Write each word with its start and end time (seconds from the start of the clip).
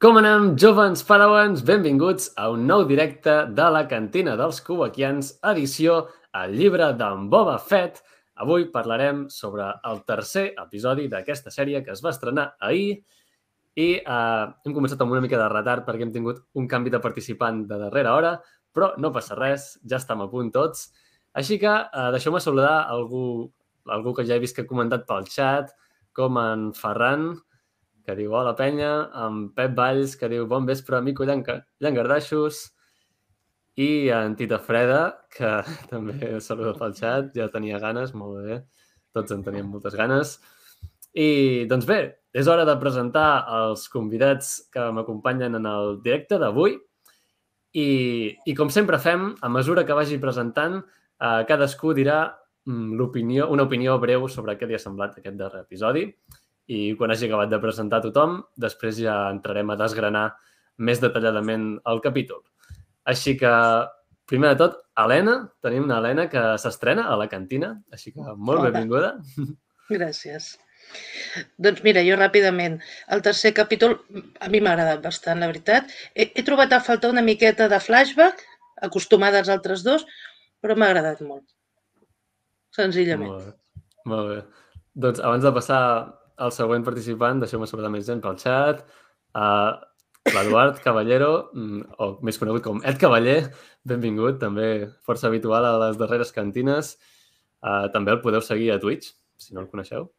Com 0.00 0.16
anem, 0.16 0.54
jovens 0.56 1.02
padawans? 1.04 1.60
Benvinguts 1.68 2.30
a 2.40 2.46
un 2.48 2.62
nou 2.64 2.86
directe 2.88 3.34
de 3.52 3.64
la 3.68 3.82
cantina 3.84 4.32
dels 4.32 4.62
Kubakians, 4.64 5.34
edició 5.50 5.98
al 6.32 6.54
llibre 6.56 6.86
d'en 6.96 7.26
Boba 7.28 7.58
Fett. 7.60 7.98
Avui 8.40 8.64
parlarem 8.72 9.26
sobre 9.28 9.66
el 9.90 10.00
tercer 10.08 10.46
episodi 10.62 11.04
d'aquesta 11.12 11.52
sèrie 11.52 11.82
que 11.84 11.92
es 11.92 12.00
va 12.00 12.14
estrenar 12.14 12.46
ahir 12.64 12.94
i 13.76 13.90
eh, 13.98 14.46
hem 14.64 14.78
començat 14.78 15.04
amb 15.04 15.12
una 15.12 15.20
mica 15.20 15.36
de 15.36 15.50
retard 15.52 15.84
perquè 15.84 16.08
hem 16.08 16.16
tingut 16.16 16.40
un 16.56 16.70
canvi 16.72 16.94
de 16.96 17.02
participant 17.04 17.60
de 17.68 17.82
darrera 17.84 18.16
hora, 18.16 18.32
però 18.72 18.94
no 18.96 19.12
passa 19.12 19.36
res, 19.36 19.74
ja 19.84 20.00
estem 20.00 20.24
a 20.24 20.30
punt 20.32 20.48
tots. 20.56 20.94
Així 21.36 21.60
que 21.60 21.76
eh, 21.76 22.08
deixeu-me 22.16 22.40
saludar 22.40 22.86
algú, 22.88 23.50
algú 23.84 24.16
que 24.16 24.24
ja 24.24 24.40
he 24.40 24.46
vist 24.48 24.56
que 24.56 24.64
ha 24.64 24.72
comentat 24.72 25.04
pel 25.04 25.28
chat, 25.28 25.76
com 26.16 26.40
en 26.40 26.70
Ferran, 26.72 27.34
que 28.10 28.18
diu 28.18 28.34
hola 28.34 28.56
penya, 28.58 28.90
amb 29.14 29.52
Pep 29.54 29.76
Valls, 29.78 30.16
que 30.18 30.28
diu 30.32 30.46
bon 30.50 30.66
vespre, 30.66 30.98
amico 30.98 31.26
llangardaixos, 31.28 32.62
i 33.78 34.10
en 34.10 34.34
Tita 34.36 34.58
Freda, 34.58 35.02
que 35.30 35.50
també 35.92 36.40
saluda 36.42 36.74
pel 36.78 36.96
xat, 36.98 37.30
ja 37.38 37.46
tenia 37.52 37.78
ganes, 37.82 38.14
molt 38.18 38.42
bé, 38.42 38.58
tots 39.14 39.36
en 39.36 39.44
teníem 39.46 39.70
moltes 39.70 39.94
ganes. 39.98 40.38
I, 41.14 41.66
doncs 41.70 41.86
bé, 41.86 42.00
és 42.34 42.50
hora 42.50 42.66
de 42.66 42.76
presentar 42.82 43.44
els 43.60 43.86
convidats 43.90 44.52
que 44.74 44.90
m'acompanyen 44.94 45.58
en 45.58 45.70
el 45.70 45.96
directe 46.02 46.38
d'avui. 46.42 46.76
I, 47.78 47.88
I 48.50 48.58
com 48.58 48.70
sempre 48.74 48.98
fem, 48.98 49.30
a 49.38 49.50
mesura 49.54 49.86
que 49.86 49.94
vagi 49.94 50.18
presentant, 50.22 50.80
eh, 50.82 51.42
cadascú 51.46 51.94
dirà 51.94 52.24
mm, 52.66 52.94
l'opinió, 52.98 53.46
una 53.54 53.70
opinió 53.70 53.98
breu 54.02 54.26
sobre 54.26 54.58
què 54.58 54.66
li 54.66 54.74
ha 54.74 54.82
semblat 54.82 55.18
aquest 55.18 55.38
darrer 55.38 55.62
episodi 55.62 56.08
i 56.70 56.80
quan 56.98 57.10
hagi 57.10 57.26
acabat 57.26 57.50
de 57.50 57.58
presentar 57.62 57.98
tothom, 58.04 58.38
després 58.62 59.00
ja 59.02 59.16
entrarem 59.32 59.72
a 59.72 59.78
desgranar 59.80 60.28
més 60.78 61.00
detalladament 61.02 61.72
el 61.90 62.00
capítol. 62.04 62.44
Així 63.10 63.34
que, 63.40 63.50
primer 64.30 64.52
de 64.54 64.60
tot, 64.60 64.76
Helena, 65.02 65.36
tenim 65.64 65.88
una 65.88 65.98
Helena 65.98 66.28
que 66.30 66.44
s'estrena 66.62 67.08
a 67.10 67.16
la 67.18 67.26
cantina, 67.32 67.74
així 67.92 68.14
que 68.14 68.22
molt 68.36 68.60
Hola. 68.60 68.70
benvinguda. 68.70 69.14
Gràcies. 69.90 70.52
Doncs 71.62 71.82
mira, 71.86 72.02
jo 72.06 72.16
ràpidament, 72.18 72.78
el 73.14 73.22
tercer 73.26 73.52
capítol 73.56 73.96
a 74.42 74.50
mi 74.50 74.62
m'ha 74.62 74.76
agradat 74.76 75.02
bastant, 75.02 75.42
la 75.42 75.50
veritat. 75.50 75.90
He, 76.14 76.28
he 76.34 76.46
trobat 76.46 76.72
a 76.74 76.80
faltar 76.86 77.10
una 77.10 77.24
miqueta 77.26 77.68
de 77.70 77.82
flashback, 77.82 78.42
acostumada 78.86 79.42
als 79.42 79.50
altres 79.52 79.82
dos, 79.86 80.06
però 80.62 80.78
m'ha 80.78 80.90
agradat 80.90 81.22
molt. 81.26 81.46
Senzillament. 82.78 83.34
Molt 83.34 83.46
bé. 83.50 83.84
Molt 84.10 84.30
bé. 84.30 84.40
Doncs 85.02 85.22
abans 85.22 85.44
de 85.46 85.54
passar 85.54 85.82
el 86.44 86.52
següent 86.56 86.84
participant, 86.86 87.40
deixeu-me 87.42 87.68
saludar 87.68 87.92
més 87.92 88.06
gent 88.08 88.22
pel 88.24 88.38
xat. 88.40 88.82
Uh, 89.36 89.78
L'Eduard 90.34 90.80
Caballero, 90.84 91.50
mm, 91.54 91.94
o 91.98 92.10
més 92.26 92.38
conegut 92.38 92.64
com 92.64 92.82
Ed 92.84 92.98
Cavaller, 93.00 93.52
benvingut, 93.88 94.38
també 94.42 94.90
força 95.06 95.28
habitual 95.30 95.64
a 95.64 95.78
les 95.86 95.96
darreres 96.00 96.32
cantines. 96.36 96.96
Uh, 97.60 97.88
també 97.94 98.12
el 98.12 98.20
podeu 98.24 98.44
seguir 98.44 98.70
a 98.74 98.78
Twitch, 98.80 99.14
si 99.40 99.54
no 99.54 99.64
el 99.64 99.70
coneixeu. 99.72 100.10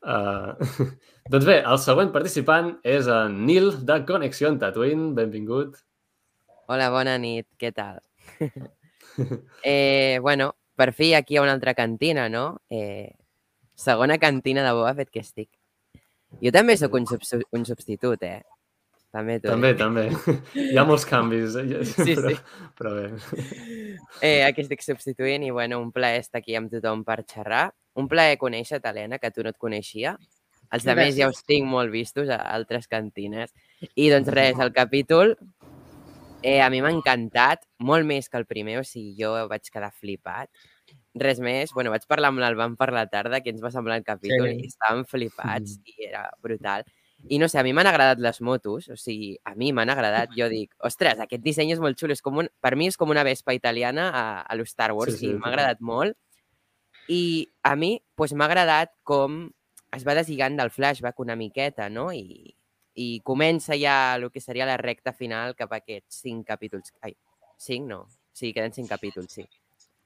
Uh, 0.00 0.56
doncs 1.32 1.48
bé, 1.48 1.58
el 1.60 1.80
següent 1.80 2.12
participant 2.14 2.74
és 2.84 3.08
en 3.12 3.42
Nil 3.48 3.70
de 3.84 4.00
Connexió 4.08 4.48
en 4.48 4.58
Tatooine. 4.60 5.12
Benvingut. 5.16 5.76
Hola, 6.72 6.88
bona 6.92 7.18
nit. 7.20 7.46
Què 7.60 7.72
tal? 7.76 8.00
eh, 9.62 10.18
bueno, 10.24 10.54
per 10.74 10.92
fi 10.96 11.12
aquí 11.14 11.36
hi 11.36 11.38
ha 11.38 11.44
una 11.44 11.52
altra 11.56 11.74
cantina, 11.76 12.30
no? 12.32 12.46
Eh, 12.70 13.12
Segona 13.74 14.18
cantina 14.18 14.62
de 14.62 14.72
Boba 14.72 14.94
Fett 14.94 15.10
que 15.10 15.22
estic. 15.24 15.50
Jo 16.42 16.50
també 16.54 16.76
sóc 16.78 16.94
un, 16.94 17.06
sub 17.06 17.24
un 17.54 17.64
substitut, 17.66 18.22
eh? 18.22 18.42
També, 19.14 19.36
també, 19.38 19.70
també. 19.78 20.08
Hi 20.58 20.78
ha 20.78 20.82
molts 20.86 21.04
canvis, 21.06 21.54
eh? 21.60 21.82
sí, 21.86 22.16
però, 22.18 22.30
sí. 22.32 22.38
però 22.78 22.94
bé. 22.96 23.04
Eh, 24.18 24.40
aquí 24.42 24.64
estic 24.64 24.82
substituint 24.82 25.44
i, 25.46 25.52
bueno, 25.54 25.78
un 25.82 25.92
plaer 25.94 26.24
estar 26.24 26.40
aquí 26.40 26.56
amb 26.58 26.72
tothom 26.72 27.04
per 27.06 27.20
xerrar. 27.22 27.68
Un 27.94 28.08
plaer 28.10 28.40
conèixer 28.40 28.80
Helena, 28.82 29.20
que 29.22 29.30
tu 29.30 29.46
no 29.46 29.52
et 29.54 29.60
coneixia. 29.60 30.16
Els 30.74 30.86
altres 30.90 31.14
ja 31.14 31.28
us 31.30 31.44
tinc 31.46 31.68
molt 31.70 31.92
vistos 31.94 32.30
a 32.32 32.40
altres 32.56 32.90
cantines. 32.90 33.54
I, 33.94 34.08
doncs, 34.10 34.32
res, 34.34 34.58
el 34.58 34.74
capítol 34.74 35.36
eh, 36.42 36.60
a 36.60 36.66
mi 36.70 36.82
m'ha 36.82 36.90
encantat, 36.92 37.62
molt 37.78 38.06
més 38.06 38.26
que 38.28 38.40
el 38.40 38.46
primer, 38.50 38.80
o 38.82 38.86
sigui, 38.86 39.14
jo 39.20 39.36
vaig 39.50 39.70
quedar 39.70 39.94
flipat 39.94 40.50
res 41.14 41.40
més. 41.40 41.72
Bueno, 41.74 41.92
vaig 41.94 42.04
parlar 42.10 42.32
amb 42.32 42.42
l'Alban 42.42 42.76
per 42.76 42.90
la 42.92 43.06
tarda, 43.10 43.40
que 43.40 43.52
ens 43.54 43.62
va 43.62 43.72
semblar 43.74 43.98
el 44.00 44.04
capítol, 44.06 44.50
sí. 44.50 44.66
i 44.66 44.70
estàvem 44.72 45.04
flipats, 45.08 45.78
mm. 45.78 45.94
i 45.94 46.08
era 46.10 46.28
brutal. 46.42 46.86
I 47.30 47.38
no 47.40 47.48
sé, 47.48 47.56
a 47.60 47.64
mi 47.64 47.72
m'han 47.72 47.88
agradat 47.88 48.20
les 48.20 48.40
motos, 48.44 48.90
o 48.92 48.98
sigui, 49.00 49.32
a 49.48 49.54
mi 49.56 49.70
m'han 49.72 49.92
agradat. 49.94 50.34
Jo 50.36 50.50
dic, 50.52 50.74
ostres, 50.84 51.20
aquest 51.22 51.44
disseny 51.44 51.72
és 51.72 51.80
molt 51.80 51.96
xulo, 52.00 52.12
és 52.12 52.20
com 52.24 52.42
un, 52.42 52.50
per 52.60 52.74
mi 52.76 52.90
és 52.90 52.98
com 53.00 53.14
una 53.14 53.24
vespa 53.24 53.54
italiana 53.56 54.10
a, 54.10 54.24
a 54.42 54.58
l'Star 54.58 54.90
Wars, 54.92 55.16
sí, 55.16 55.24
sí, 55.24 55.32
i 55.32 55.38
m'ha 55.38 55.52
agradat 55.52 55.80
molt. 55.80 56.18
I 57.08 57.22
a 57.64 57.74
mi 57.76 57.96
doncs, 58.18 58.34
m'ha 58.36 58.48
agradat 58.50 58.92
com 59.08 59.46
es 59.94 60.04
va 60.04 60.16
deslligant 60.18 60.58
del 60.58 60.72
flashback 60.74 61.20
una 61.22 61.36
miqueta, 61.38 61.88
no? 61.88 62.10
I, 62.12 62.54
i 62.94 63.08
comença 63.24 63.78
ja 63.78 64.14
el 64.18 64.30
que 64.34 64.42
seria 64.42 64.66
la 64.68 64.78
recta 64.80 65.14
final 65.14 65.54
cap 65.56 65.72
a 65.72 65.80
aquests 65.80 66.22
cinc 66.26 66.46
capítols. 66.48 66.92
Ai, 67.00 67.14
cinc 67.56 67.88
no? 67.88 68.04
Sí, 68.34 68.52
queden 68.52 68.74
cinc 68.74 68.90
capítols, 68.90 69.32
sí. 69.32 69.46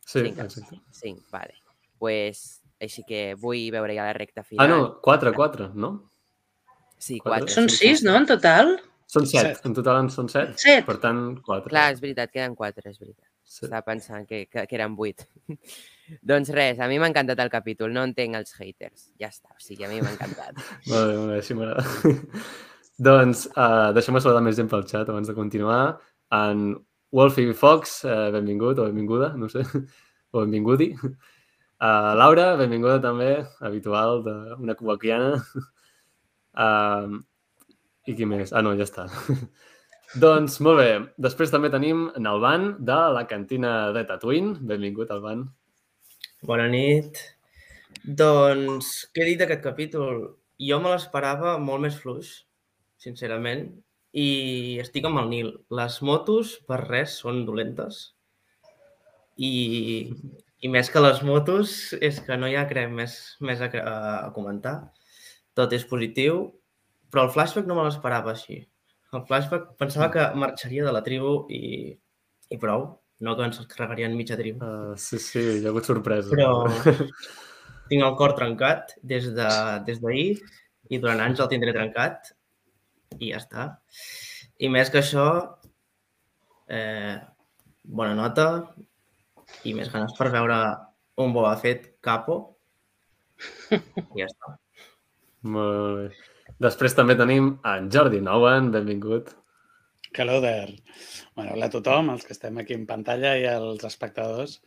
Sí, 0.08 0.22
cinc, 0.24 0.38
exacte. 0.40 0.80
Cinc, 0.96 1.24
vale. 1.34 1.58
pues, 1.98 2.62
així 2.80 3.02
que 3.04 3.34
vull 3.36 3.68
veure 3.74 3.96
ja 3.96 4.06
la 4.06 4.14
recta 4.16 4.44
final. 4.46 4.64
Ah, 4.64 4.70
no, 4.70 5.00
quatre, 5.04 5.34
quatre, 5.36 5.68
no? 5.74 5.90
Sí, 6.96 7.18
quatre. 7.20 7.50
Són 7.52 7.68
sis, 7.68 8.04
no, 8.06 8.14
en 8.16 8.26
total? 8.30 8.78
Són 9.08 9.26
set. 9.28 9.58
set. 9.58 9.66
En 9.68 9.74
total 9.76 10.02
en 10.04 10.08
són 10.12 10.30
set. 10.32 10.54
Set. 10.60 10.86
Per 10.86 10.96
tant, 11.02 11.20
quatre. 11.44 11.72
Clar, 11.72 11.90
és 11.94 12.00
veritat, 12.00 12.32
queden 12.32 12.56
quatre, 12.56 12.88
és 12.88 12.98
veritat. 13.00 13.26
Sí. 13.48 13.64
Estava 13.64 13.82
pensant 13.86 14.26
que, 14.28 14.42
que, 14.48 14.64
que 14.68 14.76
eren 14.76 14.96
vuit. 14.96 15.24
doncs 16.30 16.52
res, 16.56 16.80
a 16.80 16.88
mi 16.90 16.98
m'ha 17.00 17.08
encantat 17.12 17.40
el 17.44 17.52
capítol, 17.52 17.92
no 17.94 18.04
entenc 18.08 18.36
els 18.40 18.52
haters. 18.58 19.08
Ja 19.20 19.30
està, 19.32 19.54
o 19.54 19.60
sigui, 19.64 19.86
a 19.86 19.92
mi 19.92 20.02
m'ha 20.04 20.12
encantat. 20.16 20.58
molt 20.90 21.08
bé, 21.08 21.14
molt 21.16 21.32
bé, 21.32 21.38
així 21.38 21.56
m'agrada. 21.56 22.44
doncs, 23.10 23.46
uh, 23.54 23.88
deixem-me 23.96 24.24
saludar 24.24 24.44
més 24.44 24.58
gent 24.60 24.68
pel 24.72 24.84
xat 24.88 25.08
abans 25.08 25.30
de 25.30 25.36
continuar. 25.36 25.82
En 26.36 26.70
Wolfie 27.10 27.54
Fox, 27.54 28.04
eh, 28.04 28.28
benvingut 28.34 28.78
o 28.78 28.84
benvinguda, 28.88 29.32
no 29.36 29.48
sé, 29.48 29.62
o 30.32 30.42
benvingudi. 30.42 30.92
Uh, 31.78 32.12
Laura, 32.18 32.56
benvinguda 32.58 32.98
també, 33.00 33.32
habitual 33.64 34.22
d'una 34.26 34.78
cubaquiana. 34.78 35.34
Uh, 36.58 37.20
I 38.10 38.16
qui 38.18 38.26
més? 38.26 38.50
Ah, 38.50 38.64
no, 38.66 38.72
ja 38.74 38.82
està. 38.82 39.04
doncs, 40.24 40.56
molt 40.64 40.80
bé. 40.80 40.88
Després 41.22 41.52
també 41.52 41.68
tenim 41.70 42.08
Nalban, 42.18 42.72
de 42.82 42.96
la 43.14 43.22
cantina 43.30 43.92
de 43.94 44.02
Tatooine. 44.08 44.56
Benvingut, 44.66 45.12
Alban. 45.14 45.44
Bona 46.50 46.66
nit. 46.72 47.20
Doncs, 48.02 48.88
què 49.14 49.22
he 49.22 49.28
dit 49.28 49.44
d'aquest 49.44 49.62
capítol? 49.62 50.24
Jo 50.58 50.80
me 50.82 50.90
l'esperava 50.96 51.54
molt 51.62 51.84
més 51.84 52.00
fluix, 52.02 52.32
sincerament 52.98 53.68
i 54.12 54.78
estic 54.82 55.06
amb 55.08 55.20
el 55.22 55.28
Nil. 55.32 55.50
Les 55.74 55.98
motos, 56.02 56.56
per 56.68 56.80
res, 56.84 57.18
són 57.22 57.44
dolentes. 57.48 58.00
I, 59.36 59.52
i 60.64 60.70
més 60.72 60.90
que 60.90 61.02
les 61.02 61.20
motos, 61.26 61.74
és 62.02 62.20
que 62.24 62.38
no 62.40 62.48
hi 62.48 62.56
ha 62.58 62.66
crec, 62.70 62.90
més, 62.90 63.18
més 63.44 63.60
a, 63.62 63.68
a 63.68 64.30
comentar. 64.34 64.78
Tot 65.58 65.74
és 65.74 65.86
positiu, 65.88 66.46
però 67.12 67.26
el 67.26 67.34
flashback 67.34 67.68
no 67.68 67.76
me 67.78 67.84
l'esperava 67.86 68.32
així. 68.34 68.62
El 69.14 69.24
flashback 69.28 69.74
pensava 69.80 70.10
que 70.12 70.30
marxaria 70.36 70.84
de 70.84 70.92
la 70.92 71.04
tribu 71.04 71.46
i, 71.48 71.92
i 72.52 72.58
prou, 72.60 72.90
no 73.24 73.34
que 73.36 73.46
ens 73.48 73.60
carregarien 73.70 74.16
mitja 74.16 74.36
tribu. 74.40 74.64
Uh, 74.64 74.96
sí, 75.00 75.20
sí, 75.22 75.44
hi 75.58 75.66
ha 75.66 75.72
hagut 75.72 75.88
sorpresa. 75.88 76.34
Però 76.34 76.66
tinc 77.88 78.04
el 78.04 78.16
cor 78.20 78.34
trencat 78.36 78.92
des 79.02 79.30
d'ahir 79.32 80.28
de, 80.36 80.42
des 80.42 80.92
i 80.92 81.00
durant 81.00 81.20
anys 81.20 81.40
el 81.44 81.48
tindré 81.50 81.72
trencat 81.76 82.32
i 83.18 83.32
ja 83.32 83.40
està. 83.42 83.66
I 84.58 84.70
més 84.72 84.90
que 84.90 85.02
això, 85.02 85.26
eh, 86.68 87.16
bona 87.84 88.14
nota 88.18 88.48
i 89.64 89.74
més 89.74 89.90
ganes 89.92 90.14
per 90.18 90.30
veure 90.34 90.58
un 91.22 91.32
Boba 91.34 91.54
Fett 91.60 91.94
capo 92.04 92.38
i 93.70 94.20
ja 94.20 94.28
està. 94.28 94.56
Molt 95.48 95.98
bé. 95.98 96.08
Després 96.64 96.96
també 96.96 97.14
tenim 97.18 97.52
en 97.68 97.90
Jordi 97.94 98.20
Nouen, 98.24 98.72
benvingut. 98.74 99.30
Hello 100.16 100.40
there. 100.40 100.74
Bueno, 101.36 101.52
hola 101.54 101.68
a 101.68 101.72
tothom, 101.72 102.08
els 102.10 102.24
que 102.26 102.34
estem 102.34 102.58
aquí 102.58 102.74
en 102.74 102.86
pantalla 102.88 103.36
i 103.38 103.44
els 103.46 103.84
espectadors. 103.86 104.58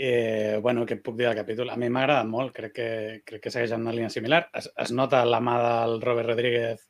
Eh, 0.00 0.56
bueno, 0.62 0.86
què 0.88 0.96
puc 1.04 1.18
dir 1.18 1.26
del 1.26 1.36
capítol? 1.36 1.68
A 1.68 1.76
mi 1.76 1.90
m'ha 1.92 2.06
agradat 2.06 2.28
molt, 2.30 2.54
crec 2.56 2.72
que, 2.72 2.88
crec 3.26 3.42
que 3.44 3.52
segueix 3.52 3.74
en 3.76 3.84
una 3.84 3.92
línia 3.92 4.12
similar. 4.14 4.46
Es, 4.56 4.70
es 4.86 4.94
nota 4.96 5.20
la 5.28 5.42
mà 5.44 5.58
del 5.60 5.98
Robert 6.00 6.30
Rodríguez 6.30 6.86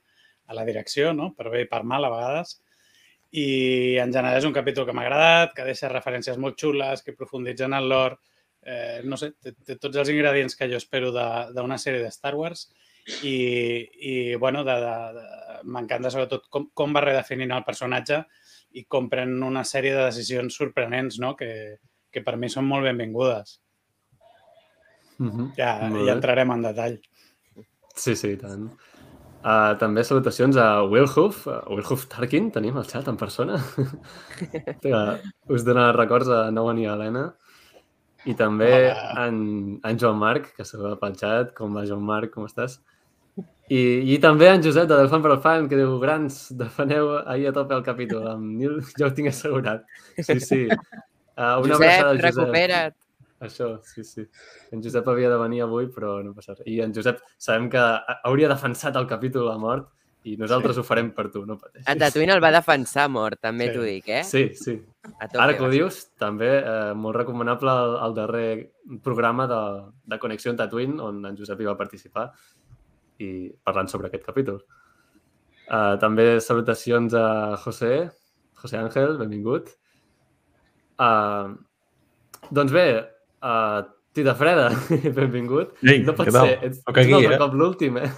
a 0.50 0.56
la 0.56 0.66
direcció, 0.66 1.14
no? 1.14 1.30
per 1.36 1.48
bé 1.52 1.64
i 1.64 1.70
per 1.70 1.84
mal 1.86 2.04
a 2.04 2.10
vegades. 2.12 2.58
I 3.30 3.96
en 4.02 4.10
general 4.10 4.40
és 4.40 4.48
un 4.48 4.54
capítol 4.56 4.88
que 4.88 4.94
m'ha 4.96 5.06
agradat, 5.06 5.54
que 5.54 5.68
deixa 5.68 5.92
referències 5.92 6.38
molt 6.42 6.58
xules, 6.58 7.04
que 7.06 7.14
profunditzen 7.14 7.76
en 7.78 7.86
l'or, 7.86 8.18
eh, 8.66 9.00
no 9.06 9.18
sé, 9.20 9.32
té, 9.38 9.54
té 9.54 9.78
tots 9.78 10.02
els 10.02 10.10
ingredients 10.10 10.58
que 10.58 10.68
jo 10.72 10.80
espero 10.80 11.12
d'una 11.14 11.78
sèrie 11.78 12.02
de 12.02 12.10
Star 12.10 12.34
Wars 12.34 12.66
i, 13.22 13.36
i 14.10 14.34
bueno, 14.34 14.64
de, 14.66 14.74
de, 14.82 14.96
de, 15.16 15.62
m'encanta 15.70 16.10
sobretot 16.12 16.50
com, 16.52 16.68
com 16.74 16.96
va 16.96 17.04
redefinint 17.06 17.54
el 17.54 17.64
personatge 17.66 18.24
i 18.78 18.84
com 18.90 19.08
pren 19.10 19.38
una 19.46 19.64
sèrie 19.66 19.94
de 19.96 20.04
decisions 20.10 20.58
sorprenents, 20.58 21.18
no? 21.22 21.34
Que, 21.38 21.78
que 22.10 22.22
per 22.26 22.36
mi 22.38 22.50
són 22.50 22.66
molt 22.66 22.86
benvingudes. 22.86 23.60
Mm 25.18 25.30
-hmm. 25.30 25.48
Ja, 25.56 25.88
Molt 25.88 26.06
ja 26.06 26.12
bé. 26.12 26.12
entrarem 26.12 26.50
en 26.50 26.62
detall. 26.62 27.00
Sí, 27.94 28.14
sí, 28.16 28.28
i 28.32 28.36
tant. 28.36 28.70
Uh, 29.40 29.72
també 29.80 30.02
salutacions 30.04 30.58
a 30.60 30.82
Wilhoof, 30.84 31.46
uh, 31.48 31.62
Wilhoof 31.72 32.04
Tarkin, 32.12 32.50
tenim 32.52 32.76
al 32.76 32.84
xat 32.84 33.08
en 33.08 33.16
persona. 33.16 33.56
que 34.82 35.00
us 35.48 35.64
dona 35.64 35.90
records 35.96 36.28
a 36.28 36.42
Noan 36.52 36.82
i 36.82 36.84
a 36.84 36.92
Helena. 36.92 37.30
I 38.28 38.34
també 38.36 38.68
Hola. 38.90 39.24
en, 39.24 39.40
en 39.80 40.00
Joan 40.00 40.18
Marc, 40.20 40.50
que 40.56 40.66
saluda 40.68 40.98
pel 41.00 41.16
xat. 41.16 41.54
Com 41.56 41.72
va, 41.72 41.86
Joan 41.88 42.04
Marc? 42.04 42.34
Com 42.34 42.44
estàs? 42.44 42.82
I, 43.70 43.80
I 44.12 44.16
també 44.20 44.50
en 44.50 44.64
Josep, 44.64 44.88
de 44.90 44.96
Del 44.98 45.08
Fan 45.08 45.22
per 45.24 45.30
al 45.32 45.40
Fan, 45.44 45.68
que 45.70 45.78
diu, 45.78 45.94
grans, 46.02 46.40
defeneu 46.58 47.14
ahir 47.22 47.48
a 47.48 47.54
tope 47.56 47.78
el 47.78 47.84
capítol. 47.86 48.26
Amb 48.34 48.58
Nil 48.58 48.80
ja 48.98 49.08
ho 49.08 49.14
tinc 49.16 49.30
assegurat. 49.32 49.86
Sí, 50.18 50.36
sí. 50.42 50.64
Uh, 50.68 51.62
una 51.62 51.78
Josep, 51.78 51.86
abraçada, 51.86 52.16
Josep. 52.18 52.26
recupera't. 52.26 52.98
Això, 53.40 53.70
sí, 53.88 54.04
sí. 54.04 54.26
En 54.72 54.82
Josep 54.84 55.06
havia 55.08 55.30
de 55.32 55.38
venir 55.40 55.62
avui, 55.64 55.86
però 55.88 56.18
no 56.24 56.34
passa 56.36 56.54
res. 56.58 56.66
I 56.68 56.80
en 56.84 56.92
Josep 56.92 57.22
sabem 57.38 57.70
que 57.72 57.78
ha- 57.80 58.20
hauria 58.28 58.48
defensat 58.52 58.96
el 59.00 59.06
capítol 59.08 59.48
a 59.50 59.56
mort 59.58 59.88
i 60.28 60.34
nosaltres 60.36 60.76
ho 60.76 60.82
farem 60.84 61.14
per 61.16 61.30
tu, 61.32 61.46
no 61.48 61.56
pateixis. 61.56 61.86
En 61.88 61.98
Tatooine 61.98 62.34
el 62.34 62.42
va 62.44 62.50
defensar 62.52 63.08
mort, 63.08 63.40
també 63.40 63.68
Sí. 63.70 63.72
t'ho 63.72 63.82
dic, 63.82 64.08
eh? 64.08 64.22
Sí, 64.24 64.42
sí. 64.54 64.74
Ara 65.32 65.56
que 65.56 65.64
ho 65.64 65.70
dius, 65.72 66.10
també 66.20 66.50
eh, 66.58 66.92
molt 66.94 67.16
recomanable 67.16 67.70
el, 67.72 67.96
el 68.04 68.14
darrer 68.14 68.72
programa 69.02 69.46
de, 69.48 69.60
de 70.04 70.18
Connexió 70.18 70.50
en 70.50 70.58
Tatooine, 70.58 71.00
on 71.00 71.24
en 71.24 71.36
Josep 71.38 71.60
hi 71.60 71.64
va 71.70 71.76
participar 71.78 72.30
i 73.18 73.50
parlant 73.64 73.88
sobre 73.88 74.08
aquest 74.08 74.24
capítol. 74.26 74.60
Uh, 75.70 75.96
també 76.02 76.40
salutacions 76.40 77.14
a 77.14 77.56
José, 77.64 78.10
José 78.60 78.76
Ángel, 78.76 79.16
benvingut. 79.16 79.68
Uh, 80.98 81.54
doncs 82.50 82.72
bé, 82.72 83.09
uh, 83.42 83.80
Tita 84.12 84.34
Freda, 84.34 84.68
benvingut. 85.20 85.76
Ei, 85.86 86.00
no 86.02 86.14
pot 86.18 86.30
ser, 86.34 86.56
ets, 86.66 86.80
Toca 86.82 87.00
ets 87.04 87.10
un 87.12 87.14
aquí, 87.14 87.24
altre 87.24 87.36
eh? 87.36 87.38
cop 87.38 87.54
l'últim, 87.54 87.98
eh? 88.02 88.10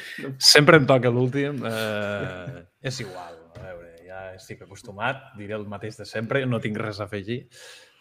Sempre 0.52 0.78
em 0.78 0.86
toca 0.86 1.10
l'últim. 1.10 1.58
Eh, 1.66 2.60
és 2.86 3.00
igual, 3.02 3.34
a 3.58 3.64
veure, 3.64 3.90
ja 4.06 4.20
estic 4.36 4.62
acostumat, 4.62 5.32
diré 5.40 5.56
el 5.58 5.66
mateix 5.68 5.98
de 5.98 6.06
sempre, 6.06 6.44
no 6.46 6.60
tinc 6.62 6.78
res 6.78 7.00
a 7.02 7.08
afegir. 7.08 7.40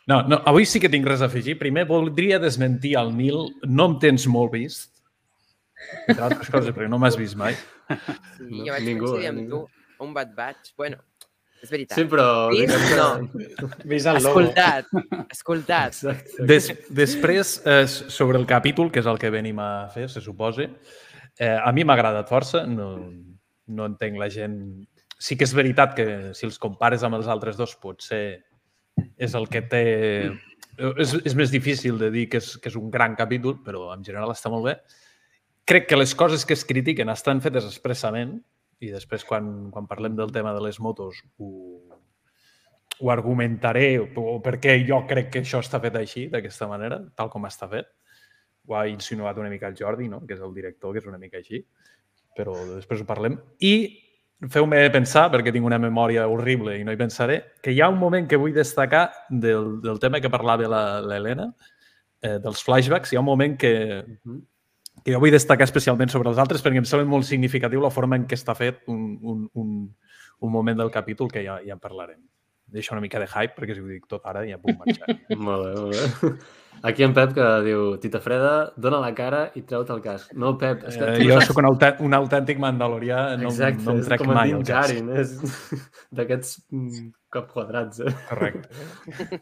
No, 0.09 0.21
no, 0.29 0.39
avui 0.49 0.65
sí 0.65 0.79
que 0.81 0.89
tinc 0.93 1.05
res 1.09 1.21
a 1.21 1.27
afegir. 1.29 1.57
Primer, 1.59 1.83
voldria 1.89 2.39
desmentir 2.41 2.95
el 3.01 3.11
Nil. 3.17 3.43
No 3.65 3.89
em 3.91 3.97
tens 4.01 4.25
molt 4.29 4.53
vist, 4.55 4.93
entre 6.07 6.23
altres 6.29 6.49
coses, 6.53 6.71
perquè 6.73 6.89
no 6.89 6.97
m'has 7.01 7.17
vist 7.17 7.37
mai. 7.37 7.57
Sí, 7.57 8.45
No, 8.45 8.63
jo 8.65 8.73
vaig 8.75 8.85
ningú, 8.85 9.05
coincidir 9.09 9.25
eh, 9.25 9.33
amb 9.33 9.41
ningú. 9.41 9.59
tu. 9.65 10.05
On 10.05 10.13
et 10.21 10.31
vaig? 10.37 10.69
Bueno, 10.77 11.01
és 11.63 11.71
veritat. 11.71 11.97
Sí, 11.97 12.05
però... 12.09 12.25
Vist? 12.53 12.75
No. 12.97 13.07
Vist 13.89 14.09
el 14.09 14.19
logo. 14.23 14.43
Escoltat, 14.43 14.89
escoltat. 15.33 15.95
Exacte. 15.95 16.45
Des, 16.49 16.69
després, 17.01 17.53
eh, 17.65 17.85
sobre 17.87 18.39
el 18.39 18.47
capítol, 18.49 18.91
que 18.93 19.03
és 19.03 19.09
el 19.09 19.19
que 19.21 19.31
venim 19.33 19.59
a 19.63 19.71
fer, 19.93 20.07
se 20.11 20.23
suposa, 20.23 20.67
eh, 21.37 21.55
a 21.55 21.71
mi 21.75 21.85
m'ha 21.85 21.97
agradat 21.97 22.29
força. 22.31 22.65
No, 22.69 22.91
no 23.75 23.89
entenc 23.93 24.19
la 24.21 24.29
gent... 24.33 24.61
Sí 25.19 25.35
que 25.35 25.43
és 25.43 25.51
veritat 25.51 25.97
que 25.97 26.05
si 26.37 26.45
els 26.47 26.55
compares 26.63 27.03
amb 27.03 27.17
els 27.17 27.27
altres 27.27 27.57
dos 27.59 27.73
potser 27.81 28.39
és 29.19 29.35
el 29.35 29.49
que 29.51 29.65
té... 29.67 29.83
És, 30.95 31.11
és 31.27 31.35
més 31.35 31.51
difícil 31.51 31.97
de 31.99 32.07
dir 32.13 32.29
que 32.31 32.39
és, 32.39 32.53
que 32.55 32.71
és 32.71 32.77
un 32.79 32.87
gran 32.91 33.17
capítol, 33.19 33.57
però 33.65 33.89
en 33.91 34.05
general 34.05 34.31
està 34.31 34.51
molt 34.51 34.69
bé. 34.69 34.77
Crec 35.67 35.89
que 35.89 35.99
les 35.99 36.15
coses 36.15 36.45
que 36.47 36.55
es 36.55 36.63
critiquen 36.63 37.11
estan 37.11 37.43
fetes 37.43 37.67
expressament 37.67 38.37
i 38.79 38.91
després 38.93 39.25
quan, 39.27 39.69
quan 39.71 39.87
parlem 39.87 40.15
del 40.15 40.31
tema 40.31 40.53
de 40.55 40.61
les 40.63 40.79
motos 40.79 41.19
ho, 41.37 41.49
ho 42.99 43.11
argumentaré 43.11 43.97
o 43.99 44.39
perquè 44.43 44.77
jo 44.87 45.01
crec 45.07 45.29
que 45.33 45.41
això 45.43 45.61
està 45.63 45.79
fet 45.83 45.95
així, 45.99 46.27
d'aquesta 46.31 46.67
manera, 46.67 46.99
tal 47.15 47.29
com 47.31 47.47
està 47.47 47.69
fet. 47.71 47.87
Ho 48.67 48.75
ha 48.77 48.85
insinuat 48.87 49.37
una 49.39 49.49
mica 49.49 49.67
el 49.67 49.75
Jordi, 49.79 50.09
no? 50.11 50.21
que 50.27 50.35
és 50.35 50.41
el 50.45 50.53
director, 50.53 50.93
que 50.93 50.99
és 51.01 51.07
una 51.09 51.17
mica 51.17 51.39
així, 51.39 51.63
però 52.37 52.53
després 52.75 53.01
ho 53.01 53.07
parlem. 53.07 53.37
I 53.65 53.73
feu-me 54.51 54.85
pensar, 54.93 55.25
perquè 55.33 55.51
tinc 55.51 55.65
una 55.67 55.79
memòria 55.81 56.27
horrible 56.31 56.77
i 56.79 56.83
no 56.87 56.93
hi 56.93 56.99
pensaré, 56.99 57.39
que 57.63 57.73
hi 57.73 57.81
ha 57.81 57.89
un 57.91 57.97
moment 57.99 58.27
que 58.29 58.37
vull 58.39 58.53
destacar 58.55 59.09
del, 59.29 59.81
del 59.83 59.99
tema 59.99 60.21
que 60.21 60.31
parlava 60.31 60.67
la- 60.71 61.01
l'Helena, 61.01 61.49
eh, 62.21 62.37
dels 62.39 62.63
flashbacks, 62.63 63.11
hi 63.11 63.17
ha 63.17 63.23
un 63.23 63.27
moment 63.31 63.57
que. 63.59 63.73
Que 65.03 65.13
jo 65.13 65.19
vull 65.21 65.33
destacar 65.33 65.67
especialment 65.67 66.11
sobre 66.13 66.31
els 66.31 66.41
altres 66.41 66.63
perquè 66.65 66.81
em 66.81 66.87
sembla 66.87 67.09
molt 67.09 67.27
significatiu 67.27 67.83
la 67.83 67.93
forma 67.93 68.19
en 68.19 68.27
què 68.29 68.37
està 68.39 68.55
fet 68.57 68.83
un, 68.91 69.17
un, 69.21 69.45
un, 69.53 69.71
un 70.39 70.51
moment 70.51 70.77
del 70.79 70.91
capítol 70.91 71.31
que 71.31 71.43
ja, 71.45 71.59
ja 71.65 71.75
en 71.77 71.83
parlarem. 71.83 72.21
Deixo 72.69 72.93
una 72.93 73.01
mica 73.01 73.19
de 73.19 73.25
hype 73.25 73.55
perquè 73.57 73.75
si 73.75 73.81
ho 73.81 73.87
dic 73.89 74.05
tot 74.09 74.25
ara 74.29 74.43
ja 74.45 74.59
puc 74.61 74.77
marxar. 74.77 75.15
Molt 75.47 75.65
bé, 75.65 75.71
molt 75.73 75.95
bé. 75.95 76.33
Aquí 76.85 77.03
en 77.03 77.13
Pep 77.15 77.33
que 77.35 77.45
diu 77.65 77.97
Tita 77.99 78.21
Freda, 78.23 78.51
dona 78.79 79.01
la 79.03 79.09
cara 79.15 79.39
i 79.57 79.63
treu-te 79.67 79.91
el 79.95 80.03
casc. 80.03 80.31
No, 80.39 80.53
Pep, 80.59 80.85
és 80.87 80.95
que 80.95 81.09
Eh, 81.15 81.25
jo 81.27 81.39
sóc 81.43 81.57
un, 81.59 81.67
autè 81.71 81.89
un 82.05 82.15
autèntic 82.15 82.61
mandalorià, 82.61 83.23
no, 83.41 83.49
Exacte, 83.49 83.83
no 83.87 83.97
em 83.97 84.03
trec 84.05 84.23
mai 84.29 84.53
el 84.55 84.63
casc. 84.63 84.93
Djarin, 84.93 85.09
és 85.19 85.33
d'aquests 86.19 86.53
mm, 86.69 87.09
cop 87.35 87.49
quadrats. 87.51 87.99
Eh? 88.05 88.13
Correcte. 88.29 88.69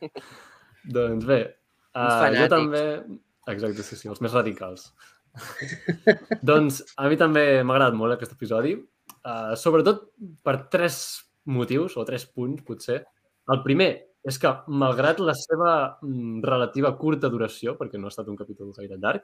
doncs 0.98 1.27
bé, 1.30 1.42
uh, 1.94 2.25
jo 2.39 2.50
també... 2.56 2.83
Exacte, 3.48 3.86
sí, 3.86 4.00
sí, 4.00 4.09
els 4.12 4.24
més 4.24 4.33
radicals. 4.33 4.89
doncs 6.49 6.81
a 6.97 7.07
mi 7.09 7.17
també 7.19 7.45
m'ha 7.63 7.77
agradat 7.77 7.97
molt 7.97 8.15
aquest 8.15 8.35
episodi, 8.37 8.75
uh, 8.77 9.53
sobretot 9.59 10.09
per 10.43 10.57
tres 10.73 10.99
motius, 11.47 11.95
o 11.97 12.05
tres 12.07 12.27
punts, 12.27 12.63
potser. 12.67 13.01
El 13.51 13.63
primer 13.63 13.91
és 14.27 14.37
que, 14.41 14.51
malgrat 14.67 15.21
la 15.23 15.35
seva 15.37 15.73
mm, 16.03 16.41
relativa 16.43 16.93
curta 16.99 17.31
duració, 17.31 17.77
perquè 17.79 17.99
no 17.99 18.09
ha 18.09 18.13
estat 18.13 18.27
un 18.27 18.39
capítol 18.39 18.73
gaire 18.75 18.99
llarg, 18.99 19.23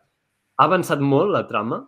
ha 0.58 0.68
avançat 0.70 1.02
molt 1.04 1.34
la 1.34 1.44
trama 1.50 1.82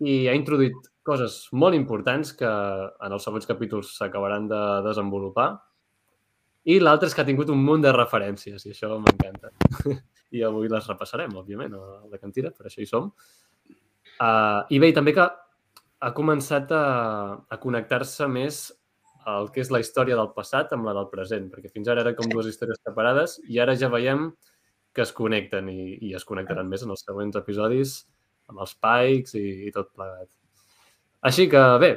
i 0.00 0.24
ha 0.26 0.34
introduït 0.34 0.88
coses 1.06 1.42
molt 1.52 1.76
importants 1.76 2.32
que 2.36 2.48
en 2.48 3.14
els 3.14 3.24
següents 3.26 3.48
capítols 3.48 3.94
s'acabaran 3.98 4.48
de 4.50 4.60
desenvolupar. 4.86 5.52
I 6.68 6.78
l'altre 6.80 7.08
és 7.08 7.14
que 7.16 7.22
ha 7.22 7.28
tingut 7.28 7.48
un 7.52 7.60
munt 7.64 7.84
de 7.84 7.92
referències 7.96 8.66
i 8.66 8.74
això 8.74 8.92
m'encanta. 9.00 9.52
I 10.36 10.42
avui 10.46 10.68
les 10.70 10.88
repassarem, 10.90 11.32
òbviament, 11.40 11.72
a 11.74 12.10
la 12.10 12.20
cantina, 12.20 12.52
per 12.52 12.68
això 12.68 12.82
hi 12.82 12.88
som. 12.88 13.08
Uh, 14.20 14.60
I 14.68 14.78
bé, 14.82 14.90
i 14.90 14.96
també 14.96 15.14
que 15.16 15.24
ha 16.00 16.12
començat 16.16 16.70
a, 16.76 16.84
a 17.48 17.58
connectar-se 17.60 18.28
més 18.28 18.66
el 19.30 19.50
que 19.54 19.60
és 19.60 19.70
la 19.72 19.80
història 19.82 20.16
del 20.16 20.30
passat 20.36 20.72
amb 20.72 20.86
la 20.88 20.94
del 20.96 21.08
present, 21.12 21.48
perquè 21.52 21.72
fins 21.72 21.88
ara 21.88 22.04
eren 22.04 22.16
com 22.16 22.28
dues 22.32 22.48
històries 22.48 22.80
separades 22.80 23.36
i 23.48 23.60
ara 23.60 23.76
ja 23.76 23.90
veiem 23.92 24.30
que 24.96 25.04
es 25.04 25.12
connecten 25.16 25.68
i, 25.70 25.96
i 26.08 26.14
es 26.16 26.24
connectaran 26.26 26.68
més 26.68 26.84
en 26.84 26.94
els 26.94 27.04
següents 27.06 27.36
episodis 27.38 27.98
amb 28.50 28.62
els 28.64 28.72
Pikes 28.82 29.36
i, 29.38 29.44
i 29.68 29.74
tot 29.74 29.92
plegat. 29.94 30.30
Així 31.28 31.46
que, 31.52 31.60
bé, 31.82 31.90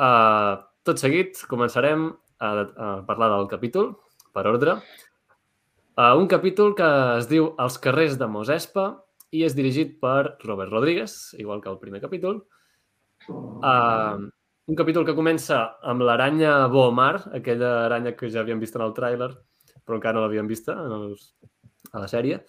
uh, 0.00 0.56
tot 0.88 1.00
seguit 1.00 1.44
començarem 1.50 2.08
a, 2.40 2.48
a 2.48 2.88
parlar 3.06 3.30
del 3.34 3.46
capítol, 3.52 3.92
per 4.34 4.46
ordre. 4.50 4.78
Uh, 5.94 6.14
un 6.18 6.26
capítol 6.26 6.74
que 6.74 6.86
es 7.20 7.28
diu 7.30 7.52
Els 7.62 7.78
carrers 7.78 8.16
de 8.18 8.26
Mosespa 8.26 8.88
i 9.34 9.44
és 9.46 9.54
dirigit 9.54 9.96
per 10.02 10.36
Robert 10.42 10.72
Rodríguez, 10.74 11.34
igual 11.38 11.62
que 11.62 11.70
el 11.70 11.78
primer 11.78 12.00
capítol. 12.02 12.42
Uh, 13.30 14.26
un 14.66 14.78
capítol 14.78 15.06
que 15.06 15.14
comença 15.14 15.60
amb 15.86 16.02
l'aranya 16.06 16.66
Boomar, 16.72 17.28
aquella 17.38 17.84
aranya 17.84 18.14
que 18.18 18.30
ja 18.32 18.42
havíem 18.42 18.62
vist 18.62 18.76
en 18.78 18.84
el 18.86 18.94
tràiler, 18.96 19.30
però 19.84 19.98
encara 19.98 20.18
no 20.18 20.24
l'havíem 20.24 20.50
vista 20.50 20.76
en 20.82 20.94
els, 20.98 21.28
a 21.92 22.02
la 22.02 22.10
sèrie. 22.10 22.40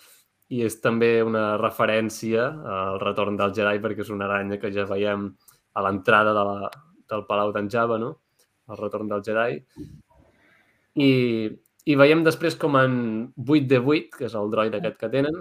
I 0.54 0.62
és 0.66 0.78
també 0.82 1.20
una 1.26 1.56
referència 1.58 2.48
al 2.78 3.00
retorn 3.02 3.38
del 3.38 3.54
Jedi, 3.58 3.82
perquè 3.84 4.06
és 4.06 4.14
una 4.14 4.30
aranya 4.30 4.60
que 4.62 4.72
ja 4.74 4.86
veiem 4.90 5.28
a 5.76 5.84
l'entrada 5.86 6.34
de 6.38 6.46
la, 6.50 6.70
del 7.12 7.26
Palau 7.30 7.54
d'en 7.54 7.70
Java, 7.70 7.98
no? 8.02 8.12
El 8.70 8.80
retorn 8.80 9.10
del 9.12 9.24
Jedi. 9.26 9.60
I, 10.96 11.10
i 11.86 11.96
veiem 11.96 12.24
després 12.26 12.58
com 12.58 12.78
en 12.80 12.96
8D8, 13.38 14.18
que 14.18 14.26
és 14.28 14.36
el 14.38 14.50
droid 14.54 14.76
aquest 14.78 14.98
que 15.02 15.12
tenen, 15.14 15.38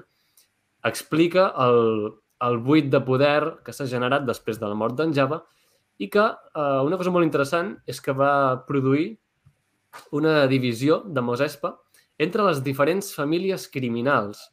explica 0.85 1.49
el, 1.65 2.11
el 2.45 2.59
buit 2.65 2.91
de 2.93 3.01
poder 3.05 3.63
que 3.65 3.73
s'ha 3.73 3.89
generat 3.89 4.27
després 4.29 4.61
de 4.61 4.69
la 4.69 4.77
mort 4.77 4.97
d'en 4.99 5.15
Java 5.17 5.41
i 5.99 6.11
que 6.13 6.25
eh, 6.25 6.81
una 6.85 6.99
cosa 7.01 7.13
molt 7.15 7.25
interessant 7.25 7.75
és 7.89 8.01
que 8.05 8.13
va 8.13 8.65
produir 8.69 9.15
una 10.13 10.45
divisió 10.51 11.01
de 11.07 11.23
Mosespa 11.23 11.73
entre 12.19 12.45
les 12.47 12.61
diferents 12.63 13.13
famílies 13.15 13.67
criminals. 13.71 14.51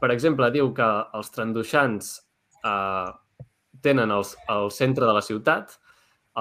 Per 0.00 0.10
exemple, 0.12 0.50
diu 0.52 0.72
que 0.76 0.88
els 1.16 1.30
tranduixans 1.34 2.10
eh, 2.66 3.10
tenen 3.82 4.12
els, 4.12 4.34
el 4.50 4.70
centre 4.74 5.08
de 5.08 5.14
la 5.16 5.24
ciutat, 5.24 5.78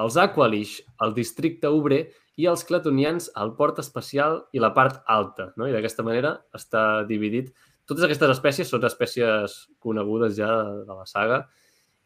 els 0.02 0.18
Aqualish 0.18 0.80
el 1.06 1.14
districte 1.14 1.70
obrer 1.70 2.08
i 2.40 2.48
els 2.50 2.64
clatonians 2.66 3.30
el 3.38 3.54
port 3.58 3.80
especial 3.84 4.40
i 4.54 4.62
la 4.62 4.74
part 4.74 5.04
alta. 5.10 5.52
No? 5.58 5.68
I 5.68 5.76
d'aquesta 5.76 6.06
manera 6.06 6.38
està 6.56 7.04
dividit. 7.10 7.52
Totes 7.90 8.08
aquestes 8.08 8.32
espècies 8.34 8.70
són 8.72 8.86
espècies 8.88 9.58
conegudes 9.84 10.38
ja 10.38 10.50
de 10.88 10.94
la 10.94 11.06
saga 11.10 11.44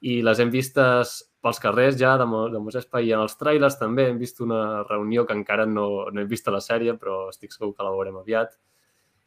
i 0.01 0.19
les 0.21 0.39
hem 0.41 0.51
vistes 0.53 1.17
pels 1.41 1.61
carrers 1.61 1.97
ja 1.97 2.15
de, 2.19 2.25
Mo 2.29 2.47
de 2.51 2.59
Mos 2.61 2.75
Espai 2.77 3.07
i 3.07 3.13
en 3.15 3.23
els 3.23 3.37
trailers 3.39 3.77
també 3.79 4.07
hem 4.09 4.19
vist 4.19 4.41
una 4.43 4.83
reunió 4.83 5.25
que 5.25 5.37
encara 5.37 5.65
no, 5.69 5.87
no 6.11 6.21
he 6.21 6.27
vist 6.29 6.47
a 6.47 6.53
la 6.53 6.61
sèrie, 6.61 6.97
però 6.99 7.27
estic 7.31 7.55
segur 7.55 7.73
que 7.73 7.85
la 7.85 7.93
veurem 7.93 8.19
aviat. 8.19 8.57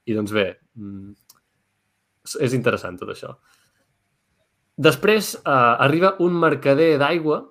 I 0.06 0.16
doncs 0.16 0.34
bé, 0.34 0.46
mm, 0.76 1.14
és 2.46 2.54
interessant 2.56 2.98
tot 3.00 3.10
això. 3.14 3.34
Després 4.80 5.34
eh, 5.38 5.54
arriba 5.86 6.14
un 6.24 6.36
mercader 6.40 6.92
d'aigua 7.00 7.42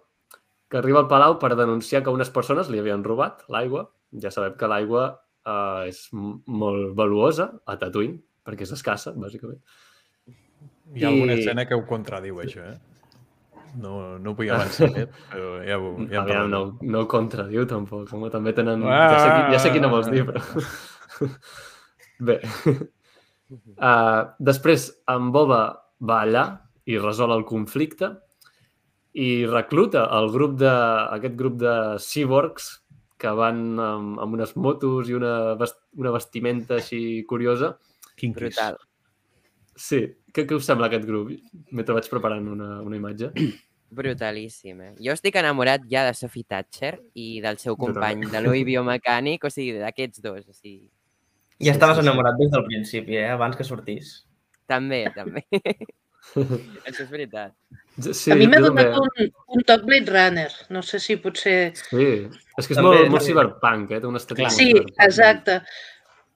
que 0.70 0.78
arriba 0.78 1.02
al 1.02 1.10
Palau 1.10 1.38
per 1.42 1.56
denunciar 1.58 2.04
que 2.06 2.14
unes 2.14 2.30
persones 2.34 2.70
li 2.70 2.80
havien 2.82 3.04
robat 3.06 3.42
l'aigua. 3.50 3.88
Ja 4.22 4.32
sabem 4.34 4.56
que 4.58 4.70
l'aigua 4.70 5.06
eh, 5.46 5.90
és 5.90 6.04
molt 6.14 6.94
valuosa 6.98 7.50
a 7.66 7.78
Tatooine, 7.82 8.20
perquè 8.46 8.68
és 8.68 8.76
escassa, 8.78 9.16
bàsicament. 9.18 9.60
Hi 10.96 11.06
ha 11.06 11.10
alguna 11.12 11.36
escena 11.38 11.66
que 11.70 11.78
ho 11.78 11.84
contradiu, 11.90 12.40
això, 12.42 12.66
eh? 12.66 12.78
No, 13.78 14.18
no 14.18 14.34
vull 14.38 14.50
avançar 14.50 14.90
més, 14.96 15.10
però 15.30 15.50
ja 15.66 15.78
ho, 15.78 15.92
ja 16.10 16.24
Aviam, 16.24 16.48
no, 16.50 16.62
no 16.82 17.04
ho 17.04 17.10
contradiu 17.10 17.68
tampoc. 17.70 18.08
Com 18.10 18.26
també 18.34 18.54
tenen... 18.58 18.86
Ah! 18.86 19.02
Ja 19.06 19.20
sé, 19.20 19.28
qui, 19.34 19.44
ja 19.54 19.60
sé 19.66 19.74
quina 19.76 19.92
vols 19.92 20.10
dir, 20.10 20.26
però... 20.30 20.42
Bé. 22.30 22.40
Uh, 23.78 24.26
després, 24.50 24.90
en 25.12 25.30
Boba 25.36 25.62
va 26.00 26.24
allà 26.24 26.46
i 26.90 26.98
resol 26.98 27.34
el 27.36 27.46
conflicte 27.48 28.12
i 29.20 29.46
recluta 29.50 30.06
el 30.16 30.30
grup 30.32 30.56
de, 30.62 30.72
aquest 31.18 31.36
grup 31.40 31.58
de 31.60 31.74
cyborgs 32.04 32.70
que 33.20 33.32
van 33.36 33.64
amb, 33.84 34.20
amb 34.24 34.38
unes 34.38 34.54
motos 34.56 35.10
i 35.12 35.18
una, 35.18 35.56
vest, 35.60 35.82
una 36.00 36.14
vestimenta 36.16 36.78
així 36.80 37.02
curiosa. 37.28 37.74
Quin 38.20 38.36
Brutal. 38.36 38.80
Sí. 39.76 40.06
Què, 40.30 40.46
què 40.46 40.56
us 40.56 40.68
sembla 40.70 40.88
aquest 40.88 41.08
grup? 41.08 41.34
Mentre 41.76 41.98
vaig 41.98 42.08
preparant 42.12 42.48
una, 42.54 42.70
una 42.86 43.00
imatge. 43.00 43.34
Brutalíssim, 44.00 44.82
eh? 44.86 44.92
Jo 45.02 45.16
estic 45.18 45.40
enamorat 45.42 45.88
ja 45.90 46.06
de 46.06 46.14
Sophie 46.14 46.46
Thatcher 46.46 46.94
i 47.18 47.40
del 47.42 47.58
seu 47.58 47.76
company, 47.80 48.28
de 48.30 48.42
l'Ui 48.46 48.62
biomecànic, 48.68 49.48
o 49.50 49.52
sigui, 49.52 49.80
d'aquests 49.82 50.22
dos. 50.24 50.44
O 50.46 50.54
sigui... 50.54 50.92
Ja 51.60 51.74
estaves 51.74 52.00
enamorat 52.00 52.38
des 52.40 52.54
del 52.54 52.68
principi, 52.70 53.18
eh? 53.20 53.32
Abans 53.34 53.58
que 53.58 53.66
sortís. 53.68 54.20
També, 54.70 55.08
també. 55.16 55.44
Això 56.88 57.04
és 57.06 57.10
veritat. 57.12 57.54
Sí, 58.00 58.32
a 58.32 58.38
mi 58.40 58.48
m'ha 58.48 58.62
donat 58.64 58.94
també. 58.94 59.26
un, 59.26 59.32
un 59.58 59.64
toc 59.68 59.86
Blade 59.88 60.12
Runner. 60.14 60.50
No 60.74 60.82
sé 60.86 61.02
si 61.04 61.18
potser... 61.20 61.74
Sí, 61.76 62.08
és 62.30 62.68
que 62.68 62.76
és 62.76 62.80
També, 62.80 62.84
molt, 62.88 63.00
molt 63.10 63.18
també. 63.18 63.26
cyberpunk, 63.28 63.94
eh? 63.96 64.00
Té 64.00 64.10
una 64.10 64.22
estètica 64.22 64.46
Clar. 64.46 64.54
molt 64.54 64.62
Sí, 64.62 65.00
exacte. 65.08 65.60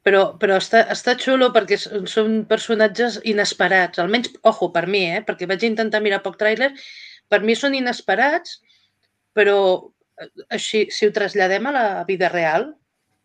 Però, 0.03 0.23
però 0.39 0.57
està, 0.59 0.81
està 0.91 1.15
xulo 1.15 1.47
perquè 1.55 1.77
són 1.79 2.41
personatges 2.49 3.21
inesperats. 3.29 4.01
Almenys, 4.03 4.33
ojo, 4.49 4.73
per 4.75 4.83
mi, 4.91 5.05
eh? 5.15 5.23
perquè 5.23 5.47
vaig 5.47 5.63
intentar 5.69 6.03
mirar 6.03 6.23
poc 6.25 6.35
tràiler. 6.41 6.73
Per 7.31 7.39
mi 7.45 7.55
són 7.55 7.77
inesperats, 7.77 8.57
però 9.37 9.57
eh, 10.19 10.29
així, 10.57 10.87
si 10.91 11.07
ho 11.07 11.15
traslladem 11.15 11.71
a 11.71 11.75
la 11.77 11.87
vida 12.09 12.27
real, 12.33 12.73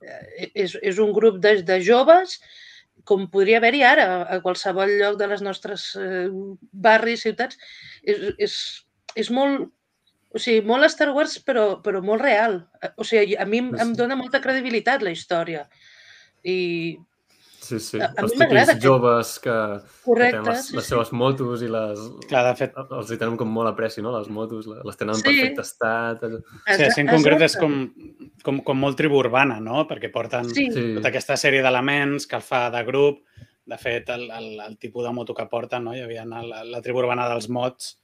eh, 0.05 0.53
és, 0.55 0.79
és 0.79 1.03
un 1.03 1.11
grup 1.17 1.43
de, 1.43 1.59
de 1.67 1.81
joves 1.83 2.39
com 3.09 3.25
podria 3.33 3.59
haver-hi 3.63 3.83
ara 3.87 4.07
a 4.29 4.39
qualsevol 4.45 4.93
lloc 5.01 5.17
de 5.21 5.31
les 5.31 5.43
nostres 5.45 5.89
eh, 5.97 6.29
barris, 6.73 7.25
ciutats. 7.25 7.59
És, 8.05 8.23
és, 8.37 8.57
és 9.25 9.31
molt, 9.35 9.71
o 10.35 10.43
sigui, 10.43 10.65
molt 10.69 10.91
Star 10.93 11.11
Wars, 11.17 11.39
però, 11.45 11.69
però 11.85 12.03
molt 12.05 12.25
real. 12.25 12.61
O 13.01 13.07
sigui, 13.09 13.39
a 13.41 13.47
mi 13.49 13.63
em, 13.65 13.73
em 13.81 13.95
dona 13.97 14.19
molta 14.19 14.43
credibilitat 14.45 15.05
la 15.05 15.15
història. 15.15 15.65
I 16.45 16.59
Sí, 17.69 17.79
sí. 17.85 17.99
A- 18.01 18.13
Els 18.23 18.33
aquest- 18.41 18.81
joves 18.83 19.35
que, 19.45 19.51
que 19.51 20.03
correcte. 20.05 20.39
tenen 20.39 20.49
les, 20.55 20.67
sí, 20.69 20.77
les 20.77 20.85
sí. 20.87 20.91
seves 20.95 21.13
motos 21.13 21.63
i 21.63 21.69
les... 21.69 22.01
Clar, 22.31 22.45
de 22.47 22.55
fet, 22.57 22.79
Els 22.97 23.11
hi 23.13 23.19
tenen 23.21 23.37
com 23.37 23.51
molt 23.53 23.69
apreci, 23.69 24.01
no? 24.05 24.15
Les 24.17 24.29
motos, 24.33 24.67
les 24.67 24.97
tenen 24.97 25.15
en 25.15 25.21
Sí. 25.21 25.27
perfecte 25.29 25.61
estat. 25.67 26.21
sí, 26.25 26.41
Exa- 26.73 26.87
així 26.89 27.01
en 27.05 27.13
concret 27.13 27.43
és 27.43 27.57
com, 27.61 27.77
com, 28.43 28.63
com 28.65 28.79
molt 28.81 28.97
tribu 28.97 29.19
urbana, 29.21 29.61
no? 29.61 29.87
Perquè 29.91 30.11
porten 30.11 30.49
Sí, 30.49 30.71
Sí. 30.73 30.95
tota 30.97 31.09
aquesta 31.13 31.37
sèrie 31.37 31.61
d'elements 31.63 32.27
que 32.27 32.37
el 32.37 32.43
fa 32.43 32.71
de 32.71 32.83
grup. 32.85 33.21
De 33.69 33.77
fet, 33.77 34.09
el, 34.09 34.31
el, 34.31 34.61
el 34.65 34.79
tipus 34.79 35.05
de 35.05 35.13
moto 35.13 35.35
que 35.35 35.45
porten, 35.45 35.85
no? 35.85 35.93
hi 35.95 36.01
havia 36.01 36.25
la, 36.25 36.65
la 36.65 36.81
tribu 36.81 37.01
urbana 37.03 37.29
dels 37.29 37.51
mods, 37.51 37.99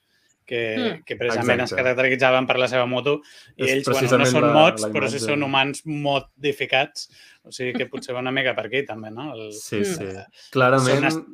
que, 0.45 0.59
Mm. 0.77 1.03
que 1.05 1.15
precisament 1.17 1.61
Exacte. 1.61 1.81
es 1.81 1.83
caracteritzaven 1.87 2.45
per 2.45 2.59
la 2.59 2.67
seva 2.67 2.85
moto 2.85 3.15
i 3.57 3.63
És 3.65 3.71
ells, 3.71 3.87
bueno, 3.89 4.17
no 4.19 4.25
són 4.29 4.43
la- 4.45 4.53
mods, 4.53 4.83
la 4.83 4.89
però 4.93 5.09
sí 5.09 5.17
són 5.17 5.41
humans 5.41 5.81
modificats, 5.87 7.09
o 7.45 7.51
sigui 7.53 7.73
que 7.77 7.85
potser 7.91 8.15
va 8.15 8.21
una 8.23 8.31
mica 8.35 8.53
per 8.57 8.65
aquí 8.67 8.83
també, 8.85 9.11
no? 9.11 9.31
El, 9.33 9.51
Sí, 9.53 9.79
Mm. 9.79 9.95
sí. 9.95 10.07
Clarament, 10.51 11.09
Són 11.11 11.25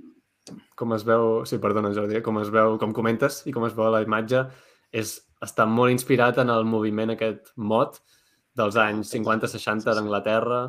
com 0.75 0.93
es 0.93 1.03
veu... 1.05 1.43
Sí, 1.45 1.57
perdona, 1.61 1.93
Jordi, 1.93 2.21
com 2.25 2.39
es 2.41 2.49
veu, 2.49 2.77
com 2.81 2.91
comentes 2.93 3.43
i 3.47 3.51
com 3.53 3.63
es 3.67 3.73
veu 3.77 3.85
a 3.87 3.91
la 3.97 4.01
imatge, 4.03 4.45
és, 4.91 5.13
està 5.41 5.67
molt 5.69 5.91
inspirat 5.93 6.37
en 6.41 6.49
el 6.49 6.65
moviment 6.65 7.11
aquest 7.13 7.53
mod 7.55 7.99
dels 8.57 8.75
anys 8.75 9.13
50-60 9.13 9.93
d'Anglaterra. 9.95 10.63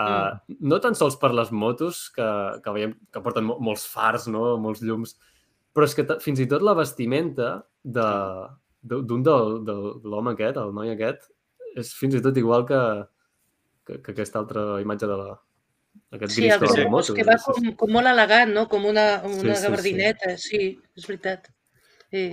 Uh, 0.00 0.38
no 0.60 0.78
tan 0.80 0.94
sols 0.94 1.16
per 1.20 1.32
les 1.34 1.50
motos, 1.52 2.06
que, 2.14 2.26
que 2.64 2.72
veiem 2.72 2.92
que 3.12 3.20
porten 3.20 3.44
mo 3.44 3.58
molts 3.60 3.82
fars, 3.90 4.28
no? 4.32 4.54
molts 4.62 4.80
llums, 4.86 5.16
però 5.74 5.84
és 5.84 5.94
que 5.94 6.06
fins 6.22 6.40
i 6.40 6.46
tot 6.48 6.62
la 6.62 6.72
vestimenta 6.78 7.64
de- 7.82 8.46
de- 8.82 9.02
d'un 9.02 9.22
de, 9.26 9.34
de 9.66 9.74
l'home 10.08 10.32
aquest, 10.32 10.56
el 10.56 10.72
noi 10.72 10.92
aquest, 10.94 11.26
és 11.76 11.92
fins 11.94 12.14
i 12.16 12.22
tot 12.24 12.36
igual 12.40 12.64
que, 12.68 12.78
que, 13.86 14.00
que 14.02 14.12
aquesta 14.12 14.38
altra 14.42 14.80
imatge 14.82 15.06
de 15.10 15.16
la, 15.20 15.30
aquest 16.18 16.34
sí, 16.36 16.42
gris 16.44 16.54
el 16.54 16.60
de 16.60 16.66
les 16.66 16.76
que, 16.76 16.90
motos. 16.90 17.10
és 17.10 17.16
que 17.16 17.24
va 17.30 17.38
Sí, 17.38 17.46
sí. 17.46 17.64
com, 17.64 17.72
com 17.84 17.96
molt 17.96 18.06
elegant, 18.12 18.52
no? 18.54 18.68
Com 18.68 18.84
una, 18.86 19.08
Sí, 19.24 19.32
una 19.40 19.54
sí, 19.54 19.60
sí. 19.60 19.66
gabardineta. 19.66 20.36
Sí, 20.38 20.62
és 20.96 21.06
veritat. 21.08 21.50
Sí. 22.10 22.24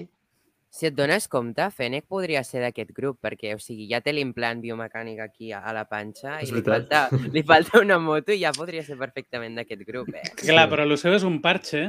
Si 0.78 0.86
et 0.86 0.94
dones 0.94 1.26
compte, 1.32 1.64
Fennec 1.74 2.06
podria 2.12 2.44
ser 2.46 2.60
d'aquest 2.62 2.92
grup, 2.94 3.18
perquè, 3.24 3.56
o 3.56 3.60
sigui, 3.64 3.88
ja 3.90 4.02
té 4.04 4.12
l'implant 4.14 4.60
biomecànic 4.62 5.22
aquí 5.24 5.52
a, 5.56 5.62
a 5.66 5.72
la 5.74 5.86
panxa 5.90 6.36
És 6.44 6.52
i 6.52 6.58
li 6.58 6.62
falta, 6.62 7.08
li 7.34 7.42
falta 7.48 7.80
una 7.82 7.98
moto 7.98 8.36
i 8.36 8.42
ja 8.44 8.52
podria 8.54 8.84
ser 8.86 8.98
perfectament 9.00 9.56
d'aquest 9.58 9.82
grup, 9.88 10.12
eh? 10.14 10.26
Clar, 10.44 10.68
però 10.70 10.84
el 10.86 10.94
seu 11.02 11.16
és 11.18 11.24
un 11.26 11.40
parxe 11.42 11.88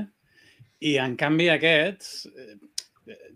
i, 0.80 0.96
en 1.02 1.16
canvi, 1.20 1.50
aquests... 1.52 2.28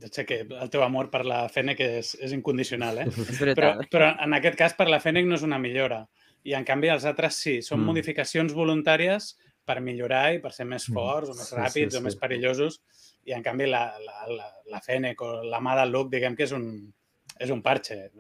Ja 0.03 0.09
sé 0.13 0.25
que 0.27 0.41
el 0.45 0.71
teu 0.71 0.83
amor 0.85 1.09
per 1.11 1.25
la 1.25 1.49
Fennec 1.49 1.81
és, 1.81 2.15
és 2.21 2.33
incondicional, 2.37 2.99
eh? 2.99 3.07
Però, 3.57 3.73
però 3.91 4.11
en 4.25 4.35
aquest 4.35 4.57
cas 4.59 4.75
per 4.79 4.89
la 4.91 5.01
Fennec 5.01 5.27
no 5.27 5.35
és 5.39 5.43
una 5.47 5.59
millora. 5.59 6.03
I 6.45 6.55
en 6.59 6.65
canvi 6.67 6.89
els 6.91 7.05
altres 7.07 7.37
sí, 7.39 7.61
són 7.63 7.79
Mm. 7.79 7.83
mm. 7.83 7.87
modificacions 7.93 8.53
voluntàries 8.55 9.37
per 9.65 9.81
millorar 9.81 10.35
i 10.35 10.41
per 10.43 10.51
ser 10.53 10.67
més 10.67 10.89
Mm. 10.89 10.95
forts 10.95 11.31
o 11.31 11.35
més 11.39 11.49
Sí, 11.49 11.57
ràpids 11.57 11.91
sí, 11.93 11.97
o 11.97 12.01
sí. 12.01 12.05
més 12.05 12.17
perillosos. 12.17 12.81
I 13.25 13.33
en 13.37 13.43
canvi 13.43 13.69
la, 13.71 13.85
la, 14.03 14.27
la, 14.29 14.49
la 14.67 14.81
Fennec 14.83 15.21
o 15.23 15.43
la 15.45 15.61
mà 15.61 15.77
del 15.79 15.93
Luke, 15.95 16.11
diguem 16.17 16.35
que 16.37 16.43
és 16.49 16.53
un, 16.53 16.93
és 17.39 17.51
un 17.51 17.63
parxe. 17.63 18.11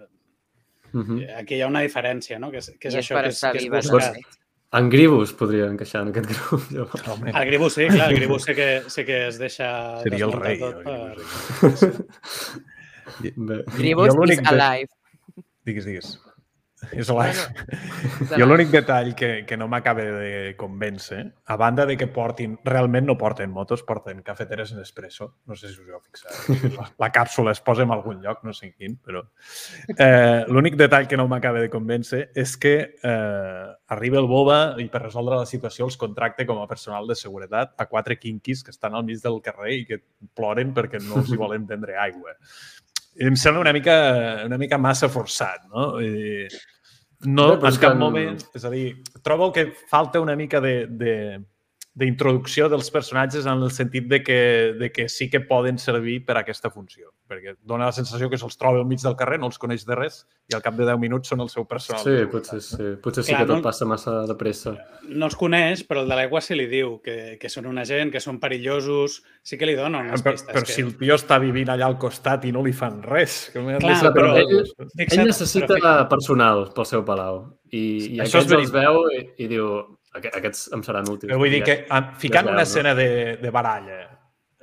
Mhm. 0.92 1.22
Aquí 1.38 1.56
hi 1.56 1.62
ha 1.62 1.66
una 1.66 1.80
diferència, 1.82 2.38
no? 2.38 2.50
Que 2.52 2.58
és, 2.58 2.70
que 2.78 2.88
és 2.88 2.94
I 2.94 2.98
és 2.98 3.04
això, 3.06 3.14
per 3.16 3.22
que 3.24 3.28
és, 3.32 3.40
que 3.40 3.58
és 3.58 3.64
viva, 3.64 3.80
també. 3.80 4.22
En 4.72 4.88
Gribus 4.88 5.34
podria 5.36 5.66
encaixar 5.68 6.00
en 6.06 6.12
aquest 6.14 6.30
grup. 6.32 6.62
Jo. 6.76 6.86
Home, 7.12 7.30
El 7.30 7.46
Gribus, 7.50 7.74
sí, 7.76 7.86
clar, 7.92 8.08
el 8.10 8.16
Gribus 8.16 8.46
sé 8.48 8.54
que, 8.56 8.68
sé 8.88 9.04
que 9.04 9.26
es 9.28 9.38
deixa 9.40 9.68
Seria 10.00 10.24
el 10.24 10.32
rei, 10.32 10.58
tot 10.62 10.82
per... 10.86 11.16
Gribus 13.76 14.16
is 14.32 14.40
alive. 14.48 14.88
digues, 15.68 15.84
digues. 15.84 16.14
És 16.90 17.10
alive. 17.12 17.44
Is 18.24 18.32
Jo 18.34 18.46
l'únic 18.48 18.72
detall 18.72 19.12
que, 19.18 19.30
que 19.46 19.56
no 19.56 19.68
m'acaba 19.70 20.02
de 20.02 20.54
convèncer, 20.58 21.22
a 21.46 21.56
banda 21.60 21.86
de 21.86 21.96
que 22.00 22.08
portin, 22.10 22.56
realment 22.66 23.06
no 23.08 23.16
porten 23.18 23.52
motos, 23.54 23.84
porten 23.86 24.22
cafeteres 24.26 24.72
en 24.74 24.82
espresso. 24.82 25.30
No 25.46 25.56
sé 25.56 25.70
si 25.70 25.80
us 25.80 25.88
heu 25.88 26.02
fixat. 26.02 26.74
La, 26.76 26.88
la 27.06 27.10
càpsula 27.14 27.54
es 27.54 27.62
posa 27.64 27.86
en 27.86 27.94
algun 27.94 28.20
lloc, 28.24 28.42
no 28.44 28.52
sé 28.56 28.68
en 28.70 28.74
quin, 28.74 28.98
però... 28.98 29.22
Eh, 29.96 30.44
L'únic 30.52 30.76
detall 30.80 31.08
que 31.08 31.16
no 31.20 31.28
m'acaba 31.30 31.62
de 31.62 31.70
convèncer 31.72 32.24
és 32.38 32.56
que 32.60 32.74
eh, 32.98 33.66
arriba 33.94 34.20
el 34.20 34.28
Boba 34.30 34.60
i 34.82 34.88
per 34.92 35.04
resoldre 35.06 35.38
la 35.38 35.48
situació 35.48 35.86
els 35.88 35.98
contracte 36.00 36.46
com 36.48 36.60
a 36.62 36.68
personal 36.70 37.06
de 37.08 37.16
seguretat 37.18 37.76
a 37.78 37.88
quatre 37.88 38.18
quinquis 38.18 38.64
que 38.64 38.74
estan 38.74 38.96
al 38.96 39.06
mig 39.06 39.22
del 39.22 39.40
carrer 39.44 39.78
i 39.78 39.86
que 39.88 40.02
ploren 40.36 40.74
perquè 40.76 41.00
no 41.04 41.20
els 41.20 41.32
hi 41.32 41.38
volen 41.40 41.66
vendre 41.68 41.96
aigua. 42.00 42.36
Em 43.20 43.34
sembla 43.36 43.60
una 43.60 43.72
mica, 43.76 43.94
una 44.46 44.58
mica 44.60 44.78
massa 44.80 45.10
forçat, 45.12 45.66
no? 45.68 45.88
I 46.00 46.46
no, 47.28 47.52
és 47.60 47.76
en 47.76 47.80
cap 47.82 47.98
moment... 47.98 48.38
És 48.56 48.64
a 48.64 48.70
dir, 48.72 48.86
trobo 49.22 49.50
que 49.54 49.68
falta 49.90 50.22
una 50.22 50.34
mica 50.38 50.60
de, 50.64 50.86
de, 50.88 51.14
d'introducció 51.94 52.70
dels 52.72 52.88
personatges 52.90 53.44
en 53.44 53.60
el 53.66 53.70
sentit 53.70 54.06
de 54.08 54.22
que, 54.24 54.36
de 54.80 54.88
que 54.90 55.10
sí 55.12 55.26
que 55.28 55.42
poden 55.44 55.76
servir 55.78 56.22
per 56.24 56.38
a 56.38 56.40
aquesta 56.40 56.70
funció. 56.72 57.10
Perquè 57.28 57.52
dona 57.68 57.90
la 57.90 57.92
sensació 57.92 58.30
que 58.32 58.38
se'ls 58.40 58.56
troba 58.56 58.80
al 58.80 58.86
mig 58.88 59.02
del 59.04 59.16
carrer, 59.16 59.38
no 59.42 59.50
els 59.50 59.58
coneix 59.60 59.84
de 59.84 59.98
res, 59.98 60.22
i 60.48 60.56
al 60.56 60.62
cap 60.64 60.78
de 60.78 60.86
10 60.88 60.96
minuts 61.02 61.28
són 61.28 61.44
el 61.44 61.50
seu 61.52 61.66
personal. 61.68 62.00
Sí, 62.00 62.24
potser 62.32 62.60
sí. 62.64 62.88
Potser 63.04 63.26
sí 63.26 63.34
Clar, 63.34 63.42
que 63.42 63.50
tot 63.52 63.60
no- 63.60 63.66
passa 63.66 63.88
massa 63.88 64.14
de 64.28 64.36
pressa. 64.40 64.74
No 65.08 65.28
els 65.28 65.36
coneix, 65.36 65.84
però 65.88 66.00
el 66.06 66.08
de 66.08 66.16
l'aigua 66.16 66.40
sí 66.40 66.56
li 66.56 66.66
diu 66.70 66.96
que, 67.04 67.36
que 67.40 67.52
són 67.52 67.68
una 67.68 67.84
gent, 67.84 68.10
que 68.12 68.20
són 68.24 68.40
perillosos, 68.40 69.20
sí 69.44 69.60
que 69.60 69.68
li 69.68 69.76
dona 69.76 70.00
unes 70.00 70.22
Però, 70.24 70.32
pistes. 70.32 70.48
però 70.54 70.64
que... 70.64 70.72
si 70.72 70.80
el 70.86 70.96
tio 70.96 71.20
està 71.20 71.38
vivint 71.44 71.68
allà 71.76 71.90
al 71.92 71.98
costat 72.00 72.46
i 72.48 72.52
no 72.56 72.64
li 72.64 72.72
fan 72.72 73.02
res. 73.04 73.50
Que 73.52 73.60
Clar, 73.60 74.12
però 74.16 74.32
res. 74.40 74.72
Fixa't, 74.96 75.18
Ell 75.20 75.26
necessita 75.28 75.74
però 75.76 76.08
personal 76.08 76.70
pel 76.72 76.88
seu 76.88 77.04
palau 77.04 77.44
i, 77.70 78.16
i 78.16 78.20
Això 78.20 78.40
és 78.40 78.48
aquests 78.48 78.62
els 78.62 78.72
veu 78.72 79.04
i, 79.12 79.26
i 79.44 79.48
diu 79.50 79.74
"Aqu- 80.14 80.32
aquests 80.38 80.70
em 80.76 80.82
seran 80.82 81.08
útils. 81.08 81.30
Però 81.30 81.38
vull 81.40 81.50
dir 81.50 81.62
que 81.64 81.86
ah, 81.90 82.14
ficant 82.18 82.48
una 82.52 82.62
escena 82.62 82.94
de, 82.94 83.36
de 83.40 83.50
baralla 83.50 84.00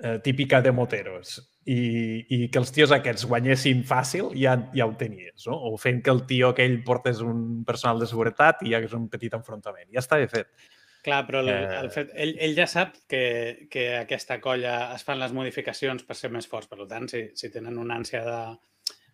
eh, 0.03 0.20
típica 0.24 0.62
de 0.62 0.72
moteros 0.72 1.39
i, 1.65 2.25
i 2.29 2.50
que 2.50 2.60
els 2.60 2.72
tios 2.72 2.91
aquests 2.96 3.25
guanyessin 3.29 3.84
fàcil 3.86 4.29
ja, 4.38 4.56
ja 4.74 4.86
ho 4.88 4.94
tenies, 4.98 5.46
no? 5.48 5.58
O 5.58 5.77
fent 5.77 6.01
que 6.06 6.10
el 6.13 6.25
tio 6.25 6.50
aquell 6.53 6.84
portés 6.84 7.20
un 7.22 7.63
personal 7.65 8.00
de 8.00 8.08
seguretat 8.08 8.63
i 8.63 8.70
hi 8.70 8.75
hagués 8.77 8.94
un 8.94 9.10
petit 9.10 9.34
enfrontament. 9.34 9.89
Ja 9.94 10.00
està 10.00 10.22
fet. 10.29 10.48
Clar, 11.03 11.25
però 11.27 11.39
el, 11.39 11.50
Eh. 11.50 11.79
el 11.79 11.89
fet, 11.91 12.10
ell, 12.13 12.34
ell 12.39 12.56
ja 12.58 12.65
sap 12.68 12.96
que, 13.08 13.68
que 13.72 13.98
aquesta 13.98 14.39
colla 14.41 14.94
es 14.96 15.03
fan 15.08 15.20
les 15.20 15.32
modificacions 15.32 16.03
per 16.03 16.15
ser 16.15 16.29
més 16.29 16.48
forts. 16.48 16.68
Per 16.68 16.86
tant, 16.88 17.08
si, 17.08 17.29
si 17.36 17.50
tenen 17.50 17.77
una 17.77 17.96
ànsia 17.96 18.20
de, 18.25 18.39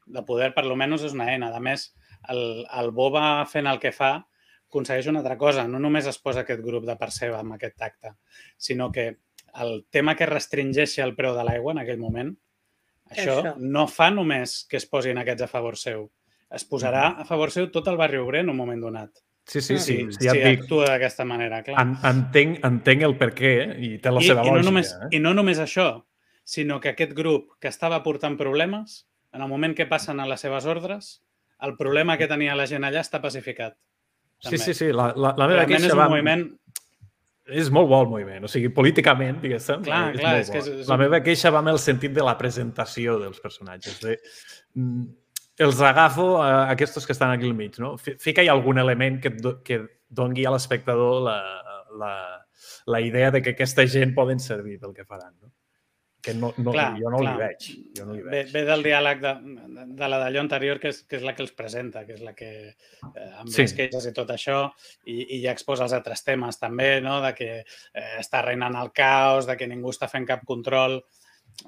de 0.07 0.23
poder, 0.25 0.53
per 0.55 0.65
lo 0.65 0.75
menys 0.75 1.03
és 1.03 1.13
una 1.13 1.27
eina. 1.33 1.51
A 1.53 1.59
més, 1.59 1.91
el, 2.29 2.65
el 2.73 2.89
Boba 2.91 3.45
fent 3.45 3.67
el 3.67 3.79
que 3.79 3.91
fa 3.93 4.25
aconsegueix 4.69 5.07
una 5.11 5.21
altra 5.23 5.37
cosa. 5.37 5.67
No 5.67 5.79
només 5.79 6.07
es 6.11 6.17
posa 6.19 6.43
aquest 6.45 6.61
grup 6.65 6.85
de 6.87 6.97
per 6.99 7.11
seva 7.11 7.39
amb 7.39 7.55
aquest 7.55 7.77
tacte, 7.77 8.15
sinó 8.57 8.91
que 8.91 9.07
el 9.61 9.85
tema 9.89 10.15
que 10.15 10.27
restringeixi 10.27 11.01
el 11.03 11.15
preu 11.15 11.35
de 11.35 11.45
l'aigua 11.47 11.75
en 11.75 11.83
aquell 11.83 12.01
moment, 12.01 12.33
això, 13.09 13.37
Això. 13.39 13.53
no 13.61 13.85
fa 13.87 14.09
només 14.11 14.63
que 14.69 14.77
es 14.81 14.87
posin 14.89 15.19
aquests 15.21 15.45
a 15.45 15.47
favor 15.51 15.77
seu. 15.77 16.09
Es 16.55 16.65
posarà 16.67 17.07
a 17.21 17.25
favor 17.25 17.51
seu 17.53 17.69
tot 17.73 17.87
el 17.87 17.97
barri 17.97 18.17
obrer 18.17 18.41
en 18.43 18.49
un 18.49 18.57
moment 18.57 18.81
donat. 18.81 19.11
Sí, 19.45 19.61
sí, 19.61 19.77
sí. 19.77 19.97
Si, 20.09 20.17
sí 20.17 20.25
ja 20.25 20.33
et 20.33 20.41
dic, 20.41 20.63
actua 20.63 20.87
d'aquesta 20.89 21.25
manera, 21.25 21.61
clar. 21.63 21.77
en, 21.81 21.93
entenc, 22.09 22.63
entenc 22.65 23.03
el 23.05 23.13
per 23.19 23.29
què 23.37 23.51
i 23.77 23.91
té 24.01 24.09
la 24.09 24.23
I, 24.23 24.29
seva 24.31 24.41
i, 24.41 24.49
no 24.49 24.55
lògica. 24.55 24.69
només, 24.71 24.93
eh? 24.95 25.09
I 25.13 25.19
no 25.21 25.33
només 25.37 25.61
això, 25.61 25.89
sinó 26.43 26.79
que 26.81 26.95
aquest 26.95 27.13
grup 27.17 27.51
que 27.61 27.69
estava 27.69 28.01
portant 28.03 28.39
problemes, 28.39 29.03
en 29.33 29.43
el 29.45 29.51
moment 29.51 29.75
que 29.77 29.85
passen 29.85 30.19
a 30.19 30.25
les 30.25 30.41
seves 30.41 30.65
ordres, 30.65 31.11
el 31.61 31.75
problema 31.77 32.17
que 32.17 32.27
tenia 32.31 32.55
la 32.57 32.65
gent 32.69 32.83
allà 32.87 33.03
està 33.05 33.21
pacificat. 33.21 33.77
Sí, 34.39 34.57
sí, 34.57 34.73
sí. 34.73 34.91
La, 34.91 35.07
la, 35.15 35.33
la 35.37 35.47
meva 35.47 35.63
Realment 35.63 35.67
queixa 35.71 35.87
és 35.87 35.93
un 35.93 35.99
va... 35.99 36.07
moviment... 36.09 36.45
És 37.45 37.67
molt 37.69 37.87
bo 37.91 37.99
el 38.01 38.07
moviment, 38.09 38.43
o 38.43 38.49
sigui, 38.49 38.71
políticament, 38.73 39.37
diguéssim, 39.43 39.83
Clar, 39.85 39.99
és 40.15 40.19
clar, 40.19 40.31
molt 40.33 40.41
és 40.41 40.49
que 40.49 40.57
és- 40.63 40.69
és 40.81 40.87
La 40.89 40.97
meva 40.97 41.19
queixa 41.21 41.51
va 41.53 41.59
amb 41.61 41.69
el 41.75 41.77
sentit 41.77 42.11
de 42.15 42.23
la 42.25 42.33
presentació 42.39 43.19
dels 43.21 43.39
personatges. 43.39 43.99
De... 44.01 44.15
mm, 44.73 45.03
Els 45.65 45.79
agafo 45.87 46.41
a 46.43 46.69
aquests 46.73 47.05
que 47.05 47.13
estan 47.13 47.31
aquí 47.31 47.45
al 47.45 47.53
mig, 47.53 47.77
no? 47.79 47.97
Fi- 48.01 48.15
Fica-hi 48.19 48.49
algun 48.49 48.79
element 48.81 49.21
que, 49.21 49.29
do- 49.29 49.59
que 49.63 49.77
dongui 50.09 50.43
a 50.45 50.51
l'espectador 50.51 51.21
la, 51.23 51.37
la, 52.01 52.13
la 52.87 52.99
idea 53.01 53.29
de 53.31 53.41
que 53.45 53.53
aquesta 53.53 53.85
gent 53.87 54.13
poden 54.17 54.39
servir 54.39 54.79
pel 54.81 54.93
que 54.97 55.05
faran, 55.05 55.31
no? 55.41 55.51
Que 56.25 56.33
no, 56.33 56.49
no, 56.57 56.71
Clar, 56.73 56.87
jo 56.97 57.09
no 57.13 57.19
clar. 57.21 57.35
li 57.35 57.43
veig. 57.43 57.65
Jo 57.99 58.05
no 58.07 58.15
li 58.15 58.23
Ve, 58.25 58.31
veig. 58.31 58.51
ve 58.55 58.63
del 58.65 58.81
diàleg 58.87 59.19
de, 59.21 59.33
de 59.99 60.07
la 60.09 60.17
d'allò 60.23 60.41
anterior, 60.41 60.79
que 60.81 60.89
és, 60.89 61.03
que 61.05 61.19
és 61.19 61.25
la 61.27 61.35
que 61.37 61.43
els 61.45 61.51
presenta, 61.53 62.01
que 62.07 62.15
és 62.17 62.23
la 62.25 62.33
que 62.33 62.49
eh, 62.71 63.29
amb 63.39 63.51
Sí. 63.53 63.61
les 63.61 63.75
queixes 63.77 64.07
i 64.09 64.13
tot 64.17 64.31
això, 64.33 64.63
i, 65.05 65.19
i 65.37 65.41
ja 65.43 65.53
exposa 65.53 65.85
els 65.85 65.93
altres 65.93 66.23
temes 66.25 66.57
també, 66.57 66.95
no? 67.05 67.19
de 67.21 67.33
que 67.37 67.49
eh, 67.61 68.07
està 68.23 68.41
reinant 68.41 68.73
el 68.81 68.89
caos, 68.91 69.45
de 69.45 69.55
que 69.59 69.67
ningú 69.69 69.93
està 69.93 70.09
fent 70.09 70.25
cap 70.25 70.41
control. 70.49 70.97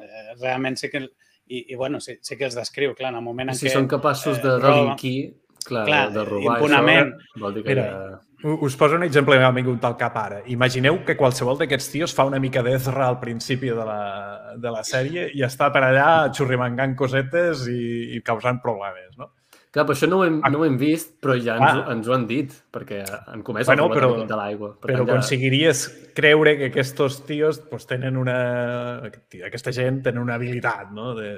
Eh, 0.02 0.34
realment 0.42 0.76
sí 0.82 0.90
que... 0.90 1.06
I, 1.48 1.62
i 1.72 1.76
bueno, 1.80 2.02
sí, 2.04 2.18
sí 2.20 2.36
que 2.36 2.44
els 2.50 2.58
descriu, 2.58 2.92
clar, 2.98 3.14
en 3.14 3.22
el 3.22 3.24
moment 3.24 3.54
en 3.54 3.56
Si 3.56 3.70
què... 3.70 3.76
són 3.78 3.86
capaços 3.88 4.42
de 4.44 4.50
eh, 4.58 4.60
delinquir, 4.66 5.20
clar, 5.64 5.86
Clar, 5.88 6.02
de 6.12 6.26
robar 6.28 6.58
impunament. 6.58 7.14
això, 7.14 7.40
vol 7.46 7.54
dir 7.56 7.64
que 7.64 7.70
Mira, 7.76 7.86
ja... 7.88 8.18
Us 8.44 8.76
poso 8.78 8.96
un 8.96 9.04
exemple 9.04 9.34
que 9.36 9.42
m'ha 9.42 9.52
vingut 9.56 9.84
al 9.88 9.96
cap 9.98 10.16
ara. 10.22 10.42
Imagineu 10.54 11.00
que 11.06 11.16
qualsevol 11.18 11.58
d'aquests 11.58 11.90
tios 11.90 12.14
fa 12.14 12.26
una 12.30 12.38
mica 12.40 12.62
d'Ezra 12.62 13.08
al 13.08 13.20
principi 13.20 13.72
de 13.74 13.86
la, 13.88 14.54
de 14.58 14.70
la 14.72 14.84
sèrie 14.86 15.32
i 15.34 15.42
està 15.42 15.72
per 15.74 15.82
allà 15.88 16.30
xurrimangant 16.32 16.94
cosetes 16.96 17.66
i, 17.72 18.14
i 18.16 18.22
causant 18.22 18.62
problemes, 18.62 19.18
no? 19.18 19.32
Clar, 19.74 19.84
però 19.86 19.98
això 19.98 20.08
no 20.08 20.20
ho 20.22 20.24
hem, 20.26 20.38
no 20.40 20.60
ho 20.62 20.66
hem 20.66 20.78
vist, 20.80 21.18
però 21.22 21.34
ja 21.36 21.58
ens, 21.58 21.82
Ah. 21.84 21.92
ens 21.92 22.08
ho 22.08 22.14
han 22.16 22.26
dit, 22.30 22.54
perquè 22.72 23.02
han 23.28 23.42
comès 23.44 23.66
Bueno, 23.68 23.90
el 23.90 23.92
però- 23.98 24.26
de 24.28 24.36
l'aigua. 24.40 24.70
Per 24.80 24.92
Però 24.94 25.04
ja- 25.06 25.12
aconseguiries 25.12 26.12
creure 26.16 26.58
que 26.58 26.70
aquests 26.72 27.26
tios 27.26 27.60
pues, 27.70 27.86
tenen 27.86 28.18
una... 28.18 29.02
Aquesta 29.46 29.72
gent 29.74 30.04
tenen 30.04 30.22
una 30.24 30.36
habilitat, 30.36 30.90
no? 30.92 31.14
De, 31.16 31.34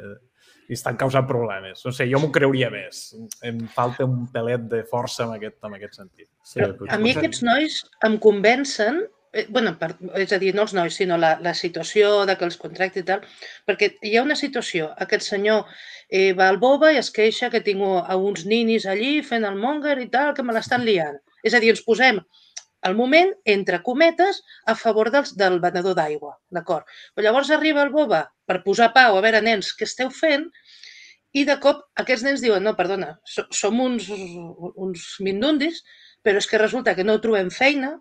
i 0.70 0.76
estan 0.78 0.98
causant 1.02 1.26
problemes. 1.28 1.82
No 1.86 1.92
sé, 1.96 2.06
jo 2.12 2.20
m'ho 2.22 2.30
creuria 2.32 2.70
més. 2.70 3.04
Em 3.46 3.64
falta 3.74 4.06
un 4.06 4.28
pelet 4.32 4.68
de 4.70 4.84
força 4.90 5.26
en 5.26 5.34
aquest, 5.40 5.58
en 5.66 5.74
aquest 5.80 5.96
sentit. 5.98 6.28
Sí, 6.46 6.60
potser- 6.62 6.94
A 6.94 7.00
mi 7.02 7.12
aquests 7.16 7.42
nois 7.44 7.80
em 8.06 8.18
convencen, 8.22 9.02
eh, 9.34 9.48
bueno, 9.50 9.76
per, 9.82 9.96
és 10.22 10.32
a 10.34 10.38
dir, 10.42 10.54
no 10.56 10.64
els 10.68 10.74
nois, 10.78 10.94
sinó 10.96 11.18
la, 11.18 11.36
la 11.42 11.54
situació 11.58 12.26
de 12.30 12.36
que 12.38 12.46
els 12.46 12.58
contracti 12.62 13.02
i 13.02 13.08
tal, 13.08 13.22
perquè 13.68 13.96
hi 14.06 14.16
ha 14.18 14.24
una 14.24 14.36
situació, 14.38 14.92
aquest 14.98 15.26
senyor 15.26 15.66
eh, 16.10 16.34
va 16.34 16.48
al 16.50 16.58
boba 16.62 16.92
i 16.94 16.98
es 17.02 17.10
queixa 17.12 17.50
que 17.50 17.62
tinc 17.66 17.82
a 17.82 18.16
uns 18.18 18.46
ninis 18.46 18.86
allí 18.86 19.24
fent 19.26 19.46
el 19.46 19.58
monger 19.58 19.98
i 20.02 20.08
tal, 20.10 20.34
que 20.34 20.44
me 20.44 20.54
l'estan 20.54 20.86
liant. 20.86 21.18
És 21.44 21.54
a 21.54 21.60
dir, 21.60 21.70
ens 21.74 21.82
posem 21.86 22.20
al 22.88 22.96
moment, 22.96 23.32
entre 23.46 23.82
cometes, 23.84 24.42
a 24.66 24.76
favor 24.76 25.12
dels, 25.12 25.36
del 25.40 25.60
venedor 25.64 25.96
d'aigua, 25.98 26.36
d'acord? 26.56 26.88
Però 27.16 27.26
llavors 27.26 27.52
arriba 27.56 27.84
el 27.84 27.94
boba 27.96 28.26
per 28.48 28.62
posar 28.66 28.92
pau, 28.96 29.18
a 29.18 29.24
veure, 29.26 29.42
nens, 29.46 29.74
què 29.76 29.88
esteu 29.88 30.12
fent? 30.16 30.48
I 31.36 31.46
de 31.46 31.60
cop 31.62 31.84
aquests 32.02 32.26
nens 32.26 32.42
diuen, 32.42 32.64
no, 32.66 32.74
perdona, 32.78 33.14
so, 33.28 33.46
som 33.54 33.80
uns, 33.84 34.08
uns 34.10 35.10
mindundis, 35.26 35.84
però 36.26 36.42
és 36.42 36.48
que 36.50 36.62
resulta 36.62 36.96
que 36.96 37.06
no 37.06 37.20
trobem 37.22 37.52
feina 37.54 37.98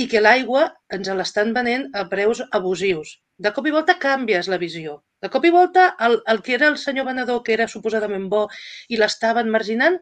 i 0.00 0.06
que 0.10 0.22
l'aigua 0.22 0.66
ens 0.96 1.10
l'estan 1.20 1.52
venent 1.56 1.88
a 1.94 2.06
preus 2.10 2.42
abusius. 2.56 3.18
De 3.40 3.52
cop 3.56 3.66
i 3.66 3.74
volta 3.74 3.98
canvies 4.00 4.48
la 4.52 4.58
visió. 4.60 5.00
De 5.20 5.28
cop 5.32 5.44
i 5.44 5.52
volta 5.52 5.90
el, 6.06 6.18
el 6.32 6.40
que 6.44 6.54
era 6.56 6.68
el 6.72 6.78
senyor 6.80 7.06
venedor, 7.08 7.42
que 7.44 7.54
era 7.56 7.68
suposadament 7.68 8.28
bo 8.32 8.46
i 8.88 8.98
l'estaven 9.00 9.50
marginant, 9.52 9.98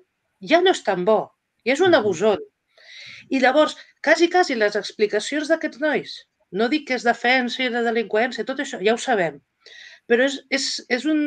ja 0.52 0.62
no 0.62 0.74
és 0.74 0.82
tan 0.86 1.04
bo. 1.08 1.20
Ja 1.66 1.74
és 1.74 1.82
un 1.84 1.94
abusón. 1.98 2.42
I 3.30 3.40
llavors, 3.42 3.76
quasi, 4.04 4.30
quasi 4.32 4.56
les 4.56 4.76
explicacions 4.78 5.50
d'aquests 5.50 5.80
nois, 5.82 6.14
no 6.52 6.68
dic 6.72 6.88
que 6.88 6.96
és 6.96 7.06
defensa 7.06 7.62
i 7.64 7.70
de 7.72 7.84
delinqüència, 7.84 8.46
tot 8.48 8.62
això, 8.64 8.80
ja 8.84 8.94
ho 8.96 9.00
sabem, 9.00 9.40
però 10.08 10.24
és, 10.24 10.38
és, 10.54 10.66
és 10.88 11.04
un, 11.04 11.24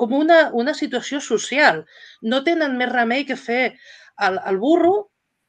com 0.00 0.14
una, 0.18 0.38
una 0.62 0.74
situació 0.74 1.20
social. 1.22 1.84
No 2.22 2.42
tenen 2.46 2.74
més 2.80 2.90
remei 2.90 3.22
que 3.28 3.38
fer 3.38 3.62
el, 4.26 4.40
el 4.50 4.58
burro 4.58 4.94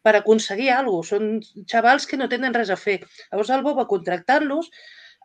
per 0.05 0.13
aconseguir 0.19 0.69
alguna 0.71 1.01
cosa. 1.01 1.17
Són 1.17 1.65
xavals 1.71 2.05
que 2.05 2.19
no 2.21 2.29
tenen 2.29 2.53
res 2.53 2.69
a 2.69 2.77
fer. 2.77 2.99
Llavors 3.31 3.51
el 3.55 3.65
Bob, 3.65 3.81
contractant-los, 3.89 4.69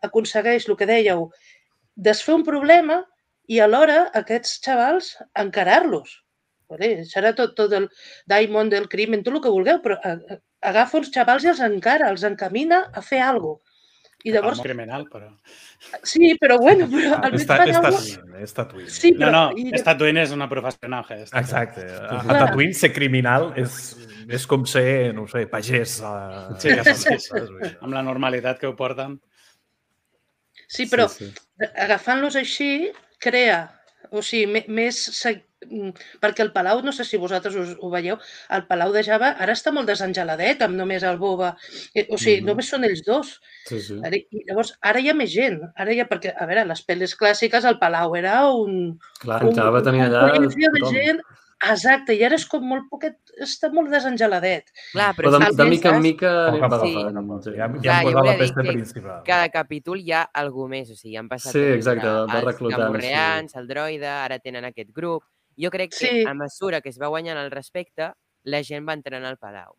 aconsegueix 0.09 0.69
el 0.69 0.79
que 0.81 0.89
dèieu, 0.89 1.29
desfer 2.09 2.39
un 2.39 2.47
problema 2.49 3.03
i 3.53 3.61
alhora 3.61 4.07
aquests 4.23 4.57
xavals 4.65 5.13
encarar-los. 5.45 6.17
Vale? 6.71 6.91
Serà 7.11 7.33
tot, 7.35 7.57
tot 7.59 7.73
el 7.75 7.89
diamond 8.31 8.71
del 8.73 8.87
crimen, 8.89 9.25
tot 9.27 9.35
el 9.35 9.43
que 9.43 9.51
vulgueu, 9.51 9.81
però 9.83 9.97
a- 10.07 10.15
a- 10.37 10.39
agafa 10.71 10.99
uns 11.01 11.11
xavals 11.11 11.45
i 11.45 11.51
els 11.51 11.61
encara, 11.67 12.11
els 12.15 12.23
encamina 12.29 12.85
a 12.95 13.03
fer 13.03 13.21
alguna 13.27 13.59
cosa. 13.59 13.67
I 14.23 14.35
llavors, 14.35 14.59
Llavors... 14.59 14.67
criminal, 14.67 15.07
però... 15.09 15.31
sí, 16.05 16.35
però 16.37 16.59
bueno, 16.61 16.85
però 16.93 17.15
Ah, 17.17 17.21
almenys 17.25 17.41
està, 17.47 17.55
és 17.65 17.77
alguna 17.79 17.93
Tatooine, 17.97 18.43
és 18.45 18.53
Tatooine. 18.53 18.91
Sí, 18.93 19.11
No, 19.15 19.19
però... 19.23 19.31
no, 19.33 19.57
i- 19.57 19.83
Tatooine 19.87 20.21
és 20.27 20.35
una 20.37 20.47
professional. 20.51 21.07
ja 21.09 21.17
està. 21.25 21.41
Exacte. 21.41 21.87
A, 21.89 22.19
a. 22.21 22.35
Tatooine 22.43 22.75
ser 22.77 22.91
criminal 22.93 23.49
és, 23.57 23.79
és 24.29 24.45
com 24.47 24.67
ser, 24.69 25.15
no 25.17 25.25
ho 25.25 25.31
sé, 25.33 25.47
pagès 25.49 25.95
a, 26.05 26.13
Sí, 26.61 26.69
a 26.75 26.83
casa 26.85 27.17
sí, 27.17 27.17
sí. 27.25 27.73
Amb 27.81 27.95
la 27.97 28.03
normalitat 28.05 28.61
que 28.61 28.69
ho 28.69 28.77
porten. 28.77 29.17
Sí, 30.69 30.85
però 30.87 31.09
Sí, 31.09 31.31
sí. 31.33 31.71
agafant-los 31.87 32.37
així, 32.37 32.91
crea, 33.19 33.63
o 34.13 34.21
sigui, 34.21 34.47
me- 34.53 34.67
més... 34.69 35.01
mm, 35.69 35.91
Perquè 36.21 36.41
el 36.45 36.53
Palau, 36.53 36.83
no 36.83 36.93
sé 36.93 37.05
si 37.05 37.17
vosaltres 37.17 37.55
us, 37.57 37.77
ho 37.81 37.91
veieu, 37.91 38.17
el 38.51 38.67
Palau 38.67 38.93
de 38.93 39.03
Java 39.03 39.35
ara 39.39 39.53
està 39.53 39.73
molt 39.73 39.87
desengeladet, 39.89 40.63
amb 40.63 40.75
només 40.77 41.03
el 41.03 41.19
Boba, 41.19 41.57
eh, 41.95 42.07
o 42.11 42.17
sigui, 42.17 42.41
Mhm. 42.41 42.47
només 42.47 42.69
són 42.69 42.85
ells 42.85 43.03
dos. 43.05 43.41
sí, 43.67 43.81
sí. 43.81 44.01
Ara, 44.05 44.17
i 44.17 44.45
llavors, 44.49 44.73
ara 44.81 45.01
hi 45.01 45.09
ha 45.11 45.15
més 45.15 45.31
gent, 45.33 45.61
ara 45.77 45.93
hi 45.93 46.01
ha, 46.01 46.09
perquè, 46.09 46.33
a 46.37 46.47
veure, 46.47 46.65
les 46.67 46.87
pel·lis 46.87 47.17
clàssiques, 47.17 47.65
el 47.65 47.79
Palau 47.79 48.17
era 48.17 48.47
un... 48.49 48.99
Clar, 49.21 49.45
un, 49.45 49.55
Java 49.55 49.83
tenia 49.83 50.07
un 50.09 50.15
allà 50.15 50.33
col·lecció 50.35 50.71
de 50.73 50.87
gent, 50.91 51.21
exacte, 51.63 52.15
i 52.17 52.23
ara 52.25 52.35
és 52.37 52.47
com 52.49 52.63
molt 52.65 52.87
poquet, 52.89 53.19
està 53.45 53.69
molt 53.73 53.91
desengeladet. 53.93 54.71
Clar, 54.95 55.11
Però 55.15 55.29
però 55.29 55.39
de, 55.45 55.57
de 55.59 55.65
mica 55.69 55.91
en 55.95 56.01
mica 56.03 56.31
Poc 56.51 56.63
a 56.63 56.69
va 56.69 56.79
poc, 56.79 56.87
Sí. 56.87 56.95
sí. 56.95 57.57
Ja, 57.59 57.67
ja 57.69 57.81
Clar, 57.83 58.03
posat 58.05 58.25
la 58.25 58.37
pesta 58.39 58.63
principal. 58.65 59.23
cada 59.27 59.49
capítol 59.51 60.01
hi 60.01 60.13
ha 60.13 60.23
algú 60.33 60.67
més, 60.69 60.89
o 60.91 60.95
sigui, 60.97 61.17
han 61.21 61.29
passat 61.29 61.53
Sí, 61.53 61.61
de 61.61 61.75
exacte, 61.75 62.01
tindre 62.01 62.27
va 62.33 62.39
els 62.41 62.45
reclutant 62.49 62.81
així. 62.81 62.87
camorreans, 63.11 63.55
el 63.57 63.69
droide, 63.69 64.07
ara 64.09 64.39
tenen 64.39 64.65
aquest 64.65 64.91
grup. 64.93 65.23
Jo 65.59 65.71
crec 65.71 65.91
que 65.91 66.07
Sí. 66.07 66.25
a 66.27 66.35
mesura 66.35 66.81
que 66.81 66.89
es 66.91 66.99
va 67.01 67.09
guanyant 67.09 67.39
el 67.39 67.51
respecte, 67.51 68.13
la 68.45 68.63
gent 68.63 68.87
va 68.89 68.95
entrant 68.95 69.25
al 69.25 69.39
Palau. 69.39 69.77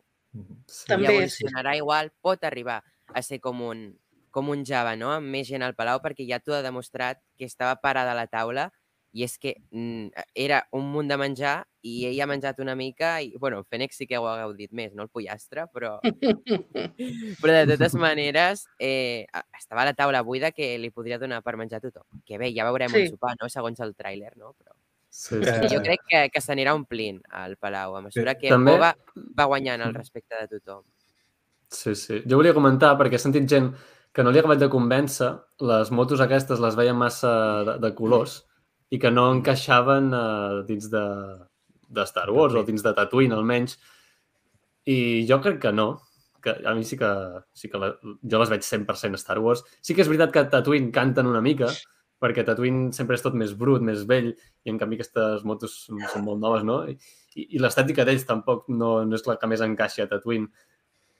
Sí. 0.66 0.86
També, 0.88 1.04
I 1.04 1.28
sí. 1.28 1.44
evolucionarà 1.44 1.76
igual, 1.76 2.12
pot 2.20 2.42
arribar 2.44 2.82
a 3.14 3.22
ser 3.22 3.40
com 3.40 3.60
un, 3.62 3.98
com 4.30 4.48
un 4.48 4.64
Java, 4.64 4.96
no? 4.96 5.10
amb 5.12 5.26
més 5.28 5.46
gent 5.48 5.62
al 5.62 5.74
Palau, 5.74 6.00
perquè 6.00 6.26
ja 6.28 6.38
t'ho 6.40 6.54
ha 6.54 6.62
demostrat 6.62 7.20
que 7.36 7.44
estava 7.44 7.76
parada 7.82 8.12
a 8.12 8.14
la 8.14 8.26
taula 8.26 8.70
i 9.12 9.24
és 9.24 9.36
que 9.36 9.56
mm, 9.70 10.08
era 10.34 10.66
un 10.72 10.86
munt 10.90 11.08
de 11.08 11.18
menjar 11.20 11.66
i 11.82 12.06
ell 12.08 12.20
ha 12.22 12.26
menjat 12.26 12.58
una 12.60 12.74
mica 12.74 13.20
i, 13.20 13.34
bueno, 13.36 13.58
el 13.58 13.66
Fènix 13.68 13.98
sí 13.98 14.06
que 14.06 14.16
ho 14.16 14.24
ha 14.26 14.38
gaudit 14.38 14.72
més, 14.72 14.94
no? 14.94 15.02
El 15.02 15.10
pollastre, 15.10 15.66
però, 15.74 15.98
però 17.42 17.52
de 17.52 17.66
totes 17.76 17.94
maneres 17.94 18.64
eh, 18.78 19.26
estava 19.58 19.82
a 19.82 19.84
la 19.90 19.94
taula 19.94 20.22
buida 20.22 20.52
que 20.52 20.78
li 20.78 20.90
podria 20.90 21.18
donar 21.18 21.42
per 21.42 21.56
menjar 21.60 21.82
a 21.82 21.86
tothom. 21.90 22.22
Que 22.24 22.38
bé, 22.38 22.52
ja 22.56 22.64
veurem 22.64 22.88
Sí. 22.90 23.02
el 23.02 23.10
sopar, 23.10 23.34
no?, 23.40 23.48
segons 23.52 23.80
el 23.80 23.94
tràiler, 23.94 24.32
no? 24.36 24.54
Però 24.58 24.72
Sí, 25.12 25.36
sí. 25.44 25.68
jo 25.68 25.82
crec 25.84 26.00
que, 26.08 26.20
que 26.32 26.40
s'anirà 26.40 26.72
omplint 26.72 27.18
al 27.36 27.58
Palau, 27.60 27.98
a 27.98 28.00
mesura 28.00 28.32
que 28.40 28.48
També- 28.48 28.72
Boba 28.72 28.94
va 29.38 29.44
guanyant 29.50 29.82
el 29.84 29.92
respecte 29.94 30.38
de 30.40 30.48
tothom. 30.56 30.86
Sí, 31.68 31.92
sí. 31.96 32.22
Jo 32.24 32.38
volia 32.40 32.54
comentar, 32.56 32.94
perquè 32.96 33.18
he 33.18 33.20
sentit 33.20 33.44
gent 33.48 33.68
que 34.12 34.24
no 34.24 34.32
li 34.32 34.40
ha 34.40 34.42
acabat 34.44 34.60
de 34.60 34.70
convèncer, 34.72 35.28
les 35.68 35.90
motos 35.92 36.20
aquestes 36.24 36.60
les 36.60 36.74
veien 36.76 36.96
massa 36.96 37.32
de, 37.68 37.76
de 37.84 37.90
colors 37.96 38.38
i 38.92 38.98
que 39.00 39.10
no 39.12 39.26
encaixaven 39.34 40.10
uh, 40.16 40.62
dins 40.68 40.88
de, 40.92 41.04
de 41.88 42.04
Star 42.08 42.30
Wars 42.32 42.56
o 42.56 42.64
dins 42.64 42.82
de 42.84 42.92
Tatooine, 42.96 43.36
almenys. 43.36 43.78
I 44.88 45.24
jo 45.28 45.38
crec 45.44 45.60
que 45.62 45.72
no, 45.72 46.02
que 46.42 46.56
a 46.66 46.74
mi 46.74 46.84
sí 46.84 46.98
que, 47.00 47.08
sí 47.52 47.68
que 47.72 47.80
la, 47.80 47.92
jo 48.02 48.40
les 48.42 48.52
veig 48.52 48.64
100% 48.64 49.20
Star 49.20 49.38
Wars. 49.44 49.64
Sí 49.80 49.94
que 49.96 50.04
és 50.04 50.10
veritat 50.12 50.32
que 50.34 50.44
Tatooine 50.56 50.92
canten 50.92 51.28
una 51.30 51.40
mica, 51.44 51.68
perquè 52.22 52.44
Tatooine 52.46 52.92
sempre 52.96 53.18
és 53.18 53.24
tot 53.24 53.34
més 53.38 53.52
brut, 53.58 53.82
més 53.84 54.06
vell, 54.08 54.32
i 54.62 54.72
en 54.72 54.78
canvi 54.80 55.00
aquestes 55.00 55.42
motos 55.48 55.80
són 55.88 56.26
molt 56.26 56.40
noves, 56.42 56.62
no? 56.66 56.82
I, 56.86 56.96
i 57.42 57.62
l'estètica 57.62 58.06
d'ells 58.06 58.28
tampoc 58.28 58.68
no, 58.70 59.00
no 59.08 59.18
és 59.18 59.26
la 59.26 59.38
que 59.40 59.50
més 59.50 59.64
encaixa 59.64 60.06
a 60.06 60.10
Tatooine. 60.12 60.48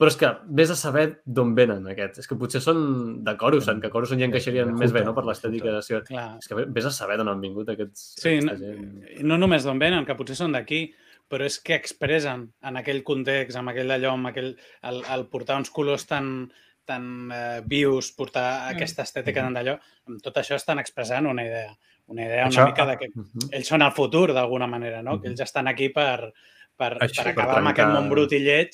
Però 0.01 0.11
és 0.11 0.17
que 0.19 0.29
vés 0.59 0.71
a 0.73 0.75
saber 0.75 1.05
d'on 1.23 1.53
venen 1.55 1.85
aquests. 1.93 2.25
És 2.25 2.27
que 2.27 2.35
potser 2.38 2.62
són 2.65 2.81
de 3.23 3.37
Coruscant, 3.38 3.79
que 3.83 3.91
Coruscant 3.93 4.19
ja 4.19 4.27
encaixarien 4.27 4.73
més 4.75 4.91
bé 4.95 5.05
no? 5.07 5.12
per 5.15 5.23
l'estètica 5.29 5.71
de 5.71 5.83
Ciutat. 5.85 6.09
Clar. 6.09 6.25
És 6.43 6.51
que 6.51 6.65
vés 6.75 6.88
a 6.88 6.91
saber 6.95 7.21
d'on 7.21 7.31
han 7.31 7.45
vingut 7.45 7.71
aquests, 7.71 8.09
Sí, 8.23 8.38
no, 8.43 8.57
gent. 8.59 8.88
no 9.23 9.38
només 9.38 9.69
d'on 9.69 9.79
venen, 9.79 10.09
que 10.09 10.17
potser 10.19 10.35
són 10.41 10.57
d'aquí, 10.57 10.88
però 11.31 11.47
és 11.47 11.61
que 11.62 11.77
expressen 11.79 12.49
en 12.67 12.81
aquell 12.81 13.05
context, 13.07 13.57
amb 13.61 13.71
aquell 13.71 13.95
d'allò, 13.95 14.17
amb 14.17 14.33
aquell, 14.33 14.51
el, 14.91 15.01
el 15.15 15.27
portar 15.33 15.61
uns 15.62 15.71
colors 15.71 16.09
tan, 16.11 16.51
tan 16.85 17.31
eh, 17.33 17.62
vius, 17.64 18.12
portar 18.12 18.71
Mm. 18.73 18.77
aquesta 18.77 19.03
estètica 19.03 19.42
tan 19.42 19.55
d'allò, 19.55 19.79
amb 20.09 20.21
tot 20.23 20.37
això 20.37 20.57
estan 20.57 20.79
expressant 20.79 21.27
una 21.27 21.45
idea. 21.45 21.77
Una 22.07 22.25
idea 22.27 22.47
una 22.47 22.51
Això- 22.51 22.66
mica 22.66 22.87
de 22.87 22.97
que 22.99 23.09
Mhm. 23.14 23.49
ells 23.53 23.68
són 23.68 23.83
el 23.83 23.92
futur, 23.92 24.33
d'alguna 24.35 24.66
manera, 24.66 25.03
no? 25.03 25.21
Que 25.21 25.29
Mhm. 25.29 25.33
ells 25.33 25.40
estan 25.40 25.68
aquí 25.68 25.88
per, 25.90 26.33
per, 26.77 26.99
Això, 26.99 27.23
per 27.23 27.35
per 27.35 27.42
acabar 27.42 27.59
amb 27.59 27.68
aquest 27.68 27.88
món 27.88 28.09
brut 28.11 28.33
i 28.33 28.40
lleig 28.40 28.71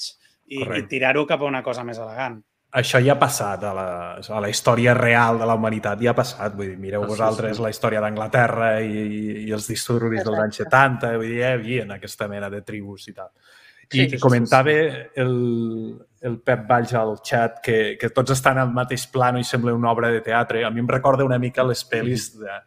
i, 0.46 0.62
i 0.62 0.82
tirar-ho 0.88 1.26
cap 1.26 1.40
a 1.42 1.44
una 1.44 1.62
cosa 1.62 1.84
més 1.84 1.98
elegant. 1.98 2.42
Això 2.72 3.02
ja 3.02 3.12
ha 3.14 3.18
passat 3.18 3.62
a 3.64 3.72
la, 3.74 4.14
a 4.16 4.40
la 4.40 4.48
història 4.50 4.92
real 4.94 5.38
de 5.38 5.46
la 5.46 5.54
humanitat, 5.54 6.00
ja 6.00 6.10
ha 6.10 6.14
passat. 6.14 6.54
Vull 6.54 6.68
dir, 6.68 6.76
mireu 6.78 7.02
Ah, 7.02 7.06
sí, 7.06 7.10
vosaltres 7.10 7.56
sí. 7.56 7.62
la 7.62 7.70
història 7.70 8.00
d'Anglaterra 8.00 8.80
i, 8.82 9.46
i 9.48 9.52
els 9.52 9.66
disturbis 9.68 10.22
dels 10.24 10.38
anys 10.38 10.56
70, 10.56 11.16
vull 11.16 11.26
dir, 11.28 11.38
hi 11.38 11.42
havia 11.44 11.84
aquesta 11.94 12.28
mena 12.28 12.50
de 12.50 12.60
tribus 12.62 13.08
i 13.08 13.12
tal. 13.14 13.30
Sí, 13.90 14.02
I 14.02 14.04
sí, 14.04 14.16
sí, 14.16 14.20
comentava 14.20 14.70
el, 14.70 15.96
el 16.20 16.34
Pep 16.44 16.66
Valls 16.68 16.92
al 16.94 17.14
xat 17.24 17.62
que, 17.64 17.96
que 18.00 18.10
tots 18.12 18.34
estan 18.34 18.58
al 18.60 18.72
mateix 18.76 19.06
plano 19.08 19.40
i 19.40 19.46
sembla 19.48 19.72
una 19.72 19.90
obra 19.92 20.10
de 20.12 20.20
teatre. 20.20 20.64
A 20.64 20.70
mi 20.70 20.82
em 20.82 20.88
recorda 20.90 21.24
una 21.24 21.38
mica 21.40 21.64
les 21.64 21.84
pel·lis 21.88 22.34
de... 22.40 22.58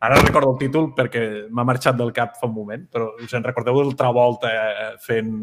Ara 0.00 0.16
recordo 0.22 0.54
el 0.54 0.58
títol 0.62 0.94
perquè 0.96 1.26
m'ha 1.52 1.66
marxat 1.68 1.98
del 1.98 2.14
cap 2.16 2.38
fa 2.40 2.46
un 2.48 2.54
moment, 2.54 2.86
però 2.88 3.10
us 3.20 3.34
en 3.36 3.44
recordeu 3.44 3.82
el 3.82 3.92
Travolta 4.00 4.48
eh, 4.48 4.86
fent 5.04 5.34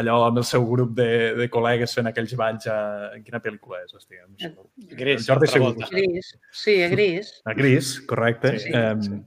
allò 0.00 0.14
amb 0.30 0.38
el 0.40 0.46
seu 0.48 0.64
grup 0.64 0.94
de, 0.96 1.34
de 1.36 1.50
col·legues 1.52 1.92
fent 1.92 2.08
aquells 2.08 2.32
balls 2.40 2.64
a... 2.72 2.78
En 3.18 3.26
quina 3.26 3.42
pel·lícula 3.44 3.82
és? 3.84 3.92
Hòstia, 3.92 4.24
no 4.24 4.38
sé. 4.40 4.54
Gris, 4.96 5.20
El 5.20 5.26
Jordi 5.26 5.50
Travolta. 5.52 5.90
Gris. 5.92 6.32
Sí, 6.62 6.78
a 6.80 6.88
gris. 6.88 7.34
A 7.44 7.52
Gris, 7.58 7.92
correcte. 8.08 8.54
Sí, 8.56 8.70
sí, 8.70 8.72
Em, 8.80 9.02
sí. 9.04 9.20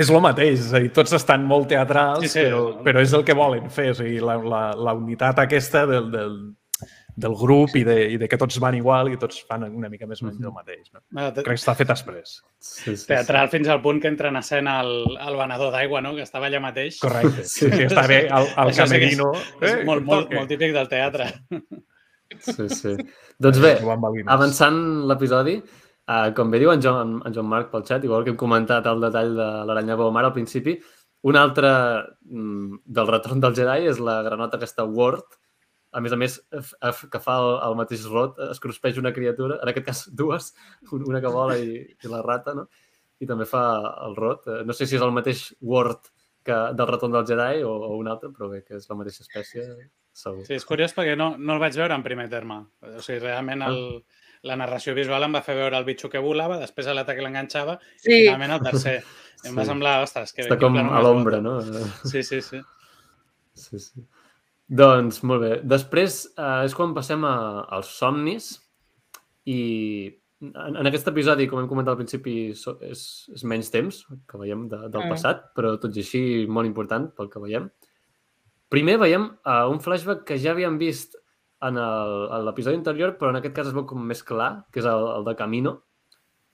És 0.00 0.08
el 0.10 0.20
mateix, 0.24 0.60
és 0.66 0.72
a 0.72 0.80
dir, 0.80 0.92
tots 0.96 1.12
estan 1.18 1.44
molt 1.48 1.68
teatrals, 1.68 2.24
Sí, 2.24 2.32
sí. 2.32 2.46
però, 2.46 2.62
però 2.86 3.02
és 3.04 3.12
el 3.16 3.24
que 3.28 3.36
volen 3.36 3.68
fer, 3.74 3.90
o 3.92 3.98
sigui, 3.98 4.18
la, 4.24 4.38
la, 4.40 4.62
la 4.76 4.94
unitat 4.96 5.38
aquesta 5.44 5.82
del, 5.90 6.06
del, 6.14 6.34
del 7.20 7.34
grup 7.36 7.74
i 7.76 7.82
de, 7.84 7.96
i 8.14 8.16
de 8.16 8.28
que 8.30 8.38
tots 8.40 8.56
van 8.62 8.78
igual 8.78 9.10
i 9.12 9.18
tots 9.20 9.42
fan 9.48 9.66
una 9.68 9.90
mica 9.92 10.06
més 10.08 10.22
o 10.22 10.26
menys 10.28 10.40
el 10.40 10.54
mateix. 10.56 10.86
No? 10.94 11.02
Bueno, 11.10 11.32
te- 11.36 11.42
Crec 11.44 11.58
que 11.58 11.60
està 11.60 11.74
fet 11.76 11.90
després. 11.90 12.38
Sí, 12.58 12.94
sí, 12.96 13.06
teatral 13.10 13.50
fins 13.52 13.68
al 13.68 13.82
punt 13.84 14.00
que 14.00 14.08
entra 14.08 14.30
en 14.32 14.38
escena 14.40 14.78
el, 14.80 14.94
el 15.20 15.36
venedor 15.36 15.74
d'aigua, 15.74 16.00
no? 16.00 16.14
que 16.16 16.22
estava 16.24 16.48
allà 16.48 16.62
mateix. 16.64 17.00
Correcte. 17.02 17.44
Sí, 17.44 17.68
sí 17.68 17.84
està 17.90 18.06
bé 18.08 18.22
al, 18.30 18.48
al 18.56 18.72
Això 18.72 18.86
sí 18.86 18.96
és- 18.96 19.16
camerino. 19.18 19.32
És 19.60 19.74
Eh, 19.74 19.84
molt, 19.84 20.06
molt, 20.08 20.32
molt 20.32 20.48
típic 20.48 20.72
del 20.72 20.88
teatre. 20.88 21.28
Sí, 22.40 22.68
sí. 22.70 22.94
Doncs 23.42 23.58
bé, 23.60 23.72
avançant 24.30 24.76
l'episodi, 25.10 25.56
uh, 26.10 26.30
com 26.36 26.50
bé 26.50 26.58
diu 26.62 26.72
en 26.74 26.82
Joan, 26.82 27.18
en 27.24 27.34
Joan 27.36 27.46
Marc 27.50 27.70
pel 27.72 27.86
xat, 27.86 28.04
igual 28.08 28.24
que 28.26 28.34
hem 28.34 28.40
comentat 28.40 28.86
el 28.90 29.00
detall 29.06 29.36
de 29.38 29.48
l'aranya 29.70 29.96
Baumar 30.00 30.24
al 30.26 30.34
principi, 30.36 30.74
un 31.30 31.36
altre 31.36 31.70
mm, 32.24 32.82
del 32.86 33.06
retorn 33.14 33.40
del 33.44 33.54
Jedi 33.54 33.86
és 33.90 33.98
la 34.02 34.18
granota 34.26 34.56
aquesta 34.58 34.84
Word, 34.88 35.36
a 35.92 36.00
més 36.00 36.12
a 36.14 36.16
més, 36.16 36.36
que 37.10 37.18
fa 37.20 37.34
el, 37.42 37.48
el 37.66 37.74
mateix 37.80 38.04
rot, 38.06 38.36
es 38.52 38.60
cruspeix 38.62 38.96
una 39.00 39.10
criatura, 39.12 39.56
en 39.62 39.68
aquest 39.72 39.86
cas 39.88 40.02
dues, 40.14 40.52
un- 40.94 41.02
una 41.08 41.20
que 41.20 41.32
vola 41.34 41.56
i, 41.58 41.80
i 41.82 42.08
la 42.12 42.20
rata, 42.22 42.54
no? 42.54 42.68
I 43.20 43.26
també 43.28 43.44
fa 43.44 43.64
el 44.06 44.14
rot. 44.16 44.46
Eh, 44.48 44.60
No 44.64 44.72
sé 44.72 44.86
si 44.86 44.94
és 44.96 45.02
el 45.02 45.10
mateix 45.12 45.48
Word 45.60 46.06
que 46.46 46.54
del 46.78 46.86
retorn 46.88 47.12
del 47.18 47.26
Jedi 47.28 47.64
o, 47.66 47.72
o 47.90 47.96
un 47.98 48.06
altre, 48.08 48.30
però 48.32 48.48
bé, 48.48 48.62
que 48.64 48.78
és 48.78 48.86
la 48.88 48.96
mateixa 48.96 49.26
espècie, 49.26 49.66
segur. 50.16 50.46
Sí, 50.46 50.54
és 50.56 50.64
curiós 50.64 50.94
perquè 50.96 51.18
no, 51.18 51.34
no 51.36 51.58
el 51.58 51.60
vaig 51.60 51.74
veure 51.76 51.98
en 51.98 52.06
primer 52.06 52.30
terme. 52.32 52.62
O 52.86 53.02
sigui, 53.04 53.18
realment 53.26 53.66
el, 53.66 53.82
la 54.42 54.56
narració 54.56 54.94
visual 54.96 55.22
em 55.26 55.34
va 55.34 55.42
fer 55.44 55.54
veure 55.54 55.76
el 55.76 55.84
bitxo 55.84 56.08
que 56.08 56.18
volava, 56.22 56.58
després 56.58 56.86
l'atac 56.86 57.18
l'enganxava 57.20 57.74
i 57.80 57.98
Sí. 58.04 58.20
finalment 58.26 58.50
el 58.58 58.60
tercer. 58.70 59.02
Em 59.44 59.56
va 59.56 59.62
Sí. 59.64 59.68
semblar, 59.70 60.02
ostres, 60.04 60.32
que 60.36 60.42
Està 60.42 60.58
com 60.60 60.76
a 60.76 61.00
l'ombra, 61.00 61.40
no? 61.40 61.60
Sí, 62.04 62.22
sí, 62.22 62.42
sí. 62.44 62.60
Sí, 63.54 63.78
sí. 63.78 64.02
Doncs, 64.68 65.22
molt 65.24 65.40
bé. 65.42 65.52
Després 65.64 66.26
eh, 66.38 66.64
és 66.66 66.74
quan 66.76 66.92
passem 66.94 67.24
a, 67.24 67.64
als 67.72 67.88
somnis 67.98 68.50
i 69.48 69.58
en, 70.42 70.76
en 70.76 70.86
aquest 70.88 71.08
episodi, 71.10 71.48
com 71.48 71.58
hem 71.60 71.68
comentat 71.68 71.94
al 71.96 71.98
principi, 72.02 72.52
so, 72.54 72.76
és, 72.84 73.02
és 73.34 73.42
menys 73.44 73.70
temps 73.72 74.02
que 74.28 74.38
veiem 74.40 74.68
de, 74.68 74.78
del 74.88 75.02
Mm. 75.06 75.10
passat, 75.16 75.42
però 75.56 75.74
tot 75.80 75.96
i 75.96 76.00
així 76.04 76.22
molt 76.48 76.68
important 76.68 77.10
pel 77.16 77.28
que 77.32 77.40
veiem. 77.42 77.70
Primer 78.70 78.98
veiem 79.02 79.24
uh, 79.44 79.64
un 79.72 79.80
flashback 79.82 80.22
que 80.28 80.38
ja 80.38 80.52
havíem 80.52 80.76
vist 80.78 81.16
en 81.68 81.78
l'episodi 82.46 82.78
anterior, 82.78 83.16
però 83.18 83.30
en 83.32 83.40
aquest 83.40 83.54
cas 83.56 83.70
es 83.70 83.76
veu 83.76 83.84
com 83.88 84.02
més 84.06 84.22
clar, 84.26 84.50
que 84.72 84.80
és 84.80 84.88
el, 84.88 85.06
el 85.18 85.26
de 85.28 85.34
Camino, 85.38 85.76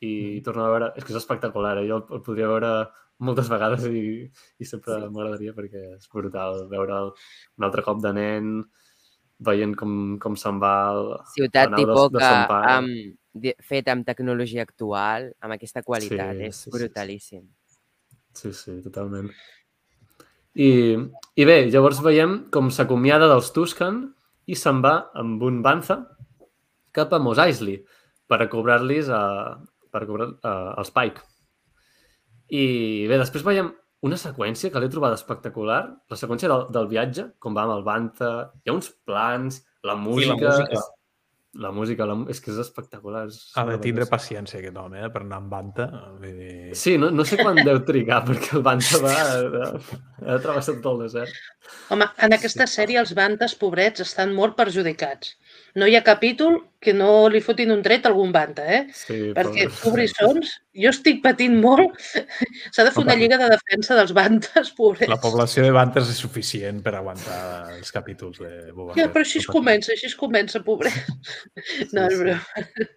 i 0.04 0.40
torno 0.44 0.64
a 0.66 0.70
veure... 0.72 0.92
És 0.96 1.04
que 1.04 1.14
és 1.14 1.20
espectacular, 1.20 1.76
eh? 1.80 1.86
jo 1.88 2.00
el, 2.00 2.06
el 2.18 2.24
podria 2.26 2.48
veure 2.50 2.72
moltes 3.24 3.48
vegades 3.48 3.86
i, 3.88 4.26
i 4.60 4.66
sempre 4.68 4.98
sí. 4.98 5.06
m'agradaria 5.12 5.54
perquè 5.56 5.82
és 5.94 6.08
brutal 6.12 6.66
veure 6.68 6.98
el, 6.98 7.12
un 7.56 7.68
altre 7.68 7.84
cop 7.86 8.02
de 8.04 8.12
nen 8.12 8.50
veient 9.46 9.72
com, 9.76 9.92
com 10.20 10.36
se'n 10.36 10.60
va 10.60 10.72
el, 10.92 11.10
Ciutat 11.34 11.72
la 11.72 11.80
nau 11.80 12.08
de 12.12 12.20
son 12.20 12.42
pare. 12.50 12.74
amb, 12.74 13.46
fet 13.64 13.88
amb 13.92 14.06
tecnologia 14.08 14.64
actual, 14.64 15.30
amb 15.44 15.56
aquesta 15.56 15.84
qualitat, 15.84 16.36
Sí, 16.36 16.50
és 16.50 16.60
sí. 16.64 16.72
brutalíssim. 16.72 17.44
Sí, 18.36 18.52
sí, 18.52 18.78
totalment. 18.84 19.30
I, 20.56 20.68
I 21.36 21.44
bé, 21.48 21.56
llavors 21.72 22.00
veiem 22.04 22.46
com 22.52 22.68
s'acomiada 22.72 23.28
dels 23.28 23.52
Tuscan 23.52 24.02
i 24.46 24.56
se'n 24.58 24.82
va 24.84 24.96
amb 25.18 25.42
un 25.42 25.62
Banza 25.64 26.00
cap 26.96 27.12
a 27.12 27.20
Mos 27.22 27.40
Eisley 27.42 27.80
per 28.26 28.40
a 28.42 28.48
cobrar-los 28.50 29.10
a, 29.12 29.22
per 29.92 30.02
a 30.02 30.08
cobrar 30.08 30.28
a, 30.42 30.54
als 30.82 30.92
Pike. 30.94 31.24
I 32.54 32.64
bé, 33.10 33.18
després 33.18 33.44
veiem 33.46 33.72
una 34.06 34.18
seqüència 34.20 34.70
que 34.70 34.80
l'he 34.82 34.90
trobat 34.92 35.16
espectacular, 35.16 35.80
la 36.10 36.18
seqüència 36.18 36.50
del, 36.52 36.66
del 36.74 36.90
viatge, 36.90 37.30
com 37.42 37.56
va 37.56 37.66
amb 37.66 37.78
el 37.78 37.86
Banza, 37.86 38.30
hi 38.62 38.70
ha 38.70 38.76
uns 38.76 38.92
plans, 39.08 39.64
la 39.86 39.98
música... 39.98 40.52
música. 40.52 40.84
La 41.62 41.70
música, 41.72 42.04
la, 42.08 42.16
és 42.32 42.40
que 42.42 42.50
és 42.52 42.60
espectacular. 42.60 43.24
És 43.30 43.38
Ha 43.56 43.64
de 43.68 43.78
tindre 43.82 44.06
paciència 44.10 44.58
aquest 44.60 44.76
home, 44.80 45.00
eh? 45.00 45.10
per 45.12 45.22
anar 45.22 45.40
amb 45.40 45.52
Banta. 45.52 45.86
Vull 46.20 46.36
dir... 46.40 46.56
Sí, 46.76 46.96
no, 47.00 47.10
no 47.14 47.24
sé 47.28 47.38
quan 47.40 47.60
deu 47.64 47.80
trigar, 47.88 48.22
perquè 48.28 48.58
el 48.58 48.64
Banta 48.66 49.00
va... 49.04 49.14
Ha, 49.16 49.70
ha 50.34 50.38
travessat 50.44 50.82
tot 50.84 50.92
el 50.94 51.06
desert. 51.06 51.40
Home, 51.94 52.08
en 52.26 52.36
aquesta 52.36 52.68
sèrie 52.70 53.00
els 53.02 53.14
bantes, 53.16 53.56
pobrets, 53.58 54.04
estan 54.04 54.34
molt 54.36 54.58
perjudicats. 54.58 55.36
No 55.76 55.84
hi 55.84 55.96
ha 55.96 56.00
capítol 56.04 56.54
que 56.80 56.94
no 56.96 57.26
li 57.28 57.42
fotin 57.44 57.72
un 57.74 57.82
tret 57.84 58.06
a 58.06 58.10
algun 58.12 58.30
banta, 58.32 58.64
eh? 58.64 58.78
Sí, 58.96 59.16
Perquè 59.36 59.66
pobres. 59.66 59.80
tu, 59.82 59.92
Brissons, 59.92 60.52
jo 60.84 60.92
estic 60.92 61.20
patint 61.24 61.58
molt. 61.60 61.98
S'ha 62.72 62.86
de 62.86 62.92
fer 62.94 63.02
una 63.02 63.16
lliga 63.18 63.36
de 63.40 63.50
defensa 63.52 63.98
dels 63.98 64.14
bantes, 64.16 64.70
pobrets. 64.78 65.10
La 65.12 65.20
població 65.20 65.66
de 65.66 65.74
Bantes 65.76 66.08
és 66.12 66.22
suficient 66.22 66.80
per 66.84 66.94
aguantar 66.96 67.40
els 67.74 67.92
capítols 67.92 68.40
de 68.40 68.72
Boba 68.72 68.96
Ja, 68.96 69.10
però 69.12 69.26
així 69.26 69.42
es 69.42 69.50
comença, 69.50 69.92
així 69.92 70.08
es 70.08 70.16
comença, 70.16 70.64
pobret. 70.64 70.96
No, 71.92 72.06
és 72.06 72.16
sí. 72.16 72.22
broma. 72.22 72.88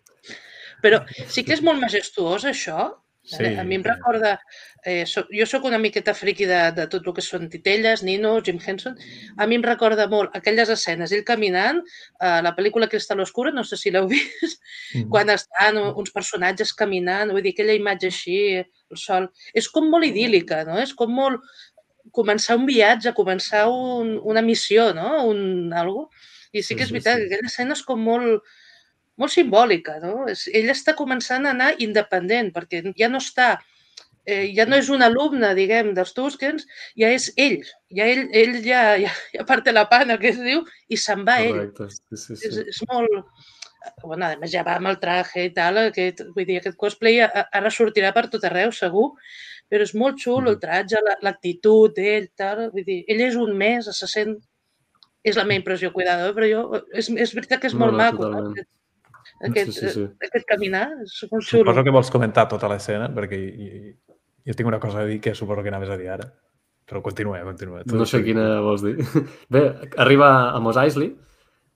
Però 0.79 1.03
sí 1.27 1.43
que 1.43 1.57
és 1.57 1.65
molt 1.65 1.83
majestuós, 1.83 2.47
això. 2.47 2.87
Sí, 3.29 3.45
a 3.61 3.63
mi 3.63 3.75
em 3.77 3.83
recorda... 3.85 4.39
Eh, 4.87 5.03
soc, 5.05 5.27
jo 5.35 5.45
sóc 5.45 5.65
una 5.67 5.77
miqueta 5.77 6.13
friqui 6.15 6.47
de, 6.49 6.59
de 6.73 6.85
tot 6.89 7.05
el 7.05 7.13
que 7.13 7.21
són 7.21 7.49
titelles, 7.51 8.01
Nino, 8.07 8.31
Jim 8.45 8.57
Henson. 8.65 8.95
A 9.37 9.45
mi 9.45 9.57
em 9.59 9.65
recorda 9.65 10.07
molt 10.09 10.33
aquelles 10.39 10.71
escenes, 10.73 11.11
ell 11.13 11.25
caminant, 11.27 11.81
a 12.23 12.39
la 12.41 12.53
pel·lícula 12.57 12.87
Cristal 12.89 13.19
Oscura, 13.21 13.51
no 13.53 13.63
sé 13.67 13.77
si 13.77 13.91
l'heu 13.93 14.07
vist, 14.13 14.61
Mhm. 14.95 15.09
quan 15.13 15.29
estan 15.29 15.77
uns 15.77 16.09
personatges 16.15 16.71
caminant, 16.73 17.29
vull 17.35 17.43
dir, 17.45 17.51
aquella 17.53 17.75
imatge 17.77 18.07
així, 18.09 18.39
el 18.63 18.97
sol... 18.97 19.27
És 19.53 19.67
com 19.69 19.85
molt 19.91 20.07
idíl·lica, 20.07 20.63
no? 20.65 20.79
És 20.81 20.95
com 20.97 21.11
molt 21.13 21.43
començar 22.15 22.55
un 22.57 22.65
viatge, 22.65 23.13
començar 23.13 23.67
un, 23.69 24.15
una 24.23 24.41
missió, 24.41 24.89
no? 24.97 25.25
Un, 25.29 25.69
algo. 25.77 26.07
I 26.51 26.63
sí 26.63 26.71
Sí, 26.71 26.75
que 26.79 26.87
és 26.87 26.89
sí, 26.89 26.95
veritat 26.97 27.19
sí. 27.19 27.27
que 27.27 27.35
aquella 27.35 27.51
escena 27.51 27.75
és 27.77 27.83
com 27.85 28.01
molt, 28.01 28.41
molt 29.19 29.33
simbòlica, 29.35 29.97
no? 30.03 30.13
Ell 30.29 30.71
està 30.71 30.95
començant 30.97 31.45
a 31.45 31.51
anar 31.55 31.73
independent, 31.83 32.53
perquè 32.55 32.81
ja 32.97 33.09
no 33.11 33.19
està, 33.21 33.49
eh, 34.25 34.47
ja 34.55 34.65
no 34.69 34.77
és 34.79 34.89
un 34.93 35.03
alumne, 35.05 35.51
diguem, 35.57 35.93
dels 35.97 36.15
Tuscans, 36.17 36.65
ja 36.99 37.11
és 37.11 37.29
ell. 37.37 37.59
Ja 37.95 38.07
ell, 38.07 38.25
ell 38.33 38.57
ja, 38.65 38.83
ja, 39.03 39.13
ja 39.35 39.45
parte 39.45 39.75
la 39.75 39.85
pana, 39.91 40.17
que 40.21 40.31
es 40.33 40.39
diu, 40.41 40.63
i 40.87 40.97
se'n 40.97 41.25
va 41.27 41.39
ell. 41.43 41.53
Correcte, 41.75 41.89
sí, 42.17 42.17
sí, 42.25 42.39
És, 42.49 42.55
sí. 42.55 42.65
és 42.73 42.83
molt... 42.89 43.47
bueno, 44.03 44.27
a 44.27 44.35
més 44.41 44.51
ja 44.51 44.61
va 44.67 44.73
amb 44.75 44.89
el 44.91 44.97
traje 44.99 45.45
i 45.47 45.53
tal, 45.55 45.77
aquest, 45.85 46.25
vull 46.35 46.45
dir, 46.45 46.57
aquest 46.59 46.75
cosplay 46.77 47.21
ara 47.23 47.69
sortirà 47.71 48.09
per 48.15 48.25
tot 48.29 48.43
arreu, 48.43 48.73
segur, 48.75 49.05
però 49.71 49.85
és 49.85 49.93
molt 49.95 50.19
xulo 50.19 50.51
el 50.51 50.57
tratge, 50.59 50.99
la- 51.05 51.15
l'actitud 51.23 51.93
d'ell, 51.95 52.27
tal, 52.35 52.65
vull 52.73 52.83
dir, 52.85 53.03
ell 53.07 53.21
és 53.29 53.37
un 53.39 53.55
més, 53.57 53.87
se 53.95 54.07
sent... 54.11 54.35
És 55.23 55.35
la 55.35 55.43
meva 55.43 55.59
impressió, 55.59 55.89
cuidado, 55.91 56.29
però 56.35 56.47
jo... 56.47 56.59
És, 56.95 57.09
és 57.11 57.33
veritat 57.35 57.59
que 57.63 57.67
és 57.67 57.73
No, 57.75 57.81
molt 57.85 57.95
no, 57.95 57.97
maco, 58.03 58.29
no? 58.31 58.63
Aquest, 59.39 59.71
Sí, 59.71 59.79
sí, 59.87 59.89
sí. 59.95 60.03
aquest 60.27 60.45
caminar, 60.47 60.89
és 61.03 61.13
molt 61.31 61.45
xulo. 61.47 61.63
Suposo 61.63 61.83
que 61.83 61.91
vols 61.95 62.11
comentar 62.11 62.47
tota 62.51 62.67
l'escena, 62.67 63.07
perquè 63.15 63.37
i- 63.39 63.95
jo 64.45 64.53
tinc 64.57 64.67
una 64.67 64.79
cosa 64.79 64.99
a 65.01 65.05
dir 65.05 65.19
que 65.21 65.33
suposo 65.35 65.63
que 65.63 65.69
anaves 65.69 65.89
a 65.89 65.97
dir 65.97 66.09
ara. 66.09 66.27
Però 66.89 67.01
continua, 67.05 67.39
continua. 67.45 67.83
Tu 67.85 67.95
No 67.95 68.05
sé 68.05 68.23
quina 68.23 68.59
vols 68.65 68.81
dir. 68.83 68.97
Bé, 69.49 69.61
arriba 69.97 70.49
a 70.51 70.59
Mos 70.59 70.75
Eisley 70.81 71.13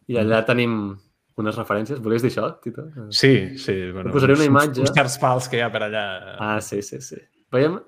i 0.08 0.18
allà 0.18 0.44
tenim 0.46 0.98
unes 1.38 1.56
referències. 1.56 2.00
Volies 2.02 2.22
dir 2.26 2.32
això, 2.32 2.48
Tito? 2.62 2.88
Sí, 3.10 3.58
sí. 3.58 3.92
Bueno, 3.92 4.12
posaré 4.12 4.34
una 4.34 4.42
uns- 4.44 4.50
imatge. 4.50 4.82
Uns 4.82 4.92
certs 4.94 5.18
pals 5.22 5.48
que 5.50 5.58
hi 5.58 5.62
ha 5.62 5.72
per 5.72 5.84
allà. 5.86 6.04
Ah, 6.40 6.60
sí, 6.62 6.82
sí, 6.82 7.00
sí. 7.02 7.18
Veiem, 7.54 7.80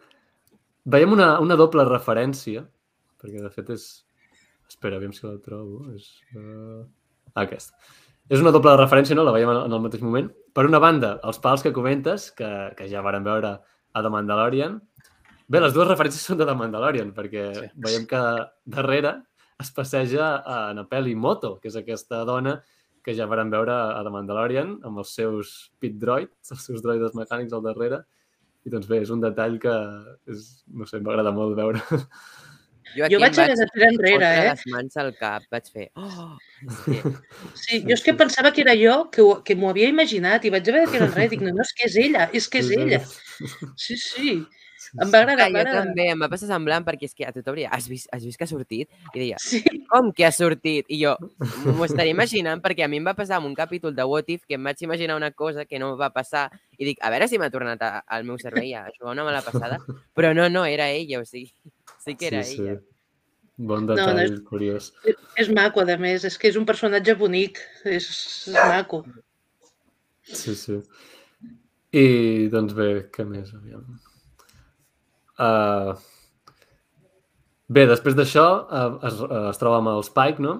veiem 0.85 1.11
una, 1.17 1.39
una 1.41 1.55
doble 1.57 1.83
referència, 1.89 2.63
perquè 3.21 3.41
de 3.41 3.49
fet 3.49 3.69
és... 3.75 3.87
Espera, 4.69 4.97
aviam 4.97 5.11
si 5.13 5.25
la 5.27 5.35
trobo. 5.41 5.83
És 5.95 6.07
uh... 6.37 6.83
aquesta. 7.41 7.73
És 8.31 8.41
una 8.41 8.51
doble 8.53 8.73
referència, 8.79 9.15
no? 9.17 9.23
La 9.27 9.33
veiem 9.35 9.51
en, 9.53 9.61
el 9.69 9.81
mateix 9.83 10.01
moment. 10.01 10.31
Per 10.55 10.65
una 10.65 10.81
banda, 10.81 11.15
els 11.29 11.37
pals 11.43 11.61
que 11.61 11.73
comentes, 11.73 12.31
que, 12.33 12.49
que 12.77 12.87
ja 12.89 13.03
varen 13.05 13.25
veure 13.25 13.51
a 13.59 14.01
The 14.01 14.11
Mandalorian. 14.11 14.79
Bé, 15.45 15.61
les 15.61 15.75
dues 15.75 15.87
referències 15.87 16.25
són 16.25 16.39
de 16.39 16.47
The 16.49 16.55
Mandalorian, 16.57 17.11
perquè 17.13 17.45
sí. 17.53 17.67
Veiem 17.85 18.07
que 18.09 18.21
darrere 18.65 19.19
es 19.61 19.69
passeja 19.71 20.31
a 20.41 20.57
Napeli 20.75 21.13
Moto, 21.15 21.55
que 21.61 21.69
és 21.69 21.77
aquesta 21.79 22.23
dona 22.27 22.57
que 23.05 23.13
ja 23.13 23.27
varen 23.29 23.53
veure 23.53 23.75
a 23.93 24.01
The 24.03 24.11
Mandalorian 24.11 24.79
amb 24.89 25.03
els 25.03 25.13
seus 25.13 25.53
pit 25.79 25.99
droids, 26.01 26.33
els 26.51 26.65
seus 26.65 26.81
droides 26.81 27.13
mecànics 27.13 27.53
al 27.53 27.63
darrere. 27.67 28.01
I 28.65 28.73
doncs 28.73 28.89
bé, 28.89 29.03
és 29.05 29.13
un 29.13 29.21
detall 29.21 29.59
que 29.61 29.75
és, 30.33 30.47
no 30.73 30.89
sé, 30.89 30.97
m'agrada 30.97 31.29
molt 31.35 31.53
veure. 31.59 31.83
Jo, 32.95 33.09
Jo 33.11 33.19
vaig 33.19 33.37
haver 33.43 33.55
de 33.59 33.67
tirar 33.73 33.89
enrere, 33.91 34.29
eh? 34.39 34.49
les 34.53 34.65
mans 34.73 34.97
al 35.03 35.13
cap, 35.19 35.43
vaig 35.51 35.69
fer... 35.71 35.89
Oh! 35.99 36.37
Sí. 36.85 36.99
Sí, 37.63 37.81
jo 37.83 37.93
és 37.97 38.03
que 38.05 38.13
pensava 38.23 38.51
que 38.55 38.61
era 38.63 38.75
jo, 38.79 38.97
que, 39.11 39.21
ho- 39.21 39.41
que 39.43 39.55
m'ho 39.59 39.69
havia 39.73 39.89
imaginat 39.91 40.45
i 40.47 40.53
vaig 40.53 40.69
haver 40.71 40.85
de 40.85 40.91
tirar 40.93 41.09
enrere. 41.11 41.29
Dic, 41.35 41.41
no, 41.43 41.51
no, 41.55 41.65
és 41.65 41.73
que 41.75 41.89
és 41.89 41.97
ella, 42.07 42.29
és 42.33 42.47
que 42.47 42.63
és 42.63 42.71
ella. 42.77 43.01
Sí, 43.75 43.97
sí. 43.99 44.37
Em 45.01 45.09
va 45.11 45.19
agradar, 45.25 45.49
va 45.51 45.61
jo 45.65 45.71
també, 45.73 46.03
em 46.13 46.21
va 46.23 46.27
passar 46.31 46.47
semblant 46.47 46.83
perquè 46.87 47.07
és 47.09 47.15
que 47.17 47.25
a 47.27 47.31
tothom 47.35 47.55
li 47.57 47.63
deia, 47.65 47.71
has 47.75 47.87
vist, 47.89 48.07
has 48.15 48.23
vist 48.23 48.37
que 48.39 48.45
ha 48.45 48.47
sortit? 48.47 48.87
I 49.11 49.17
deia, 49.19 49.39
Sí, 49.43 49.59
com 49.91 50.11
que 50.15 50.23
ha 50.27 50.31
sortit? 50.31 50.85
I 50.93 50.99
jo 51.01 51.15
m'ho 51.65 51.87
estaria 51.87 52.13
imaginant 52.13 52.61
perquè 52.63 52.85
a 52.85 52.87
mi 52.91 53.01
em 53.01 53.07
va 53.09 53.15
passar 53.17 53.41
amb 53.41 53.49
un 53.49 53.55
capítol 53.57 53.95
de 53.97 54.05
What 54.07 54.29
If 54.31 54.45
que 54.47 54.55
em 54.55 54.63
vaig 54.69 54.79
imaginar 54.87 55.17
una 55.19 55.31
cosa 55.35 55.65
que 55.65 55.81
no 55.81 55.95
va 55.99 56.11
passar 56.15 56.45
i 56.77 56.85
dic, 56.87 57.01
a 57.03 57.09
veure 57.11 57.27
si 57.27 57.39
m'ha 57.41 57.49
tornat 57.51 57.81
a, 57.83 57.89
al 58.07 58.23
meu 58.29 58.37
cervell 58.39 58.71
a 58.77 58.85
jugar 58.93 59.11
una 59.17 59.25
mala 59.27 59.41
passada. 59.43 59.81
Però 60.15 60.31
no, 60.37 60.47
no, 60.53 60.63
era 60.69 60.87
ella, 60.93 61.19
o 61.19 61.25
sigui, 61.27 61.49
sí 62.05 62.15
que 62.15 62.27
era 62.27 62.43
sí, 62.43 62.61
ella. 62.61 62.79
Sí. 62.79 62.85
Bon 63.57 63.85
no, 63.85 63.95
detall, 63.95 64.19
és- 64.19 64.41
curiós. 64.43 64.93
és 65.39 65.49
maco, 65.49 65.81
a 65.81 65.97
més, 65.97 66.25
és 66.27 66.37
que 66.37 66.49
és 66.49 66.57
un 66.59 66.65
personatge 66.65 67.15
bonic, 67.15 67.59
és, 67.85 68.07
és 68.47 68.53
maco. 68.53 69.03
Sí, 70.25 70.55
sí. 70.55 70.81
I, 71.95 72.49
doncs 72.51 72.75
bé, 72.75 73.07
què 73.15 73.23
més? 73.23 73.53
Aviam. 73.55 73.85
Uh, 75.39 75.95
bé, 77.67 77.85
després 77.87 78.15
d'això 78.15 78.45
uh, 78.67 78.99
es, 79.07 79.19
uh, 79.23 79.49
es 79.51 79.59
troba 79.61 79.79
amb 79.79 79.93
el 79.93 80.03
Spike, 80.03 80.43
no? 80.43 80.55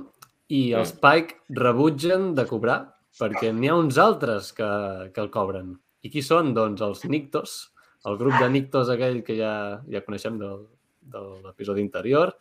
I 0.48 0.76
els 0.80 0.94
Spike 0.94 1.42
rebutgen 1.58 2.34
de 2.38 2.46
cobrar 2.48 2.80
perquè 3.20 3.52
n'hi 3.56 3.72
ha 3.72 3.76
uns 3.80 3.98
altres 4.00 4.54
que, 4.56 4.70
que 5.12 5.24
el 5.24 5.32
cobren. 5.34 5.74
I 6.06 6.12
qui 6.14 6.24
són? 6.24 6.54
Doncs 6.56 6.84
els 6.86 7.04
Nictos, 7.10 7.58
el 8.06 8.20
grup 8.22 8.36
de 8.40 8.48
Nictos 8.54 8.92
aquell 8.94 9.24
que 9.26 9.36
ja, 9.40 9.54
ja 9.92 10.04
coneixem 10.06 10.38
del, 10.40 10.62
de 11.12 11.22
l'episodi 11.46 11.84
anterior. 11.86 12.34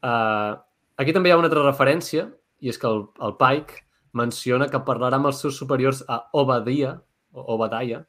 Uh, 0.00 0.58
aquí 1.00 1.14
també 1.16 1.30
hi 1.30 1.34
ha 1.34 1.40
una 1.40 1.50
altra 1.50 1.64
referència, 1.66 2.28
i 2.60 2.72
és 2.72 2.78
que 2.78 2.88
el, 2.88 3.04
el 3.24 3.36
Pike 3.40 3.84
menciona 4.16 4.68
que 4.68 4.82
parlarà 4.86 5.20
amb 5.20 5.30
els 5.30 5.40
seus 5.42 5.58
superiors 5.60 6.02
a 6.08 6.22
Obadia, 6.36 6.96
o 7.32 7.44
Obadiah, 7.54 8.02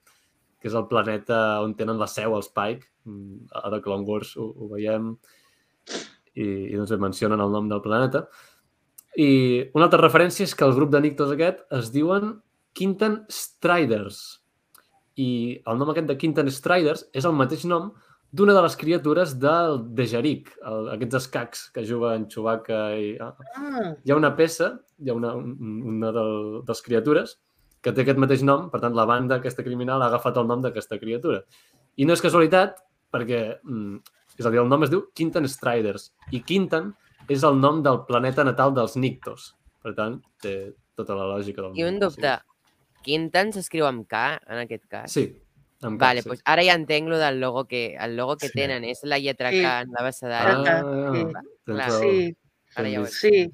que 0.62 0.70
és 0.70 0.78
el 0.78 0.88
planeta 0.90 1.62
on 1.62 1.76
tenen 1.78 2.00
la 2.02 2.10
seu 2.10 2.36
els 2.38 2.50
Pike. 2.54 2.88
Mm, 3.06 3.50
A 3.58 3.70
The 3.74 3.82
Clone 3.82 4.06
Wars 4.06 4.36
ho, 4.38 4.46
ho 4.46 4.70
veiem 4.74 5.16
i, 6.36 6.46
i 6.46 6.76
doncs 6.78 6.94
mencionen 7.02 7.42
el 7.42 7.54
nom 7.54 7.70
del 7.70 7.82
planeta. 7.82 8.28
I 9.18 9.72
una 9.76 9.88
altra 9.88 10.00
referència 10.02 10.46
és 10.46 10.54
que 10.56 10.68
el 10.68 10.76
grup 10.78 10.94
de 10.94 11.02
Nictos 11.04 11.34
aquest 11.34 11.66
es 11.76 11.90
diuen 11.92 12.38
Quintan 12.78 13.24
Striders. 13.30 14.22
I 15.20 15.60
el 15.68 15.82
nom 15.82 15.92
aquest 15.92 16.08
de 16.08 16.18
Quintan 16.18 16.50
Striders 16.54 17.08
és 17.12 17.28
el 17.28 17.36
mateix 17.36 17.66
nom 17.68 17.92
d'una 18.32 18.54
de 18.56 18.62
les 18.64 18.76
criatures 18.80 19.34
del 19.40 19.82
Dejarik, 19.98 20.52
el, 20.66 20.90
aquests 20.96 21.18
escacs 21.20 21.64
que 21.76 21.84
juguen 21.88 22.28
Chewbacca 22.32 22.82
i... 22.96 23.18
ah, 23.20 23.34
Ah, 23.56 23.90
hi 24.04 24.12
ha 24.12 24.16
una 24.16 24.32
peça, 24.38 24.72
hi 25.04 25.10
ha 25.12 25.16
una, 25.18 25.34
un- 25.36 25.82
una 25.96 26.12
del, 26.16 26.62
dels 26.68 26.82
criatures 26.86 27.36
que 27.82 27.92
té 27.92 28.04
aquest 28.06 28.20
mateix 28.22 28.44
nom, 28.46 28.70
per 28.70 28.80
tant, 28.84 28.94
la 28.96 29.06
banda 29.10 29.40
aquesta 29.42 29.64
criminal 29.66 30.02
ha 30.04 30.08
agafat 30.12 30.38
el 30.38 30.48
nom 30.48 30.62
d'aquesta 30.62 31.00
criatura. 31.02 31.42
I 31.98 32.06
no 32.06 32.14
és 32.14 32.22
casualitat, 32.24 32.78
perquè, 33.12 33.58
mm, 33.64 33.98
és 34.40 34.46
a 34.46 34.52
dir, 34.54 34.60
el 34.62 34.70
nom 34.70 34.84
es 34.86 34.92
diu 34.94 35.02
Quintan 35.18 35.48
Striders, 35.50 36.12
i 36.32 36.40
Quintan 36.46 36.94
és 37.28 37.44
el 37.44 37.58
nom 37.60 37.82
del 37.84 38.04
planeta 38.08 38.46
natal 38.48 38.72
dels 38.78 38.96
Nictos. 38.96 39.56
Per 39.82 39.96
tant, 39.98 40.20
té 40.42 40.74
tota 40.96 41.16
la 41.18 41.26
lògica 41.34 41.64
del 41.66 41.74
I 41.80 41.84
un 41.90 41.98
dubte, 42.00 42.38
Quintan 43.02 43.50
s'escriu 43.52 43.88
amb 43.90 44.06
K, 44.08 44.40
en 44.46 44.62
aquest 44.62 44.86
cas? 44.88 45.12
Sí, 45.12 45.26
amb 45.84 46.00
Vale, 46.00 46.22
sí. 46.22 46.30
doncs 46.30 46.42
ara 46.46 46.64
ja 46.64 46.74
entenc 46.76 47.08
lo 47.10 47.18
del 47.18 47.40
logo 47.40 47.66
que, 47.68 47.96
el 48.00 48.16
logo 48.16 48.38
que 48.38 48.48
Sí. 48.48 48.54
tenen 48.54 48.84
és 48.84 49.00
la 49.04 49.18
lletra 49.20 49.50
Sí. 49.52 49.62
K 49.62 49.82
en 49.82 49.92
l'abecedari. 49.92 50.52
Ah, 50.68 50.82
Ah, 50.86 51.12
sí. 51.14 51.26
Clar. 51.66 51.92
sí, 51.92 52.36
Ara 52.76 52.90
ja 52.90 53.02
ho 53.02 53.06
sí. 53.06 53.50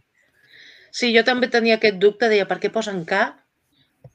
Sí, 0.91 1.11
jo 1.15 1.23
també 1.23 1.47
tenia 1.47 1.75
aquest 1.75 1.97
dubte, 1.99 2.29
deia, 2.29 2.47
per 2.47 2.59
què 2.59 2.71
posen 2.71 3.03
K? 3.05 3.35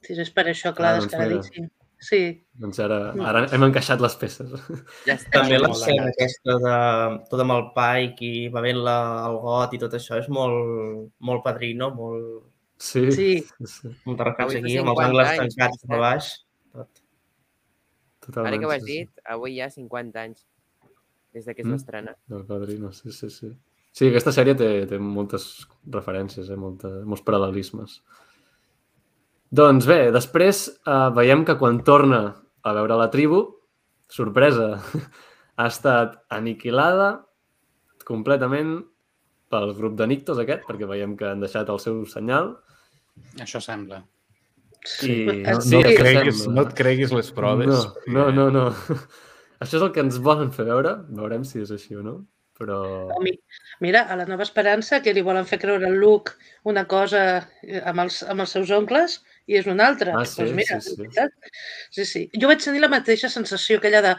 Sí, 0.02 0.14
és 0.18 0.30
per 0.30 0.46
això, 0.46 0.74
clar, 0.74 0.94
Ah, 0.94 0.98
doncs 1.00 1.12
mira. 1.12 1.26
descaradíssim. 1.28 1.70
Sí, 2.02 2.44
Doncs 2.58 2.80
ara, 2.82 3.12
ara 3.24 3.46
hem 3.54 3.62
encaixat 3.62 4.00
les 4.02 4.16
peces. 4.18 4.50
Ja 5.06 5.14
està. 5.14 5.30
També 5.38 5.58
l'escena 5.58 6.08
aquesta 6.10 6.56
de 6.58 7.26
tot 7.30 7.40
amb 7.40 7.52
el 7.52 7.68
Pike 7.76 8.22
i 8.26 8.48
bevent 8.48 8.80
la, 8.82 8.96
el 9.28 9.36
got 9.38 9.72
i 9.74 9.78
tot 9.78 9.92
això 9.94 10.18
és 10.18 10.28
molt, 10.28 11.12
molt 11.20 11.44
padrino, 11.44 11.92
molt, 11.94 12.42
Sí, 12.82 13.12
Sí. 13.12 13.46
sí 13.64 13.88
molta 14.04 14.24
Avui 14.36 14.56
aquí, 14.58 14.76
amb 14.78 14.88
els 14.88 14.98
50 14.98 15.04
angles 15.06 15.28
tancats 15.38 15.76
a 15.76 15.86
fixa't. 15.86 16.00
baix. 16.00 16.32
Tot. 18.22 18.28
totalment. 18.30 18.52
Ara 18.54 18.60
que 18.62 18.66
ho 18.68 18.70
has 18.70 18.84
sí, 18.84 18.88
sí. 18.92 18.98
dit, 19.02 19.22
avui 19.34 19.56
hi 19.56 19.60
ha 19.64 19.68
50 19.74 20.20
anys 20.22 20.46
des 21.34 21.44
de 21.48 21.54
que 21.56 21.62
es 21.62 21.66
Mm. 21.66 21.72
va 21.74 21.76
estrenar. 21.80 22.16
Del 22.28 22.44
Padrino, 22.46 22.92
sí, 22.92 23.10
sí, 23.12 23.28
sí. 23.30 23.50
Sí, 23.92 24.06
aquesta 24.08 24.32
sèrie 24.32 24.54
té, 24.56 24.86
té 24.88 24.98
moltes 24.98 25.66
referències, 25.90 26.48
eh? 26.48 26.56
Molta, 26.56 26.88
molts 27.04 27.24
paral·lelismes. 27.26 27.98
Doncs 29.52 29.84
bé, 29.88 30.10
després 30.14 30.68
eh, 30.86 31.10
veiem 31.16 31.42
que 31.44 31.58
quan 31.60 31.82
torna 31.84 32.22
a 32.64 32.72
veure 32.72 32.96
la 32.96 33.10
tribu, 33.12 33.42
sorpresa, 34.08 34.78
ha 35.58 35.66
estat 35.68 36.16
aniquilada 36.32 37.26
completament 38.08 38.78
pel 39.52 39.74
grup 39.76 39.98
de 39.98 40.06
Nictos 40.08 40.38
aquest, 40.40 40.64
perquè 40.64 40.88
veiem 40.88 41.16
que 41.16 41.28
han 41.28 41.42
deixat 41.44 41.68
el 41.68 41.78
seu 41.82 42.00
senyal. 42.08 42.54
Això 43.44 43.60
sembla. 43.60 44.00
I 45.06 45.14
No- 45.26 45.54
No, 45.54 45.60
Sí, 45.60 45.76
no, 45.76 45.80
et 45.88 45.98
creguis, 45.98 46.46
no 46.48 46.62
et 46.66 46.74
creguis 46.78 47.12
les 47.14 47.30
proves. 47.34 47.68
No, 48.06 48.30
no, 48.30 48.30
no, 48.32 48.50
no. 48.50 48.64
Això 49.62 49.78
és 49.78 49.82
el 49.86 49.92
que 49.94 50.02
ens 50.02 50.18
volen 50.18 50.50
fer 50.54 50.64
veure. 50.66 50.96
Veurem 51.14 51.44
si 51.46 51.60
és 51.62 51.70
així 51.70 51.94
o 51.94 52.02
no. 52.02 52.16
Però... 52.58 52.78
Mira, 53.80 54.02
a 54.12 54.14
la 54.18 54.26
Nova 54.28 54.44
Esperança, 54.44 55.00
que 55.02 55.14
li 55.14 55.22
volen 55.24 55.46
fer 55.48 55.58
creure 55.62 55.86
al 55.88 55.96
Luke 55.98 56.34
una 56.68 56.84
cosa 56.90 57.22
eh, 57.62 57.80
amb 57.88 58.04
els, 58.04 58.20
amb 58.22 58.44
els 58.44 58.52
seus 58.54 58.70
oncles 58.74 59.20
i 59.50 59.56
és 59.58 59.66
una 59.70 59.86
altra. 59.88 60.12
Ah, 60.14 60.22
Doncs 60.22 60.34
sí, 60.36 60.52
mira, 60.54 60.80
sí, 60.84 60.94
sí. 60.98 61.26
sí, 61.90 62.04
sí. 62.06 62.22
Jo 62.38 62.50
vaig 62.50 62.62
tenir 62.62 62.82
la 62.84 62.90
mateixa 62.92 63.30
sensació 63.32 63.78
aquella 63.80 64.02
de 64.04 64.12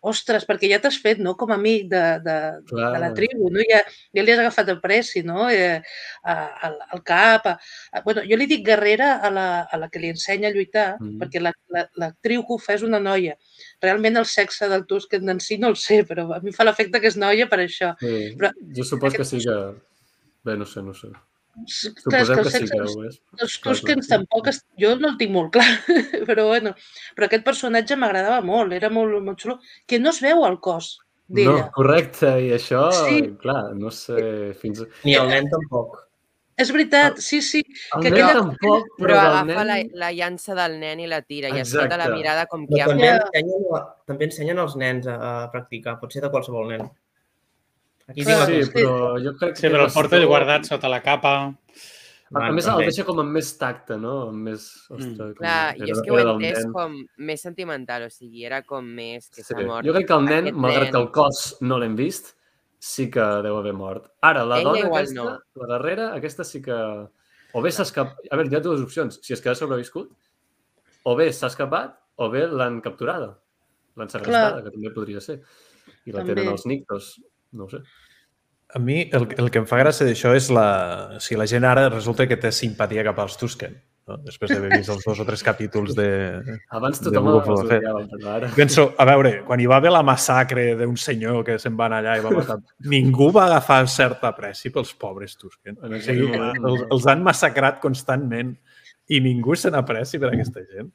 ostres, 0.00 0.46
perquè 0.48 0.68
ja 0.70 0.78
t'has 0.80 0.96
fet, 1.02 1.18
no?, 1.20 1.34
com 1.36 1.50
a 1.52 1.56
amic 1.58 1.88
de, 1.90 2.02
de, 2.24 2.36
Clar. 2.70 2.92
de 2.94 2.98
la 3.02 3.10
tribu, 3.14 3.50
no? 3.52 3.60
Ja, 3.68 3.82
ja 4.16 4.22
li 4.24 4.32
has 4.32 4.38
agafat 4.40 4.68
el 4.72 4.80
preci, 4.80 5.22
no?, 5.22 5.48
eh, 5.50 5.82
al, 6.24 6.78
al 6.90 7.02
cap. 7.04 7.46
A, 7.46 7.54
a, 7.92 8.02
bueno, 8.06 8.22
jo 8.28 8.36
li 8.40 8.46
dic 8.46 8.64
guerrera 8.66 9.16
a 9.20 9.30
la, 9.30 9.46
a 9.70 9.76
la 9.76 9.88
que 9.92 9.98
li 10.00 10.08
ensenya 10.08 10.48
a 10.48 10.52
lluitar, 10.52 10.96
Mhm. 11.00 11.18
perquè 11.20 11.40
la- 11.40 11.52
la- 11.68 11.88
l'actriu 11.96 12.42
que 12.46 12.54
ho 12.54 12.58
fa 12.58 12.74
és 12.74 12.82
una 12.82 13.00
noia. 13.00 13.36
Realment 13.80 14.16
el 14.16 14.26
sexe 14.26 14.68
del 14.68 14.86
Tusken 14.86 15.28
en 15.28 15.40
si 15.40 15.58
no 15.58 15.68
el 15.68 15.76
sé, 15.76 16.04
però 16.04 16.32
a 16.34 16.40
mi 16.40 16.52
fa 16.52 16.64
l'efecte 16.64 17.00
que 17.00 17.08
és 17.08 17.16
noia 17.16 17.48
per 17.48 17.58
això. 17.60 17.94
Sí, 18.00 18.34
Però 18.38 18.50
jo 18.76 18.84
supos 18.84 19.12
que 19.12 19.22
aquest- 19.22 19.36
sí 19.38 19.44
que... 19.44 19.74
Bé, 20.42 20.56
no 20.56 20.64
sé, 20.64 20.80
no 20.82 20.94
sé. 20.94 21.08
Clar, 21.54 22.20
és 22.22 22.28
que 22.30 22.34
que 22.34 22.40
el 22.40 22.50
sí 22.50 22.64
que 22.70 22.80
és. 23.08 23.16
Tuskens 23.60 24.06
clar. 24.06 24.18
tampoc... 24.18 24.46
Es... 24.52 24.62
Jo 24.80 24.94
no 25.00 25.10
el 25.10 25.16
tinc 25.20 25.32
molt 25.34 25.52
clar, 25.52 25.66
però 26.28 26.46
bueno. 26.48 26.74
Però 27.16 27.26
aquest 27.28 27.44
personatge 27.44 27.96
m'agradava 28.00 28.40
molt, 28.46 28.72
era 28.76 28.88
molt, 28.90 29.18
molt 29.24 29.40
xulo. 29.42 29.58
Que 29.86 29.98
no 30.00 30.10
es 30.14 30.20
veu 30.24 30.44
el 30.46 30.60
cos 30.62 30.98
No, 31.30 31.36
d'ella. 31.36 31.66
correcte, 31.74 32.30
i 32.42 32.48
això, 32.56 32.88
Sí. 32.92 33.20
clar, 33.42 33.74
no 33.78 33.90
sé 33.94 34.54
fins... 34.58 34.80
Ni 35.04 35.14
el 35.14 35.28
nen 35.30 35.50
tampoc. 35.52 36.06
És 36.60 36.68
veritat, 36.74 37.16
sí, 37.24 37.38
sí. 37.40 37.60
El 37.96 38.02
Que 38.02 38.10
nen 38.10 38.16
aquella- 38.24 38.40
tampoc, 38.40 38.88
però, 38.98 39.04
Però 39.06 39.20
agafa 39.20 39.62
la, 39.64 39.76
nen... 39.78 39.92
la 39.94 40.10
llança 40.12 40.54
del 40.58 40.74
nen 40.80 41.00
i 41.00 41.06
la 41.08 41.22
tira 41.22 41.48
i 41.48 41.60
es 41.62 41.70
nota 41.72 41.96
la 41.96 42.04
Exacte. 42.08 42.16
mirada 42.18 42.46
com 42.50 42.66
Però 42.66 42.76
que 42.76 42.82
ha... 42.82 42.88
també, 42.90 43.06
Ja. 43.06 43.20
ensenyen, 43.32 43.86
també 44.10 44.24
ensenyen 44.28 44.58
els 44.64 44.74
nens 44.76 45.06
a, 45.06 45.14
a 45.44 45.50
practicar, 45.54 45.94
pot 46.02 46.12
ser 46.12 46.20
de 46.26 46.30
qualsevol 46.34 46.68
nen. 46.74 46.90
Aquí 48.10 48.24
Clar, 48.26 48.38
la 48.40 48.46
Sí, 48.50 48.60
però 48.74 48.94
jo 49.22 49.32
crec 49.38 49.56
Sí, 49.56 49.62
que... 49.66 49.70
però 49.74 49.86
el 49.86 49.92
porta 49.94 50.16
bastó- 50.18 50.28
guardat 50.32 50.66
sota 50.68 50.88
la 50.90 51.00
capa. 51.04 51.34
A, 52.30 52.44
a 52.46 52.52
més, 52.54 52.66
el 52.70 52.84
deixa 52.86 53.02
com 53.06 53.18
amb 53.18 53.32
més 53.34 53.48
tacte, 53.58 53.96
no? 53.98 54.28
Amb 54.30 54.44
més... 54.50 54.66
Ostres, 54.90 55.32
com... 55.34 55.40
Clar, 55.40 55.74
jo 55.78 55.86
és 55.88 55.90
era- 55.96 56.02
que 56.06 56.12
ho 56.12 56.18
he 56.18 56.20
era 56.22 56.34
entès 56.36 56.66
com 56.74 56.92
més 57.30 57.42
sentimental, 57.42 58.04
o 58.06 58.10
sigui, 58.14 58.44
era 58.46 58.60
com 58.66 58.86
més 58.86 59.26
que 59.30 59.42
Sí. 59.42 59.48
s'ha 59.48 59.64
mort. 59.66 59.86
Jo 59.86 59.94
crec 59.96 60.06
que 60.06 60.14
el 60.18 60.28
nen, 60.28 60.50
malgrat 60.54 60.88
nen. 60.88 60.92
que 60.94 61.00
el 61.00 61.08
cos 61.16 61.40
no 61.66 61.78
l'hem 61.82 61.96
vist, 61.98 62.36
sí 62.78 63.08
que 63.10 63.24
deu 63.46 63.58
haver 63.58 63.72
mort. 63.74 64.06
Ara, 64.22 64.44
la 64.46 64.60
Ella 64.60 64.68
dona 64.70 64.84
igual 64.84 65.02
aquesta, 65.08 65.24
no. 65.24 65.64
la 65.64 65.70
darrera, 65.74 66.06
aquesta 66.20 66.46
sí 66.46 66.62
que... 66.62 66.76
O 67.52 67.62
bé 67.64 67.72
s'ha 67.74 67.82
escapat... 67.82 68.22
A 68.30 68.38
veure, 68.38 68.48
hi 68.52 68.56
ha 68.56 68.62
dues 68.62 68.80
opcions. 68.86 69.18
Si 69.26 69.34
és 69.34 69.42
que 69.42 69.50
ha 69.50 69.56
sobreviscut, 69.58 70.12
o 71.02 71.16
bé 71.18 71.32
s'ha 71.34 71.50
escapat, 71.50 71.96
o 72.22 72.30
bé 72.30 72.44
l'han 72.46 72.78
capturada. 72.84 73.32
L'han 73.98 74.08
segrestada, 74.12 74.62
que 74.62 74.70
també 74.70 74.94
podria 74.94 75.18
ser. 75.20 75.40
I 76.06 76.14
la 76.14 76.20
També. 76.22 76.36
tenen 76.36 76.52
els 76.54 76.62
nictos. 76.70 77.16
No 77.52 77.66
ho 77.66 77.70
sé. 77.70 77.82
A 78.72 78.78
mi 78.78 79.00
el, 79.12 79.26
el 79.36 79.50
que 79.50 79.58
em 79.58 79.66
fa 79.66 79.80
gràcia 79.80 80.06
d'això 80.06 80.32
és 80.38 80.50
la... 80.54 80.66
Si 81.22 81.38
la 81.38 81.46
gent 81.50 81.66
ara 81.66 81.88
resulta 81.90 82.28
que 82.30 82.38
té 82.38 82.52
simpatia 82.54 83.02
cap 83.06 83.18
als 83.18 83.34
Tusken, 83.40 83.74
no? 84.06 84.18
després 84.22 84.52
d'haver 84.52 84.70
vist 84.76 84.92
els 84.94 85.02
dos 85.06 85.22
o 85.22 85.26
tres 85.26 85.42
capítols 85.42 85.96
de... 85.98 86.06
Abans 86.78 87.02
tothom 87.02 87.32
els 87.32 87.50
odiava, 87.56 88.04
però 88.12 88.36
ara... 88.36 88.52
Penso, 88.54 88.86
a 88.94 89.08
veure, 89.10 89.32
quan 89.48 89.62
hi 89.62 89.66
va 89.70 89.80
haver 89.82 89.90
la 89.90 90.04
massacre 90.06 90.68
d'un 90.78 90.94
senyor 91.00 91.42
que 91.48 91.58
se'n 91.58 91.74
va 91.80 91.88
anar 91.90 91.98
allà 92.04 92.16
i 92.20 92.24
va 92.28 92.34
matar... 92.36 92.60
Ningú 92.94 93.32
va 93.34 93.48
agafar 93.48 93.80
certa 93.90 94.30
pressi 94.38 94.70
pels 94.70 94.94
pobres 95.02 95.34
Tusken. 95.40 95.80
En 95.82 95.98
O 95.98 96.02
sigui, 96.06 96.30
els, 96.38 96.86
els 96.86 97.10
han 97.10 97.26
massacrat 97.26 97.82
constantment 97.82 98.54
i 99.10 99.18
ningú 99.24 99.58
se 99.58 99.74
n'apressi 99.74 100.22
per 100.22 100.30
aquesta 100.30 100.62
gent. 100.62 100.94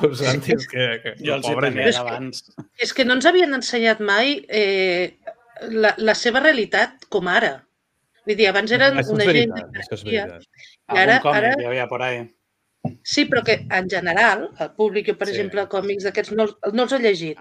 O 0.00 0.10
sigui, 0.14 0.54
és 0.56 0.66
que, 0.70 0.86
que 1.02 1.14
Jo 1.24 1.34
els 1.38 1.46
hi 1.46 1.52
pobra 1.54 1.68
tenia 1.70 1.86
gent. 1.90 1.96
d'abans. 1.98 2.42
És 2.86 2.92
que 2.96 3.04
no 3.08 3.16
ens 3.18 3.26
havien 3.30 3.54
ensenyat 3.56 4.00
mai 4.00 4.36
eh, 4.48 5.16
la, 5.70 5.94
la 5.98 6.14
seva 6.14 6.40
realitat 6.44 7.06
com 7.08 7.28
ara. 7.28 7.54
Vull 8.26 8.36
dir, 8.36 8.48
abans 8.50 8.70
eren 8.76 8.98
Això 9.00 9.06
és 9.06 9.14
una 9.16 9.24
gent 9.30 9.54
veritat, 9.56 9.88
que 9.88 9.96
és. 9.96 10.04
I 10.06 10.18
ara- 10.20 10.40
Algun 11.18 11.24
còmic 11.24 11.40
ara- 11.40 11.54
hi 11.60 11.68
havia 11.72 11.88
por 11.88 12.02
ahí. 12.06 12.20
Sí, 13.04 13.26
però 13.28 13.42
que 13.44 13.58
en 13.76 13.88
general, 13.92 14.46
el 14.58 14.70
públic, 14.76 15.08
jo, 15.10 15.16
per 15.18 15.26
Sí. 15.28 15.34
exemple, 15.34 15.66
còmics 15.68 16.04
d'aquests 16.06 16.32
no, 16.32 16.46
els- 16.48 16.56
no 16.72 16.82
els 16.86 16.92
he 16.96 16.98
llegit, 17.02 17.38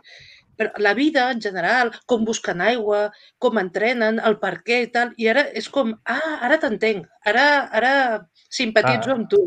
però 0.60 0.74
la 0.84 0.92
vida 0.94 1.30
en 1.32 1.40
general, 1.40 1.94
com 2.06 2.26
busquen 2.28 2.60
aigua, 2.66 3.06
com 3.40 3.58
entrenen, 3.62 4.20
el 4.20 4.36
per 4.42 4.58
què 4.68 4.82
i 4.84 4.90
tal, 4.92 5.14
i 5.16 5.30
ara 5.32 5.46
és 5.56 5.70
com, 5.72 5.94
ah, 6.04 6.34
ara 6.44 6.58
t'entenc, 6.60 7.08
ara, 7.32 7.46
ara 7.72 7.94
simpatitzo 8.52 9.14
Ah. 9.14 9.16
amb 9.16 9.30
tu. 9.32 9.40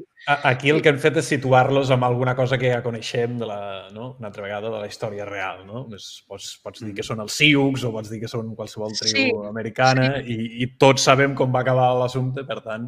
Aquí 0.46 0.70
el 0.70 0.80
que 0.80 0.88
hem 0.92 0.98
fet 1.02 1.16
és 1.18 1.26
situar-los 1.26 1.90
amb 1.90 2.04
alguna 2.06 2.36
cosa 2.38 2.56
que 2.56 2.68
ja 2.70 2.80
coneixem 2.82 3.36
de 3.40 3.46
la, 3.46 3.88
no? 3.92 4.12
una 4.20 4.28
altra 4.28 4.44
vegada 4.44 4.70
de 4.70 4.78
la 4.78 4.86
història 4.86 5.24
real. 5.26 5.64
No? 5.66 5.88
És, 5.94 6.22
pots, 6.28 6.52
pots 6.62 6.84
dir 6.84 6.94
que 6.94 7.02
són 7.02 7.18
els 7.20 7.34
Sioux 7.34 7.82
o 7.84 7.90
pots 7.90 8.08
dir 8.08 8.20
que 8.22 8.30
són 8.30 8.54
qualsevol 8.54 8.94
tribu 8.94 9.42
Sí, 9.42 9.48
americana 9.48 10.20
i, 10.22 10.62
i 10.62 10.68
tots 10.78 11.02
sabem 11.02 11.34
com 11.34 11.50
va 11.52 11.64
acabar 11.66 11.88
l'assumpte, 11.98 12.44
per 12.46 12.60
tant, 12.62 12.86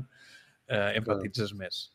eh, 0.68 0.92
empatitzes 1.00 1.52
més. 1.58 1.90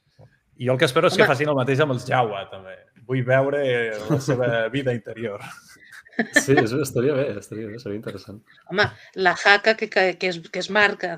I 0.59 0.67
jo 0.67 0.73
el 0.75 0.77
que 0.77 0.89
espero 0.91 1.07
és 1.07 1.15
que 1.15 1.23
Home. 1.23 1.31
facin 1.31 1.47
el 1.47 1.55
mateix 1.55 1.79
amb 1.79 1.93
els 1.95 2.03
Jawa, 2.05 2.43
també. 2.51 2.75
Vull 3.07 3.23
veure 3.23 3.63
la 4.09 4.19
seva 4.19 4.67
vida 4.75 4.91
interior. 4.93 5.39
Sí, 6.35 6.55
és, 6.57 6.73
estaria 6.83 7.15
bé, 7.17 7.25
estaria 7.39 7.67
bé, 7.69 7.79
seria 7.81 7.97
interessant. 7.99 8.41
Home, 8.71 8.85
la 9.15 9.35
jaca 9.39 9.75
que, 9.79 9.89
que, 9.89 10.05
que, 10.21 10.31
es, 10.33 10.39
que 10.51 10.61
es 10.63 10.69
marca, 10.69 11.17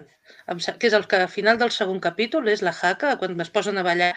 que 0.79 0.89
és 0.89 0.95
el 0.97 1.07
que 1.09 1.21
al 1.21 1.31
final 1.31 1.59
del 1.61 1.73
segon 1.75 1.99
capítol 2.03 2.49
és 2.51 2.63
la 2.65 2.73
jaca, 2.75 3.15
quan 3.21 3.39
es 3.41 3.51
posen 3.53 3.81
a 3.81 3.85
ballar, 3.87 4.13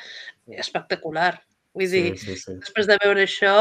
espectacular. 0.47 1.35
Vull 1.75 1.91
dir, 1.91 2.05
Sí, 2.19 2.37
sí, 2.37 2.37
sí. 2.39 2.55
després 2.61 2.87
de 2.87 2.97
veure 3.03 3.25
això, 3.27 3.55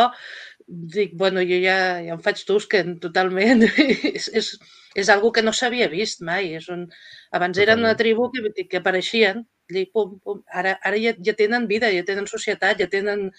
dic, 0.67 1.15
bueno, 1.17 1.41
jo 1.41 1.57
ja, 1.63 1.77
ja 2.05 2.13
em 2.15 2.21
faig 2.21 2.43
Tusken 2.47 2.99
totalment. 3.03 3.65
és, 4.13 4.29
és, 4.29 4.51
és 4.95 5.09
algo 5.09 5.31
que 5.33 5.43
no 5.45 5.53
s'havia 5.55 5.89
vist 5.91 6.21
mai. 6.21 6.53
És 6.59 6.69
un... 6.73 6.85
Abans 7.33 7.57
eren 7.57 7.81
una 7.81 7.95
tribu 7.97 8.29
que, 8.33 8.67
que 8.69 8.81
apareixien, 8.81 9.43
i 9.73 9.85
pum, 9.89 10.17
pum. 10.23 10.43
Ara, 10.53 10.77
ara 10.85 10.99
ja, 11.01 11.15
ja 11.25 11.35
tenen 11.39 11.67
vida, 11.71 11.89
ja 11.93 12.05
tenen 12.07 12.29
societat, 12.29 12.79
ja 12.83 12.89
tenen... 12.91 13.29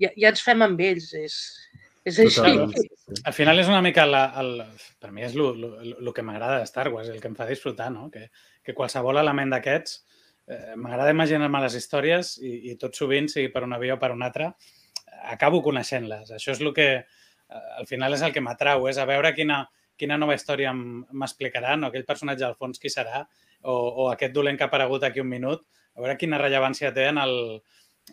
Ja, 0.00 0.12
ja 0.16 0.30
ens 0.32 0.44
fem 0.44 0.62
amb 0.64 0.80
ells. 0.84 1.10
És, 1.16 1.40
és 2.04 2.18
així. 2.18 2.36
Totalment, 2.38 2.74
sí, 2.76 2.86
sí. 2.88 3.22
Al 3.26 3.34
final 3.36 3.60
és 3.60 3.68
una 3.68 3.82
mica 3.84 4.06
la, 4.08 4.22
el, 4.40 4.54
per 5.02 5.10
mi 5.12 5.24
és 5.26 5.34
el 5.36 6.12
que 6.16 6.24
m'agrada 6.24 6.60
de 6.60 6.68
Star 6.68 6.88
Wars, 6.92 7.10
el 7.12 7.20
que 7.20 7.28
em 7.28 7.36
fa 7.38 7.48
disfrutar, 7.48 7.90
no? 7.92 8.08
Que, 8.12 8.28
que 8.64 8.76
qualsevol 8.76 9.20
element 9.20 9.52
d'aquests 9.56 9.96
eh, 10.50 10.76
m'agrada 10.76 11.14
imaginar-me 11.14 11.62
les 11.64 11.76
històries 11.78 12.36
i, 12.42 12.54
i 12.72 12.76
tot 12.80 12.96
sovint, 12.96 13.28
sigui 13.30 13.50
per 13.54 13.64
una 13.66 13.78
via 13.82 13.96
o 13.96 14.00
per 14.02 14.12
una 14.14 14.30
altra, 14.30 14.50
acabo 15.34 15.62
coneixent-les. 15.64 16.32
Això 16.36 16.54
és 16.54 16.62
el 16.62 16.72
que, 16.76 16.88
eh, 17.02 17.66
al 17.78 17.90
final 17.90 18.16
és 18.16 18.24
el 18.26 18.34
que 18.34 18.44
m'atrau, 18.44 18.88
és 18.90 18.98
a 18.98 19.06
veure 19.08 19.34
quina, 19.36 19.62
quina 20.00 20.18
nova 20.20 20.36
història 20.38 20.72
m'explicaran, 20.74 21.84
o 21.84 21.90
aquell 21.90 22.08
personatge 22.08 22.46
al 22.46 22.56
fons 22.58 22.80
qui 22.82 22.92
serà, 22.92 23.24
o, 23.62 23.74
o 23.74 24.08
aquest 24.14 24.34
dolent 24.34 24.56
que 24.56 24.66
ha 24.66 24.70
aparegut 24.72 25.04
aquí 25.04 25.22
un 25.22 25.30
minut, 25.30 25.66
a 25.94 26.02
veure 26.02 26.16
quina 26.16 26.40
rellevància 26.40 26.94
té 26.96 27.10
en 27.10 27.20
el, 27.20 27.34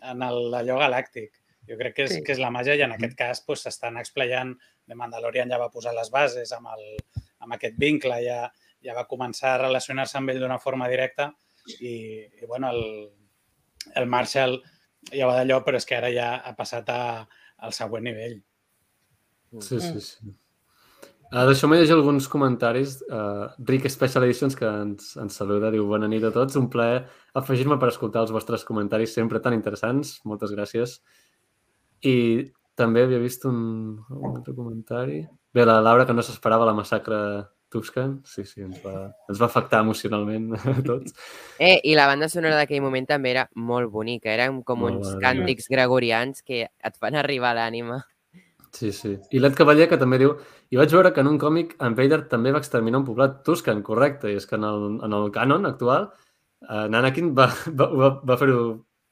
en 0.02 0.24
el, 0.28 0.42
allò 0.60 0.80
galàctic. 0.82 1.32
Jo 1.68 1.78
crec 1.80 1.96
que 1.96 2.06
és, 2.08 2.14
Sí. 2.16 2.24
que 2.24 2.32
és 2.32 2.40
la 2.40 2.52
màgia 2.54 2.76
i 2.76 2.82
en 2.86 2.94
aquest 2.96 3.16
cas 3.18 3.44
doncs, 3.46 3.66
s'estan 3.66 3.98
explayant. 3.98 4.56
The 4.88 4.96
Mandalorian 4.96 5.50
ja 5.52 5.60
va 5.60 5.72
posar 5.72 5.94
les 5.94 6.10
bases 6.12 6.52
amb, 6.56 6.68
el, 6.76 6.98
amb 7.44 7.54
aquest 7.54 7.76
vincle, 7.78 8.22
ja, 8.24 8.52
ja 8.84 8.96
va 8.96 9.08
començar 9.08 9.56
a 9.56 9.62
relacionar-se 9.66 10.18
amb 10.18 10.30
ell 10.30 10.40
d'una 10.40 10.60
forma 10.60 10.88
directa 10.88 11.32
i, 11.80 12.24
i 12.42 12.46
bueno, 12.48 12.72
el, 12.72 13.12
el 13.96 14.08
Marshall 14.08 14.62
ja 15.12 15.28
va 15.28 15.38
d'allò, 15.40 15.62
però 15.64 15.80
és 15.80 15.86
que 15.86 15.98
ara 15.98 16.12
ja 16.14 16.36
ha 16.40 16.54
passat 16.56 16.90
a, 16.90 17.28
al 17.58 17.74
següent 17.74 18.04
nivell. 18.08 18.42
Sí, 19.60 19.80
sí, 19.80 20.02
sí. 20.02 20.36
Uh, 21.28 21.44
Deixeu-me 21.50 21.76
llegir 21.76 21.92
alguns 21.92 22.28
comentaris. 22.32 23.02
Uh, 23.12 23.50
Rick 23.68 23.90
Special 23.92 24.24
Editions, 24.24 24.56
que 24.56 24.68
ens, 24.68 25.10
ens 25.20 25.36
saluda, 25.36 25.72
diu 25.74 25.88
bona 25.90 26.08
nit 26.08 26.24
a 26.24 26.32
tots. 26.32 26.56
Un 26.56 26.70
plaer 26.72 27.02
afegir-me 27.36 27.76
per 27.82 27.90
escoltar 27.92 28.24
els 28.24 28.32
vostres 28.32 28.64
comentaris 28.68 29.16
sempre 29.18 29.42
tan 29.44 29.56
interessants. 29.58 30.22
Moltes 30.24 30.54
gràcies. 30.56 31.02
I 32.06 32.52
també 32.78 33.04
havia 33.08 33.20
vist 33.20 33.46
un, 33.50 33.98
un 34.10 34.36
altre 34.36 34.54
comentari. 34.54 35.24
Bé, 35.54 35.66
la 35.66 35.80
Laura, 35.82 36.06
que 36.06 36.14
no 36.14 36.22
s'esperava 36.22 36.66
la 36.68 36.74
massacre 36.78 37.18
Tuscan. 37.74 38.20
Sí, 38.24 38.46
sí, 38.46 38.62
ens 38.62 38.78
va, 38.86 39.08
ens 39.28 39.40
va 39.42 39.48
afectar 39.50 39.82
emocionalment 39.84 40.52
a 40.56 40.76
tots. 40.86 41.16
Eh, 41.60 41.80
I 41.90 41.96
la 41.98 42.06
banda 42.06 42.30
sonora 42.30 42.60
d'aquell 42.60 42.84
moment 42.86 43.08
també 43.10 43.32
era 43.32 43.48
molt 43.56 43.90
bonica. 43.92 44.30
Eren 44.30 44.62
com 44.64 44.84
Molt 44.86 45.00
uns 45.00 45.16
càntics 45.24 45.66
gregorians 45.74 46.44
que 46.46 46.68
et 46.70 47.00
fan 47.02 47.16
arribar 47.18 47.56
l'ànima. 47.58 48.04
Sí, 48.78 48.92
sí. 48.94 49.16
I 49.34 49.40
l'Ed 49.42 49.56
Cavaller, 49.58 49.88
que 49.90 49.98
també 49.98 50.20
diu 50.22 50.36
i 50.70 50.78
vaig 50.78 50.92
veure 50.94 51.10
que 51.16 51.24
en 51.24 51.32
un 51.32 51.40
còmic 51.42 51.74
en 51.82 51.96
Vader 51.98 52.28
també 52.30 52.52
va 52.54 52.60
exterminar 52.62 53.00
un 53.02 53.08
poblat 53.08 53.40
Tuscan, 53.48 53.82
correcte, 53.82 54.30
i 54.30 54.38
és 54.38 54.46
que 54.46 54.56
en 54.60 54.68
el, 54.68 54.86
en 55.08 55.14
el 55.18 55.32
canon 55.34 55.66
actual 55.66 56.12
eh, 56.62 56.86
Anakin 56.86 57.34
va, 57.34 57.48
va, 57.80 57.88
va, 57.90 58.10
va 58.22 58.38
fer-ho 58.38 58.60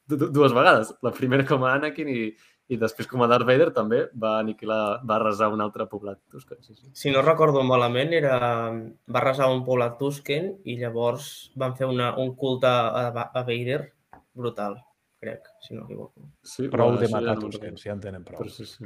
du- 0.05 0.17
du- 0.21 0.29
dues 0.35 0.53
vegades. 0.53 0.93
La 1.01 1.11
primera 1.15 1.47
com 1.49 1.65
a 1.65 1.73
Anakin 1.79 2.11
i, 2.13 2.27
i 2.67 2.77
després 2.81 3.05
com 3.09 3.21
a 3.21 3.27
Darth 3.29 3.45
Vader 3.45 3.71
també 3.73 4.09
va 4.21 4.39
aniquilar, 4.39 4.99
va 5.05 5.15
arrasar 5.19 5.49
un 5.53 5.61
altre 5.61 5.85
poblat 5.89 6.17
Tuscan. 6.33 6.57
Sí, 6.65 6.73
sí. 6.73 6.89
Si 6.97 7.11
no 7.13 7.21
recordo 7.21 7.61
malament, 7.63 8.13
era, 8.17 8.71
va 8.71 9.19
arrasar 9.21 9.51
un 9.53 9.63
poblat 9.67 9.99
Tusken 10.01 10.45
i 10.65 10.77
llavors 10.79 11.51
van 11.61 11.75
fer 11.77 11.87
una, 11.91 12.07
un 12.21 12.33
culte 12.39 12.67
a, 12.71 13.25
a 13.25 13.43
Vader 13.45 13.81
brutal, 14.35 14.73
crec, 15.21 15.41
si 15.61 15.75
no 15.75 15.81
m'equivoco. 15.83 16.21
sí 16.43 16.67
Prou 16.73 16.87
bueno, 16.89 17.01
de 17.01 17.07
matar 17.13 17.35
recordo. 17.37 17.59
que 17.61 17.71
ja 17.77 17.91
en 17.93 18.01
tenen 18.01 18.23
prou. 18.25 18.39
Però 18.41 18.49
sí, 18.49 18.65
sí. 18.65 18.81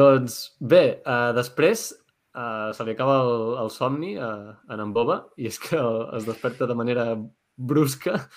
Doncs 0.00 0.32
bé, 0.62 1.02
uh, 1.02 1.34
després 1.34 1.90
uh, 2.38 2.70
se 2.70 2.84
li 2.86 2.94
acaba 2.94 3.18
el, 3.26 3.58
el 3.64 3.70
somni 3.74 4.14
a, 4.14 4.54
a 4.70 4.78
en 4.78 4.94
Boba 4.94 5.26
i 5.36 5.46
és 5.50 5.58
que 5.58 5.74
es 6.16 6.24
desperta 6.28 6.66
de 6.70 6.74
manera 6.78 7.18
brusca. 7.56 8.28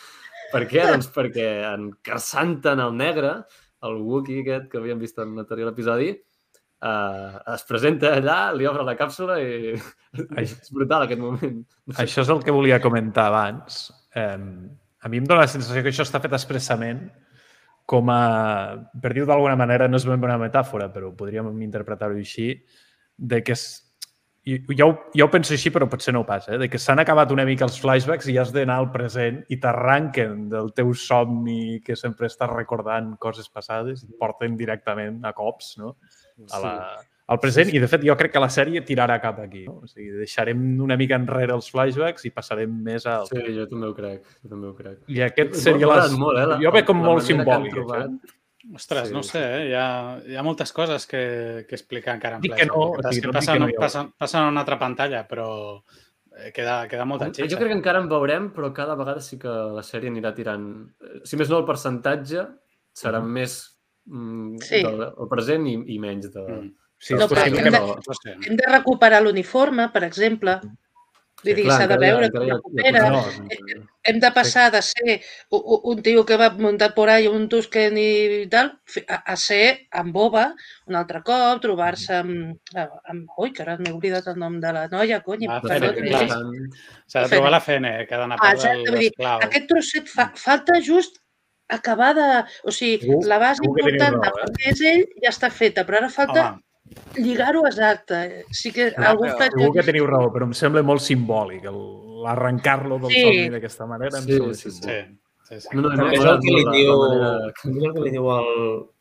Per 0.53 0.63
què? 0.69 0.83
Doncs 0.93 1.09
perquè 1.13 1.47
en 1.71 1.89
Carsanta, 2.05 2.75
en 2.77 2.83
el 2.85 2.93
negre, 2.99 3.33
el 3.83 3.99
Wookiee 4.03 4.45
aquest 4.45 4.69
que 4.71 4.79
havíem 4.79 5.01
vist 5.01 5.19
en 5.19 5.33
l'anterior 5.37 5.73
episodi, 5.73 6.11
uh, 6.13 7.41
es 7.55 7.65
presenta 7.69 8.13
allà, 8.19 8.37
li 8.55 8.69
obre 8.69 8.85
la 8.87 8.95
càpsula 8.99 9.39
i 9.41 9.73
és 10.43 10.55
brutal 10.71 11.07
aquest 11.07 11.21
moment. 11.23 11.59
No 11.63 11.97
sé. 11.97 11.99
Això 12.05 12.23
és 12.23 12.31
el 12.33 12.45
que 12.45 12.55
volia 12.55 12.81
comentar 12.83 13.27
abans. 13.31 13.85
Eh, 14.15 14.39
a 15.03 15.11
mi 15.11 15.19
em 15.19 15.27
dóna 15.27 15.43
la 15.43 15.51
sensació 15.51 15.83
que 15.83 15.91
això 15.91 16.05
està 16.05 16.21
fet 16.23 16.35
expressament 16.37 17.07
com 17.89 18.07
a, 18.13 18.19
per 19.03 19.11
dir-ho 19.11 19.27
d'alguna 19.27 19.57
manera, 19.59 19.89
no 19.89 19.99
és 19.99 20.05
ben 20.07 20.21
una 20.23 20.39
metàfora, 20.39 20.87
però 20.93 21.11
podríem 21.17 21.49
interpretar-ho 21.65 22.15
així, 22.15 22.53
de 23.17 23.41
que 23.43 23.57
és, 23.57 23.65
i 24.45 24.57
ja 24.75 24.85
ho, 24.89 25.29
penso 25.31 25.53
així, 25.55 25.69
però 25.71 25.85
potser 25.87 26.11
no 26.13 26.21
ho 26.23 26.27
passa, 26.27 26.55
eh? 26.55 26.57
de 26.59 26.67
que 26.69 26.79
s'han 26.81 26.99
acabat 26.99 27.31
una 27.31 27.45
mica 27.47 27.63
els 27.63 27.77
flashbacks 27.79 28.27
i 28.27 28.37
has 28.41 28.51
d'anar 28.51 28.75
al 28.81 28.89
present 28.91 29.37
i 29.49 29.55
t'arranquen 29.61 30.49
del 30.51 30.73
teu 30.75 30.91
somni 30.93 31.79
que 31.85 31.95
sempre 31.95 32.27
estàs 32.27 32.51
recordant 32.51 33.13
coses 33.23 33.47
passades 33.49 34.03
i 34.03 34.09
et 34.11 34.19
porten 34.19 34.57
directament 34.59 35.21
a 35.23 35.31
cops 35.37 35.77
no? 35.79 35.95
a, 36.51 36.59
la, 36.59 36.73
al 37.31 37.39
present 37.39 37.71
i, 37.71 37.79
de 37.79 37.87
fet, 37.87 38.03
jo 38.03 38.17
crec 38.19 38.33
que 38.35 38.43
la 38.43 38.51
sèrie 38.51 38.83
tirarà 38.83 39.15
cap 39.23 39.39
aquí. 39.39 39.63
No? 39.69 39.79
O 39.85 39.87
sigui, 39.87 40.11
deixarem 40.19 40.59
una 40.83 40.97
mica 40.99 41.15
enrere 41.15 41.55
els 41.55 41.71
flashbacks 41.71 42.27
i 42.27 42.33
passarem 42.35 42.69
més 42.83 43.07
al... 43.07 43.29
Sí, 43.31 43.39
jo 43.55 43.63
també 43.71 43.87
ho 43.87 43.95
crec. 43.95 44.27
Jo 44.43 44.51
també 44.57 44.67
ho 44.67 44.75
crec. 44.75 44.99
I 45.07 45.23
aquest 45.31 45.55
seria 45.63 45.87
les... 45.95 46.11
molt, 46.19 46.35
eh, 46.43 46.47
la- 46.51 46.59
Jo 46.59 46.75
veig 46.75 46.85
com 46.91 46.99
la 46.99 47.13
molt 47.13 47.23
simbòlic, 47.31 47.71
trobat. 47.79 48.09
això. 48.11 48.39
Ostres, 48.73 49.09
Sí, 49.09 49.13
no 49.13 49.19
ho 49.19 49.23
sé, 49.27 49.41
eh? 49.43 49.63
hi, 49.69 49.73
ha, 49.75 49.87
hi 50.25 50.35
ha 50.39 50.43
moltes 50.45 50.71
coses 50.71 51.05
que, 51.05 51.65
que 51.67 51.75
explicar 51.75 52.15
encara 52.15 52.37
en 52.37 52.41
Dic 52.45 52.53
que 52.55 52.65
no, 52.69 52.93
que 52.93 53.19
que 53.19 53.31
passen, 53.35 53.59
no 53.59 53.67
passen, 53.77 54.11
passen 54.17 54.41
a 54.41 54.47
una 54.53 54.61
altra 54.63 54.77
pantalla, 54.79 55.25
però 55.27 55.47
eh, 56.37 56.51
queda, 56.55 56.87
queda 56.87 57.03
molta 57.05 57.27
Jo 57.27 57.33
xitxa. 57.41 57.57
crec 57.59 57.73
que 57.73 57.77
encara 57.81 57.99
en 57.99 58.07
veurem, 58.07 58.51
però 58.55 58.71
cada 58.73 58.95
vegada 58.95 59.19
sí 59.21 59.37
que 59.41 59.51
la 59.51 59.83
sèrie 59.83 60.09
anirà 60.13 60.31
tirant... 60.33 60.69
eh, 61.03 61.19
Si 61.27 61.35
més 61.35 61.51
no, 61.51 61.59
el 61.59 61.67
percentatge 61.67 62.45
serà 62.95 63.19
més 63.19 63.57
mm, 64.07 64.57
Sí. 64.63 64.79
del 64.85 65.03
el 65.11 65.27
present 65.29 65.67
i, 65.67 65.75
i 65.95 65.99
menys 65.99 66.31
de... 66.31 66.47
Mm. 66.47 66.71
Sí, 67.03 67.17
No, 67.19 67.27
però 67.27 67.43
hem 67.43 67.57
de- 67.59 67.69
no. 67.75 67.97
No 67.99 68.15
sé. 68.15 68.37
Hem 68.47 68.55
de 68.55 68.67
recuperar 68.71 69.19
l'uniforme, 69.25 69.89
per 69.91 70.05
exemple. 70.07 70.61
Vull 71.43 71.57
dir, 71.57 71.65
s'ha 71.69 71.87
de 71.91 71.97
veure 71.99 72.29
com 72.31 72.45
recupera. 72.47 73.03
No, 73.11 73.21
coses. 73.25 73.81
Hem 74.07 74.19
de 74.19 74.29
passar 74.35 74.65
de 74.71 74.81
ser 74.83 75.15
un 75.51 76.01
tio 76.03 76.25
que 76.27 76.37
va 76.39 76.49
muntat 76.55 76.95
por 76.95 77.11
ahí, 77.11 77.27
un 77.27 77.47
Tusken 77.51 77.97
i 77.99 78.45
tal, 78.51 78.73
a, 79.07 79.35
ser 79.39 79.87
amb 80.01 80.15
boba 80.15 80.45
un 80.91 80.99
altre 80.99 81.23
cop, 81.23 81.61
trobar-se 81.63 82.19
amb, 82.19 82.75
amb... 82.75 83.25
Ui, 83.39 83.53
que 83.55 83.63
ara 83.63 83.77
m'he 83.79 83.93
oblidat 83.95 84.27
el 84.31 84.39
nom 84.39 84.59
de 84.63 84.73
la 84.75 84.87
noia, 84.91 85.21
cony, 85.23 85.47
Ah. 85.53 85.59
S'ha 85.63 87.23
de 87.25 87.29
trobar 87.29 87.51
la 87.51 87.59
Fene, 87.63 87.91
que 88.07 88.15
ha 88.15 88.23
d'anar 88.23 88.37
Ah, 88.41 88.53
per 88.55 88.97
dir, 88.97 89.09
l'esclau. 89.11 89.43
Aquest 89.45 89.67
trosset 89.69 90.09
fa, 90.09 90.29
falta 90.39 90.79
just 90.81 91.19
acabar 91.69 92.13
de... 92.17 92.27
O 92.63 92.71
sigui, 92.71 93.19
la 93.27 93.39
base 93.39 93.63
important 93.65 94.19
de 94.19 94.29
eh? 94.29 94.35
per 94.37 94.51
què 94.57 94.71
és 94.71 94.83
ell 94.93 95.03
ja 95.23 95.31
està 95.31 95.49
feta, 95.53 95.85
però 95.87 96.01
ara 96.01 96.11
falta 96.13 96.45
Home, 96.49 96.61
lligar-ho 97.15 97.65
exacte. 97.67 98.45
Sí 98.51 98.71
que 98.71 98.91
Clar, 98.93 99.11
algun 99.11 99.29
però 99.29 99.37
fet... 99.39 99.51
Segur 99.57 99.73
que 99.77 99.83
teniu 99.87 100.07
raó, 100.09 100.31
però 100.33 100.47
em 100.49 100.53
sembla 100.57 100.83
molt 100.85 101.01
simbòlic 101.01 101.65
el- 101.69 102.23
l'arrencar-lo 102.23 102.99
del 103.03 103.11
Sí. 103.11 103.21
somni 103.23 103.49
d'aquesta 103.51 103.85
manera. 103.85 104.21
Sí, 104.21 104.37
sí, 104.53 104.53
sí. 104.53 104.71
sí, 104.71 104.97
sí, 105.49 105.59
sí. 105.59 105.67
No, 105.75 105.81
no, 105.83 105.89
També 105.95 106.15
és 106.15 106.23
el 106.25 106.39
que 106.39 106.55
li 106.55 106.63
diu, 106.71 107.03
és 107.11 107.85
el 107.87 107.93
que 107.93 108.03
li 108.07 108.11
diu 108.15 108.29
el, 108.31 108.49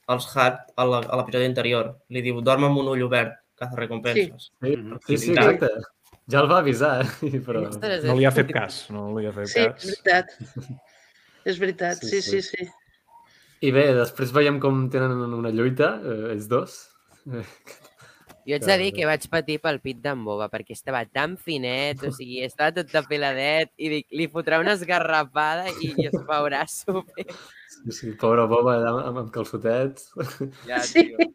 els 0.09 0.27
Hat 0.37 0.73
a 0.77 0.87
l'episodi 0.89 1.45
anterior. 1.47 1.97
Li 2.11 2.23
diu, 2.23 2.41
dorm 2.43 2.65
amb 2.71 2.79
un 2.83 2.89
ull 2.95 3.03
obert, 3.07 3.37
caza 3.59 3.77
recompenses. 3.79 4.51
Sí, 4.61 4.77
Mhm. 4.77 4.99
sí, 5.07 5.19
sí, 5.19 5.33
Clar. 5.33 5.55
exacte. 5.55 5.89
Ja 6.31 6.41
el 6.41 6.51
va 6.51 6.59
avisar, 6.59 7.03
eh? 7.05 7.09
però... 7.47 7.69
No 8.05 8.15
li 8.17 8.25
ha 8.25 8.31
fet 8.31 8.51
cas, 8.53 8.87
no 8.91 9.19
li 9.19 9.27
ha 9.27 9.33
fet 9.33 9.47
Sí, 9.49 9.61
és 9.61 9.67
cas. 9.67 9.85
veritat. 9.87 10.27
És 11.45 11.59
veritat, 11.59 11.97
Sí, 11.99 12.21
sí, 12.21 12.23
sí. 12.23 12.43
sí, 12.43 12.57
sí. 12.65 12.69
I 13.63 13.71
bé, 13.71 13.93
després 13.95 14.33
veiem 14.35 14.59
com 14.59 14.89
tenen 14.91 15.13
una 15.13 15.51
lluita, 15.51 16.01
eh, 16.03 16.33
ells 16.33 16.49
dos. 16.49 16.89
Jo 18.43 18.57
haig 18.57 18.65
de 18.67 18.77
dir 18.81 18.91
que 18.97 19.07
vaig 19.07 19.27
patir 19.31 19.59
pel 19.63 19.79
pit 19.85 20.01
d'en 20.03 20.25
Boba, 20.27 20.49
perquè 20.51 20.75
estava 20.75 21.05
tan 21.07 21.37
finet, 21.39 22.01
o 22.03 22.11
sigui, 22.17 22.41
estava 22.43 22.73
tot 22.75 22.91
tapiladet, 22.91 23.71
i 23.79 23.91
dic, 23.93 24.09
li 24.11 24.27
fotrà 24.33 24.59
una 24.63 24.75
esgarrapada 24.75 25.69
i, 25.79 25.93
i 25.95 26.09
es 26.11 26.17
veurà 26.27 26.65
super. 26.73 27.29
Sí, 27.77 27.95
sí, 27.95 28.11
pobre 28.19 28.49
Boba 28.51 28.75
amb, 28.91 29.21
amb 29.23 29.31
calçotets. 29.35 30.11
Ja, 30.67 30.83
Sí. 30.83 31.07
tio. 31.13 31.31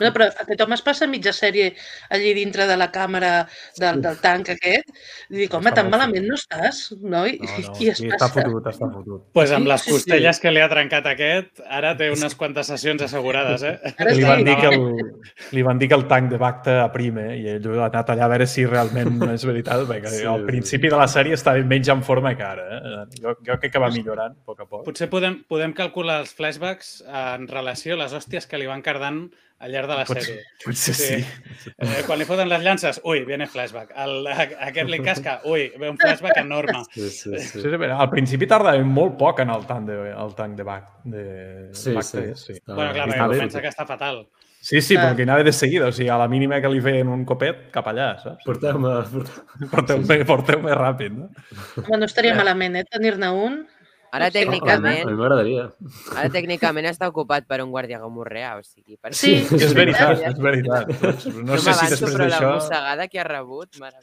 No, 0.00 0.10
però 0.14 0.26
aquest 0.30 0.60
home 0.64 0.74
es 0.78 0.82
passa 0.86 1.06
mitja 1.10 1.32
sèrie 1.36 1.72
allí 2.10 2.32
dintre 2.36 2.66
de 2.66 2.76
la 2.76 2.90
càmera 2.94 3.32
del, 3.78 4.00
del 4.04 4.18
tanc 4.22 4.50
aquest. 4.56 4.90
I 5.30 5.42
dic, 5.44 5.54
home, 5.54 5.72
tan 5.76 5.90
malament 5.92 6.26
no 6.28 6.36
estàs, 6.38 6.82
noi? 7.00 7.36
No, 7.40 7.50
no, 7.50 7.74
I 7.80 7.90
es 7.92 7.98
sí, 8.02 8.08
està 8.10 8.28
fotut, 8.32 8.66
està 8.72 8.90
fotut. 8.92 9.24
pues 9.36 9.52
amb 9.56 9.66
les 9.70 9.80
Sí, 9.86 9.90
sí, 9.90 9.96
sí. 9.96 9.96
costelles 10.10 10.40
que 10.42 10.50
li 10.50 10.60
ha 10.64 10.68
trencat 10.72 11.06
aquest, 11.10 11.60
ara 11.68 11.94
té 11.96 12.10
unes 12.10 12.34
quantes 12.34 12.66
sessions 12.72 13.02
assegurades, 13.06 13.62
eh? 13.62 13.76
Ara 14.00 14.14
Li 14.16 14.24
van, 14.26 14.42
dir 14.46 14.56
que 14.60 14.70
el, 14.72 14.86
li 15.52 15.62
van 15.66 15.78
dir 15.78 15.88
que 15.92 15.98
el 15.98 16.06
tanc 16.10 16.30
de 16.32 16.38
Bacta 16.40 16.78
aprime 16.84 17.28
i 17.38 17.46
ell 17.54 17.66
ha 17.78 17.86
anat 17.90 18.10
allà 18.14 18.26
a 18.26 18.30
veure 18.32 18.46
si 18.50 18.64
realment 18.66 19.20
és 19.32 19.44
veritat, 19.46 19.84
perquè 19.88 20.10
Sí, 20.16 20.24
al 20.26 20.42
sí. 20.42 20.46
principi 20.50 20.88
de 20.92 20.96
la 20.98 21.06
sèrie 21.10 21.34
estava 21.36 21.62
menys 21.66 21.88
en 21.92 22.02
forma 22.06 22.34
que 22.36 22.42
ara. 22.46 22.66
Eh? 22.78 23.20
Jo, 23.22 23.36
jo 23.46 23.58
crec 23.60 23.72
que 23.76 23.82
va 23.82 23.90
millorant 23.92 24.32
a 24.36 24.44
poc 24.46 24.60
a 24.64 24.66
poc. 24.66 24.84
Potser 24.88 25.10
podem, 25.12 25.40
podem 25.48 25.72
calcular 25.76 26.20
els 26.24 26.32
flashbacks 26.34 26.96
en 27.06 27.46
relació 27.50 27.94
a 27.94 28.02
les 28.04 28.14
hòsties 28.16 28.46
que 28.48 28.58
li 28.58 28.66
van 28.70 28.82
cardant 28.86 29.26
al 29.58 29.72
llarg 29.76 29.90
de 29.92 29.98
la 30.00 30.06
sèrie. 30.08 30.38
potser 30.64 30.94
Sí. 30.96 31.20
sí. 31.20 31.72
Eh, 31.76 32.02
quan 32.08 32.18
li 32.18 32.26
foten 32.28 32.48
les 32.50 32.64
llances, 32.64 33.00
ui, 33.04 33.22
viene 33.28 33.46
flashback. 33.46 33.92
El, 34.06 34.26
a, 34.32 34.48
aquest 34.70 34.88
li 34.90 34.98
casca, 35.04 35.38
ui, 35.44 35.68
ve 35.78 35.90
un 35.92 35.98
flashback 36.00 36.40
enorme. 36.42 36.82
Sí, 36.94 37.08
sí, 37.10 37.36
sí. 37.36 37.44
Sí, 37.52 37.62
sí, 37.68 37.76
però 37.76 38.00
al 38.00 38.10
principi 38.10 38.48
tardava 38.50 38.80
molt 38.82 39.14
poc 39.20 39.44
en 39.44 39.52
el 39.54 39.68
tanc 39.68 39.86
de, 39.92 40.00
el 40.16 40.34
tanc 40.38 40.56
de, 40.58 40.66
bac, 40.66 40.90
de 41.04 41.24
Sí, 41.76 41.92
Bacta, 41.94 42.24
sí. 42.24 42.34
sí. 42.34 42.58
Està- 42.58 42.74
Bueno, 42.74 42.92
clar, 42.96 43.08
perquè 43.12 43.38
pensa 43.46 43.62
que 43.62 43.68
està 43.70 43.86
fatal. 43.86 44.24
Sí, 44.66 44.80
sí, 44.82 44.96
Ah. 44.96 45.02
però 45.04 45.16
que 45.16 45.22
anava 45.22 45.44
de 45.46 45.52
seguida, 45.52 45.86
o 45.86 45.92
sigui, 45.92 46.08
a 46.10 46.16
la 46.18 46.26
mínima 46.26 46.58
que 46.60 46.68
li 46.72 46.80
feien 46.82 47.06
un 47.12 47.24
copet, 47.28 47.68
cap 47.70 47.86
allà, 47.86 48.16
saps? 48.18 48.42
Porteu-me... 48.48 48.94
porteu 49.12 49.68
Porteu-me 49.70 50.24
porteu 50.26 50.58
ràpid, 50.74 51.12
no? 51.14 51.28
Home, 51.84 51.98
no 52.00 52.08
estaria 52.08 52.34
malament, 52.34 52.74
eh, 52.80 52.84
tenir-ne 52.90 53.28
un. 53.30 53.60
Ara 54.12 54.30
tècnicament, 54.30 55.04
mi 55.06 55.14
m'agradaria. 55.18 55.64
ara 56.16 56.28
tècnicament 56.30 56.86
està 56.86 57.08
ocupat 57.08 57.46
per 57.46 57.60
un 57.64 57.70
guàrdia 57.74 57.98
gomorreà, 57.98 58.56
o 58.58 58.62
sigui, 58.62 58.96
per 58.96 59.12
Sí, 59.14 59.44
Sí, 59.44 59.56
És 59.56 59.74
veritat, 59.74 60.22
és 60.22 60.38
veritat. 60.38 60.86
Doncs 61.02 61.26
no 61.34 61.42
no 61.54 61.58
sé 61.58 61.72
si 61.74 61.90
després 61.90 62.14
però 62.14 62.28
la 62.28 62.38
d'això... 62.38 62.54
mossegada 62.54 63.08
que 63.08 63.20
ha 63.20 63.24
rebut, 63.24 63.76
mare. 63.80 63.96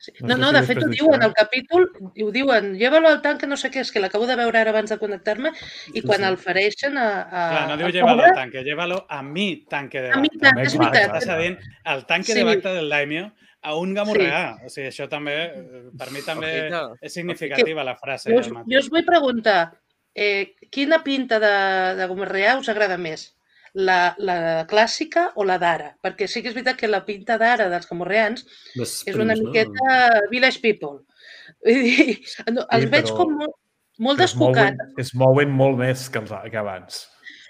Sí. 0.00 0.12
No 0.24 0.36
No, 0.40 0.48
de 0.50 0.62
fet 0.64 0.78
ho 0.80 0.86
diuen 0.88 1.20
d'això- 1.20 1.26
al 1.26 1.34
capítol, 1.34 1.90
i 2.14 2.22
ho 2.24 2.30
diuen, 2.32 2.70
llévalo 2.78 3.08
al 3.08 3.20
tanque, 3.20 3.46
no 3.46 3.56
sé 3.60 3.70
què, 3.70 3.80
és 3.84 3.90
que 3.92 4.00
l'acabo 4.00 4.26
de 4.26 4.36
veure 4.36 4.58
ara 4.58 4.70
abans 4.70 4.88
de 4.88 4.96
connectar-me, 4.98 5.50
i 5.92 6.00
quan 6.00 6.20
sí. 6.20 6.24
el 6.30 6.38
fereixen 6.38 6.96
a... 6.96 7.08
a 7.28 7.42
Clar, 7.50 7.68
no 7.68 7.76
diu 7.76 7.86
al 7.86 7.92
llévalo 7.92 8.22
al 8.24 8.34
tanque, 8.34 8.62
llévalo 8.64 9.04
a 9.10 9.22
mi 9.22 9.66
tanque 9.68 10.00
de 10.00 10.10
A 10.12 10.16
mi 10.22 10.28
Bacta. 10.32 10.46
tanque, 10.48 10.62
és 10.62 10.78
veritat. 10.78 11.16
Estàs 11.20 11.38
dient 11.42 11.58
el 11.84 12.06
tanque 12.06 12.32
Sí. 12.32 12.38
de 12.38 12.44
Bacta 12.44 12.72
del 12.72 12.88
Daimyo 12.88 13.32
a 13.62 13.74
un 13.76 13.92
gamorreà. 13.94 14.58
O 14.64 14.70
sigui, 14.72 14.88
això 14.88 15.08
també, 15.08 15.34
eh, 15.44 15.82
per 15.98 16.10
mi 16.14 16.22
també 16.24 16.52
Ojito. 16.68 16.96
és 17.02 17.12
significativa 17.12 17.84
la 17.84 17.96
frase. 18.00 18.30
Jo 18.32 18.38
us, 18.40 18.48
jo 18.48 18.78
us 18.78 18.88
vull 18.90 19.04
preguntar, 19.04 19.72
eh, 20.14 20.54
quina 20.70 21.02
pinta 21.04 21.38
de, 21.42 21.52
de 21.98 22.06
Gomorreà 22.08 22.56
us 22.58 22.68
agrada 22.72 22.96
més? 22.98 23.34
La, 23.74 24.16
la 24.18 24.66
clàssica 24.66 25.28
o 25.38 25.44
la 25.46 25.58
d'ara? 25.62 25.92
Perquè 26.02 26.26
sí 26.26 26.40
que 26.42 26.48
és 26.50 26.54
veritat 26.56 26.76
que 26.80 26.88
la 26.90 27.04
pinta 27.06 27.36
d'ara 27.38 27.68
dels 27.70 27.86
camorreans 27.86 28.42
Més 28.74 28.96
és 29.06 29.14
una 29.14 29.36
prims, 29.36 29.44
no? 29.44 29.50
miqueta 29.52 30.20
village 30.32 30.58
people. 30.64 31.04
Vull 31.64 31.82
dir, 31.84 32.18
no, 32.50 32.64
els 32.66 32.84
Sí, 32.88 32.90
veig 32.90 33.04
però- 33.06 33.16
com 33.20 33.36
molt, 33.44 33.54
molt 34.00 34.20
Es 34.24 34.34
mouen, 34.34 34.54
descocats. 34.74 34.98
es 35.04 35.14
mouen 35.14 35.50
molt 35.54 35.78
més 35.78 36.08
que, 36.10 36.18
els, 36.18 36.32
que 36.50 36.58
abans. 36.58 37.04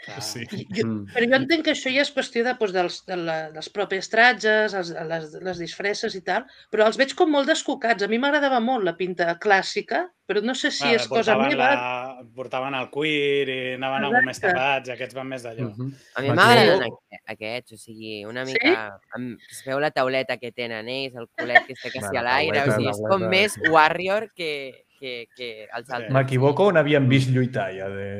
Clar. 0.04 0.22
Sí. 0.24 0.46
Jo, 0.72 0.86
Mm. 0.86 1.06
però 1.12 1.26
jo 1.28 1.36
entenc 1.36 1.64
que 1.66 1.72
això 1.74 1.90
ja 1.92 2.00
és 2.00 2.10
qüestió 2.14 2.42
de, 2.42 2.54
doncs, 2.56 2.72
dels, 2.72 2.94
de 3.06 3.16
la, 3.20 3.34
dels 3.52 3.68
propis 3.68 4.08
tratges, 4.08 4.72
els, 4.74 4.94
les, 5.10 5.34
les 5.44 5.58
disfresses 5.60 6.14
i 6.16 6.22
tal, 6.24 6.46
però 6.72 6.86
els 6.86 6.96
veig 6.96 7.12
com 7.14 7.28
molt 7.30 7.46
descocats. 7.50 8.02
A 8.02 8.08
mi 8.08 8.16
m'agradava 8.18 8.60
molt 8.64 8.82
la 8.84 8.94
pinta 8.96 9.34
clàssica, 9.38 10.06
però 10.26 10.40
no 10.42 10.54
sé 10.54 10.70
si 10.70 10.84
Bueno, 10.84 10.96
és 11.02 11.08
cosa 11.08 11.36
meva. 11.36 11.68
La, 11.74 12.24
portaven 12.34 12.74
el 12.78 12.88
cuir 12.90 13.48
i 13.50 13.58
anaven 13.74 14.04
amb 14.08 14.24
més 14.24 14.38
Exacte. 14.38 14.54
tapats, 14.56 14.88
i 14.88 14.92
aquests 14.92 15.14
van 15.14 15.28
més 15.28 15.42
d'allò. 15.44 15.68
Mhm. 15.76 15.92
A 16.16 16.20
mi 16.22 16.28
m'agraden 16.30 16.82
aqu- 16.88 17.20
aquests, 17.36 17.72
o 17.72 17.76
sigui, 17.76 18.24
una 18.24 18.46
Sí? 18.46 18.54
mica... 18.54 18.98
Amb, 19.14 19.38
es 19.50 19.62
veu 19.66 19.78
la 19.80 19.90
tauleta 19.90 20.38
que 20.38 20.50
tenen 20.52 20.88
ells, 20.88 21.14
el 21.16 21.28
culet 21.36 21.66
que 21.66 21.74
està 21.74 21.92
quasi 21.92 22.16
a 22.16 22.22
l'aire, 22.22 22.62
o 22.62 22.72
sigui, 22.72 22.88
és 22.88 23.02
com 23.06 23.28
més 23.28 23.58
warrior 23.68 24.30
que, 24.34 24.86
que, 25.00 25.26
que 25.34 25.48
els 25.64 25.86
Sí. 25.88 25.92
altres. 25.96 26.12
M'equivoco 26.12 26.66
on 26.68 26.76
havíem 26.76 27.08
vist 27.08 27.30
lluitar 27.32 27.70
ja 27.72 27.88
de, 27.88 28.10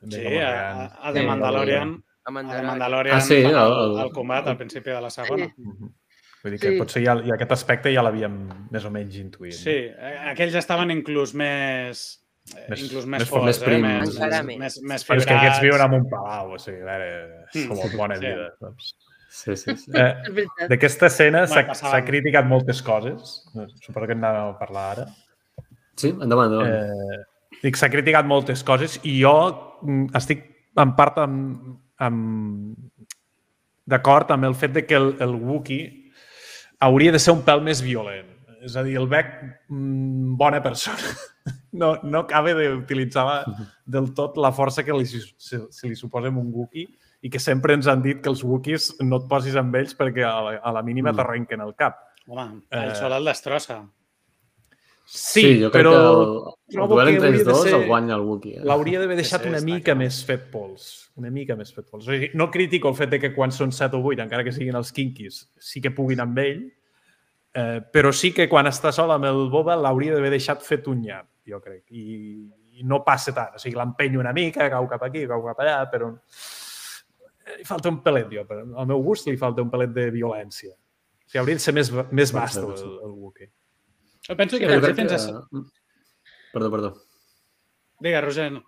de 0.00 0.16
Sí, 0.16 0.36
a, 0.40 0.86
a 0.88 1.12
The 1.12 1.20
Sí, 1.20 1.26
Mandalorian, 1.26 1.92
A 1.92 2.00
a 2.00 2.26
The 2.26 2.32
Mandalorian. 2.32 2.66
Mandalorian 2.72 3.16
Ah, 3.16 3.20
sí, 3.20 3.34
el, 3.44 3.54
el- 3.54 3.98
el 4.06 4.10
combat 4.12 4.48
al 4.48 4.56
principi 4.56 4.90
de 4.90 5.00
la 5.00 5.10
segona. 5.10 5.46
Mhm. 5.56 5.92
Vull 6.42 6.52
dir 6.52 6.60
que 6.60 6.70
Sí. 6.72 6.78
potser 6.78 7.02
ja, 7.04 7.14
ja 7.22 7.34
aquest 7.34 7.52
aspecte 7.52 7.92
ja 7.92 8.02
l'havíem 8.02 8.34
més 8.70 8.84
o 8.84 8.90
menys 8.90 9.16
intuït. 9.18 9.52
Sí, 9.52 9.76
eh, 9.90 10.16
aquells 10.32 10.54
estaven 10.54 10.90
inclús 10.90 11.34
més... 11.34 12.22
eh, 12.56 12.66
Més- 12.70 12.82
inclús 12.84 13.04
més, 13.06 13.20
més 13.20 13.28
forts, 13.28 13.44
més 13.44 13.62
eh? 13.62 13.78
més, 13.82 14.14
Encara 14.14 14.42
més, 14.42 14.58
més. 14.58 14.80
més 14.82 15.04
Però 15.08 15.16
és 15.18 15.26
que 15.26 15.34
aquests 15.34 15.60
viuen 15.64 15.80
en 15.82 15.94
un 16.00 16.08
palau, 16.08 16.52
o 16.54 16.58
sigui, 16.58 16.80
a 16.80 16.84
veure, 16.84 17.44
Mm. 17.54 17.68
com 17.68 17.96
bona 17.98 18.16
Sí. 18.16 18.26
vida. 18.26 18.52
Saps? 18.60 18.96
Sí, 19.28 19.56
sí, 19.56 19.76
sí. 19.76 19.90
Eh. 19.94 20.14
D'aquesta 20.68 21.06
escena 21.10 21.46
s'ha 21.46 22.04
criticat 22.06 22.46
moltes 22.46 22.80
coses. 22.82 23.44
Suposo 23.82 24.06
que 24.06 24.12
en 24.12 24.22
anàvem 24.24 24.54
a 24.54 24.58
parlar 24.58 24.84
ara. 24.92 25.06
Sí, 25.96 26.10
endavant, 26.12 26.52
endavant. 26.52 26.72
Eh, 26.72 27.56
dic, 27.62 27.76
s'ha 27.80 27.88
criticat 27.92 28.26
moltes 28.28 28.62
coses 28.66 28.98
i 29.04 29.18
jo 29.22 29.32
mm, 29.82 30.10
estic 30.18 30.44
en 30.76 30.92
part 30.98 31.18
amb, 31.22 31.76
amb, 32.04 32.76
d'acord 33.88 34.30
amb 34.34 34.44
el 34.48 34.54
fet 34.58 34.74
de 34.76 34.84
que 34.86 34.96
el, 34.98 35.14
el 35.24 35.34
Wookiee 35.34 35.92
hauria 36.84 37.12
de 37.14 37.20
ser 37.22 37.32
un 37.36 37.42
pèl 37.46 37.62
més 37.64 37.80
violent. 37.84 38.32
És 38.66 38.74
a 38.76 38.82
dir, 38.82 38.96
el 38.98 39.06
veig 39.08 39.26
mm, 39.70 40.36
bona 40.40 40.62
persona. 40.64 40.98
No, 41.76 41.92
no 42.02 42.22
acaba 42.24 42.54
d'utilitzar 42.56 43.44
del 43.84 44.06
tot 44.16 44.38
la 44.40 44.48
força 44.56 44.82
que 44.82 44.94
li, 44.96 45.04
se, 45.06 45.58
se 45.70 45.86
li 45.86 45.94
suposa 45.94 46.30
amb 46.32 46.40
un 46.40 46.48
Wookiee 46.50 46.88
i 47.22 47.30
que 47.30 47.38
sempre 47.38 47.76
ens 47.76 47.86
han 47.86 48.00
dit 48.02 48.22
que 48.24 48.30
els 48.32 48.40
Wookiees 48.42 48.86
no 49.04 49.18
et 49.20 49.26
posis 49.28 49.54
amb 49.60 49.76
ells 49.78 49.92
perquè 49.94 50.24
a 50.26 50.32
la, 50.42 50.54
a 50.56 50.72
la 50.74 50.82
mínima 50.82 51.12
Mm. 51.12 51.18
t'arrenquen 51.20 51.60
el 51.62 51.74
cap. 51.78 52.00
Home, 52.26 52.62
Eh. 52.72 52.80
el 52.80 52.94
sol 52.96 53.12
el 53.12 53.28
destrossa. 53.30 53.76
Sí, 55.06 55.60
jo 55.62 55.68
crec 55.70 55.84
però 55.84 55.92
que 55.94 56.76
el, 56.76 56.82
el 56.82 56.88
duel 56.90 57.08
entre 57.12 57.28
ells 57.30 57.44
dos 57.46 57.60
ser- 57.62 57.74
el 57.76 57.84
guanya 57.86 58.16
el 58.16 58.24
Wookiee. 58.26 58.56
Eh? 58.58 58.64
l'hauria 58.66 58.98
d'haver 58.98 59.14
Sí, 59.16 59.22
deixat 59.22 59.44
sí, 59.44 59.48
una 59.52 59.60
mica 59.62 59.92
clar. 59.92 59.96
més 60.00 60.16
fet 60.26 60.48
pols. 60.50 60.86
Una 61.16 61.30
mica 61.30 61.54
més 61.56 61.70
fet 61.72 61.86
pols. 61.88 62.08
O 62.08 62.10
sigui, 62.10 62.30
no 62.34 62.50
critico 62.50 62.88
el 62.90 62.96
fet 62.98 63.12
de 63.14 63.20
que 63.22 63.30
quan 63.36 63.52
són 63.54 63.70
7 63.72 63.94
o 63.96 64.02
8, 64.02 64.24
encara 64.26 64.42
que 64.44 64.52
siguin 64.52 64.74
els 64.74 64.90
kinkis, 64.92 65.44
sí 65.62 65.80
que 65.80 65.92
puguin 65.94 66.20
amb 66.24 66.38
ell, 66.42 66.64
eh, 67.54 67.80
però 67.92 68.10
sí 68.12 68.32
que 68.34 68.48
quan 68.50 68.66
està 68.66 68.90
sol 68.92 69.14
amb 69.14 69.24
el 69.30 69.44
Boba 69.48 69.76
l'hauria 69.78 70.12
d'haver 70.16 70.30
deixat 70.34 70.62
fet 70.66 70.88
un 70.90 71.00
nyap, 71.06 71.28
jo 71.46 71.60
crec. 71.62 71.84
I, 71.94 72.50
i 72.80 72.82
no 72.84 73.04
passa 73.06 73.32
tant. 73.32 73.54
O 73.54 73.62
sigui, 73.62 73.76
l'empenyo 73.78 74.18
una 74.20 74.32
mica, 74.36 74.66
cau 74.74 74.88
cap 74.90 75.06
aquí, 75.06 75.22
cau 75.30 75.44
cap 75.46 75.62
allà, 75.62 75.78
però 75.88 76.10
eh, 77.46 77.56
li 77.60 77.64
falta 77.64 77.88
un 77.88 78.02
pelet, 78.02 78.26
jo. 78.34 78.44
Per, 78.44 78.58
al 78.74 78.90
meu 78.90 79.00
gust 79.06 79.30
li 79.30 79.36
falta 79.38 79.62
un 79.62 79.70
pelet 79.70 79.94
de 79.94 80.10
violència. 80.10 80.74
O 80.74 81.30
sigui, 81.30 81.38
hauria 81.44 81.56
de 81.60 81.62
ser 81.62 81.72
més, 81.78 81.92
més 82.10 82.32
Pot 82.34 82.40
vast 82.42 82.58
ser, 82.58 82.66
el, 82.66 82.98
el 83.06 83.14
Wookiee. 83.22 83.52
Jo 84.26 84.36
penso 84.38 84.58
que 84.58 84.66
crec 84.66 84.96
fins 84.98 85.12
que... 85.12 85.32
a... 85.32 85.64
Perdó, 86.52 86.70
perdó. 86.72 86.90
Digues, 88.00 88.24
Roger. 88.24 88.50
no. 88.52 88.64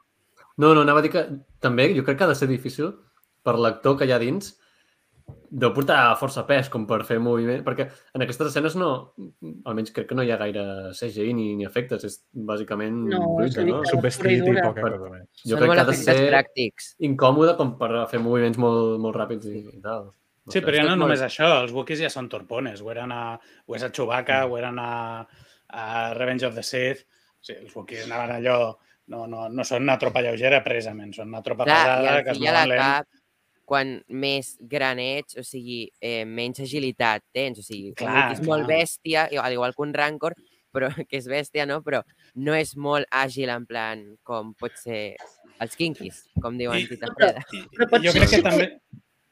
No, 0.58 0.72
no, 0.74 0.82
anava 0.82 0.98
a 0.98 1.04
dir 1.04 1.12
que 1.14 1.26
també 1.62 1.92
jo 1.94 2.02
crec 2.06 2.18
que 2.18 2.26
ha 2.26 2.32
de 2.32 2.38
ser 2.38 2.48
difícil 2.50 2.90
per 3.46 3.54
l'actor 3.62 3.94
que 3.98 4.08
hi 4.08 4.12
ha 4.14 4.18
dins 4.18 4.56
de 5.48 5.68
portar 5.72 6.16
força 6.20 6.42
pes 6.48 6.68
com 6.72 6.84
per 6.88 6.98
fer 7.08 7.18
moviment, 7.22 7.62
perquè 7.64 7.86
en 8.16 8.24
aquestes 8.24 8.50
escenes 8.50 8.74
no, 8.80 8.88
almenys 9.68 9.92
crec 9.96 10.10
que 10.10 10.16
no 10.16 10.24
hi 10.24 10.32
ha 10.32 10.38
gaire 10.40 10.64
CGI 10.96 11.32
ni, 11.36 11.46
ni 11.56 11.66
efectes, 11.68 12.04
és 12.04 12.18
bàsicament 12.50 12.98
No, 13.12 13.22
bruta, 13.38 13.62
és 13.64 13.68
no? 13.70 13.80
Subvestit 13.88 14.44
i 14.44 14.54
poca 14.58 14.84
cosa 14.84 15.10
més. 15.14 15.26
Jo 15.44 15.56
Són 15.56 15.62
crec 15.62 15.72
que 15.74 15.84
ha 15.84 15.88
de 15.88 15.96
ser 16.00 16.16
pràctics. 16.28 16.90
incòmode 17.10 17.56
com 17.60 17.74
per 17.80 17.90
fer 18.12 18.20
moviments 18.24 18.60
molt, 18.60 18.98
molt 19.04 19.16
ràpids 19.16 19.48
i, 19.48 19.62
i 19.78 19.82
tal. 19.84 20.10
No 20.48 20.52
Sí, 20.54 20.62
però 20.64 20.80
ja 20.80 20.86
no 20.88 20.96
només 20.96 21.20
això, 21.24 21.48
els 21.62 21.74
Wookiees 21.76 22.00
ja 22.06 22.12
són 22.12 22.28
torpones. 22.32 22.80
Ho 22.80 22.92
eren 22.92 23.12
a, 23.12 23.22
ho 23.38 23.76
és 23.76 23.84
a 23.84 23.92
Chewbacca, 23.92 24.42
ho 24.48 24.56
eren 24.60 24.80
a, 24.80 24.90
a 25.68 26.14
Revenge 26.14 26.46
of 26.46 26.54
the 26.54 26.62
Sith. 26.62 27.04
O 27.38 27.44
sigui, 27.44 27.64
els 27.66 27.74
Wookiees 27.76 28.04
anaven 28.08 28.36
allò... 28.40 28.58
No, 29.08 29.22
no, 29.26 29.46
no 29.48 29.64
són 29.64 29.86
una 29.86 29.94
tropa 29.96 30.20
lleugera, 30.20 30.58
precisament. 30.60 31.14
Són 31.16 31.30
una 31.32 31.40
tropa 31.40 31.64
Clar, 31.64 31.76
pesada 31.78 32.10
al 32.18 32.24
que 32.26 32.30
es 32.34 32.40
mouen 32.42 32.68
lent. 32.68 32.80
cap, 32.82 33.06
quan 33.64 33.92
més 34.08 34.50
gran 34.60 34.98
ets, 35.00 35.38
o 35.40 35.44
sigui, 35.48 35.78
eh, 36.00 36.26
menys 36.28 36.60
agilitat 36.60 37.22
tens. 37.32 37.62
O 37.62 37.64
sigui, 37.64 37.94
Clar, 37.96 38.12
clar, 38.12 38.26
és 38.34 38.42
molt 38.44 38.66
clar. 38.66 38.76
bèstia, 38.82 39.22
i- 39.32 39.40
al 39.40 39.52
igual 39.56 39.72
que 39.72 39.80
un 39.86 39.94
Rancor, 39.96 40.36
però, 40.76 40.90
que 41.08 41.16
és 41.16 41.24
bèstia, 41.26 41.64
no? 41.64 41.80
Però 41.82 42.02
no 42.34 42.52
és 42.54 42.74
molt 42.76 43.08
àgil 43.10 43.48
en 43.48 43.64
plan 43.64 44.04
com 44.22 44.52
pot 44.60 44.76
ser 44.76 45.16
els 45.58 45.74
kinkis, 45.80 46.26
com 46.44 46.58
diuen 46.60 46.76
I- 46.76 46.86
Tita 46.92 47.08
però- 47.08 47.32
Freda. 47.32 47.46
Però 47.48 47.88
i 47.88 47.90
potser 47.94 48.10
jo 48.10 48.12
crec 48.18 48.28
sí 48.28 48.36
que 48.36 48.42
que- 48.42 48.48
també... 48.50 48.68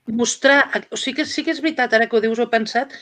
mostrar... 0.09 0.63
O 0.89 0.97
sigui 0.97 1.19
que 1.21 1.29
sí 1.29 1.45
que 1.45 1.53
és 1.53 1.61
veritat, 1.61 1.93
ara 1.93 2.09
que 2.09 2.17
ho 2.17 2.25
dius, 2.25 2.39
ho 2.41 2.49
he 2.49 2.53
pensat, 2.57 2.97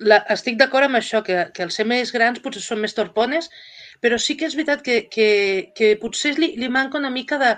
la, 0.00 0.18
estic 0.34 0.56
d'acord 0.58 0.84
amb 0.88 0.96
això, 0.98 1.22
que, 1.22 1.50
que 1.54 1.62
els 1.62 1.74
ser 1.74 1.84
més 1.86 2.10
grans 2.12 2.40
potser 2.40 2.62
són 2.62 2.80
més 2.82 2.94
torpones, 2.94 3.50
però 4.02 4.18
sí 4.18 4.36
que 4.36 4.46
és 4.46 4.54
veritat 4.58 4.82
que, 4.82 5.08
que, 5.08 5.72
que 5.76 5.96
potser 6.02 6.34
li, 6.38 6.54
li 6.56 6.68
manca 6.68 6.98
una 6.98 7.10
mica 7.10 7.38
de 7.38 7.54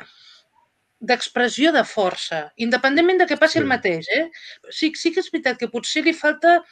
d'expressió 1.01 1.73
de 1.77 1.83
força, 1.85 2.47
independentment 2.57 3.19
de 3.21 3.27
que 3.29 3.37
passi 3.37 3.59
Sí. 3.59 3.63
el 3.63 3.67
mateix. 3.69 4.07
Eh? 4.17 4.31
Sí, 4.71 4.93
sí 4.97 5.13
que 5.13 5.21
és 5.21 5.29
veritat 5.31 5.59
que 5.61 5.69
potser 5.69 6.03
li 6.05 6.15
falta, 6.17 6.63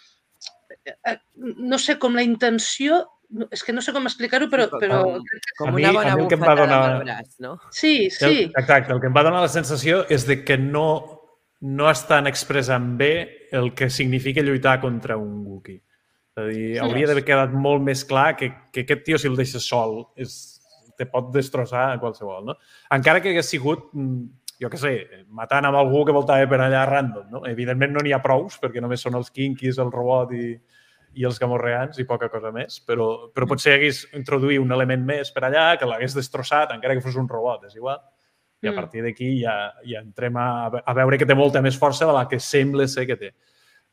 eh, 0.86 1.18
no 1.36 1.78
sé, 1.78 1.98
com 1.98 2.14
la 2.16 2.22
intenció, 2.24 3.02
és 3.52 3.62
que 3.62 3.72
no 3.72 3.82
sé 3.82 3.92
com 3.92 4.06
explicar-ho, 4.06 4.48
però, 4.48 4.68
però 4.80 5.02
com, 5.58 5.68
A 5.68 5.72
mi- 5.72 5.82
una 5.84 5.90
a 5.90 5.92
bona 5.92 6.16
mi 6.16 6.22
el 6.22 6.28
que 6.28 6.34
em 6.36 6.40
va 6.42 6.54
bufetada 6.54 6.66
donar- 6.66 6.96
el 6.96 7.04
braç, 7.04 7.34
no? 7.38 7.58
sí, 7.70 8.08
sí. 8.10 8.24
El, 8.24 8.52
exacte, 8.56 8.92
el 8.92 9.00
que 9.00 9.06
em 9.08 9.14
va 9.16 9.22
donar 9.24 9.42
la 9.42 9.48
sensació 9.48 10.06
és 10.08 10.26
de 10.26 10.42
que 10.44 10.56
no, 10.56 11.13
no 11.64 11.88
estan 11.88 12.28
expressant 12.28 12.94
bé 13.00 13.48
el 13.56 13.72
que 13.74 13.88
significa 13.88 14.42
lluitar 14.42 14.80
contra 14.82 15.16
un 15.16 15.40
Wookiee. 15.46 15.80
És 16.34 16.42
a 16.42 16.46
dir, 16.50 16.64
hauria 16.82 17.08
d'haver 17.08 17.24
quedat 17.24 17.52
molt 17.54 17.80
més 17.86 18.02
clar 18.04 18.34
que, 18.36 18.50
que 18.74 18.82
aquest 18.84 19.04
tio, 19.06 19.18
si 19.20 19.30
el 19.30 19.38
deixes 19.38 19.64
sol, 19.70 20.00
és, 20.20 20.34
te 20.98 21.06
pot 21.10 21.30
destrossar 21.32 21.86
a 21.92 22.00
qualsevol. 22.02 22.42
No? 22.50 22.56
Encara 22.92 23.22
que 23.22 23.32
hagués 23.32 23.48
sigut, 23.48 23.86
mm, 23.94 24.50
jo 24.60 24.70
què 24.70 24.80
sé, 24.80 24.92
matant 25.32 25.70
amb 25.70 25.78
algú 25.80 26.04
que 26.04 26.14
voltava 26.14 26.46
per 26.50 26.60
allà 26.60 26.84
random. 26.90 27.30
No? 27.32 27.44
Evidentment 27.48 27.94
no 27.96 28.04
n'hi 28.04 28.12
ha 28.12 28.22
prous, 28.22 28.58
perquè 28.60 28.82
només 28.82 29.06
són 29.06 29.16
els 29.16 29.32
kinkis, 29.32 29.80
el 29.80 29.92
robot 29.94 30.34
i, 30.36 30.50
i 31.14 31.24
els 31.24 31.38
gamorreans 31.40 31.96
i 32.02 32.06
poca 32.08 32.28
cosa 32.28 32.52
més, 32.52 32.80
però, 32.84 33.30
però 33.32 33.48
potser 33.48 33.78
hagués 33.78 34.04
introduït 34.18 34.60
un 34.60 34.74
element 34.76 35.06
més 35.06 35.32
per 35.32 35.46
allà 35.46 35.70
que 35.78 35.88
l'hagués 35.88 36.18
destrossat, 36.18 36.74
encara 36.74 36.98
que 36.98 37.04
fos 37.04 37.16
un 37.16 37.30
robot, 37.30 37.70
és 37.70 37.78
igual. 37.78 38.02
I 38.64 38.68
a 38.68 38.72
Mm. 38.72 38.74
partir 38.74 39.02
d'aquí 39.04 39.42
ja, 39.42 39.74
ja 39.84 40.00
entrem 40.00 40.36
a, 40.36 40.66
a 40.84 40.94
veure 40.94 41.18
que 41.18 41.26
té 41.26 41.34
molta 41.34 41.60
més 41.62 41.76
força 41.78 42.06
de 42.06 42.12
la 42.12 42.26
que 42.28 42.40
sembla 42.40 42.86
ser 42.88 43.06
que 43.06 43.16
té. 43.16 43.32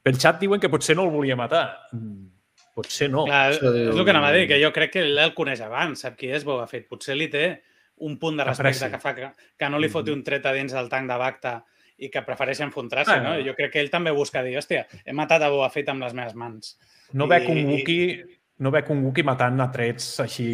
Pel 0.01 0.15
xat 0.17 0.39
diuen 0.39 0.59
que 0.59 0.69
potser 0.69 0.95
no 0.95 1.03
el 1.03 1.11
volia 1.11 1.35
matar. 1.35 1.77
Mm, 1.91 2.27
Potser 2.73 3.09
no. 3.11 3.25
Clar, 3.25 3.51
és 3.51 3.59
el 3.61 4.05
que 4.05 4.11
anava 4.13 4.29
a 4.29 4.31
dir, 4.31 4.47
que 4.47 4.57
jo 4.63 4.71
crec 4.71 4.93
que 4.93 5.01
ell 5.03 5.17
el 5.19 5.33
coneix 5.35 5.59
abans, 5.59 5.99
sap 5.99 6.15
qui 6.15 6.29
és 6.31 6.45
Boba 6.47 6.65
Fett. 6.71 6.87
Potser 6.87 7.17
li 7.17 7.27
té 7.27 7.61
un 7.99 8.17
punt 8.17 8.37
de 8.37 8.45
respecte 8.47 8.85
Apreci. 8.85 8.91
que 8.95 8.99
fa 9.01 9.13
que, 9.13 9.27
que 9.59 9.69
no 9.69 9.77
li 9.77 9.89
foti 9.89 10.09
Mhm. 10.09 10.17
un 10.17 10.23
tret 10.23 10.45
a 10.45 10.53
dins 10.53 10.71
del 10.71 10.87
tanc 10.87 11.09
de 11.11 11.17
Bacta 11.17 11.65
i 11.97 12.09
que 12.09 12.21
prefereix 12.21 12.61
enfrontar-se, 12.61 13.11
Ah, 13.11 13.19
no? 13.19 13.33
no. 13.37 13.43
Jo 13.45 13.53
crec 13.55 13.73
que 13.73 13.79
ell 13.81 13.89
també 13.91 14.09
busca 14.11 14.41
dir, 14.41 14.55
hòstia, 14.57 14.87
he 15.05 15.11
matat 15.11 15.41
a 15.41 15.49
Boba 15.49 15.69
Fett 15.69 15.89
amb 15.89 16.01
les 16.01 16.13
meves 16.13 16.33
mans. 16.33 16.79
No 17.11 17.25
I- 17.25 17.27
veig 17.27 17.49
un 17.49 17.65
Wookiee 17.65 18.23
no 18.61 18.71
veig 18.71 18.89
un 18.93 19.01
Wookiee 19.05 19.25
matant 19.25 19.59
a 19.63 19.67
trets 19.73 20.19
així 20.23 20.47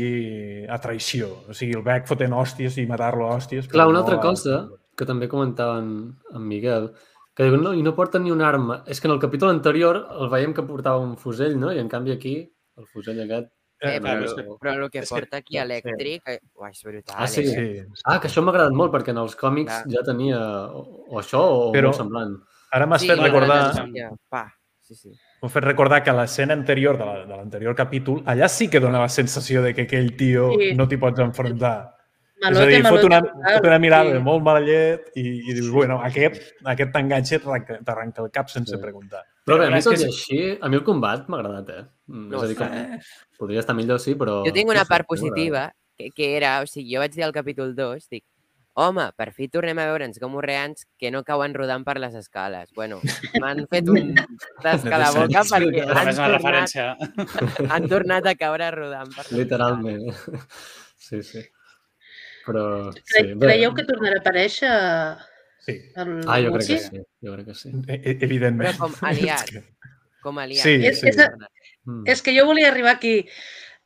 a 0.72 0.78
traïció. 0.80 1.28
O 1.51 1.53
sigui, 1.58 1.76
el 1.76 1.84
veig 1.86 2.08
fotent 2.08 2.34
hòsties 2.34 2.78
i 2.82 2.86
matar-lo 2.89 3.28
a 3.28 3.36
hòsties. 3.38 3.68
Clar, 3.68 3.84
però 3.86 3.89
una 3.91 3.99
no 3.99 4.05
altra 4.05 4.18
a- 4.18 4.24
cosa 4.24 4.62
que 4.97 5.05
també 5.05 5.28
comentaven 5.30 5.91
en 6.34 6.47
Miguel, 6.47 6.91
que 7.36 7.43
diuen, 7.45 7.62
no, 7.62 7.74
i 7.78 7.84
no 7.86 7.93
porta 7.93 8.18
ni 8.18 8.32
una 8.34 8.47
arma. 8.49 8.80
És 8.88 8.99
que 8.99 9.08
en 9.08 9.14
el 9.14 9.20
capítol 9.22 9.51
anterior 9.51 9.99
el 10.20 10.30
veiem 10.32 10.53
que 10.58 10.64
portava 10.66 10.97
un 11.03 11.18
fusell, 11.22 11.60
no? 11.60 11.72
I 11.72 11.78
en 11.84 11.88
canvi 11.91 12.12
aquí, 12.16 12.36
el 12.78 12.88
fusell 12.88 13.22
aquest... 13.28 13.51
Eh, 13.80 13.97
Eh, 13.97 13.99
però, 14.01 14.24
és 14.26 14.34
que- 14.34 14.43
però 14.58 14.72
el 14.74 14.89
que 14.89 15.03
porta 15.05 15.38
aquí 15.38 15.53
sí. 15.53 15.60
elèctric, 15.62 16.24
eh, 16.26 16.39
uah, 16.55 16.72
és 16.72 16.80
brutal. 16.84 17.16
Ah, 17.16 17.28
sí? 17.28 17.41
eh? 17.41 17.86
sí. 17.86 18.01
Ah, 18.10 18.20
que 18.20 18.26
això 18.28 18.41
m'ha 18.41 18.49
agradat 18.49 18.74
molt, 18.74 18.89
perquè 18.91 19.12
en 19.14 19.20
els 19.22 19.36
còmics 19.38 19.84
Clar. 19.84 19.91
ja 19.93 20.01
tenia 20.08 20.39
o, 20.74 20.82
o 21.12 21.20
això 21.20 21.43
o 21.43 21.72
Però- 21.76 21.91
molt 21.91 21.99
semblant. 21.99 22.34
Ara 22.74 22.88
m'has 22.88 23.01
Sí, 23.05 23.08
fet 23.12 23.20
recordar... 23.22 23.60
energia, 23.78 24.10
Pa, 24.34 24.47
sí, 24.82 24.95
sí. 24.95 25.12
M'ha 25.41 25.49
fet 25.53 25.63
recordar 25.63 26.01
que 26.03 26.09
a 26.09 26.13
l'escena 26.17 26.53
anterior 26.53 26.97
de 26.97 27.05
la- 27.05 27.25
de 27.25 27.35
l'anterior 27.35 27.75
capítol, 27.75 28.23
allà 28.25 28.47
sí 28.49 28.69
que 28.69 28.79
dona 28.79 28.99
la 28.99 29.09
sensació 29.09 29.61
de 29.61 29.73
que 29.75 29.83
aquell 29.83 30.15
tio 30.17 30.51
Sí. 30.57 30.73
no 30.75 30.88
t'hi 30.88 30.97
pots 30.97 31.19
enfrontar. 31.19 31.93
Malote, 32.41 32.61
és 32.61 32.65
a 32.65 32.69
dir, 32.69 32.75
fot 32.77 32.83
malote 32.91 33.05
una, 33.07 33.21
total, 33.21 33.53
fot 33.57 33.65
una 33.65 33.79
mirada 33.79 34.05
sí. 34.09 34.13
de 34.13 34.19
molt 34.19 34.43
mala 34.43 34.59
llet 34.61 35.11
i, 35.15 35.21
i 35.49 35.53
dius, 35.53 35.69
bueno, 35.71 35.99
aquest, 36.03 36.53
aquest 36.63 36.91
t'enganxa 36.93 37.35
i 37.35 37.39
t'arranca- 37.39 37.79
t'arranca 37.83 38.21
el 38.23 38.29
cap 38.31 38.49
sense 38.49 38.75
Sí. 38.75 38.81
preguntar. 38.81 39.23
Però 39.45 39.57
bé, 39.59 39.65
a 39.67 39.69
mi 39.71 39.81
tot 39.81 39.93
i 39.93 39.95
és- 39.95 40.03
així, 40.05 40.57
a 40.61 40.69
mi 40.69 40.75
el 40.75 40.83
combat 40.83 41.27
m'ha 41.27 41.38
agradat, 41.39 41.69
eh? 41.69 41.83
Mm, 42.07 42.29
No 42.29 42.38
és 42.38 42.43
a 42.43 42.47
dir, 42.47 42.57
que 42.57 42.99
podria 43.39 43.59
estar 43.59 43.75
millor, 43.75 43.99
sí, 43.99 44.13
però... 44.15 44.43
Jo 44.45 44.53
tinc 44.53 44.69
una 44.69 44.85
part 44.85 45.07
positiva, 45.07 45.71
que, 45.97 46.11
que 46.11 46.35
era, 46.38 46.61
o 46.61 46.67
sigui, 46.67 46.93
jo 46.93 46.99
vaig 46.99 47.11
dir 47.13 47.23
al 47.23 47.31
capítol 47.31 47.75
2, 47.75 48.07
dic, 48.09 48.23
home, 48.78 49.07
per 49.17 49.32
fi 49.34 49.47
tornem 49.49 49.80
a 49.82 49.88
veure'ns 49.89 50.19
com 50.21 50.36
urreans 50.38 50.84
que 51.01 51.09
no 51.13 51.23
cauen 51.25 51.55
rodant 51.57 51.84
per 51.88 51.95
les 51.99 52.13
escales. 52.19 52.69
Bueno, 52.78 52.99
m'han 53.41 53.63
fet 53.71 53.89
un 53.89 54.13
tasca 54.61 54.95
a 54.95 54.99
la 55.01 55.11
boca 55.15 55.43
Sí, 55.43 55.53
perquè. 55.55 55.86
Però 55.88 55.97
han 56.03 56.11
tornat, 56.13 56.34
referència. 56.36 56.86
han 57.73 57.88
tornat 57.89 58.28
a 58.30 58.36
caure 58.38 58.69
rodant 58.75 59.13
per 59.15 59.25
Literalment. 59.34 60.05
Sí, 61.07 61.21
sí. 61.23 61.39
Però... 62.45 62.91
Sí, 63.07 63.21
bé. 63.34 63.45
Creieu 63.47 63.71
que 63.78 63.84
tornarà 63.88 64.17
a 64.17 64.21
aparèixer 64.21 64.71
Sí, 65.63 65.75
el 65.99 66.09
Ah, 66.28 66.38
jo 66.43 66.51
crec 66.55 66.67
que 66.67 66.78
sí. 66.84 66.99
Jo 67.23 67.34
crec 67.36 67.45
que 67.47 67.55
sí. 67.55 67.71
e- 67.88 68.01
e- 68.11 68.17
evidentment. 68.28 68.75
Però 68.75 68.89
com 68.89 69.07
aliat. 69.09 69.53
Com 70.23 70.38
aliat. 70.43 70.63
Sí, 70.65 70.73
És- 70.86 70.99
sí. 71.01 71.09
és 71.13 71.19
a- 71.25 71.32
Mm. 71.88 72.01
És 72.11 72.19
que 72.21 72.34
jo 72.36 72.43
volia 72.45 72.67
arribar 72.67 72.91
aquí. 72.97 73.30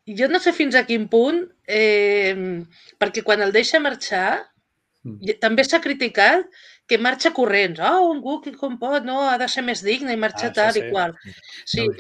Jo 0.10 0.26
no 0.28 0.40
sé 0.42 0.54
fins 0.58 0.74
a 0.74 0.88
quin 0.88 1.04
punt, 1.08 1.44
eh, 1.70 2.34
perquè 2.98 3.22
quan 3.22 3.44
el 3.46 3.52
deixa 3.54 3.78
marxar, 3.80 4.48
també 5.42 5.64
s'ha 5.66 5.80
criticat 5.82 6.46
que 6.88 6.98
marxa 7.02 7.32
corrents. 7.34 7.80
Oh, 7.82 8.10
un 8.12 8.20
Wookiee 8.24 8.58
com 8.58 8.78
pot, 8.80 9.04
no, 9.08 9.22
ha 9.30 9.38
de 9.42 9.48
ser 9.50 9.64
més 9.64 9.82
digne 9.84 10.14
i 10.14 10.20
marxa 10.20 10.50
Ah, 10.50 10.54
tal 10.54 10.74
sí. 10.76 10.84
i 10.84 10.92
qual. 10.92 11.16
Sí, 11.66 11.88
No. 11.88 11.94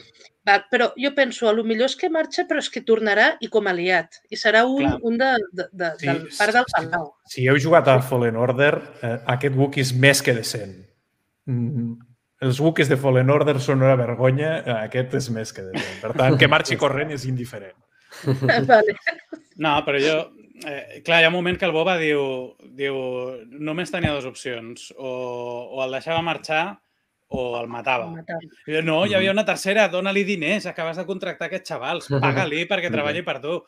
va, 0.47 0.57
però 0.71 0.91
jo 0.97 1.13
penso, 1.15 1.47
a 1.49 1.53
lo 1.53 1.63
millor 1.63 1.85
és 1.89 1.95
que 1.95 2.09
marxa, 2.09 2.45
però 2.49 2.59
és 2.59 2.69
que 2.69 2.81
tornarà 2.81 3.37
i 3.41 3.47
com 3.47 3.67
aliat. 3.67 4.19
I 4.29 4.35
serà 4.37 4.65
un, 4.65 4.81
Clar. 4.83 4.99
un 5.03 5.17
de, 5.17 5.31
de, 5.51 5.65
de, 5.71 5.91
Sí, 5.99 6.05
del 6.07 6.21
part 6.37 6.53
del 6.53 6.65
palau. 6.75 7.11
Si 7.29 7.47
heu 7.47 7.57
jugat 7.57 7.87
a 7.87 7.99
Fallen 8.01 8.35
Order, 8.35 8.73
eh, 9.01 9.17
aquest 9.35 9.55
Wookiee 9.55 9.81
és 9.85 9.93
més 9.93 10.21
que 10.21 10.33
decent. 10.33 10.73
Mm, 11.45 11.93
els 12.41 12.59
Wookiees 12.59 12.89
de 12.89 12.97
Fallen 12.97 13.29
Order 13.29 13.59
són 13.61 13.81
una 13.85 13.95
vergonya, 13.95 14.57
eh, 14.65 14.77
aquest 14.89 15.13
és 15.21 15.29
més 15.29 15.53
que 15.53 15.61
decent. 15.61 16.01
Per 16.01 16.13
tant, 16.17 16.37
que 16.37 16.47
marxi 16.49 16.75
corrent 16.83 17.11
és 17.13 17.25
indiferent. 17.29 17.77
vale. 18.67 18.97
No, 19.57 19.77
però 19.85 20.01
jo... 20.01 20.19
Eh, 20.67 21.01
clar, 21.05 21.21
hi 21.21 21.25
ha 21.25 21.31
un 21.31 21.35
moment 21.35 21.57
que 21.57 21.65
el 21.65 21.73
Boba 21.73 21.97
diu, 21.97 22.21
diu 22.77 22.95
només 23.49 23.91
tenia 23.93 24.13
dues 24.13 24.27
opcions, 24.29 24.91
o, 24.97 25.11
o 25.73 25.83
el 25.85 25.97
deixava 25.97 26.21
marxar 26.25 26.63
o 27.31 27.45
el 27.57 27.69
matava. 27.71 28.09
I 28.67 28.75
jo, 28.75 28.81
no, 28.83 28.97
hi 29.07 29.15
havia 29.15 29.31
una 29.31 29.45
tercera, 29.47 29.87
dona-li 29.91 30.25
diners, 30.27 30.67
acabes 30.67 30.99
de 30.99 31.05
contractar 31.07 31.47
aquests 31.47 31.71
xavals, 31.71 32.09
paga-li 32.25 32.65
perquè 32.69 32.91
treballi 32.91 33.23
per 33.27 33.37
tu. 33.43 33.61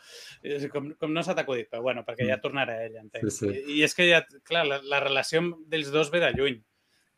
Com, 0.73 0.91
com 0.99 1.15
no 1.15 1.23
s'ha 1.23 1.35
t'acudit, 1.37 1.69
però 1.71 1.81
bueno, 1.85 2.03
perquè 2.07 2.27
ja 2.27 2.41
tornarà 2.43 2.81
ell, 2.83 2.99
entenc. 2.99 3.23
Sí, 3.29 3.37
sí. 3.37 3.51
I, 3.53 3.77
I 3.79 3.85
és 3.87 3.95
que 3.95 4.09
ja, 4.09 4.19
clar, 4.49 4.65
la, 4.67 4.81
la 4.91 4.99
relació 5.05 5.45
d'ells 5.71 5.93
dos 5.95 6.11
ve 6.13 6.21
de 6.25 6.33
lluny. 6.35 6.59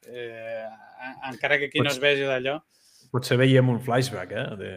Eh, 0.05 0.67
encara 1.31 1.57
que 1.57 1.71
aquí 1.71 1.81
no 1.81 1.89
es 1.89 1.99
vegi 2.03 2.29
d'allò. 2.29 2.59
Potser 3.11 3.39
veiem 3.41 3.73
un 3.73 3.81
flashback, 3.81 4.37
eh? 4.37 4.47
De... 4.61 4.71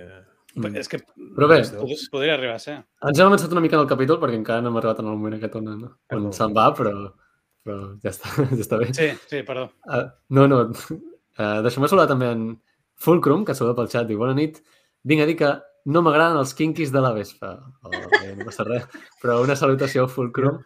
Però 0.59 0.77
És 0.81 0.89
que 0.91 0.99
Però 1.37 1.49
bé, 1.51 1.61
pod- 1.79 2.05
podria 2.13 2.35
arribar 2.35 2.55
a 2.57 2.63
ser. 2.63 2.77
ens 3.09 3.19
hem 3.21 3.27
avançat 3.31 3.53
una 3.55 3.61
mica 3.65 3.77
en 3.77 3.83
el 3.85 3.89
capítol 3.91 4.19
perquè 4.23 4.39
encara 4.39 4.63
no 4.63 4.69
hem 4.73 4.77
arribat 4.81 5.01
en 5.01 5.07
el 5.11 5.17
moment 5.17 5.35
aquest 5.39 5.55
on, 5.61 5.69
on 5.75 5.83
Perdó. 6.09 6.33
se'n 6.33 6.55
va, 6.57 6.69
però, 6.75 6.93
però 7.65 7.79
ja 8.03 8.11
està, 8.11 8.29
ja 8.59 8.63
està 8.65 8.79
bé. 8.81 8.89
Sí, 8.97 9.11
sí, 9.31 9.43
perdó. 9.47 9.69
Uh, 9.87 10.07
no, 10.31 10.47
no. 10.51 10.61
Uh, 11.39 11.61
Deixem-me 11.67 11.89
saludar 11.89 12.09
també 12.11 12.31
en 12.35 12.49
Fulcrum, 12.99 13.45
que 13.47 13.55
saluda 13.55 13.77
pel 13.79 13.89
xat. 13.93 14.09
Diu, 14.09 14.19
bona 14.19 14.35
nit. 14.35 14.63
Vinc 15.07 15.23
a 15.23 15.27
dir 15.31 15.37
que 15.39 15.53
no 15.89 16.03
m'agraden 16.05 16.36
els 16.41 16.53
quinquis 16.59 16.91
de 16.93 17.01
la 17.01 17.11
vespa. 17.16 17.55
Oh, 17.86 17.91
bé, 17.91 18.34
no 18.36 18.45
passa 18.47 18.64
res. 18.66 18.84
Però 19.22 19.39
una 19.45 19.57
salutació 19.57 20.05
Fulcrum. 20.12 20.59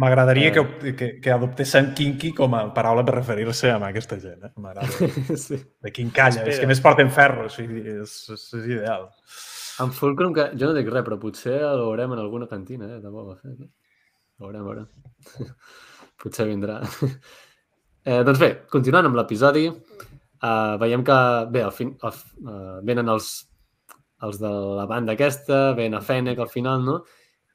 M'agradaria 0.00 0.48
Eh. 0.48 0.52
que, 0.56 0.94
que, 0.96 1.08
que 1.20 1.32
adoptessin 1.34 1.92
kinky 1.98 2.32
com 2.36 2.54
a 2.56 2.62
paraula 2.74 3.04
per 3.04 3.16
referir-se 3.18 3.70
a 3.70 3.76
aquesta 3.90 4.18
gent. 4.22 4.46
Eh? 4.48 4.52
M'agrada. 4.56 4.88
sí. 5.46 5.58
De 5.82 5.92
quincalla. 5.92 6.42
És 6.42 6.54
Espera. 6.54 6.60
que 6.64 6.70
més 6.72 6.80
porten 6.84 7.10
ferro. 7.12 7.46
O 7.50 7.52
sigui, 7.52 7.84
és, 7.98 8.16
és, 8.32 8.46
és 8.60 8.66
ideal. 8.78 9.08
En 9.82 9.92
Fulcrum, 9.96 10.32
que 10.36 10.50
jo 10.56 10.68
no 10.70 10.74
dic 10.76 10.88
res, 10.92 11.04
però 11.06 11.18
potser 11.20 11.58
el 11.60 11.80
veurem 11.84 12.12
en 12.16 12.24
alguna 12.24 12.48
cantina, 12.48 12.88
eh, 12.96 13.00
de 13.04 13.08
Boba 13.12 13.36
Fett. 13.40 13.60
Eh? 13.66 13.70
Veurem, 14.42 14.64
veurem. 14.64 14.88
potser 16.22 16.48
vindrà. 16.50 16.80
Eh, 18.02 18.24
doncs 18.26 18.40
bé, 18.42 18.48
continuant 18.66 19.06
amb 19.06 19.14
l'episodi, 19.14 19.60
eh, 19.70 20.72
veiem 20.82 21.04
que 21.06 21.16
bé, 21.54 21.60
al 21.62 21.70
fin, 21.70 21.92
al, 22.02 22.16
eh, 22.50 22.80
venen 22.88 23.12
els, 23.12 23.28
els 24.22 24.38
de 24.40 24.50
la 24.78 24.86
banda 24.90 25.16
aquesta, 25.16 25.72
ven 25.78 25.96
a 25.98 26.02
Fennec 26.04 26.40
al 26.42 26.50
final, 26.50 26.84
no? 26.86 27.00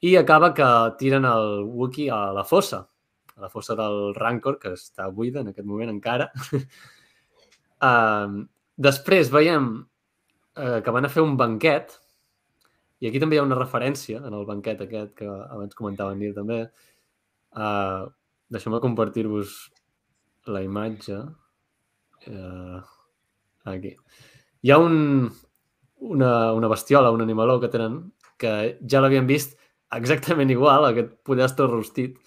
I 0.04 0.14
acaba 0.20 0.52
que 0.54 0.66
tiren 1.00 1.26
el 1.26 1.64
Wookiee 1.66 2.10
a 2.14 2.32
la 2.36 2.44
fossa, 2.44 2.84
a 3.36 3.40
la 3.46 3.50
fossa 3.50 3.74
del 3.78 4.14
Rancor, 4.14 4.58
que 4.62 4.74
està 4.76 5.08
buida 5.10 5.42
en 5.42 5.50
aquest 5.52 5.66
moment 5.66 5.90
encara. 5.90 6.28
uh, 7.88 8.44
després 8.78 9.32
veiem 9.34 9.72
eh, 10.58 10.78
que 10.84 10.94
van 10.94 11.08
a 11.08 11.10
fer 11.10 11.24
un 11.24 11.34
banquet, 11.40 11.96
i 12.98 13.08
aquí 13.08 13.20
també 13.22 13.36
hi 13.36 13.40
ha 13.42 13.46
una 13.46 13.58
referència 13.58 14.20
en 14.26 14.34
el 14.34 14.46
banquet 14.46 14.80
aquest 14.84 15.16
que 15.18 15.26
abans 15.26 15.74
comentava 15.78 16.14
en 16.14 16.22
Nil 16.22 16.34
també. 16.36 16.64
Uh, 17.54 18.06
Deixeu-me 18.48 18.80
compartir-vos 18.80 19.54
la 20.48 20.62
imatge. 20.64 21.18
Uh, 22.26 22.80
aquí. 23.68 23.92
Hi 24.64 24.72
ha 24.72 24.78
un, 24.80 25.28
una, 26.00 26.52
una 26.54 26.68
bestiola, 26.68 27.10
un 27.10 27.22
animaló 27.22 27.58
que 27.60 27.70
tenen 27.72 28.00
que 28.38 28.52
ja 28.86 29.02
l'havien 29.02 29.26
vist 29.26 29.56
exactament 29.96 30.50
igual, 30.52 30.86
aquest 30.88 31.14
pollastre 31.26 31.66
rostit, 31.66 32.18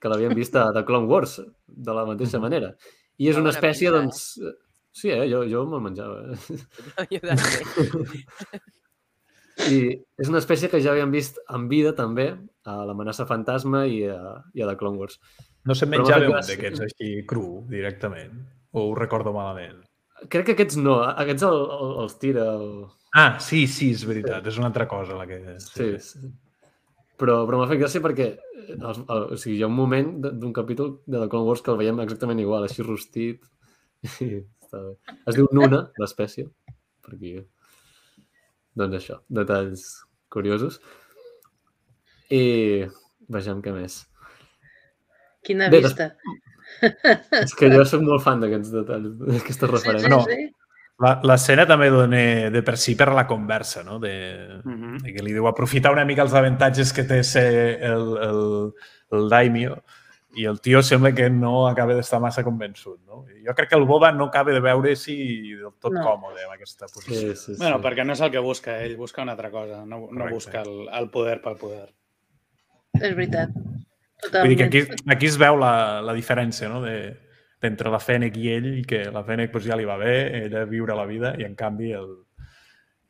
que 0.00 0.10
l'havien 0.10 0.34
vist 0.36 0.56
a 0.60 0.68
The 0.74 0.84
Clone 0.84 1.08
Wars, 1.08 1.38
de 1.66 1.96
la 1.96 2.04
mateixa 2.08 2.40
manera. 2.42 2.74
I 3.16 3.30
és 3.32 3.40
una 3.40 3.54
espècie, 3.54 3.92
doncs... 3.94 4.26
Sí, 4.94 5.10
eh? 5.10 5.24
jo, 5.30 5.42
jo 5.50 5.64
me'l 5.66 5.82
menjava. 5.82 6.36
Jo 7.10 7.20
també. 7.24 8.60
I 9.70 9.78
és 10.18 10.28
una 10.30 10.40
espècie 10.42 10.68
que 10.70 10.80
ja 10.82 10.92
havíem 10.92 11.12
vist 11.14 11.38
en 11.50 11.68
vida 11.70 11.94
també 11.94 12.28
a 12.66 12.76
l'amenaça 12.88 13.26
fantasma 13.26 13.84
i 13.86 14.02
a, 14.10 14.36
i 14.54 14.62
a 14.62 14.68
The 14.70 14.76
Clone 14.80 14.98
Wars. 14.98 15.18
No 15.64 15.76
se'n 15.78 15.92
menjava 15.92 16.28
un 16.28 16.38
d'aquests 16.38 16.84
així 16.88 17.10
cru, 17.28 17.64
directament. 17.70 18.34
O 18.74 18.88
ho 18.90 18.94
recordo 18.98 19.32
malament. 19.34 19.80
Crec 20.30 20.50
que 20.50 20.56
aquests 20.56 20.78
no, 20.80 20.98
aquests 21.06 21.46
el, 21.46 21.60
el, 21.78 21.94
els 22.04 22.18
tira... 22.22 22.48
El... 22.58 22.68
Ah, 23.14 23.38
sí, 23.40 23.66
sí, 23.70 23.92
és 23.94 24.02
veritat. 24.08 24.46
És 24.50 24.56
una 24.58 24.68
altra 24.72 24.88
cosa 24.90 25.14
la 25.18 25.26
que... 25.28 25.38
Sí, 25.62 25.86
sí. 26.02 26.30
Però, 27.20 27.36
però 27.46 27.60
m'ha 27.60 27.68
fet 27.70 27.78
gràcia 27.78 28.02
perquè 28.02 28.26
eh, 28.34 28.74
els, 28.74 28.98
el, 29.04 29.26
o 29.36 29.38
sigui, 29.38 29.60
hi 29.60 29.62
ha 29.62 29.68
un 29.70 29.76
moment 29.76 30.08
de- 30.24 30.32
d'un 30.42 30.52
capítol 30.56 30.96
de 31.06 31.20
The 31.20 31.28
Clone 31.30 31.46
Wars 31.46 31.62
que 31.62 31.70
el 31.70 31.78
veiem 31.78 32.00
exactament 32.02 32.40
igual, 32.42 32.66
així 32.66 32.82
rostit. 32.82 33.44
I 34.26 34.30
està 34.42 34.80
bé. 34.82 34.94
Es 35.30 35.38
diu 35.38 35.46
Nuna, 35.54 35.84
l'espècie, 36.02 36.48
per 37.06 37.14
aquí. 37.14 37.36
Doncs 38.82 38.98
això, 38.98 39.20
detalls 39.38 39.86
curiosos. 40.34 40.80
I 42.34 42.42
vegem 43.30 43.62
què 43.62 43.72
més. 43.76 44.00
Quina 45.46 45.68
Bé, 45.70 45.84
vista. 45.84 46.10
És 47.44 47.54
que 47.54 47.68
jo 47.70 47.84
sóc 47.86 48.02
molt 48.02 48.24
fan 48.24 48.42
d'aquests 48.42 48.72
detalls, 48.74 49.14
d'aquestes 49.20 49.54
Sí, 49.54 49.60
sí, 49.60 49.72
referències. 49.76 50.10
No. 50.10 50.63
Sí. 50.98 51.04
La- 51.04 51.20
L'escena 51.24 51.66
també 51.66 51.88
dona 51.90 52.50
de 52.50 52.62
per 52.62 52.76
si 52.78 52.94
per 52.94 53.08
la 53.12 53.26
conversa, 53.26 53.82
no? 53.82 53.98
De, 53.98 54.60
Mhm. 54.64 54.98
de 55.02 55.12
que 55.12 55.22
li 55.22 55.32
diu 55.32 55.46
aprofitar 55.48 55.92
una 55.92 56.04
mica 56.04 56.22
els 56.22 56.34
avantatges 56.34 56.92
que 56.92 57.02
té 57.04 57.22
ser 57.24 57.82
el, 57.82 58.16
el, 58.22 58.72
el 59.10 59.28
daimio 59.28 59.82
i 60.36 60.46
el 60.46 60.60
tio 60.60 60.82
sembla 60.82 61.12
que 61.14 61.28
no 61.30 61.68
acaba 61.68 61.94
d'estar 61.94 62.18
massa 62.20 62.42
convençut. 62.42 62.98
No? 63.06 63.24
Jo 63.44 63.54
crec 63.54 63.68
que 63.70 63.76
el 63.76 63.84
Boba 63.84 64.10
no 64.12 64.24
acaba 64.24 64.50
de 64.52 64.58
veure 64.60 64.96
si 64.96 65.52
del 65.54 65.72
tot 65.80 65.92
No. 65.92 66.02
còmode 66.02 66.42
amb 66.44 66.54
aquesta 66.54 66.88
Sí, 66.88 66.94
posició. 66.94 67.36
sí, 67.36 67.54
sí. 67.54 67.58
Bueno, 67.58 67.80
perquè 67.80 68.04
no 68.04 68.12
és 68.14 68.20
el 68.20 68.30
que 68.32 68.38
busca, 68.40 68.82
ell 68.82 68.96
busca 68.96 69.22
una 69.22 69.32
altra 69.32 69.50
cosa, 69.50 69.84
no, 69.86 69.98
no 70.00 70.06
Correcte. 70.08 70.34
busca 70.34 70.62
el, 70.62 70.88
el 70.92 71.10
poder 71.10 71.40
pel 71.40 71.56
poder. 71.56 71.92
És 72.94 73.14
veritat. 73.14 73.50
Vull 73.50 73.84
Totalment. 74.30 74.48
dir 74.48 74.56
que 74.56 74.64
aquí, 74.64 75.02
aquí 75.08 75.26
es 75.26 75.36
veu 75.38 75.56
la, 75.56 76.00
la 76.02 76.14
diferència 76.14 76.68
no? 76.68 76.80
de, 76.82 77.16
d'entre 77.62 77.90
la 77.92 78.00
Fennec 78.02 78.36
i 78.36 78.50
ell, 78.52 78.70
que 78.88 79.04
la 79.12 79.24
Fennec 79.24 79.52
pues, 79.52 79.64
ja 79.66 79.76
li 79.76 79.86
va 79.88 79.96
bé, 80.00 80.14
ella 80.44 80.64
viure 80.68 80.96
la 80.96 81.06
vida, 81.08 81.34
i 81.38 81.46
en 81.46 81.54
canvi 81.58 81.92
el, 81.96 82.10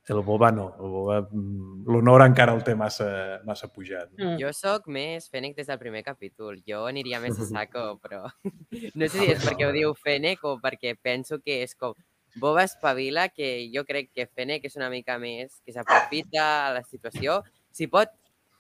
el 0.09 0.21
Boba 0.21 0.51
no. 0.53 0.67
Mm, 0.79 1.85
l'honor 1.89 2.25
encara 2.27 2.55
el 2.55 2.63
té 2.65 2.75
massa, 2.77 3.41
massa 3.47 3.71
pujat. 3.73 4.11
No? 4.13 4.33
Mm. 4.33 4.41
Jo 4.43 4.53
sóc 4.57 4.89
més 4.93 5.31
Fènec 5.33 5.57
des 5.57 5.71
del 5.71 5.81
primer 5.81 6.05
capítol. 6.05 6.59
Jo 6.69 6.85
aniria 6.91 7.21
més 7.23 7.39
a 7.41 7.47
saco, 7.53 7.87
però 8.03 8.27
no 8.99 9.09
sé 9.09 9.15
si 9.15 9.31
és 9.33 9.45
perquè 9.45 9.69
ho 9.69 9.73
diu 9.75 9.95
Fènec 9.97 10.45
o 10.45 10.59
perquè 10.63 10.97
penso 11.01 11.41
que 11.41 11.63
és 11.65 11.75
com 11.79 11.97
Boba 12.35 12.65
espavila, 12.67 13.29
que 13.31 13.69
jo 13.71 13.85
crec 13.87 14.09
que 14.11 14.27
Fènec 14.27 14.65
és 14.67 14.75
una 14.75 14.89
mica 14.91 15.21
més, 15.23 15.61
que 15.63 15.73
s'aprofita 15.73 16.43
a 16.67 16.73
la 16.75 16.83
situació. 16.83 17.45
Si 17.71 17.87
pot 17.87 18.11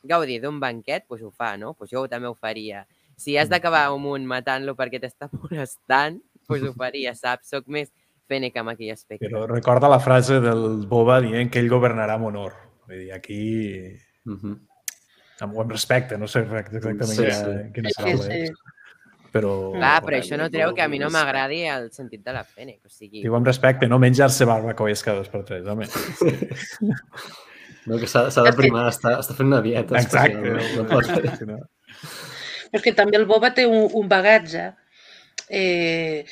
gaudir 0.06 0.38
d'un 0.44 0.60
banquet, 0.62 1.08
doncs 1.10 1.24
ho 1.26 1.32
fa, 1.34 1.56
no? 1.58 1.72
Doncs 1.78 1.90
jo 1.90 2.04
també 2.10 2.30
ho 2.30 2.36
faria. 2.38 2.84
Si 3.16 3.36
has 3.38 3.48
d'acabar 3.48 3.86
amb 3.92 4.06
un 4.10 4.24
matant-lo 4.26 4.74
perquè 4.78 5.00
t'està 5.02 5.28
molestant, 5.40 6.20
doncs 6.48 6.68
ho 6.68 6.72
faria, 6.76 7.14
saps? 7.14 7.48
Soc 7.54 7.66
més 7.68 7.90
Fènec 8.28 8.54
amb 8.56 8.70
aquell 8.72 8.90
aspecte. 8.94 9.26
Però 9.28 9.42
recorda 9.46 9.88
la 9.92 9.98
frase 10.00 10.38
del 10.40 10.86
Boba 10.88 11.18
dient 11.20 11.50
que 11.52 11.60
ell 11.60 11.68
governarà 11.68 12.14
amb 12.16 12.30
honor. 12.30 12.54
Vull 12.88 13.02
dir, 13.02 13.10
aquí 13.12 13.40
Mhm. 14.24 14.54
amb, 15.44 15.58
amb 15.60 15.70
respecte, 15.70 16.16
no 16.16 16.26
sé 16.26 16.40
exactament 16.40 17.04
Sí, 17.04 17.16
quina, 17.20 17.34
sí. 17.34 17.72
quina 17.74 17.90
Sí, 17.90 17.94
paraula 17.98 18.24
sí. 18.24 18.38
és, 18.46 18.52
però... 19.34 19.50
Clar, 19.74 20.02
però 20.06 20.16
això 20.22 20.38
no 20.40 20.48
treu 20.48 20.72
que 20.74 20.80
a 20.80 20.88
mi 20.88 20.98
no 21.02 21.10
m'agradi 21.12 21.64
el 21.68 21.90
sentit 21.92 22.24
de 22.24 22.32
la 22.32 22.44
Fènec. 22.48 22.78
O 22.86 22.88
sigui, 22.88 23.20
Diu 23.20 23.36
amb 23.36 23.46
respecte, 23.46 23.88
no 23.92 23.98
menjar-se 23.98 24.46
barbacoes 24.48 25.02
cada 25.04 25.18
dos 25.20 25.28
per 25.28 25.42
tres, 25.44 25.66
home. 25.68 25.84
No, 27.84 27.98
que 28.00 28.06
s'ha 28.08 28.30
de 28.30 28.52
primar, 28.56 28.86
està, 28.88 29.18
està 29.20 29.34
fent 29.36 29.50
una 29.50 29.60
dieta 29.60 29.98
Exacte. 30.00 30.38
especial. 30.38 30.76
No, 30.78 30.82
no 30.82 30.88
pot 30.88 31.04
no- 31.44 31.60
Però 32.74 32.82
és 32.82 32.88
que 32.88 32.98
també 32.98 33.14
el 33.20 33.28
Boba 33.30 33.52
té 33.54 33.68
un, 33.70 33.84
un 33.94 34.08
bagatge 34.10 34.64
eh, 35.46 36.24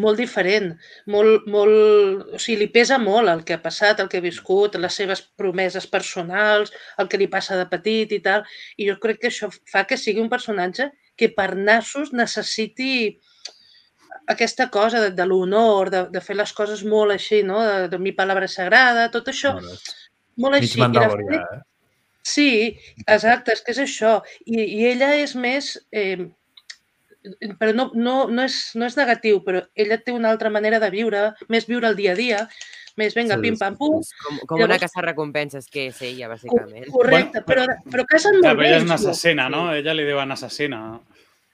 molt 0.00 0.16
diferent, 0.16 0.70
molt, 1.12 1.44
molt, 1.52 2.22
o 2.32 2.40
sigui, 2.40 2.62
li 2.62 2.68
pesa 2.72 2.96
molt 3.02 3.28
el 3.28 3.42
que 3.44 3.58
ha 3.58 3.60
passat, 3.60 4.00
el 4.00 4.08
que 4.08 4.16
ha 4.16 4.24
viscut, 4.24 4.78
les 4.80 4.96
seves 4.96 5.20
promeses 5.36 5.84
personals, 5.92 6.72
el 6.96 7.12
que 7.12 7.20
li 7.20 7.28
passa 7.28 7.58
de 7.60 7.68
petit 7.68 8.16
i 8.16 8.22
tal, 8.24 8.48
i 8.80 8.88
jo 8.88 8.96
crec 9.02 9.20
que 9.20 9.28
això 9.28 9.50
fa 9.68 9.84
que 9.84 10.00
sigui 10.00 10.24
un 10.24 10.32
personatge 10.32 10.88
que 11.20 11.28
per 11.36 11.52
nassos 11.52 12.14
necessiti 12.16 13.20
aquesta 14.32 14.70
cosa 14.72 15.04
de, 15.04 15.10
de 15.12 15.26
l'honor, 15.28 15.92
de, 15.92 16.04
de 16.16 16.24
fer 16.24 16.40
les 16.40 16.56
coses 16.56 16.80
molt 16.88 17.12
així, 17.12 17.44
no? 17.44 17.60
De, 17.60 17.88
de 17.92 18.00
mi 18.00 18.16
palabra 18.16 18.48
sagrada, 18.48 19.10
tot 19.12 19.28
això, 19.28 19.58
no, 19.60 19.68
no, 19.68 19.76
és 19.76 19.98
molt 20.40 20.56
mig 20.56 20.64
així. 20.64 20.78
I 20.80 20.80
la 20.80 20.88
mandalorià, 20.88 21.42
eh? 21.58 21.66
Sí, 22.30 22.48
exacte, 23.06 23.52
és 23.56 23.62
que 23.66 23.72
és 23.74 23.80
això. 23.86 24.18
I, 24.46 24.60
i 24.60 24.84
ella 24.92 25.14
és 25.18 25.34
més... 25.38 25.72
Eh, 25.90 26.28
però 27.60 27.74
no, 27.76 27.90
no, 27.94 28.14
no, 28.32 28.44
és, 28.48 28.54
no 28.80 28.86
és 28.88 28.94
negatiu, 28.96 29.42
però 29.44 29.60
ella 29.76 29.98
té 30.00 30.12
una 30.16 30.30
altra 30.32 30.48
manera 30.52 30.78
de 30.80 30.88
viure, 30.94 31.26
més 31.52 31.66
viure 31.68 31.90
el 31.90 31.96
dia 31.98 32.14
a 32.14 32.16
dia, 32.16 32.38
més 32.96 33.12
vinga, 33.16 33.36
Sí, 33.36 33.42
pim, 33.44 33.56
sí, 33.58 33.60
pam, 33.60 33.76
pum, 33.76 33.98
és 34.00 34.08
com, 34.22 34.38
com 34.48 34.56
una 34.56 34.64
Llavors- 34.70 34.86
caça 34.86 35.04
recompenses 35.04 35.68
que 35.68 35.86
és 35.90 36.00
ella, 36.08 36.30
bàsicament. 36.32 36.88
correcte, 36.94 37.42
però, 37.46 37.66
però 37.92 38.06
casen 38.08 38.38
Clar, 38.40 38.54
molt 38.54 38.56
però 38.56 38.62
bé. 38.64 38.70
ella 38.70 38.78
és 38.80 38.88
una 38.88 38.96
assassina, 38.96 39.48
no? 39.52 39.66
Ella 39.76 39.94
li 39.96 40.06
diuen 40.08 40.32
assassina. 40.32 40.80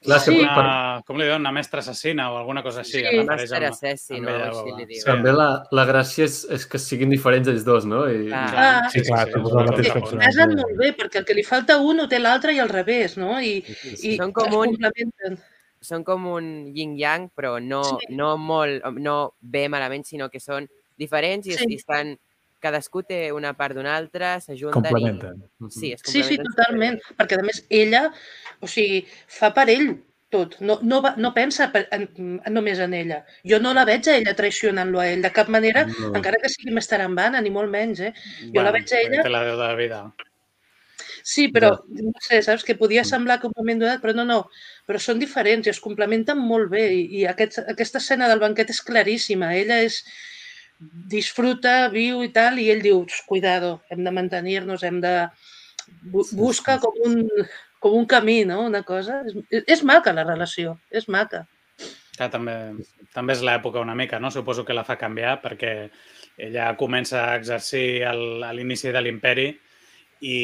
Clar, 0.03 0.21
Sí. 0.21 0.31
per, 0.37 0.43
Una, 0.61 1.03
com 1.07 1.17
li 1.17 1.25
diuen? 1.25 1.41
Una 1.41 1.51
mestra 1.53 1.81
assassina 1.81 2.31
o 2.31 2.37
alguna 2.39 2.63
cosa 2.63 2.81
així. 2.81 2.93
Sí. 2.93 3.05
es 3.05 3.11
refereix 3.13 3.27
Master 3.51 3.63
amb- 3.63 3.73
Assassin 3.73 4.17
amb 4.17 4.29
o 4.29 4.61
així 4.61 4.71
li 4.77 4.85
diuen. 4.87 5.01
Sí. 5.01 5.05
també 5.07 5.33
la, 5.33 5.49
la 5.73 5.85
gràcia 5.87 6.25
és, 6.25 6.45
és 6.51 6.67
que 6.67 6.79
siguin 6.79 7.11
diferents 7.11 7.49
ells 7.49 7.65
dos, 7.65 7.87
no? 7.87 8.05
I, 8.09 8.27
Clar. 8.29 8.55
Ah. 8.55 8.89
Sí, 8.93 9.01
clar, 9.03 9.27
sí, 9.27 9.33
sí, 9.33 9.41
sí, 9.49 9.55
mateix 9.57 9.87
sí. 9.87 9.93
personatge. 9.93 10.27
Casen 10.27 10.55
molt 10.57 10.77
bé, 10.79 10.93
perquè 10.97 11.17
el 11.19 11.25
que 11.25 11.35
li 11.35 11.43
falta 11.43 11.79
un 11.81 12.01
ho 12.01 12.09
té 12.09 12.19
l'altre 12.21 12.53
i 12.55 12.59
al 12.61 12.69
revés, 12.69 13.17
no? 13.17 13.41
I, 13.41 13.65
i 14.03 14.17
Són 14.17 14.33
com 14.33 14.53
un- 14.53 14.77
complementen. 14.77 15.39
Són 15.81 16.03
com 16.05 16.27
un 16.27 16.47
yin-yang, 16.75 17.31
però 17.35 17.59
no, 17.63 17.83
Sí. 17.85 18.15
no 18.15 18.37
molt, 18.37 18.85
no 18.99 19.35
bé 19.41 19.69
malament, 19.69 20.05
sinó 20.05 20.29
que 20.31 20.41
són 20.41 20.69
diferents 20.97 21.47
i, 21.47 21.53
Sí. 21.53 21.65
i 21.69 21.75
estan... 21.77 22.19
Cadascú 22.61 23.03
té 23.05 23.31
una 23.33 23.53
part 23.55 23.77
d'una 23.77 23.95
altra, 23.97 24.41
s'ajunten 24.41 24.73
Complementen. 24.81 25.43
i... 25.61 25.71
Sí, 25.71 25.93
es 25.93 26.01
Sí, 26.05 26.23
sí, 26.25 26.37
complementen 26.39 26.53
totalment, 26.55 27.01
perquè 27.19 27.39
a 27.39 27.45
més 27.47 27.65
ella, 27.69 28.07
o 28.61 28.67
sigui, 28.71 29.03
fa 29.29 29.53
per 29.55 29.69
ell 29.71 29.91
tot. 30.33 30.57
No, 30.61 30.79
no, 30.83 31.01
va, 31.05 31.13
no 31.21 31.31
pensa 31.37 31.69
per, 31.73 31.85
en, 31.95 32.09
en, 32.19 32.39
només 32.53 32.81
en 32.83 32.95
ella. 32.99 33.21
Jo 33.47 33.61
no 33.63 33.75
la 33.77 33.85
veig 33.87 34.09
a 34.09 34.17
ella 34.19 34.35
traicionant-lo 34.35 34.99
a 35.01 35.09
ell, 35.13 35.23
de 35.23 35.31
cap 35.33 35.49
manera, 35.53 35.85
No. 35.87 36.15
encara 36.19 36.41
que 36.43 36.49
sigui 36.51 36.73
més 36.75 36.89
tarambana, 36.91 37.41
ni 37.45 37.51
molt 37.55 37.71
menys, 37.71 38.01
eh? 38.01 38.13
Jo 38.55 38.65
la 38.67 38.73
veig 38.75 38.91
a 38.93 39.03
ella- 39.05 39.29
la 39.29 39.45
de 39.45 39.55
la 39.61 39.75
vida. 39.79 40.01
Sí, 41.27 41.49
però, 41.51 41.73
no 41.91 42.13
sé, 42.23 42.39
saps, 42.43 42.63
que 42.65 42.77
podia 42.79 43.03
semblar 43.05 43.41
que 43.41 43.49
un 43.49 43.55
moment 43.57 43.81
donat, 43.83 44.01
però 44.03 44.13
no, 44.15 44.25
no, 44.25 44.37
però 44.87 44.99
són 45.03 45.19
diferents 45.19 45.67
i 45.67 45.71
es 45.73 45.81
complementen 45.83 46.39
molt 46.39 46.71
bé 46.71 46.85
i, 46.95 47.01
i 47.21 47.25
aquest, 47.27 47.59
aquesta 47.67 47.99
escena 47.99 48.29
del 48.31 48.39
banquet 48.43 48.71
és 48.71 48.81
claríssima. 48.87 49.49
Ella 49.59 49.81
és 49.83 50.05
disfruta, 50.79 51.89
viu 51.93 52.23
i 52.25 52.31
tal, 52.35 52.59
i 52.59 52.71
ell 52.71 52.83
diu, 52.85 53.01
"Ux, 53.05 53.23
cuidado, 53.27 53.83
hem 53.91 54.05
de 54.05 54.11
mantenir-nos, 54.13 54.83
hem 54.83 55.01
de... 55.01 55.29
Busca 56.11 56.79
com 56.83 56.95
un, 57.05 57.29
com 57.79 57.95
un 57.95 58.07
camí, 58.07 58.45
no?, 58.45 58.63
una 58.67 58.83
cosa. 58.83 59.23
És, 59.51 59.65
és 59.67 59.85
maca 59.85 60.13
la 60.13 60.25
relació, 60.25 60.79
és 60.91 61.09
maca. 61.09 61.47
Que 62.17 62.29
també, 62.33 62.57
també 63.15 63.35
és 63.37 63.43
l'època 63.45 63.81
una 63.81 63.95
mica, 63.95 64.19
no? 64.19 64.31
Suposo 64.31 64.65
que 64.65 64.75
la 64.75 64.85
fa 64.85 64.97
canviar 64.97 65.41
perquè 65.43 65.91
ella 66.39 66.75
comença 66.77 67.27
a 67.31 67.37
exercir 67.37 68.03
el- 68.09 68.43
a 68.45 68.53
l'inici 68.53 68.91
de 68.93 69.01
l'imperi 69.03 69.47
i, 70.21 70.39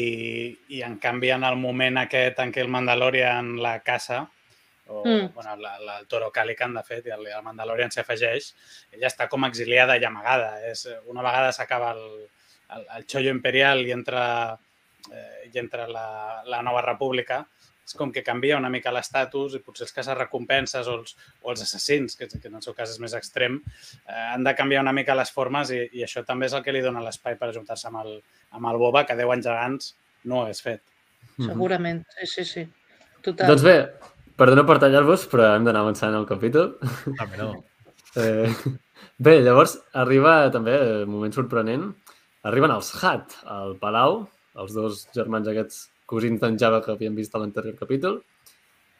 i 0.69 0.81
en 0.85 0.99
canvi 1.01 1.31
en 1.33 1.43
el 1.43 1.57
moment 1.57 1.97
aquest 1.97 2.39
en 2.39 2.51
què 2.53 2.61
el 2.61 2.69
Mandalorian 2.69 3.55
la 3.61 3.79
caça, 3.81 4.27
o 4.87 5.03
Mm. 5.05 5.33
bueno, 5.33 5.55
la, 5.55 5.79
la, 5.79 5.99
el 5.99 6.07
Toro 6.07 6.31
Calican, 6.31 6.73
de 6.73 6.83
fet, 6.83 7.07
i 7.07 7.13
el, 7.15 7.27
el 7.27 7.43
Mandalorian 7.43 7.91
s'afegeix, 7.91 8.53
ella 8.91 9.07
està 9.07 9.29
com 9.29 9.45
exiliada 9.45 9.97
i 9.97 10.05
amagada. 10.05 10.57
És, 10.69 10.87
una 11.07 11.23
vegada 11.23 11.51
s'acaba 11.55 11.91
el, 11.95 12.29
el, 12.75 12.85
el 12.97 13.05
xollo 13.07 13.31
imperial 13.31 13.85
i 13.87 13.91
entra, 13.95 14.57
eh, 15.11 15.49
i 15.51 15.59
entra 15.59 15.87
la, 15.87 16.43
la 16.45 16.61
nova 16.61 16.81
república, 16.81 17.45
és 17.83 17.97
com 17.99 18.13
que 18.15 18.23
canvia 18.23 18.55
una 18.55 18.69
mica 18.71 18.93
l'estatus 18.95 19.57
i 19.57 19.59
potser 19.59 19.83
els 19.83 19.91
caça-recompenses 19.95 20.87
o 20.87 20.93
els, 21.01 21.17
o 21.41 21.51
els 21.51 21.63
assassins, 21.65 22.15
que, 22.15 22.29
que 22.31 22.47
en 22.47 22.55
el 22.55 22.63
seu 22.63 22.75
cas 22.77 22.93
és 22.93 22.99
més 23.03 23.15
extrem, 23.17 23.59
eh, 24.07 24.21
han 24.33 24.43
de 24.43 24.55
canviar 24.55 24.83
una 24.85 24.93
mica 24.95 25.15
les 25.15 25.31
formes 25.31 25.71
i, 25.75 25.81
i 25.99 26.05
això 26.05 26.23
també 26.27 26.47
és 26.47 26.55
el 26.55 26.63
que 26.63 26.71
li 26.71 26.83
dona 26.83 27.03
l'espai 27.03 27.35
per 27.39 27.49
ajuntar-se 27.51 27.89
amb, 27.91 27.99
el, 28.05 28.15
amb 28.55 28.71
el 28.71 28.79
Boba, 28.79 29.03
que 29.07 29.19
10 29.19 29.35
anys 29.35 29.51
abans 29.51 29.91
no 30.31 30.45
és 30.47 30.63
fet. 30.63 30.83
Mhm. 31.35 31.49
Segurament, 31.49 32.03
sí, 32.19 32.27
sí, 32.27 32.45
sí. 32.45 32.65
Total. 33.23 33.47
Doncs 33.51 33.63
bé, 33.63 33.77
perdona 34.39 34.63
per 34.67 34.79
tallar-vos, 34.81 35.27
però 35.31 35.53
hem 35.55 35.67
d'anar 35.67 35.83
avançant 35.85 36.15
el 36.17 36.27
capítol. 36.29 36.75
També 37.19 37.39
no. 37.41 37.53
Eh, 38.13 38.45
bé, 39.25 39.39
llavors 39.41 39.71
arriba 39.97 40.51
també, 40.53 40.75
eh, 40.77 41.05
moment 41.09 41.31
sorprenent, 41.33 41.87
arriben 42.45 42.69
els 42.69 42.91
Hat 42.99 43.39
al 43.49 43.73
Palau, 43.81 44.19
els 44.61 44.75
dos 44.75 44.99
germans 45.15 45.49
aquests 45.49 45.79
cosins 46.05 46.37
d'en 46.43 46.59
Java 46.61 46.83
que 46.85 46.93
havíem 46.93 47.17
vist 47.17 47.33
a 47.33 47.41
l'anterior 47.41 47.73
capítol, 47.79 48.19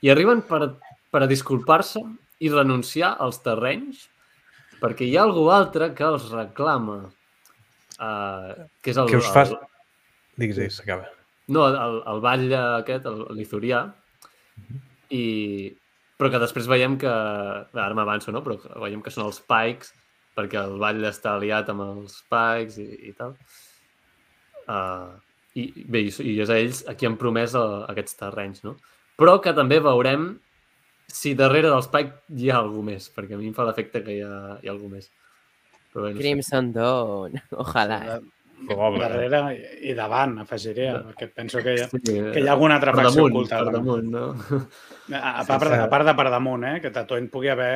i 0.02 0.10
arriben 0.10 0.42
per, 0.50 0.72
per 1.14 1.22
a 1.22 1.30
disculpar-se 1.30 2.02
i 2.42 2.50
renunciar 2.50 3.14
als 3.22 3.38
terrenys 3.46 4.08
perquè 4.82 5.06
hi 5.06 5.14
ha 5.16 5.28
algú 5.28 5.46
altre 5.54 5.94
que 5.94 6.10
els 6.10 6.26
reclama, 6.34 6.98
eh, 8.00 8.64
que 8.82 8.96
és 8.96 8.98
el... 8.98 9.14
Què 9.14 9.22
us 9.22 9.30
fas? 9.36 9.54
el, 9.54 9.62
Digues, 10.42 10.58
digues, 10.58 10.80
s'acaba. 10.82 11.06
no, 11.54 11.68
el, 11.70 12.00
el 12.10 12.24
ball 12.26 12.48
aquest, 12.58 13.06
el, 13.06 13.28
l'Ithurià, 13.38 13.86
i... 15.12 15.74
però 16.18 16.30
que 16.32 16.42
després 16.44 16.70
veiem 16.70 16.98
que... 17.02 17.10
Ara 17.10 17.98
m'avanço, 17.98 18.32
no? 18.32 18.44
Però 18.46 18.58
que 18.62 18.72
veiem 18.84 19.04
que 19.04 19.14
són 19.14 19.28
els 19.28 19.42
Pikes, 19.50 19.94
perquè 20.38 20.62
el 20.62 20.80
ball 20.82 21.04
està 21.10 21.36
aliat 21.36 21.70
amb 21.74 21.86
els 21.86 22.22
Pikes 22.32 22.80
i, 22.84 22.88
i 23.10 23.14
tal. 23.18 23.36
Uh, 24.64 25.12
i, 25.60 25.68
bé, 25.86 26.06
i, 26.08 26.14
i 26.32 26.38
és 26.42 26.50
a 26.50 26.58
ells 26.62 26.84
a 26.90 26.96
qui 26.98 27.10
han 27.10 27.20
promès 27.20 27.58
uh, 27.60 27.84
aquests 27.92 28.18
terrenys, 28.22 28.64
no? 28.66 28.78
Però 29.20 29.38
que 29.44 29.54
també 29.54 29.78
veurem 29.84 30.32
si 31.14 31.36
darrere 31.38 31.70
dels 31.70 31.90
Pikes 31.94 32.40
hi 32.40 32.50
ha 32.50 32.62
algú 32.62 32.82
més, 32.86 33.10
perquè 33.14 33.36
a 33.36 33.42
mi 33.42 33.52
em 33.52 33.58
fa 33.58 33.68
l'efecte 33.68 34.02
que 34.06 34.18
hi 34.18 34.24
ha, 34.26 34.58
hi 34.62 34.70
ha 34.70 34.74
algú 34.74 34.90
més. 34.94 35.12
Però 35.94 36.08
bé, 36.08 36.14
no 36.14 36.18
sé. 36.18 36.24
Crimson 36.24 36.72
Dawn, 36.74 37.38
ojalà. 37.66 38.00
Probable. 38.68 39.00
Darrere 39.04 39.40
i- 39.82 39.94
davant, 39.98 40.38
afegiria, 40.44 40.94
perquè 41.10 41.28
penso 41.34 41.62
que 41.64 41.74
hi 41.76 41.82
ha, 41.84 41.88
Sí, 41.90 42.00
que 42.04 42.40
hi 42.42 42.48
ha 42.48 42.52
alguna 42.54 42.76
altra 42.80 42.92
per 42.94 43.04
facció 43.06 43.24
damunt, 43.28 43.36
oculta. 43.36 43.58
per 43.60 43.66
no? 43.66 43.72
damunt, 43.80 44.12
no? 44.12 45.18
A, 45.18 45.40
a, 45.42 45.46
part, 45.46 45.72
a 45.74 45.90
part 45.92 46.06
de 46.08 46.14
per 46.16 46.30
damunt, 46.32 46.64
eh? 46.70 46.78
que 46.82 46.92
Tatooine 46.92 47.28
pugui 47.30 47.50
haver... 47.52 47.74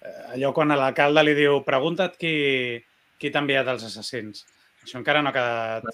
eh, 0.00 0.34
Allò 0.34 0.52
quan 0.52 0.68
l'alcalde 0.74 1.22
li 1.24 1.34
diu 1.38 1.62
pregunta't 1.64 2.16
qui, 2.18 2.34
qui 3.20 3.30
t'ha 3.30 3.40
enviat 3.44 3.68
els 3.74 3.84
assassins. 3.90 4.44
Això 4.84 4.98
encara 5.00 5.22
no 5.22 5.30
ha 5.30 5.32
quedat, 5.32 5.84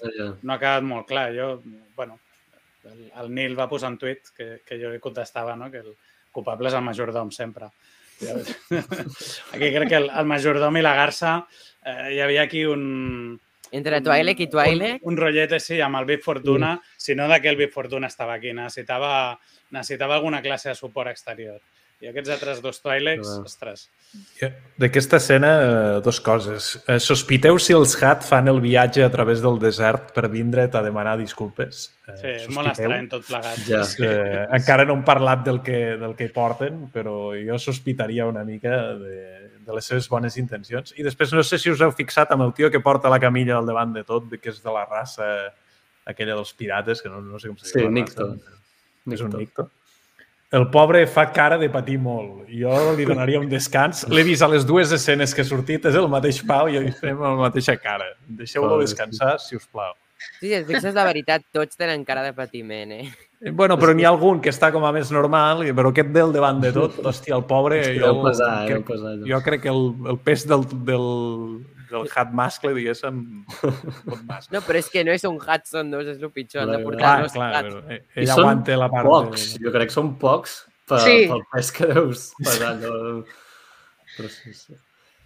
no 0.43 0.53
ha 0.53 0.59
quedat 0.59 0.83
molt 0.83 1.07
clar. 1.07 1.29
Jo, 1.35 1.61
bueno, 1.95 2.17
el, 2.89 3.05
el 3.21 3.29
Nil 3.33 3.53
va 3.59 3.69
posar 3.71 3.91
un 3.93 3.97
tuit 4.01 4.33
que, 4.35 4.61
que 4.65 4.79
jo 4.81 4.89
li 4.91 4.99
contestava, 4.99 5.55
no? 5.55 5.69
que 5.71 5.79
el 5.85 5.93
culpable 6.31 6.67
és 6.67 6.75
el 6.75 6.83
majordom 6.83 7.31
sempre. 7.31 7.69
Aquí 9.53 9.69
crec 9.73 9.87
que 9.89 9.95
el, 10.01 10.09
el 10.09 10.27
majordom 10.29 10.75
i 10.77 10.83
la 10.83 10.91
garça 10.97 11.37
eh, 11.85 12.11
hi 12.15 12.19
havia 12.21 12.43
aquí 12.43 12.65
un... 12.69 13.39
Entre 13.71 14.01
Twi'lek 14.03 14.39
i 14.43 14.47
Twi'lek, 14.51 15.01
Un, 15.01 15.13
un 15.13 15.19
rotllete, 15.21 15.59
sí, 15.63 15.79
amb 15.81 16.01
el 16.01 16.05
Big 16.09 16.23
Fortuna, 16.23 16.75
si 16.97 17.15
no 17.15 17.27
de 17.31 17.39
el 17.43 17.55
Big 17.55 17.71
Fortuna 17.71 18.07
estava 18.07 18.33
aquí. 18.35 18.51
Necessitava, 18.53 19.39
necessitava 19.71 20.15
alguna 20.15 20.41
classe 20.41 20.69
de 20.69 20.75
suport 20.75 21.09
exterior. 21.09 21.61
I 22.01 22.09
aquests 22.09 22.31
altres 22.33 22.61
dos 22.63 22.79
Twi'leks, 22.81 23.27
Clar. 23.27 23.41
ostres, 23.45 23.89
D'aquesta 24.81 25.19
escena, 25.21 25.49
eh, 25.61 26.01
dos 26.01 26.19
coses. 26.19 26.71
Eh, 26.89 26.97
sospiteu 26.99 27.59
si 27.61 27.75
els 27.77 27.93
Hat 28.01 28.25
fan 28.25 28.49
el 28.49 28.59
viatge 28.59 29.03
a 29.05 29.11
través 29.13 29.39
del 29.43 29.59
desert 29.61 30.09
per 30.15 30.27
vindre't 30.27 30.73
a 30.75 30.81
demanar 30.81 31.13
disculpes? 31.19 31.91
Eh, 32.07 32.15
sí, 32.17 32.27
és 32.31 32.49
molt 32.49 32.71
estrany 32.73 33.07
tot 33.07 33.23
plegat. 33.27 33.61
Ja. 33.69 33.83
Eh, 34.01 34.47
encara 34.57 34.83
no 34.83 34.97
hem 34.97 35.05
parlat 35.05 35.45
del 35.45 35.61
que, 35.61 35.95
del 36.01 36.15
que 36.17 36.31
porten, 36.33 36.87
però 36.91 37.35
jo 37.37 37.59
sospitaria 37.61 38.25
una 38.25 38.43
mica 38.43 38.95
de, 38.97 39.40
de 39.71 39.79
les 39.79 39.87
seves 39.87 40.07
bones 40.11 40.37
intencions. 40.37 40.93
I 40.99 41.03
després 41.07 41.31
no 41.33 41.41
sé 41.47 41.57
si 41.61 41.71
us 41.71 41.81
heu 41.81 41.91
fixat 41.95 42.31
amb 42.35 42.43
el 42.45 42.53
tio 42.53 42.69
que 42.69 42.83
porta 42.83 43.09
la 43.09 43.19
camilla 43.23 43.57
al 43.57 43.65
davant 43.69 43.95
de 43.95 44.03
tot, 44.05 44.27
que 44.37 44.51
és 44.51 44.61
de 44.61 44.71
la 44.75 44.85
raça 44.85 45.25
aquella 46.05 46.35
dels 46.35 46.51
pirates, 46.57 47.01
que 47.01 47.09
no, 47.09 47.21
no 47.21 47.39
sé 47.39 47.47
com 47.49 47.57
se 47.61 47.69
Sí, 47.71 47.79
diu. 47.79 47.87
la 47.89 47.95
Nicto. 48.01 48.27
raça. 48.33 48.57
És 49.15 49.21
un 49.25 49.31
Nicto. 49.37 49.69
El 50.51 50.65
pobre 50.69 51.05
fa 51.07 51.29
cara 51.31 51.55
de 51.57 51.69
patir 51.71 51.95
molt. 52.03 52.43
Jo 52.51 52.91
li 52.97 53.05
donaria 53.07 53.39
un 53.39 53.47
descans. 53.47 54.01
L'he 54.11 54.23
vist 54.27 54.43
a 54.43 54.49
les 54.51 54.65
dues 54.67 54.91
escenes 54.91 55.31
que 55.33 55.45
ha 55.45 55.47
sortit, 55.47 55.85
és 55.87 55.95
el 55.95 56.09
mateix 56.11 56.41
pau 56.43 56.67
i 56.67 56.75
li 56.83 56.91
fem 56.91 57.21
la 57.23 57.29
mateixa 57.39 57.77
cara. 57.79 58.09
Deixeu-lo 58.27 58.77
descansar, 58.81 59.37
si 59.39 59.55
us 59.55 59.65
plau. 59.71 59.93
sí, 60.41 60.49
si 60.49 60.53
et 60.53 60.67
fixes 60.67 60.93
la 60.93 61.05
veritat, 61.07 61.45
tots 61.55 61.77
tenen 61.79 62.03
cara 62.05 62.21
de 62.27 62.33
patiment, 62.35 62.91
eh? 62.91 63.07
Eh, 63.41 63.49
Bueno, 63.51 63.75
però 63.79 63.93
n'hi 63.97 64.03
ha 64.05 64.09
algun 64.13 64.39
que 64.39 64.51
està 64.53 64.71
com 64.71 64.83
a 64.85 64.91
més 64.93 65.09
normal, 65.11 65.63
i- 65.65 65.73
però 65.73 65.89
aquest 65.89 66.11
del 66.13 66.31
davant 66.31 66.59
de 66.61 66.71
tot, 66.75 66.99
hòstia, 67.09 67.35
el 67.39 67.45
pobre... 67.49 67.79
Hòstia, 67.81 68.01
jo, 68.05 68.23
pesar, 68.23 68.67
crec, 68.69 68.85
pesar, 68.85 69.13
jo 69.25 69.39
crec 69.47 69.61
que 69.63 69.69
el, 69.73 69.83
el 70.13 70.19
pes 70.21 70.45
del, 70.47 70.65
del, 70.85 71.07
del 71.89 72.05
hat 72.15 72.31
mascle, 72.37 72.75
diguéssim, 72.77 73.23
pot 73.61 74.21
mascle. 74.29 74.53
No, 74.55 74.61
però 74.67 74.77
és 74.83 74.89
que 74.93 75.03
no 75.07 75.11
és 75.15 75.25
un 75.25 75.39
Hudson 75.41 75.89
2, 75.91 76.11
és 76.13 76.21
el 76.21 76.29
pitjor, 76.35 76.63
han 76.67 76.75
de 76.75 76.77
Clar, 76.77 76.85
portar 76.85 77.01
Clar, 77.01 77.23
dos 77.25 77.33
clar, 77.39 77.49
hats. 77.55 77.73
però 77.73 77.95
eh, 77.97 77.99
I 78.13 78.19
ell 78.21 78.29
són 78.35 78.43
aguanta 78.45 78.77
la 78.83 78.91
part 78.93 79.09
Pocs, 79.09 79.47
de... 79.57 79.63
jo 79.65 79.73
crec 79.79 79.89
que 79.89 79.97
són 79.97 80.13
pocs 80.21 80.55
per, 80.87 81.01
Sí. 81.07 81.17
pel 81.33 81.43
pes 81.55 81.71
que 81.79 81.89
deus 81.95 82.29
pesar. 82.43 82.75
No? 82.85 82.95
Però 84.17 84.29
sí, 84.37 84.53
sí. 84.53 84.77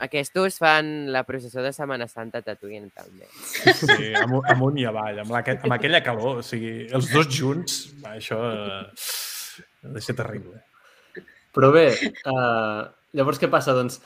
Aquestos 0.04 0.58
fan 0.60 1.12
la 1.14 1.24
processó 1.24 1.62
de 1.64 1.72
Setmana 1.72 2.08
Santa 2.12 2.42
a 2.42 2.44
Tatooine, 2.44 2.90
també. 2.92 3.30
Sí, 3.80 4.12
amunt, 4.20 4.44
amunt 4.52 4.80
i 4.82 4.88
avall, 4.90 5.22
amb, 5.24 5.32
la, 5.32 5.44
amb 5.56 5.76
aquella 5.78 6.02
calor. 6.04 6.42
O 6.42 6.46
sigui, 6.46 6.90
els 6.92 7.12
dos 7.14 7.30
junts, 7.32 7.78
va, 8.04 8.18
això 8.20 8.42
eh, 8.50 8.82
ha 9.86 9.94
de 9.96 10.04
ser 10.04 10.18
terrible. 10.20 10.60
Però 11.56 11.72
bé, 11.72 11.88
uh, 12.28 12.84
llavors 13.16 13.40
què 13.40 13.48
passa? 13.52 13.76
Doncs 13.78 14.02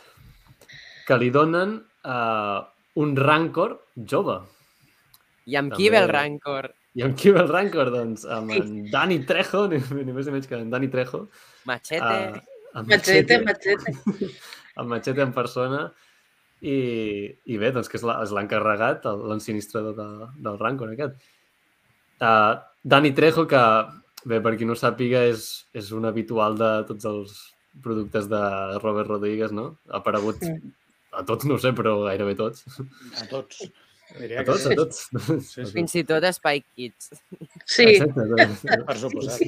que 1.08 1.18
li 1.18 1.32
donen 1.34 1.80
uh, 2.06 2.60
un 3.02 3.16
rancor 3.18 3.80
jove. 3.98 4.38
I 5.50 5.58
amb 5.58 5.74
També. 5.74 5.82
qui 5.82 5.90
ve 5.90 6.04
el 6.04 6.12
Rancor? 6.14 6.70
I 6.94 7.04
amb 7.08 7.18
qui 7.18 7.34
ve 7.34 7.42
el 7.42 7.50
rancor? 7.50 7.90
Doncs 7.94 8.28
amb 8.30 8.54
en 8.54 8.70
Dani 8.94 9.24
Trejo, 9.26 9.66
ni, 9.72 9.82
ni 10.04 10.14
més 10.14 10.30
ni 10.30 10.36
menys 10.36 10.50
que 10.50 10.58
en 10.62 10.70
Dani 10.70 10.90
Trejo. 10.94 11.26
Machete? 11.70 12.06
Uh, 12.06 12.78
amb 12.78 12.94
Machete, 12.94 13.42
machete. 13.48 13.96
Amb 14.80 14.90
Machete 14.96 15.22
en 15.26 15.34
persona 15.36 15.84
i, 16.62 16.76
i 17.46 17.58
bé, 17.62 17.70
doncs 17.76 17.88
que 17.92 18.00
és 18.00 18.32
l'encarregat, 18.36 19.06
el- 19.12 19.26
l'ensinistrador 19.32 19.96
de, 20.00 20.08
del 20.48 20.58
Rancor 20.60 20.92
aquest. 20.96 21.16
Uh, 22.20 22.58
Dani 22.84 23.14
Trejo, 23.16 23.46
que 23.48 23.62
bé, 24.28 24.42
per 24.44 24.56
qui 24.60 24.66
no 24.68 24.76
sàpiga, 24.76 25.22
és, 25.32 25.46
és 25.74 25.92
un 25.96 26.08
habitual 26.10 26.58
de 26.60 26.72
tots 26.90 27.06
els 27.08 27.38
productes 27.84 28.28
de 28.28 28.42
Robert 28.84 29.08
Rodríguez, 29.08 29.54
no? 29.56 29.70
Ha 29.92 30.02
aparegut 30.02 30.42
Sí. 30.44 30.52
a 31.16 31.24
tots, 31.24 31.46
no 31.48 31.56
ho 31.56 31.62
sé, 31.64 31.72
però 31.78 31.94
gairebé 32.04 32.36
tots. 32.36 32.66
A 33.22 33.28
tots. 33.32 33.62
Diria 34.20 34.42
A 34.42 34.44
que 34.44 34.52
tots, 34.52 34.66
a 34.66 34.76
tots. 34.76 35.00
Sí, 35.46 35.64
sí. 35.64 35.72
Fins 35.72 35.96
i 35.96 36.04
tot 36.04 36.24
a 36.28 36.32
Spy 36.34 36.64
Kids. 36.76 37.12
Sí, 37.66 37.86
Exacte, 37.94 38.26
doncs, 38.34 38.64
Per 38.90 38.96
suposat. 38.98 39.42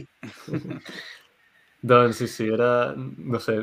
doncs 1.82 2.18
sí, 2.22 2.28
sí, 2.30 2.48
era, 2.54 2.94
no 2.96 3.40
sé, 3.42 3.58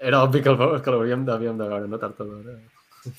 era 0.00 0.22
obvi 0.24 0.40
que 0.42 0.48
el- 0.50 0.80
que 0.82 0.90
l'hauríem 0.90 1.24
d'havíem 1.26 1.58
de 1.58 1.68
veure, 1.68 1.88
no? 1.88 1.98
Tard 1.98 2.20
o 2.20 2.24
d'hora, 2.24 2.56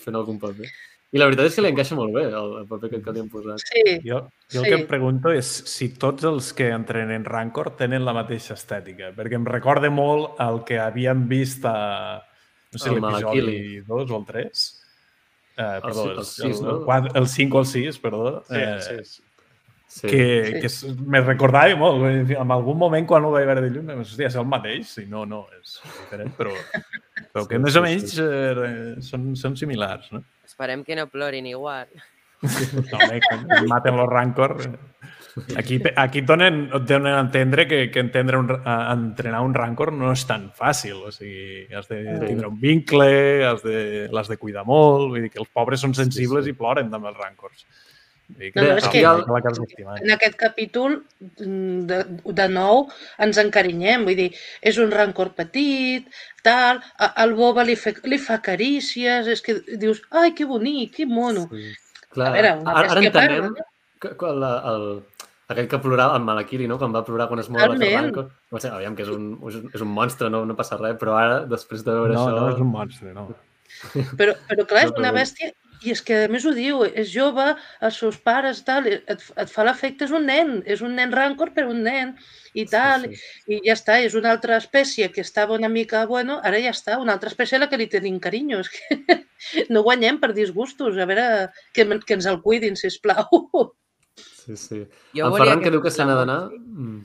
fent 0.03 0.15
algun 0.15 0.39
paper. 0.39 0.69
I 1.11 1.19
la 1.19 1.25
veritat 1.27 1.45
és 1.49 1.55
que 1.57 1.61
li 1.65 1.67
encaixa 1.73 1.95
molt 1.97 2.13
bé 2.15 2.21
el, 2.29 2.51
el 2.61 2.67
paper 2.69 2.89
que, 2.89 3.01
que 3.03 3.11
li 3.11 3.19
han 3.19 3.29
posat. 3.29 3.59
Sí, 3.59 3.81
Jo, 4.07 4.21
jo 4.47 4.59
el 4.61 4.63
Sí. 4.63 4.69
que 4.69 4.77
em 4.79 4.85
pregunto 4.87 5.31
és 5.35 5.45
si 5.67 5.89
tots 5.99 6.23
els 6.23 6.53
que 6.55 6.69
entrenen 6.71 7.25
Rancor 7.25 7.71
tenen 7.75 8.05
la 8.05 8.13
mateixa 8.15 8.53
estètica, 8.55 9.11
perquè 9.13 9.35
em 9.35 9.45
recorda 9.45 9.89
molt 9.91 10.39
el 10.39 10.63
que 10.63 10.79
havíem 10.79 11.27
vist 11.27 11.65
a 11.65 12.21
no 12.71 12.79
sé, 12.79 12.87
El 12.89 12.95
l'episodi 12.95 13.01
Malakili. 13.01 13.81
2 13.81 14.11
o 14.11 14.17
el 14.21 14.25
3. 14.25 14.61
Eh, 15.57 15.79
perdó, 15.83 16.03
el, 16.11 16.17
el 16.19 16.25
sis, 16.25 16.45
el, 16.45 16.61
no? 16.63 16.95
el, 16.95 17.09
el 17.19 17.27
5 17.27 17.57
o 17.57 17.59
el 17.59 17.65
6, 17.67 17.99
perdó. 17.99 18.43
Sí, 18.47 18.55
eh, 18.55 18.77
sí, 18.79 18.95
sí. 19.03 19.23
Sí. 19.91 20.07
que, 20.07 20.69
Sí. 20.71 20.87
que 20.95 21.01
me 21.03 21.19
recordava 21.19 21.75
molt. 21.75 22.05
En 22.31 22.51
algun 22.55 22.77
moment, 22.79 23.05
quan 23.09 23.25
ho 23.27 23.31
vaig 23.33 23.45
veure 23.49 23.61
de 23.65 23.69
lluny, 23.73 23.85
vam 23.89 23.99
dir, 23.99 24.05
hòstia, 24.07 24.29
és 24.31 24.37
el 24.39 24.45
mateix. 24.47 24.87
Sí, 24.87 25.03
no, 25.09 25.25
no, 25.27 25.41
és 25.59 25.81
diferent, 25.83 26.31
però, 26.37 26.53
però 27.33 27.43
que 27.49 27.57
Sí, 27.57 27.61
més 27.65 27.73
sí, 27.75 27.79
o 27.79 27.83
menys 27.83 28.15
eh, 28.23 28.95
són, 29.03 29.33
són 29.35 29.57
similars, 29.59 30.07
no? 30.15 30.23
Esperem 30.47 30.85
que 30.87 30.95
no 30.95 31.09
plorin 31.11 31.45
igual. 31.51 31.87
No, 32.41 32.97
home, 32.97 33.19
que 33.21 33.67
maten 33.69 33.97
los 33.99 34.09
Rancor. 34.09 34.55
Aquí, 35.55 35.77
aquí 35.95 36.19
et 36.19 36.25
donen, 36.27 36.63
et 36.73 36.87
donen 36.89 37.13
a 37.13 37.19
entendre 37.21 37.67
que, 37.67 37.83
que 37.91 37.99
entendre 38.01 38.39
un, 38.41 38.49
a- 38.65 38.91
entrenar 38.95 39.43
un 39.45 39.53
Rancor 39.53 39.91
no 39.93 40.09
és 40.11 40.23
tan 40.27 40.49
fàcil. 40.57 41.03
O 41.07 41.11
sigui, 41.13 41.67
has 41.75 41.87
de 41.91 42.01
tindre 42.25 42.47
un 42.49 42.57
vincle, 42.59 43.11
has 43.45 43.61
de, 43.63 44.07
l'has 44.11 44.27
de 44.31 44.39
cuidar 44.41 44.65
molt. 44.65 45.11
Vull 45.13 45.21
dir 45.27 45.29
que 45.35 45.39
els 45.43 45.51
pobres 45.53 45.83
són 45.85 45.93
sensibles 45.93 46.47
sí. 46.47 46.55
i 46.55 46.57
ploren 46.57 46.89
també 46.91 47.11
els 47.13 47.19
Rancors. 47.21 47.67
No, 48.55 48.63
no, 48.63 48.77
és 48.77 48.83
al 48.85 48.91
que- 48.91 49.01
en 50.03 50.11
aquest 50.15 50.35
capítol, 50.39 51.03
mm, 51.19 51.85
de, 51.89 51.99
de 52.33 52.47
nou, 52.49 52.87
ens 53.19 53.37
encarinyem. 53.37 54.05
Vull 54.05 54.15
dir, 54.15 54.29
és 54.61 54.77
un 54.77 54.91
rancor 54.91 55.33
petit, 55.35 56.07
tal, 56.43 56.81
a- 56.97 57.13
el 57.23 57.33
Boba 57.35 57.63
li, 57.63 57.75
fe, 57.75 57.93
li 58.03 58.17
fa 58.17 58.41
carícies, 58.41 59.27
és 59.27 59.41
que 59.41 59.59
dius, 59.77 60.01
ai, 60.11 60.33
que 60.33 60.45
bonic, 60.45 60.95
que 60.95 61.05
mono. 61.05 61.47
Sí. 61.51 61.73
Clar, 62.11 62.27
A 62.27 62.31
veure, 62.31 62.49
ara, 62.65 62.89
ara 62.91 62.99
entenem 62.99 63.11
parla, 63.53 63.65
que, 64.01 64.15
quan 64.17 64.39
la, 64.39 64.49
el, 64.73 65.03
aquell 65.47 65.67
que 65.71 65.77
plorava, 65.79 66.17
el 66.17 66.23
Malakili, 66.23 66.67
no? 66.67 66.77
quan 66.77 66.91
va 66.93 67.05
plorar 67.05 67.27
quan 67.29 67.39
es 67.39 67.49
mor 67.49 67.61
la 67.61 67.67
Totalment. 67.75 68.05
Rancor. 68.09 68.31
No 68.51 68.59
sé, 68.59 68.67
aviam, 68.67 68.95
que 68.95 69.03
és 69.03 69.09
un, 69.09 69.37
és 69.73 69.81
un- 69.81 69.87
monstre, 69.87 70.29
no, 70.29 70.45
no 70.45 70.55
passa 70.55 70.77
res, 70.77 70.97
però 70.99 71.15
ara, 71.19 71.45
després 71.45 71.83
de 71.85 71.91
veure 71.91 72.13
No, 72.13 72.25
això... 72.27 72.39
no 72.41 72.49
és 72.49 72.59
un 72.59 72.67
monstre, 72.67 73.13
no. 73.13 73.29
Però, 74.19 74.33
però 74.49 74.65
clar, 74.67 74.85
és 74.85 74.91
No, 74.91 74.99
una 74.99 75.11
bèstia 75.15 75.53
i 75.81 75.93
és 75.95 76.01
que 76.05 76.17
a 76.25 76.29
més 76.31 76.45
ho 76.45 76.53
diu, 76.53 76.83
és 76.85 77.09
jove, 77.09 77.47
els 77.81 77.97
seus 77.97 78.17
pares, 78.21 78.61
tal, 78.67 78.87
et, 78.91 79.01
et 79.09 79.49
fa 79.49 79.65
l'efecte, 79.65 80.05
és 80.05 80.13
un 80.13 80.27
nen, 80.29 80.59
és 80.69 80.83
un 80.85 80.93
nen 80.97 81.13
rancor, 81.15 81.53
però 81.55 81.71
un 81.71 81.81
nen, 81.87 82.13
i 82.53 82.65
tal, 82.69 83.07
Sí, 83.07 83.17
sí. 83.17 83.55
i 83.55 83.59
ja 83.65 83.75
està, 83.77 83.97
és 84.05 84.15
una 84.17 84.31
altra 84.35 84.57
espècie 84.61 85.09
que 85.13 85.23
estava 85.25 85.57
una 85.57 85.69
mica, 85.71 86.03
bueno, 86.05 86.39
ara 86.43 86.59
ja 86.61 86.73
està, 86.75 86.99
una 87.01 87.15
altra 87.17 87.31
espècie 87.31 87.57
a 87.57 87.63
la 87.63 87.69
que 87.71 87.79
li 87.81 87.89
tenim 87.89 88.19
carinyo, 88.21 88.61
és 88.61 88.69
que 88.69 89.17
no 89.73 89.85
guanyem 89.87 90.19
per 90.21 90.33
disgustos, 90.37 90.97
a 90.97 91.07
veure, 91.09 91.27
que, 91.73 91.87
que 92.05 92.19
ens 92.19 92.29
el 92.29 92.41
cuidin, 92.45 92.77
sisplau. 92.77 93.71
Sí, 94.21 94.57
sí. 94.57 94.83
Jo 95.15 95.31
volia 95.31 95.45
Ferran 95.45 95.63
que, 95.63 95.69
que 95.69 95.73
diu 95.77 95.81
que 95.81 95.93
se 95.93 96.05
n'ha 96.05 96.19
d'anar... 96.19 96.43
Mm. 96.51 97.01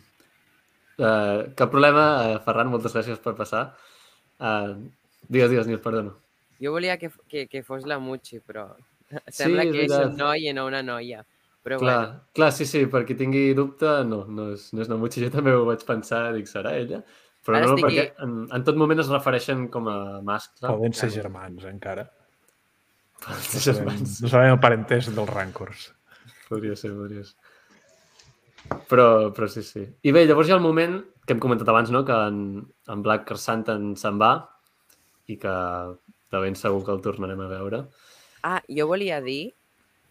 Uh, 0.97 1.53
cap 1.53 1.69
problema, 1.69 2.05
uh, 2.25 2.37
Ferran, 2.45 2.71
moltes 2.73 2.95
gràcies 2.97 3.21
per 3.21 3.35
passar. 3.37 3.67
Uh, 4.41 4.89
digues, 5.29 5.51
digues, 5.53 5.69
Nil, 5.69 5.81
perdona. 5.85 6.15
Jo 6.63 6.73
volia 6.73 6.97
que, 7.01 7.11
que, 7.29 7.47
que 7.51 7.63
fos 7.63 7.87
la 7.87 7.99
Muchi, 8.03 8.41
però 8.41 8.69
Sí, 9.31 9.43
sembla 9.43 9.65
és 9.65 9.73
que 9.73 9.85
és 9.85 9.91
veritat. 9.93 10.11
un 10.11 10.21
noi 10.21 10.49
i 10.49 10.55
no 10.57 10.67
una 10.69 10.83
noia. 10.83 11.23
Però 11.67 11.81
Clar, 11.83 11.95
bueno, 11.99 12.21
clar, 12.39 12.53
sí, 12.55 12.65
sí, 12.71 12.85
per 12.91 13.03
qui 13.07 13.17
tingui 13.19 13.49
dubte, 13.59 13.89
no, 14.07 14.21
no 14.31 14.53
és, 14.55 14.69
no 14.75 14.85
és 14.85 14.91
Namuchi, 14.91 15.25
jo 15.25 15.31
també 15.35 15.51
ho 15.55 15.65
vaig 15.67 15.83
pensar, 15.87 16.29
dic, 16.37 16.47
serà 16.47 16.77
ella? 16.79 17.01
Però 17.47 17.59
Ara 17.59 17.67
no, 17.67 17.75
estic 17.75 17.87
perquè 17.89 18.05
en, 18.23 18.37
en 18.55 18.67
tot 18.67 18.79
moment 18.79 19.03
es 19.03 19.11
refereixen 19.11 19.67
com 19.75 19.91
a 19.91 19.97
mascle. 20.27 20.69
Poden 20.69 20.95
ser 20.95 21.11
germans, 21.15 21.67
encara. 21.67 22.07
Poden 23.25 23.43
ser 23.51 23.65
germans. 23.73 24.21
no 24.23 24.31
sabem 24.31 24.55
el 24.55 24.63
parentesc 24.63 25.11
dels 25.17 25.33
Rancors. 25.33 25.89
Podria 26.47 26.79
ser, 26.79 26.93
podria 26.95 27.27
ser. 27.27 27.35
Però, 28.91 29.09
però 29.35 29.51
sí, 29.51 29.63
sí. 29.67 29.85
I 30.07 30.15
bé, 30.15 30.25
llavors 30.27 30.51
hi 30.51 30.55
ha 30.55 30.59
el 30.59 30.65
moment 30.65 31.01
que 31.27 31.35
hem 31.35 31.43
comentat 31.43 31.71
abans, 31.71 31.91
no?, 31.95 32.05
que 32.07 32.15
en, 32.31 32.41
en 32.91 33.03
Black 33.03 33.35
Santan 33.43 33.93
se'n 33.99 34.23
va 34.23 34.33
i 35.27 35.39
que 35.43 35.55
de 36.33 36.39
ben 36.43 36.57
segur 36.57 36.85
que 36.85 36.93
el 36.93 37.01
tornarem 37.03 37.41
a 37.41 37.49
veure. 37.49 37.85
Ah, 38.43 38.63
jo 38.69 38.87
volia 38.87 39.21
dir 39.21 39.55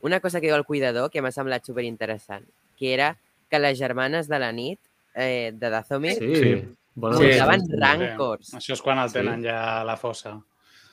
una 0.02 0.20
cosa 0.20 0.40
que 0.42 0.48
diu 0.48 0.56
el 0.56 0.66
cuidador 0.66 1.10
que 1.12 1.22
m'ha 1.22 1.32
semblat 1.32 1.66
superinteressant, 1.66 2.46
que 2.78 2.94
era 2.94 3.18
que 3.50 3.60
les 3.60 3.78
germanes 3.80 4.28
de 4.28 4.40
la 4.40 4.52
nit 4.52 4.80
eh, 5.16 5.52
de 5.54 5.70
Dathomir 5.70 6.14
Sí, 6.18 6.36
Sí. 6.36 6.54
bona 6.96 7.18
Sí. 7.18 7.24
portaven 7.30 7.62
referència. 7.62 8.10
rancors. 8.10 8.54
Això 8.54 8.74
és 8.74 8.82
quan 8.82 9.00
el 9.00 9.10
Sí. 9.10 9.14
tenen 9.14 9.44
ja 9.44 9.82
a 9.82 9.84
la 9.86 9.96
fossa. 9.98 10.42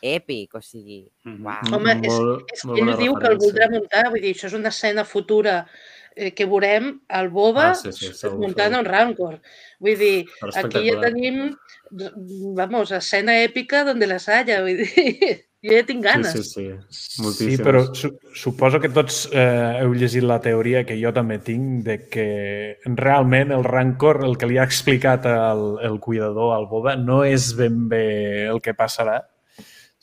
Èpic, 0.02 0.54
o 0.54 0.60
sigui... 0.60 1.08
Mhm. 1.24 1.44
Uau. 1.46 1.74
Home, 1.76 1.92
és, 2.02 2.12
Molt- 2.12 2.44
és 2.52 2.64
molt 2.64 2.76
que 2.78 2.84
ell 2.90 2.96
diu 2.98 3.14
que 3.14 3.26
el 3.26 3.38
referència. 3.38 3.38
voldrà 3.52 3.70
muntar, 3.70 4.10
vull 4.10 4.20
dir, 4.20 4.34
això 4.34 4.46
és 4.46 4.52
una 4.54 4.68
escena 4.68 5.04
futura 5.04 5.66
que 6.34 6.44
veurem 6.46 7.00
al 7.08 7.28
Boba 7.30 7.70
Ah, 7.70 7.74
sí, 7.74 7.92
sí, 7.92 8.12
segur, 8.14 8.38
muntant 8.38 8.72
segur. 8.74 8.80
un 8.84 8.90
Rancor. 8.90 9.38
Vull 9.80 9.96
dir, 9.98 10.26
aquí 10.54 10.88
ja 10.90 11.00
tenim, 11.00 11.56
vamos, 12.56 12.92
escena 12.92 13.38
èpica 13.42 13.84
donde 13.84 14.06
las 14.06 14.28
haya, 14.28 14.60
vull 14.62 14.76
dir, 14.82 14.90
jo 15.62 15.72
ja 15.76 15.82
tinc 15.86 16.04
ganes. 16.04 16.32
Sí, 16.32 16.42
sí, 16.42 16.52
sí. 16.52 16.68
Sí, 16.90 17.22
Moltíssimes. 17.22 17.60
però 17.62 17.82
su 17.94 18.12
suposo 18.34 18.80
que 18.80 18.88
tots 18.90 19.28
eh, 19.32 19.78
heu 19.80 19.92
llegit 19.94 20.24
la 20.26 20.40
teoria 20.42 20.84
que 20.84 20.96
jo 21.00 21.12
també 21.14 21.38
tinc 21.38 21.84
de 21.86 21.98
que 22.10 22.28
realment 22.98 23.52
el 23.54 23.62
rancor, 23.64 24.24
el 24.26 24.36
que 24.38 24.48
li 24.50 24.58
ha 24.58 24.64
explicat 24.66 25.26
el, 25.30 25.78
el 25.86 26.00
cuidador 26.00 26.56
al 26.56 26.66
Boba, 26.66 26.96
no 26.96 27.22
és 27.24 27.52
ben 27.56 27.86
bé 27.88 28.48
el 28.50 28.60
que 28.60 28.74
passarà, 28.74 29.20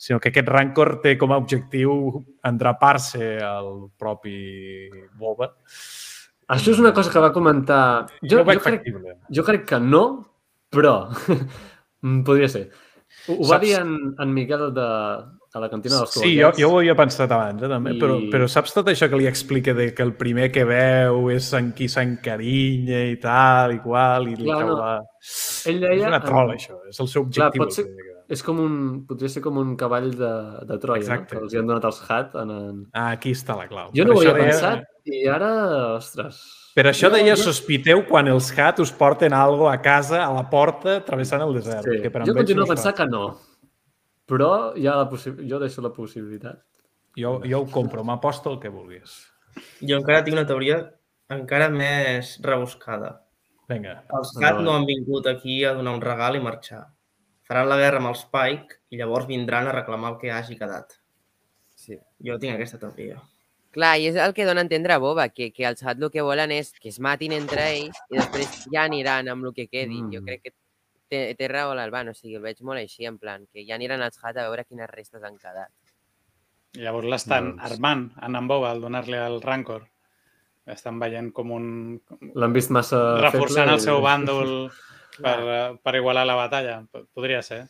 sinó 0.00 0.16
que 0.18 0.30
aquest 0.32 0.48
rancor 0.48 0.94
té 1.02 1.18
com 1.20 1.32
a 1.32 1.36
objectiu 1.36 2.22
endrapar-se 2.48 3.34
al 3.44 3.90
propi 4.00 4.88
Boba. 5.20 5.50
Això 6.50 6.72
és 6.74 6.80
una 6.82 6.92
cosa 6.96 7.12
que 7.12 7.20
va 7.22 7.32
comentar... 7.32 7.82
Jo, 8.22 8.42
veig 8.44 8.58
jo, 8.58 8.64
crec, 8.64 8.80
factible. 8.80 9.16
jo 9.38 9.44
crec 9.46 9.66
que 9.70 9.78
no, 9.80 10.04
però 10.72 10.94
mm, 12.02 12.22
podria 12.26 12.48
ser. 12.50 12.64
Ho, 13.28 13.36
ho 13.36 13.46
va 13.50 13.58
dir 13.62 13.76
en, 13.78 13.92
en 14.22 14.32
Miquel 14.34 14.68
de, 14.74 14.86
de 15.54 15.60
la 15.62 15.68
cantina 15.70 15.98
dels 16.00 16.14
Sí, 16.14 16.32
jo, 16.38 16.50
jo 16.56 16.68
ho 16.72 16.78
havia 16.80 16.94
pensat 16.98 17.30
abans, 17.34 17.62
eh, 17.62 17.68
també, 17.70 17.92
I- 17.96 18.00
però, 18.02 18.16
però 18.32 18.46
saps 18.50 18.74
tot 18.74 18.88
això 18.90 19.08
que 19.10 19.18
li 19.20 19.26
explica 19.30 19.74
de 19.76 19.90
que 19.94 20.02
el 20.06 20.14
primer 20.18 20.48
que 20.54 20.64
veu 20.66 21.28
és 21.34 21.52
en 21.58 21.72
qui 21.76 21.88
s'encarinya 21.90 23.02
i 23.12 23.18
tal, 23.22 23.74
i 23.76 23.80
qual, 23.84 24.28
i 24.30 24.36
li 24.38 24.46
Clar, 24.48 24.60
treu 24.62 24.72
no. 24.74 24.78
la... 24.80 24.92
Ell 25.70 25.80
deia... 25.82 25.98
És 26.00 26.06
una 26.14 26.22
trola, 26.24 26.54
en- 26.54 26.62
això. 26.62 26.78
És 26.90 27.02
el 27.02 27.10
seu 27.12 27.26
Clar, 27.28 27.50
objectiu. 27.50 27.62
pot 27.66 27.76
ser- 27.78 27.88
És 28.30 28.44
com 28.46 28.60
un... 28.62 28.74
Podria 29.08 29.28
ser 29.32 29.40
com 29.42 29.56
un 29.58 29.72
cavall 29.78 30.12
de, 30.14 30.30
de 30.68 30.76
Troia, 30.82 31.02
Exacte. 31.02 31.34
no? 31.34 31.40
que 31.40 31.44
els 31.48 31.54
hi 31.54 31.58
han 31.58 31.66
donat 31.70 31.86
els 31.88 32.00
Hat. 32.06 32.36
En, 32.38 32.50
en... 32.54 32.80
Ah, 32.94 33.08
aquí 33.16 33.32
està 33.34 33.56
la 33.58 33.66
clau. 33.70 33.88
Jo 33.90 34.04
Per 34.04 34.06
no 34.06 34.14
ho 34.14 34.20
havia 34.22 34.34
deia- 34.36 34.44
pensat 34.52 35.10
i 35.10 35.24
ara, 35.28 35.48
ostres... 35.96 36.38
Per 36.76 36.84
això 36.86 37.08
Jo- 37.08 37.16
deia, 37.16 37.34
sospiteu 37.36 38.04
quan 38.06 38.28
els 38.30 38.52
Hat 38.56 38.78
us 38.84 38.92
porten 38.94 39.34
algo 39.34 39.66
a 39.68 39.80
casa, 39.82 40.20
a 40.22 40.30
la 40.36 40.44
porta, 40.52 41.00
travessant 41.04 41.42
el 41.42 41.56
desert. 41.58 41.88
Sí. 41.90 41.98
Que 42.04 42.12
per 42.14 42.22
Jo 42.28 42.36
continuo 42.38 42.62
no 42.62 42.68
a 42.70 42.74
pensar 42.76 42.92
fa. 42.94 43.00
que 43.02 43.08
no. 43.10 43.24
Però 44.30 44.50
hi 44.78 44.86
ha 44.86 44.94
la 45.00 45.08
possi... 45.10 45.32
jo 45.50 45.58
deixo 45.58 45.82
la 45.82 45.90
possibilitat. 45.92 46.60
Jo, 47.18 47.40
jo 47.42 47.64
ho 47.64 47.66
compro, 47.66 48.04
m'aposto 48.06 48.52
el 48.54 48.60
que 48.62 48.70
vulguis. 48.70 49.16
Jo 49.82 49.98
encara 49.98 50.22
tinc 50.22 50.36
una 50.38 50.46
teoria 50.46 50.78
encara 51.34 51.66
més 51.74 52.36
rebuscada. 52.46 53.16
Vinga. 53.70 53.96
Els 54.14 54.30
Hat 54.38 54.62
no 54.62 54.76
han 54.78 54.86
vingut 54.86 55.26
aquí 55.30 55.64
a 55.66 55.74
donar 55.74 55.96
un 55.98 56.00
regal 56.06 56.38
i 56.38 56.40
marxar. 56.46 56.84
Faran 57.50 57.66
la 57.66 57.80
guerra 57.80 57.98
amb 57.98 58.12
els 58.12 58.22
Pike 58.30 58.76
i 58.94 58.98
llavors 59.00 59.26
vindran 59.26 59.66
a 59.66 59.74
reclamar 59.74 60.12
el 60.12 60.18
que 60.20 60.30
hagi 60.30 60.54
quedat. 60.54 60.92
Sí. 61.74 61.96
Jo 62.22 62.36
tinc 62.38 62.54
aquesta 62.54 62.78
teoria. 62.78 63.16
Clar, 63.74 63.96
i 63.98 64.06
és 64.10 64.16
el 64.22 64.34
que 64.34 64.44
dona 64.46 64.62
a 64.62 64.66
entendre 64.66 64.94
a 64.94 65.00
Boba, 65.02 65.28
que, 65.34 65.48
que 65.54 65.66
els 65.66 65.82
Hat 65.82 65.98
el 65.98 66.10
que 66.14 66.22
volen 66.26 66.50
és 66.54 66.70
que 66.78 66.90
es 66.90 67.00
matin 67.02 67.34
entre 67.34 67.64
ells 67.72 67.98
i 68.10 68.18
després 68.18 68.64
ja 68.70 68.84
aniran 68.86 69.30
amb 69.30 69.46
el 69.50 69.54
que 69.56 69.66
quedi. 69.66 69.98
Mm. 69.98 70.12
Jo 70.14 70.22
crec 70.26 70.42
que 70.46 70.52
té, 71.10 71.20
té 71.38 71.48
raó 71.50 71.74
l'Alban, 71.74 72.10
o 72.10 72.14
sigui, 72.14 72.36
el 72.38 72.42
veig 72.46 72.62
molt 72.66 72.82
així, 72.82 73.06
en 73.10 73.18
plan, 73.18 73.46
que 73.50 73.66
ja 73.66 73.74
aniran 73.78 74.02
els 74.06 74.18
Hat 74.22 74.38
a 74.38 74.46
veure 74.46 74.64
quines 74.68 74.90
restes 74.90 75.22
han 75.26 75.38
quedat. 75.38 75.70
I 76.78 76.84
llavors 76.86 77.10
l'estan 77.10 77.56
Doncs- 77.56 77.66
armant 77.72 78.06
en 78.22 78.38
en 78.38 78.46
Boba 78.50 78.70
al 78.70 78.82
donar-li 78.86 79.18
el 79.18 79.40
Rancor. 79.42 79.88
Estan 80.70 80.98
veient 81.02 81.32
com 81.34 81.50
un... 81.50 81.66
L'han 82.38 82.54
vist 82.54 82.70
massa 82.70 83.00
reforçant 83.18 83.66
feble 83.66 83.78
el 83.78 83.82
seu 83.86 83.98
i- 83.98 84.06
bàndol 84.06 84.54
per, 85.22 85.36
eh, 85.44 85.78
per 85.82 85.94
igualar 85.98 86.26
la 86.26 86.34
batalla. 86.38 86.80
Podria 87.14 87.42
ser. 87.46 87.62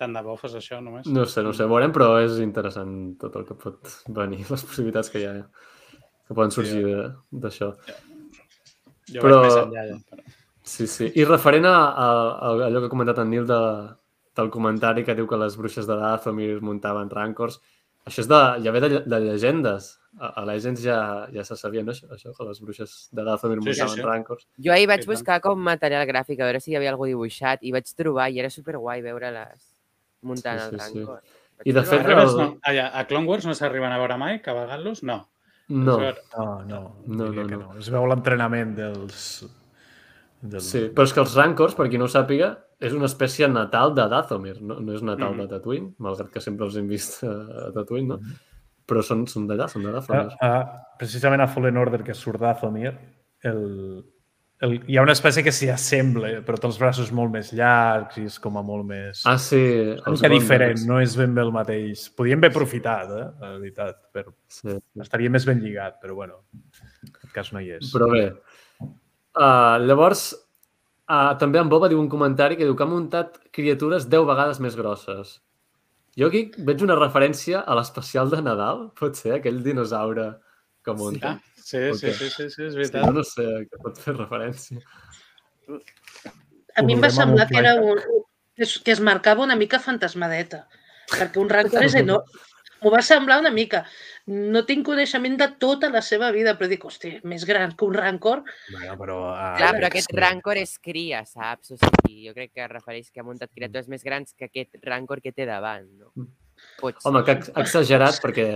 Tant 0.00 0.14
de 0.16 0.22
bo 0.24 0.36
fos 0.40 0.54
això, 0.56 0.78
només. 0.80 1.06
No 1.12 1.26
sé, 1.28 1.42
no 1.44 1.52
sé, 1.52 1.66
veurem, 1.68 1.92
però 1.92 2.14
és 2.24 2.38
interessant 2.40 2.94
tot 3.20 3.34
el 3.36 3.44
que 3.48 3.54
pot 3.54 3.90
venir, 4.16 4.44
les 4.52 4.64
possibilitats 4.64 5.10
que 5.12 5.20
hi 5.20 5.26
ha, 5.28 5.34
que 6.26 6.34
poden 6.36 6.50
sorgir 6.54 6.80
de- 6.86 7.10
d'això. 7.44 7.72
Jo 9.10 9.20
però- 9.24 9.40
vaig 9.42 9.48
més 9.50 9.58
enllà. 9.64 9.84
Ja, 9.90 9.98
però... 10.10 10.22
Sí, 10.70 10.86
sí. 10.86 11.10
I 11.18 11.24
referent 11.26 11.66
a, 11.66 11.74
a, 11.90 12.06
a 12.46 12.50
allò 12.68 12.80
que 12.80 12.86
ha 12.88 12.92
comentat 12.92 13.18
en 13.22 13.30
Nil 13.32 13.46
de, 13.48 13.58
del 14.38 14.50
comentari 14.54 15.02
que 15.04 15.16
diu 15.18 15.26
que 15.26 15.38
les 15.40 15.56
bruixes 15.58 15.86
de 15.88 15.96
Dathomir 15.98 16.60
muntaven 16.62 17.10
rancors, 17.10 17.58
això 18.06 18.20
és 18.24 18.28
de, 18.28 18.40
ja 18.64 18.70
ve 18.72 18.80
de, 18.80 18.88
de 19.06 19.20
llegendes. 19.26 19.96
A, 20.18 20.26
a 20.40 20.44
Legends 20.44 20.80
ja, 20.82 21.28
ja 21.32 21.44
se 21.46 21.54
sabia, 21.56 21.84
no? 21.86 21.92
Això, 21.94 22.08
això, 22.10 22.32
que 22.34 22.44
les 22.48 22.58
bruixes 22.60 22.94
de 23.14 23.22
Dathomir 23.24 23.60
Sí, 23.62 23.74
sí, 23.74 23.80
muntaven 23.82 23.94
sí. 23.96 24.02
rancors. 24.08 24.46
Jo 24.58 24.72
ahir 24.74 24.88
vaig 24.90 25.04
buscar 25.06 25.40
com 25.40 25.60
material 25.62 26.02
gràfic 26.08 26.40
a 26.42 26.48
veure 26.48 26.60
si 26.60 26.72
hi 26.72 26.76
havia 26.80 26.90
algú 26.90 27.06
dibuixat 27.06 27.62
i 27.62 27.70
vaig 27.70 27.86
trobar 27.94 28.26
i 28.34 28.40
era 28.42 28.50
superguai 28.50 29.02
veure-les 29.06 29.68
muntant 30.26 30.58
Sí, 30.58 30.64
el 30.74 30.80
sí, 30.80 30.88
sí. 30.92 30.98
rancor. 31.04 31.20
I 31.64 31.72
de 31.76 31.82
fet, 31.84 32.06
A, 32.08 32.22
el- 32.24 32.36
no, 32.40 32.48
allà, 32.66 32.88
a 32.96 33.06
Clone 33.06 33.28
Wars 33.28 33.46
no 33.46 33.54
s'arriben 33.54 33.92
a 33.92 33.98
veure 34.02 34.16
mai, 34.18 34.40
cavalgant-los? 34.42 35.02
No. 35.04 35.20
No, 35.68 35.96
No, 36.00 36.64
no, 36.66 36.80
No, 37.06 37.30
no, 37.30 37.46
que 37.46 37.56
no. 37.56 37.74
Es 37.78 37.88
veu 37.94 38.06
l'entrenament 38.10 38.74
dels... 38.74 39.44
dels... 40.42 40.64
sí, 40.70 40.86
però 40.94 41.04
és 41.08 41.12
que 41.12 41.20
els 41.20 41.34
Rancors, 41.36 41.74
per 41.78 41.88
qui 41.88 41.98
no 41.98 42.04
ho 42.08 42.12
sàpiga, 42.12 42.52
és 42.80 42.92
una 42.96 43.06
espècie 43.10 43.48
natal 43.48 43.94
de 43.94 44.06
Dathomir, 44.08 44.60
no, 44.62 44.78
no 44.80 44.92
és 44.96 45.02
natal 45.02 45.34
Mhm. 45.34 45.40
de 45.42 45.48
Tatooine, 45.48 45.90
malgrat 45.98 46.30
que 46.32 46.40
sempre 46.40 46.64
els 46.66 46.76
hem 46.76 46.88
vist 46.88 47.22
a, 47.24 47.70
Tatooine, 47.74 48.08
no? 48.08 48.20
Però 48.88 49.02
són, 49.06 49.26
són 49.28 49.46
d'allà, 49.46 49.68
són 49.68 49.84
de 49.84 49.92
Dathomir. 49.92 50.32
ah, 50.40 50.64
precisament 50.98 51.40
a 51.42 51.46
Fallen 51.46 51.76
Order, 51.76 52.02
que 52.02 52.14
surt 52.14 52.40
d'Athomir, 52.40 52.94
el, 53.44 54.04
el, 54.60 54.74
hi 54.88 54.96
ha 54.98 55.02
una 55.02 55.12
espècie 55.12 55.42
que 55.44 55.52
s'hi 55.52 55.68
assembla, 55.70 56.42
però 56.44 56.58
té 56.58 56.66
els 56.66 56.78
braços 56.80 57.12
molt 57.12 57.30
més 57.32 57.52
llargs 57.56 58.18
i 58.18 58.24
és 58.28 58.38
com 58.42 58.56
a 58.58 58.62
molt 58.62 58.84
més... 58.88 59.22
Ah, 59.26 59.38
sí. 59.38 59.56
una 59.94 60.10
els 60.10 60.20
mica 60.22 60.32
diferent, 60.34 60.82
no 60.88 60.98
és 61.00 61.14
ben 61.16 61.32
bé 61.34 61.40
el 61.42 61.52
mateix. 61.52 62.08
Podríem 62.16 62.38
haver 62.42 62.50
aprofitat, 62.50 63.08
eh? 63.14 63.28
la 63.40 63.52
veritat, 63.58 63.96
però 64.12 64.32
Sí. 64.48 64.74
estaria 65.00 65.30
més 65.30 65.46
ben 65.46 65.60
lligat, 65.60 66.00
però 66.02 66.14
bueno, 66.14 66.42
en 67.04 67.14
aquest 67.14 67.32
cas 67.32 67.52
no 67.52 67.60
hi 67.60 67.70
és. 67.78 67.92
Però 67.94 68.10
bé, 68.10 68.26
uh, 69.36 69.76
llavors, 69.84 70.30
uh, 71.10 71.36
també 71.40 71.60
en 71.60 71.70
Boba 71.70 71.90
diu 71.92 72.00
un 72.00 72.10
comentari 72.12 72.58
que 72.58 72.66
diu 72.66 72.76
que 72.76 72.86
ha 72.86 72.90
muntat 72.90 73.38
criatures 73.54 74.08
10 74.10 74.26
vegades 74.28 74.60
més 74.64 74.76
grosses. 74.78 75.38
Jo 76.18 76.28
aquí 76.30 76.50
veig 76.66 76.82
una 76.82 76.98
referència 76.98 77.62
a 77.62 77.76
l'especial 77.78 78.30
de 78.32 78.40
Nadal, 78.42 78.88
pot 78.98 79.18
ser, 79.18 79.36
aquell 79.38 79.62
dinosaure 79.62 80.32
que 80.84 80.94
munta. 80.96 81.36
Ah, 81.36 81.54
sí, 81.56 81.84
sí, 81.94 82.12
sí, 82.12 82.30
sí, 82.30 82.48
sí, 82.50 82.64
és 82.66 82.72
Sí, 82.72 82.78
veritat. 82.80 83.06
jo 83.06 83.12
no 83.14 83.24
sé 83.26 83.46
a 83.46 83.62
què 83.68 83.80
pot 83.84 84.00
fer 84.02 84.16
referència. 84.16 84.80
A 86.76 86.82
mi 86.82 86.96
em 86.96 87.02
va 87.02 87.10
semblar 87.14 87.46
que, 87.48 87.58
era 87.62 87.76
un, 87.78 88.00
que, 88.56 88.66
es, 88.66 88.78
que 88.82 88.92
es 88.92 89.00
marcava 89.00 89.44
una 89.46 89.56
mica 89.56 89.78
fantasmadeta, 89.78 90.64
perquè 91.12 91.42
un 91.42 91.50
rancor 91.56 91.86
és 91.86 91.94
enorme. 92.00 92.42
M'ho 92.82 92.90
va 92.94 93.02
semblar 93.04 93.38
una 93.42 93.50
mica. 93.50 93.84
No 94.30 94.62
tinc 94.64 94.84
coneixement 94.86 95.36
de 95.40 95.48
tota 95.60 95.90
la 95.90 96.00
seva 96.02 96.30
vida, 96.32 96.54
però 96.58 96.68
dic, 96.70 96.84
hosti, 96.86 97.12
més 97.28 97.44
gran 97.48 97.74
que 97.76 97.84
un 97.84 97.94
rancor. 97.94 98.42
Bueno, 98.72 98.96
però, 99.00 99.16
ah, 99.34 99.54
Clar, 99.58 99.72
però 99.76 99.86
sí. 99.86 99.90
aquest 99.90 100.14
rancor 100.16 100.56
és 100.60 100.78
cria, 100.78 101.24
saps? 101.28 101.72
O 101.74 101.76
sigui, 101.80 102.26
jo 102.28 102.34
crec 102.36 102.52
que 102.54 102.64
es 102.64 102.70
refereix 102.70 103.10
que 103.10 103.20
ha 103.20 103.26
muntat 103.26 103.50
criatures 103.54 103.88
més 103.92 104.04
grans 104.06 104.32
que 104.34 104.48
aquest 104.48 104.78
rancor 104.86 105.20
que 105.20 105.32
té 105.32 105.44
davant, 105.48 105.88
no? 105.98 106.12
Pot 106.80 106.98
ser. 107.00 107.08
Home, 107.10 107.24
que 107.24 107.32
ex- 107.38 107.52
exagerat, 107.56 108.20
perquè 108.22 108.46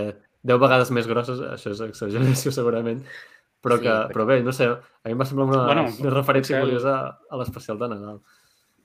10 0.45 0.59
vegades 0.61 0.91
més 0.93 1.07
grosses, 1.09 1.39
això 1.41 1.71
és 1.73 1.81
exageració 1.89 2.51
segurament, 2.53 3.01
però, 3.65 3.77
Sí, 3.79 3.83
que, 3.83 3.89
però- 3.89 4.11
però 4.13 4.25
bé, 4.29 4.41
no 4.45 4.53
sé, 4.53 4.65
a 4.69 5.05
mi 5.09 5.13
em 5.15 5.21
va 5.21 5.25
semblar 5.25 5.47
una, 5.49 5.63
Bueno, 5.65 5.85
una 5.99 6.13
referència 6.13 6.59
curiosa 6.61 6.97
a 7.29 7.37
l'especial 7.41 7.79
de 7.81 7.89
Nadal. 7.89 8.19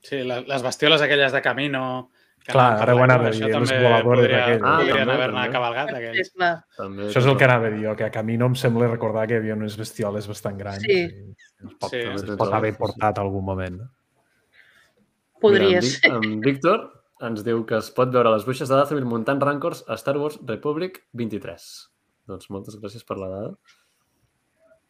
Sí, 0.01 0.23
la- 0.25 0.41
les 0.41 0.61
bestioles 0.65 1.01
aquelles 1.01 1.31
de 1.31 1.41
Camino... 1.41 2.11
que 2.43 2.51
Clar, 2.55 2.81
ara 2.81 2.95
ho 2.95 3.03
anava 3.03 3.27
a 3.27 3.31
dir, 3.31 3.43
les 3.45 3.71
voladores 3.71 4.03
podria, 4.25 4.39
aquelles. 4.45 4.61
Ah, 4.65 4.77
podrien 4.79 5.09
haver-ne 5.13 5.41
Sí, 5.91 5.95
aquells. 5.97 6.31
També, 6.77 7.03
Això 7.07 7.19
és 7.21 7.25
el 7.27 7.37
que 7.37 7.45
anava 7.45 7.67
a 7.67 7.69
dir 7.69 7.83
jo, 7.85 7.95
que 7.95 8.03
a 8.07 8.11
Camino 8.11 8.45
em 8.49 8.55
sembla 8.55 8.87
recordar 8.89 9.27
que 9.27 9.35
hi 9.35 9.37
havia 9.37 9.53
unes 9.55 9.77
bestioles 9.77 10.27
bastant 10.27 10.57
grans. 10.57 10.81
Sí. 10.81 10.97
i 11.05 11.35
Es 11.67 11.75
pot, 11.79 11.91
Sí, 11.91 11.97
es 11.97 12.23
pot 12.23 12.47
sí, 12.49 12.53
haver 12.57 12.71
sí. 12.73 12.77
portat 12.79 13.19
algun 13.21 13.45
moment. 13.45 13.77
no? 13.81 13.89
Podria 15.39 15.67
Mira, 15.67 15.77
en, 15.79 15.83
ser. 15.83 16.11
Vic- 16.11 16.25
en 16.33 16.39
Víctor 16.41 16.81
ens 17.21 17.43
diu 17.45 17.63
que 17.65 17.77
es 17.77 17.91
pot 17.91 18.09
veure 18.13 18.31
les 18.33 18.43
bruixes 18.45 18.69
de 18.69 18.75
Dathomir 18.75 19.05
muntant 19.05 19.39
rancors 19.41 19.83
a 19.87 19.93
Star 20.01 20.17
Wars 20.17 20.39
Republic 20.45 21.03
23. 21.13 21.67
Doncs 22.27 22.49
moltes 22.49 22.77
gràcies 22.81 23.05
per 23.05 23.17
la 23.17 23.27
dada. 23.29 23.51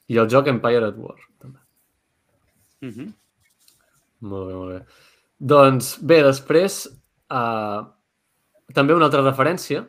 I 0.07 0.17
el 0.17 0.27
joc 0.31 0.47
Empire 0.47 0.87
at 0.87 0.97
War, 0.97 1.15
també. 1.39 1.59
Mhm. 2.81 3.13
Molt 4.21 4.47
bé, 4.47 4.53
molt 4.55 4.71
bé. 4.73 4.81
Doncs 5.39 5.97
bé, 6.03 6.21
després 6.23 6.83
uh, 7.31 7.87
també 8.75 8.95
una 8.95 9.07
altra 9.09 9.23
referència, 9.23 9.85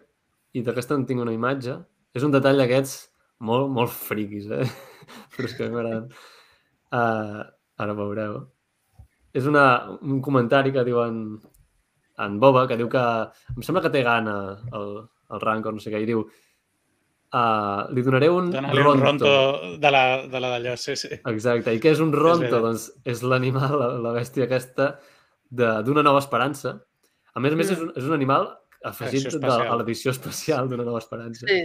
i 0.52 0.62
d'aquesta 0.64 0.96
en 0.98 1.06
tinc 1.08 1.22
una 1.22 1.34
imatge, 1.34 1.76
és 2.14 2.24
un 2.26 2.32
detall 2.34 2.60
d'aquests 2.60 2.96
molt, 3.48 3.70
molt 3.72 3.92
friquis, 3.92 4.50
eh? 4.52 4.66
Però 5.34 5.48
és 5.48 5.56
que 5.58 5.68
m'agraden. 5.72 6.10
Uh, 6.92 7.42
ara 7.82 7.96
veureu. 7.96 8.36
És 9.32 9.46
una, 9.48 9.64
un 10.04 10.20
comentari 10.24 10.72
que 10.74 10.84
diuen 10.84 11.22
en 12.22 12.38
Boba, 12.40 12.66
que 12.68 12.76
diu 12.76 12.88
que 12.92 13.02
em 13.56 13.62
sembla 13.64 13.82
que 13.82 13.90
té 13.94 14.02
gana 14.04 14.34
el, 14.76 14.90
el 15.32 15.40
Rancor, 15.40 15.72
no 15.72 15.80
sé 15.80 15.90
què, 15.90 16.02
i 16.04 16.08
diu 16.10 16.20
uh, 17.32 17.88
li 17.96 18.04
donaré 18.04 18.28
un 18.28 18.50
Dóna-li 18.52 18.84
un 18.84 19.00
ronto 19.00 19.32
de 19.80 19.90
la 19.94 20.04
de 20.28 20.42
la 20.44 20.52
d'allò, 20.52 20.76
sí, 20.76 20.96
sí. 21.00 21.08
Exacte. 21.32 21.72
I 21.72 21.80
què 21.80 21.94
és 21.96 22.02
un 22.04 22.12
ronto? 22.12 22.44
veritat. 22.44 22.66
doncs 22.68 22.88
és 23.08 23.24
l'animal, 23.24 23.72
la, 23.80 23.88
la 24.04 24.14
bèstia 24.18 24.44
aquesta, 24.44 24.92
de- 25.50 25.78
d'una 25.88 26.04
nova 26.04 26.20
esperança. 26.22 26.76
A 27.34 27.40
més 27.40 27.52
a 27.52 27.56
més, 27.56 27.70
Mm. 27.70 27.72
és 27.72 27.80
un, 27.80 27.92
és 27.96 28.04
un 28.04 28.12
animal 28.12 28.48
afegit 28.84 29.30
de, 29.40 29.46
a 29.46 29.76
l'edició 29.78 30.10
especial 30.10 30.68
d'una 30.68 30.84
nova 30.84 30.98
esperança. 30.98 31.46
Sí. 31.48 31.62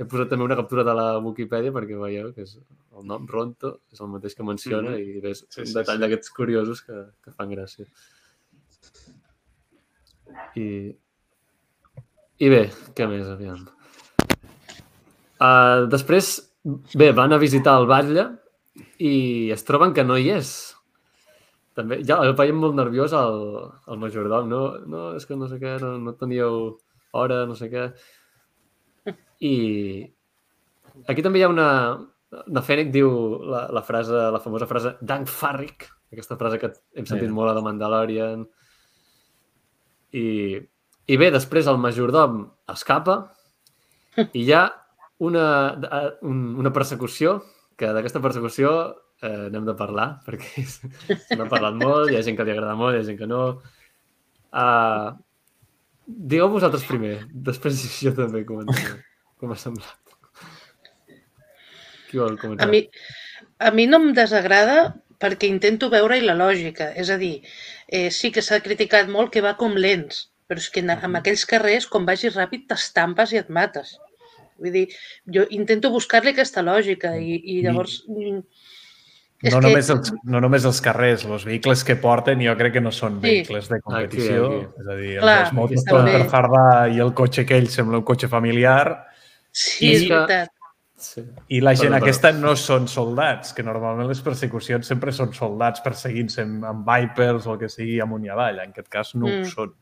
He 0.00 0.04
posat 0.08 0.30
també 0.32 0.44
una 0.44 0.56
captura 0.56 0.82
de 0.82 0.94
la 0.96 1.18
Wikipedia 1.20 1.72
perquè 1.72 1.96
veieu 2.00 2.32
que 2.34 2.42
és 2.42 2.54
el 2.96 3.04
nom 3.06 3.26
Ronto, 3.28 3.80
és 3.92 4.00
el 4.00 4.08
mateix 4.08 4.34
que 4.34 4.42
menciona 4.42 4.90
Mhm. 4.90 4.98
i 5.00 5.28
és 5.30 5.44
Sí, 5.48 5.60
un 5.60 5.66
sí, 5.66 5.74
detall 5.74 5.96
sí. 5.96 6.00
d'aquests 6.00 6.30
curiosos 6.30 6.82
que, 6.82 7.04
que 7.22 7.30
fan 7.32 7.50
gràcia. 7.50 7.86
I, 10.56 10.94
I 12.40 12.48
bé, 12.48 12.62
què 12.96 13.06
més, 13.10 13.26
aviam? 13.28 13.66
Uh, 15.40 15.86
després, 15.92 16.52
bé, 16.94 17.12
van 17.16 17.32
a 17.32 17.38
visitar 17.40 17.78
el 17.80 17.86
batlle 17.88 18.26
i 18.98 19.50
es 19.52 19.64
troben 19.64 19.92
que 19.96 20.04
no 20.04 20.16
hi 20.20 20.30
és. 20.36 20.76
També, 21.80 22.00
ja 22.06 22.20
el 22.22 22.34
veiem 22.38 22.60
molt 22.60 22.76
nerviós 22.78 23.14
el, 23.16 23.42
el 23.88 24.00
majordom, 24.02 24.48
no? 24.50 24.62
No, 24.90 25.02
és 25.18 25.26
que 25.28 25.38
no 25.38 25.48
sé 25.50 25.58
què, 25.62 25.76
no, 25.82 25.96
no 26.04 26.14
teníeu 26.20 26.56
hora, 27.16 27.42
no 27.48 27.56
sé 27.58 27.70
què. 27.72 27.88
I 29.40 29.54
aquí 31.08 31.24
també 31.24 31.40
hi 31.40 31.46
ha 31.48 31.52
una... 31.52 31.68
De 32.30 32.60
Fennec 32.62 32.92
diu 32.94 33.08
la, 33.50 33.64
la 33.74 33.80
frase, 33.82 34.14
la 34.30 34.38
famosa 34.38 34.68
frase 34.70 34.92
Dank 35.02 35.26
Farrik, 35.26 35.88
aquesta 36.14 36.36
frase 36.38 36.60
que 36.62 36.68
hem 36.94 37.06
sentit 37.08 37.26
Sí. 37.26 37.34
molt 37.34 37.50
a 37.50 37.56
The 37.56 37.62
Mandalorian. 37.64 38.44
I, 40.14 40.26
I 41.10 41.16
bé, 41.18 41.30
després 41.34 41.66
el 41.70 41.80
majordom 41.82 42.44
escapa 42.70 43.16
i 44.20 44.44
hi 44.44 44.52
ha 44.54 44.62
una, 45.26 45.46
una 46.22 46.72
persecució, 46.74 47.40
que 47.78 47.90
d'aquesta 47.96 48.22
persecució 48.22 48.70
eh, 49.22 49.48
n'hem 49.52 49.66
de 49.68 49.76
parlar, 49.78 50.08
perquè 50.26 50.64
n'ha 51.38 51.48
parlat 51.50 51.76
molt, 51.80 52.10
hi 52.10 52.18
ha 52.18 52.24
gent 52.26 52.38
que 52.38 52.46
li 52.48 52.54
agrada 52.54 52.78
molt, 52.78 52.96
hi 52.96 53.02
ha 53.02 53.08
gent 53.10 53.20
que 53.20 53.28
no. 53.30 53.44
Uh, 54.50 55.12
digueu 56.06 56.50
vosaltres 56.50 56.86
primer, 56.88 57.20
després 57.50 57.84
jo 58.04 58.14
també 58.16 58.44
comentaré 58.48 58.98
com 59.40 59.52
ha 59.54 59.58
semblat. 59.58 60.16
Qui 62.10 62.18
vol 62.20 62.36
comentar? 62.40 62.66
A 62.66 62.70
mi, 62.70 62.82
a 63.62 63.70
mi 63.72 63.86
no 63.88 64.00
em 64.02 64.10
desagrada 64.16 64.90
perquè 65.20 65.48
intento 65.48 65.90
veure-hi 65.92 66.24
la 66.24 66.36
lògica. 66.36 66.90
És 66.96 67.12
a 67.12 67.18
dir, 67.20 67.40
eh, 67.86 68.08
sí 68.10 68.30
que 68.34 68.44
s'ha 68.44 68.60
criticat 68.64 69.08
molt 69.08 69.32
que 69.34 69.44
va 69.44 69.56
com 69.60 69.76
lents, 69.76 70.26
però 70.48 70.62
és 70.62 70.68
que 70.72 70.82
en, 70.84 70.90
en 70.90 71.18
aquells 71.20 71.44
carrers, 71.48 71.86
com 71.86 72.08
vagis 72.08 72.36
ràpid, 72.36 72.66
t'estampes 72.70 73.34
i 73.34 73.40
et 73.40 73.52
mates. 73.52 73.94
Vull 74.60 74.74
dir, 74.76 74.86
jo 75.36 75.46
intento 75.56 75.92
buscar-li 75.92 76.34
aquesta 76.34 76.64
lògica 76.64 77.14
i, 77.16 77.38
i 77.54 77.60
llavors... 77.64 78.00
mm, 78.08 78.42
és 79.42 79.54
No, 79.54 79.60
que- 79.60 79.66
només 79.68 79.88
els, 79.90 80.12
no 80.24 80.40
només 80.40 80.64
els 80.64 80.80
carrers, 80.84 81.24
els 81.24 81.44
vehicles 81.44 81.82
que 81.84 81.96
porten 81.96 82.40
jo 82.44 82.54
crec 82.56 82.74
que 82.74 82.80
no 82.80 82.90
són 82.92 83.14
Sí. 83.20 83.20
vehicles 83.26 83.68
de 83.68 83.80
competició. 83.80 84.46
Aquí, 84.46 84.56
aquí. 84.56 84.80
És 84.80 84.86
a 84.86 84.94
dir, 84.96 85.18
Clar, 85.20 85.40
els 85.46 85.52
motos 85.52 85.84
per 85.84 86.24
fardar 86.28 86.90
i 86.92 86.98
el 87.00 87.14
cotxe 87.14 87.42
aquell 87.42 87.68
sembla 87.68 87.98
un 87.98 88.04
cotxe 88.04 88.28
familiar 88.28 89.06
Sí, 89.52 89.86
I 89.86 89.94
és 89.94 90.02
que- 90.02 90.14
veritat. 90.14 90.50
Sí. 91.00 91.22
i 91.48 91.60
la 91.62 91.70
gent 91.74 91.88
Perdó, 91.88 91.94
perdó. 91.94 92.04
aquesta 92.04 92.32
no 92.32 92.54
són 92.56 92.86
soldats, 92.86 93.54
que 93.54 93.62
normalment 93.62 94.06
les 94.06 94.20
persecucions 94.20 94.86
sempre 94.86 95.10
són 95.12 95.32
soldats 95.32 95.80
perseguint-se 95.80 96.42
amb, 96.42 96.64
amb 96.64 96.86
Vipers 96.86 97.46
o 97.46 97.54
el 97.54 97.58
que 97.58 97.68
sigui 97.70 97.98
amunt 98.00 98.26
i 98.26 98.28
avall. 98.28 98.58
En 98.60 98.70
aquest 98.70 98.88
cas 98.88 99.14
no 99.14 99.26
mm. 99.26 99.30
Mm. 99.30 99.40
ho 99.40 99.44
són. 99.46 99.74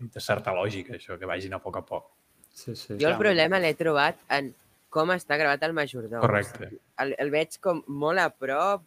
I 0.00 0.08
té 0.08 0.20
certa 0.20 0.52
lògica, 0.52 0.94
això, 0.94 1.18
que 1.18 1.26
vagin 1.26 1.54
a 1.54 1.58
poc 1.58 1.76
a 1.78 1.82
poc. 1.84 2.04
Sí, 2.52 2.76
sí. 2.76 2.94
Jo 3.00 3.08
el 3.08 3.16
problema 3.18 3.58
l'he 3.58 3.74
trobat 3.74 4.16
en 4.30 4.54
com 4.96 5.12
està 5.14 5.36
gravat 5.40 5.62
el 5.68 5.76
majordom. 5.76 6.22
Correcte. 6.24 6.70
El, 7.04 7.12
el 7.20 7.30
veig 7.34 7.60
com 7.62 7.82
molt 7.86 8.22
a 8.24 8.30
prop, 8.32 8.82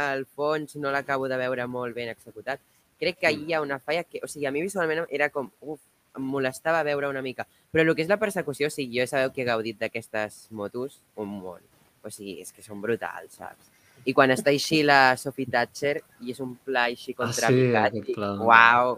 al 0.00 0.24
fons 0.38 0.76
no 0.80 0.90
l'acabo 0.94 1.28
de 1.28 1.36
veure 1.40 1.66
molt 1.68 1.94
ben 1.96 2.08
executat. 2.12 2.60
Crec 3.00 3.18
que 3.20 3.30
hi 3.32 3.54
ha 3.56 3.60
una 3.64 3.78
falla 3.80 4.04
que... 4.04 4.20
O 4.24 4.28
sigui, 4.28 4.46
a 4.48 4.52
mi 4.54 4.62
visualment 4.64 5.04
era 5.08 5.28
com... 5.34 5.48
Uf, 5.60 5.80
em 6.18 6.24
molestava 6.26 6.80
veure 6.82 7.06
una 7.08 7.22
mica. 7.22 7.44
Però 7.70 7.84
el 7.84 7.92
que 7.94 8.02
és 8.02 8.08
la 8.10 8.16
persecució, 8.18 8.66
o 8.66 8.74
sigui, 8.74 8.98
jo 8.98 9.06
sabeu 9.06 9.30
que 9.34 9.44
he 9.44 9.46
gaudit 9.48 9.78
d'aquestes 9.78 10.48
motos 10.58 10.98
un 11.22 11.30
món. 11.40 11.62
O 12.02 12.10
sigui, 12.10 12.40
és 12.42 12.50
que 12.52 12.64
són 12.66 12.80
brutals, 12.82 13.36
saps? 13.38 13.68
I 14.08 14.14
quan 14.16 14.32
està 14.34 14.50
així 14.50 14.80
la 14.82 15.14
Sophie 15.20 15.46
Thatcher 15.52 15.98
i 16.24 16.32
és 16.34 16.40
un 16.42 16.54
pla 16.66 16.86
així 16.90 17.12
contra 17.14 17.50
Ah, 17.50 17.52
sí, 17.54 17.60
picat, 17.66 17.90
aquest 17.92 18.06
dic, 18.08 18.16
pla. 18.18 18.30
uau, 18.48 18.96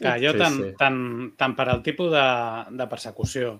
Clar, 0.00 0.16
jo 0.22 0.32
Sí, 0.32 0.38
tant, 0.40 0.56
sí. 0.62 0.70
tant, 0.80 0.98
tant 1.40 1.54
per 1.56 1.66
al 1.68 1.82
tipus 1.84 2.10
de, 2.12 2.24
de 2.78 2.86
persecució 2.90 3.54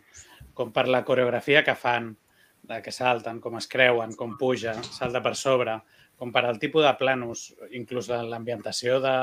com 0.54 0.72
per 0.72 0.86
la 0.88 1.04
coreografia 1.04 1.62
que 1.64 1.74
fan, 1.74 2.12
de 2.62 2.80
que 2.84 2.92
salten, 2.92 3.40
com 3.40 3.56
es 3.58 3.66
creuen, 3.68 4.14
com 4.16 4.36
puja, 4.38 4.74
salta 4.84 5.22
per 5.24 5.34
sobre, 5.36 5.78
com 6.20 6.32
per 6.32 6.44
al 6.44 6.58
tipus 6.60 6.84
de 6.84 6.92
planos, 7.00 7.46
inclús 7.72 8.06
de 8.10 8.18
l'ambientació 8.28 8.98
de, 9.00 9.14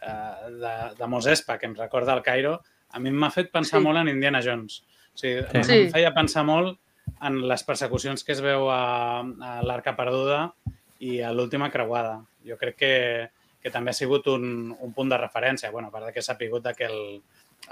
eh, 0.00 0.50
de, 0.62 0.72
de 0.98 1.06
Mos 1.08 1.26
Espa, 1.26 1.58
que 1.58 1.66
em 1.68 1.74
recorda 1.76 2.14
el 2.16 2.22
Cairo, 2.22 2.60
a 2.92 3.00
mi 3.00 3.10
m'ha 3.10 3.30
fet 3.30 3.50
pensar 3.52 3.80
Sí. 3.80 3.84
molt 3.84 3.98
en 4.00 4.08
Indiana 4.08 4.40
Jones. 4.44 4.82
O 5.14 5.18
sigui, 5.18 5.42
Sí. 5.64 5.78
Em 5.86 5.92
feia 5.92 6.14
pensar 6.14 6.44
molt 6.44 6.78
en 7.22 7.40
les 7.48 7.62
persecucions 7.64 8.24
que 8.24 8.32
es 8.32 8.40
veu 8.40 8.70
a, 8.70 9.20
a 9.20 9.52
l'Arca 9.62 9.94
Perduda 9.96 10.52
i 11.00 11.20
a 11.20 11.32
l'última 11.32 11.70
creuada. 11.70 12.22
Jo 12.46 12.56
crec 12.56 12.76
que, 12.76 13.30
que 13.62 13.70
també 13.70 13.90
ha 13.90 13.94
sigut 13.94 14.26
un, 14.26 14.74
un 14.78 14.92
punt 14.94 15.08
de 15.10 15.18
referència. 15.18 15.70
Bueno, 15.70 15.88
a 15.88 15.90
part 15.92 16.06
de 16.06 16.12
que 16.12 16.22
s'ha 16.22 16.38
pigut 16.38 16.66
que 16.76 16.84
el, 16.88 17.22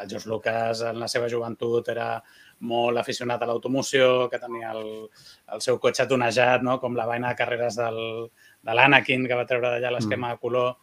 el 0.03 0.09
George 0.11 0.28
Lucas 0.28 0.82
en 0.88 1.01
la 1.01 1.09
seva 1.09 1.28
joventut 1.28 1.88
era 1.92 2.12
molt 2.61 3.01
aficionat 3.01 3.42
a 3.42 3.48
l'automoció, 3.48 4.28
que 4.30 4.40
tenia 4.40 4.72
el, 4.76 5.09
el 5.55 5.62
seu 5.64 5.78
cotxe 5.80 6.07
tonejat, 6.09 6.64
no? 6.66 6.78
com 6.80 6.96
la 6.96 7.09
vaina 7.09 7.32
de 7.32 7.38
carreres 7.38 7.78
del, 7.80 8.01
de 8.62 8.76
l'Anakin, 8.76 9.26
que 9.28 9.38
va 9.38 9.48
treure 9.48 9.74
d'allà 9.74 9.92
l'esquema 9.94 10.32
de 10.34 10.40
color. 10.42 10.74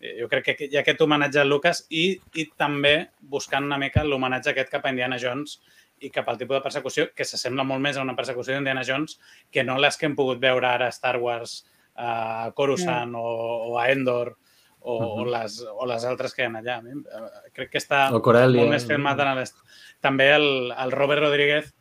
Eh, 0.00 0.16
Jo 0.20 0.28
crec 0.28 0.50
que 0.50 0.68
hi 0.68 0.76
ha 0.76 0.82
aquest 0.82 1.00
homenatge 1.00 1.40
a 1.40 1.48
Lucas 1.48 1.86
i, 1.90 2.18
i 2.34 2.48
també 2.58 2.96
buscant 3.20 3.68
una 3.68 3.80
mica 3.80 4.04
l'homenatge 4.04 4.52
aquest 4.52 4.72
cap 4.72 4.86
a 4.86 4.92
Indiana 4.92 5.20
Jones 5.20 5.60
i 6.02 6.10
cap 6.10 6.28
al 6.28 6.38
tipus 6.38 6.58
de 6.58 6.64
persecució 6.64 7.08
que 7.14 7.24
s'assembla 7.24 7.64
molt 7.64 7.82
més 7.84 7.96
a 7.96 8.02
una 8.02 8.16
persecució 8.18 8.56
d'Indiana 8.56 8.82
Jones 8.84 9.20
que 9.54 9.62
no 9.62 9.78
les 9.78 9.96
que 9.96 10.08
hem 10.08 10.16
pogut 10.18 10.40
veure 10.42 10.66
ara 10.66 10.88
a 10.90 10.94
Star 10.94 11.14
Wars, 11.22 11.62
a 11.94 12.50
Coruscant 12.56 13.14
o, 13.14 13.26
o 13.70 13.78
a 13.78 13.86
Endor 13.92 14.34
o, 14.84 14.96
o, 14.96 15.24
Mhm. 15.24 15.30
les, 15.32 15.60
o 15.70 15.86
les 15.86 16.04
altres 16.04 16.34
que 16.34 16.42
hi 16.42 16.46
ha 16.46 16.50
allà. 16.60 16.78
Eh, 16.86 17.50
Crec 17.52 17.70
que 17.70 17.78
està 17.78 18.12
O 18.12 18.20
Corellia. 18.22 18.60
molt 18.60 18.70
més 18.74 18.86
filmat 18.86 19.18
en 19.20 19.34
l'est. 19.38 19.56
També 20.00 20.30
el, 20.34 20.72
el 20.72 20.92
Robert 20.92 21.22
Rodríguez 21.22 21.72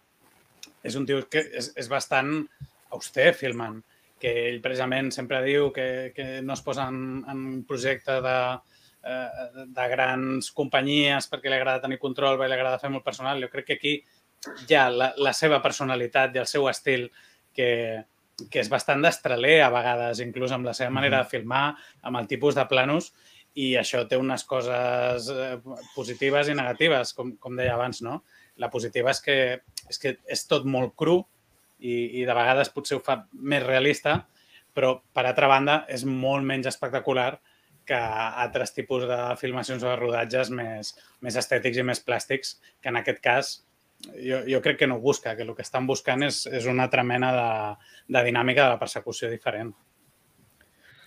és 0.84 0.96
un 0.96 1.06
tio 1.06 1.22
que 1.30 1.40
és, 1.40 1.72
és 1.76 1.90
bastant 1.90 2.48
auster 2.92 3.34
filmant, 3.34 3.82
que 4.20 4.50
ell 4.50 4.62
precisament 4.62 5.12
sempre 5.12 5.42
diu 5.44 5.72
que, 5.74 6.12
que 6.16 6.42
no 6.42 6.54
es 6.54 6.62
posa 6.62 6.88
en, 6.90 7.24
en 7.28 7.64
projecte 7.66 8.20
de, 8.22 8.38
eh, 9.04 9.66
de 9.68 9.88
grans 9.90 10.52
companyies 10.52 11.30
perquè 11.32 11.50
li 11.50 11.56
agrada 11.58 11.82
tenir 11.82 11.98
control, 12.00 12.38
perquè 12.38 12.48
li 12.52 12.58
agrada 12.60 12.80
fer 12.80 12.90
molt 12.94 13.04
personal. 13.06 13.42
Jo 13.42 13.50
crec 13.50 13.66
que 13.66 13.74
aquí 13.80 13.96
hi 14.68 14.76
ha 14.76 14.90
la, 14.90 15.14
la 15.18 15.34
seva 15.34 15.62
personalitat 15.62 16.36
i 16.36 16.40
el 16.42 16.48
seu 16.50 16.68
estil 16.70 17.10
que, 17.54 18.04
que 18.50 18.62
és 18.64 18.70
bastant 18.72 19.04
d'estraler 19.04 19.60
a 19.66 19.70
vegades, 19.74 20.24
inclús 20.24 20.54
amb 20.56 20.66
la 20.66 20.74
seva 20.78 20.94
manera 20.94 21.22
de 21.22 21.30
filmar, 21.30 21.76
amb 22.02 22.22
el 22.22 22.30
tipus 22.32 22.58
de 22.58 22.66
planos, 22.70 23.12
i 23.60 23.74
això 23.76 24.06
té 24.08 24.16
unes 24.16 24.46
coses 24.48 25.28
eh, 25.34 25.58
positives 25.96 26.48
i 26.48 26.56
negatives, 26.56 27.12
com, 27.14 27.36
com 27.36 27.58
deia 27.60 27.76
abans, 27.76 28.00
no? 28.06 28.22
La 28.62 28.72
positiva 28.72 29.12
és 29.12 29.20
que 29.24 29.38
és, 29.92 30.00
que 30.00 30.16
és 30.24 30.46
tot 30.48 30.68
molt 30.68 30.96
cru 31.00 31.20
i, 31.80 32.22
i 32.22 32.26
de 32.28 32.36
vegades 32.36 32.72
potser 32.74 32.98
ho 32.98 33.04
fa 33.04 33.22
més 33.34 33.64
realista, 33.66 34.22
però, 34.76 34.96
per 35.14 35.26
altra 35.28 35.50
banda, 35.52 35.82
és 35.92 36.06
molt 36.08 36.48
menys 36.48 36.70
espectacular 36.72 37.34
que 37.88 37.98
altres 37.98 38.72
tipus 38.76 39.08
de 39.10 39.20
filmacions 39.42 39.84
o 39.84 39.90
de 39.90 39.98
rodatges 40.00 40.52
més, 40.54 40.94
més 41.26 41.36
estètics 41.36 41.82
i 41.82 41.86
més 41.88 42.00
plàstics, 42.06 42.56
que 42.80 42.92
en 42.94 43.02
aquest 43.02 43.20
cas 43.26 43.52
jo, 44.18 44.42
jo 44.48 44.62
crec 44.62 44.78
que 44.80 44.88
no 44.88 44.96
ho 44.96 45.00
busca, 45.04 45.36
que 45.36 45.44
el 45.44 45.56
que 45.56 45.62
estan 45.66 45.88
buscant 45.88 46.24
és, 46.24 46.46
és 46.48 46.66
una 46.66 46.84
altra 46.88 47.04
mena 47.04 47.32
de, 47.36 47.48
de 48.18 48.24
dinàmica 48.28 48.64
de 48.66 48.70
la 48.76 48.80
persecució 48.80 49.30
diferent. 49.30 49.74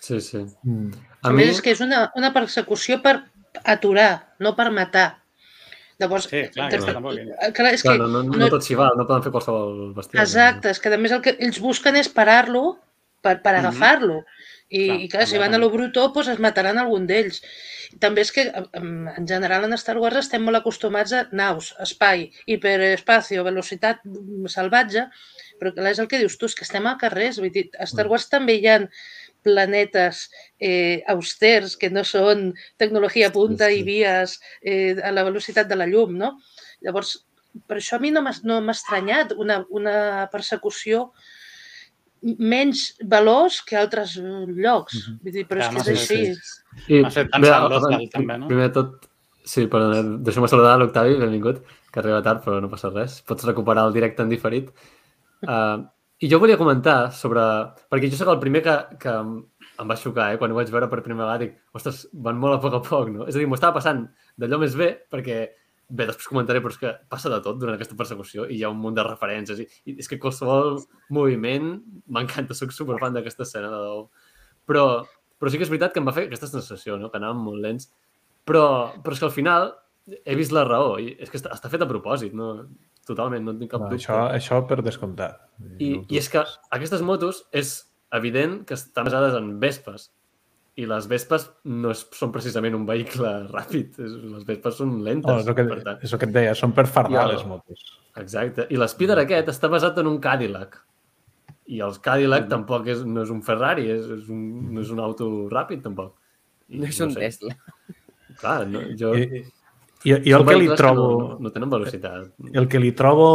Sí, 0.01 0.21
sí. 0.21 0.45
Mm. 0.63 0.91
A, 1.23 1.29
a 1.31 1.33
més, 1.33 1.55
és 1.57 1.63
que 1.65 1.73
és 1.73 1.81
una, 1.81 2.11
una 2.21 2.33
persecució 2.35 2.99
per 3.03 3.23
aturar, 3.65 4.35
no 4.45 4.55
per 4.57 4.71
matar. 4.75 5.07
Llavors, 6.03 6.27
Sí, 6.29 6.41
clar, 6.53 6.69
que 6.73 6.81
tampoc... 6.83 7.15
clar, 7.55 7.73
és 7.77 7.83
Clar, 7.87 7.95
que, 7.95 7.99
no, 8.03 8.09
no, 8.11 8.23
no, 8.27 8.37
no- 8.41 8.49
tot 8.51 8.65
s'hi 8.67 8.75
val, 8.77 8.97
no 8.99 9.07
poden 9.07 9.23
fer 9.23 9.31
qualsevol 9.33 9.93
bestiar. 9.95 10.25
exacte, 10.27 10.73
és 10.75 10.81
que 10.83 10.91
a 10.93 10.99
més 10.99 11.13
el 11.15 11.23
que 11.23 11.37
ells 11.39 11.61
busquen 11.63 11.97
és 11.97 12.09
parar-lo 12.11 12.65
per, 13.23 13.41
per 13.41 13.55
Mhm. 13.55 13.61
agafar-lo. 13.63 14.25
I, 14.69 14.87
Clar, 14.87 14.99
i 15.05 15.09
clar, 15.13 15.27
si 15.29 15.39
van 15.39 15.55
a 15.55 15.59
lo 15.61 15.69
bruto, 15.71 16.07
doncs 16.15 16.31
es 16.33 16.41
mataran 16.43 16.79
algun 16.81 17.05
d'ells. 17.07 17.43
També 18.01 18.25
és 18.25 18.33
que, 18.35 18.47
en 18.81 19.27
general, 19.29 19.67
en 19.69 19.77
Star 19.79 19.99
Wars 20.03 20.17
estem 20.23 20.43
molt 20.43 20.59
acostumats 20.59 21.13
a 21.15 21.27
naus, 21.37 21.75
espai, 21.85 22.25
hiperespacio, 22.51 23.45
velocitat 23.47 24.01
mm, 24.09 24.49
salvatge, 24.51 25.05
però 25.61 25.75
clar, 25.77 25.93
és 25.93 26.01
el 26.03 26.09
que 26.11 26.19
dius 26.23 26.39
tu, 26.41 26.49
és 26.51 26.57
que 26.59 26.65
estem 26.67 26.89
a 26.91 26.97
carrers. 26.99 27.39
Vull 27.43 27.53
dir, 27.55 27.69
a 27.79 27.87
Star 27.87 28.07
Mm. 28.09 28.11
Wars 28.15 28.27
també 28.33 28.57
hi 28.59 28.67
ha 28.73 28.81
planetes 29.45 30.25
eh, 30.59 31.05
austers 31.13 31.77
que 31.77 31.91
no 31.93 32.03
són 32.09 32.55
tecnologia 32.81 33.31
punta 33.31 33.69
Sí, 33.69 33.77
i 33.77 33.85
sí. 33.85 33.87
vies 33.93 34.39
eh, 34.63 34.97
a 35.05 35.13
la 35.13 35.25
velocitat 35.29 35.69
de 35.69 35.77
la 35.77 35.87
llum, 35.87 36.17
no? 36.19 36.39
Llavors, 36.81 37.19
per 37.69 37.77
això 37.79 38.01
a 38.01 38.03
mi 38.03 38.11
no 38.11 38.23
m'ha 38.25 38.33
no 38.49 38.59
estranyat 38.73 39.37
una, 39.37 39.61
una 39.71 40.27
persecució 40.33 41.13
menys 42.25 42.85
veloç 43.11 43.61
que 43.69 43.79
altres 43.81 44.17
eh, 44.21 44.45
llocs. 44.49 45.01
Mhm. 45.01 45.17
Vull 45.23 45.39
dir, 45.39 45.47
però 45.49 45.63
és 45.63 45.71
Clar, 45.71 45.85
que 45.85 45.97
és 45.97 46.05
sí, 46.07 46.21
així. 46.21 46.35
sí. 46.35 46.99
I, 46.99 47.03
fet 47.15 47.33
també, 47.33 48.39
no? 48.39 48.51
Primer 48.51 48.69
de 48.69 48.75
tot, 48.75 49.09
sí, 49.45 49.67
perdona, 49.71 50.03
deixa'm 50.27 50.49
saludar 50.51 50.77
l'Octavi, 50.81 51.19
benvingut, 51.21 51.65
que 51.93 52.03
arriba 52.03 52.23
tard, 52.27 52.45
però 52.45 52.61
no 52.61 52.71
passa 52.73 52.93
res. 52.93 53.21
Pots 53.27 53.47
recuperar 53.49 53.87
el 53.89 53.97
directe 53.97 54.25
en 54.25 54.33
diferit. 54.33 54.71
Uh, 55.47 55.85
I 56.25 56.29
jo 56.31 56.39
volia 56.41 56.57
comentar 56.57 57.13
sobre... 57.13 57.43
Perquè 57.91 58.09
jo 58.09 58.17
sóc 58.17 58.31
el 58.33 58.41
primer 58.41 58.63
que, 58.65 58.75
que 59.03 59.13
em 59.13 59.35
em 59.81 59.91
va 59.91 59.97
xocar, 59.99 60.29
eh? 60.33 60.39
Quan 60.39 60.53
ho 60.53 60.59
vaig 60.59 60.71
veure 60.71 60.89
per 60.91 61.03
primera 61.03 61.27
vegada, 61.27 61.43
dic, 61.43 61.57
ostres, 61.75 62.05
van 62.27 62.39
molt 62.41 62.57
a 62.57 62.61
poc 62.63 62.77
a 62.79 62.81
poc, 62.85 63.11
no? 63.11 63.27
És 63.27 63.35
a 63.35 63.41
dir, 63.41 63.49
m'ho 63.51 63.59
estava 63.59 63.77
passant 63.79 64.05
d'allò 64.39 64.61
més 64.63 64.77
bé, 64.79 64.91
perquè, 65.11 65.39
bé, 65.89 66.07
després 66.09 66.29
comentaré, 66.31 66.61
però 66.65 66.73
és 66.73 66.79
que 66.81 66.93
passa 67.13 67.31
de 67.33 67.41
tot 67.45 67.59
durant 67.61 67.75
aquesta 67.77 67.97
persecució 67.99 68.47
i 68.49 68.59
hi 68.59 68.65
ha 68.65 68.71
un 68.73 68.81
munt 68.81 68.97
de 68.97 69.05
referències 69.07 69.61
i, 69.61 69.67
i 69.91 69.97
és 70.01 70.09
que 70.09 70.19
qualsevol 70.23 70.79
moviment 71.15 71.75
m'encanta, 72.09 72.57
sóc 72.57 72.73
superfan 72.73 73.15
d'aquesta 73.17 73.45
escena 73.47 73.71
de 73.73 73.81
debò. 73.83 74.09
Però, 74.67 74.85
però 75.39 75.51
sí 75.53 75.61
que 75.61 75.67
és 75.67 75.73
veritat 75.73 75.93
que 75.93 76.01
em 76.01 76.09
va 76.09 76.15
fer 76.17 76.27
aquesta 76.29 76.49
sensació, 76.49 76.97
no? 76.99 77.11
que 77.13 77.21
anàvem 77.21 77.43
molt 77.45 77.61
lents. 77.65 77.91
Però, 78.49 78.65
però 79.05 79.17
és 79.17 79.21
que 79.23 79.29
al 79.29 79.35
final 79.37 79.73
he 80.25 80.35
vist 80.37 80.53
la 80.53 80.65
raó 80.69 80.99
i 81.01 81.15
és 81.19 81.31
que 81.33 81.39
està, 81.41 81.53
està 81.55 81.71
fet 81.73 81.85
a 81.85 81.89
propòsit, 81.89 82.35
no? 82.37 82.51
Totalment, 83.09 83.45
no 83.45 83.53
en 83.53 83.59
tinc 83.61 83.71
cap 83.73 83.83
No, 83.85 83.89
dubte. 83.91 84.01
això, 84.01 84.19
això 84.33 84.63
per 84.69 84.81
descomptat. 84.85 85.41
I, 85.79 85.91
No 85.97 86.05
I 86.09 86.19
és 86.21 86.29
que 86.33 86.43
aquestes 86.73 87.03
motos 87.05 87.45
és 87.53 87.75
evident 88.17 88.63
que 88.69 88.77
estan 88.77 89.05
basades 89.09 89.37
en 89.37 89.59
Vespes. 89.61 90.11
I 90.77 90.87
les 90.91 91.05
Vespes 91.07 91.45
no 91.71 91.93
és, 91.95 92.01
són 92.19 92.33
precisament 92.35 92.75
un 92.75 92.87
vehicle 92.89 93.31
ràpid. 93.55 93.99
És, 94.03 94.17
les 94.33 94.47
Vespes 94.49 94.81
són 94.81 94.97
lentes. 95.07 95.31
No, 95.31 95.39
és 95.45 95.47
el 95.53 95.55
que, 95.59 95.65
per 95.71 95.83
tant. 95.87 96.01
és 96.03 96.13
el 96.17 96.19
que 96.23 96.27
et 96.31 96.35
deia, 96.35 96.55
són 96.59 96.73
per 96.75 96.87
fardar 96.91 97.29
el- 97.29 97.37
les 97.37 97.45
motos. 97.47 97.85
Exacte. 98.19 98.67
I 98.71 98.79
l'Spider 98.81 99.19
aquest 99.23 99.49
està 99.55 99.71
basat 99.71 99.99
en 100.03 100.11
un 100.11 100.19
Cadillac. 100.23 100.81
I 101.71 101.79
el 101.81 101.95
Cadillac 102.05 102.49
tampoc 102.51 102.87
és, 102.93 103.05
no 103.09 103.23
és 103.25 103.31
un 103.33 103.41
Ferrari, 103.43 103.87
és, 103.91 104.05
és 104.19 104.27
un, 104.29 104.41
no 104.75 104.83
és 104.83 104.91
un 104.93 105.01
auto 105.01 105.29
ràpid, 105.51 105.81
tampoc. 105.87 106.17
I, 106.69 106.79
No 106.83 106.87
és 106.91 107.01
un 107.05 107.15
Tesla. 107.15 107.55
Clar, 108.41 108.67
no, 108.69 108.83
jo... 108.99 109.15
I, 109.15 109.45
i, 110.05 110.13
i 110.29 110.33
el 110.37 110.45
que 110.45 110.57
li 110.59 110.69
trobo... 110.77 111.07
No, 111.23 111.39
no 111.47 111.53
tenen 111.55 111.71
velocitat. 111.71 112.33
El 112.53 112.67
que 112.69 112.81
li 112.83 112.91
trobo... 112.99 113.29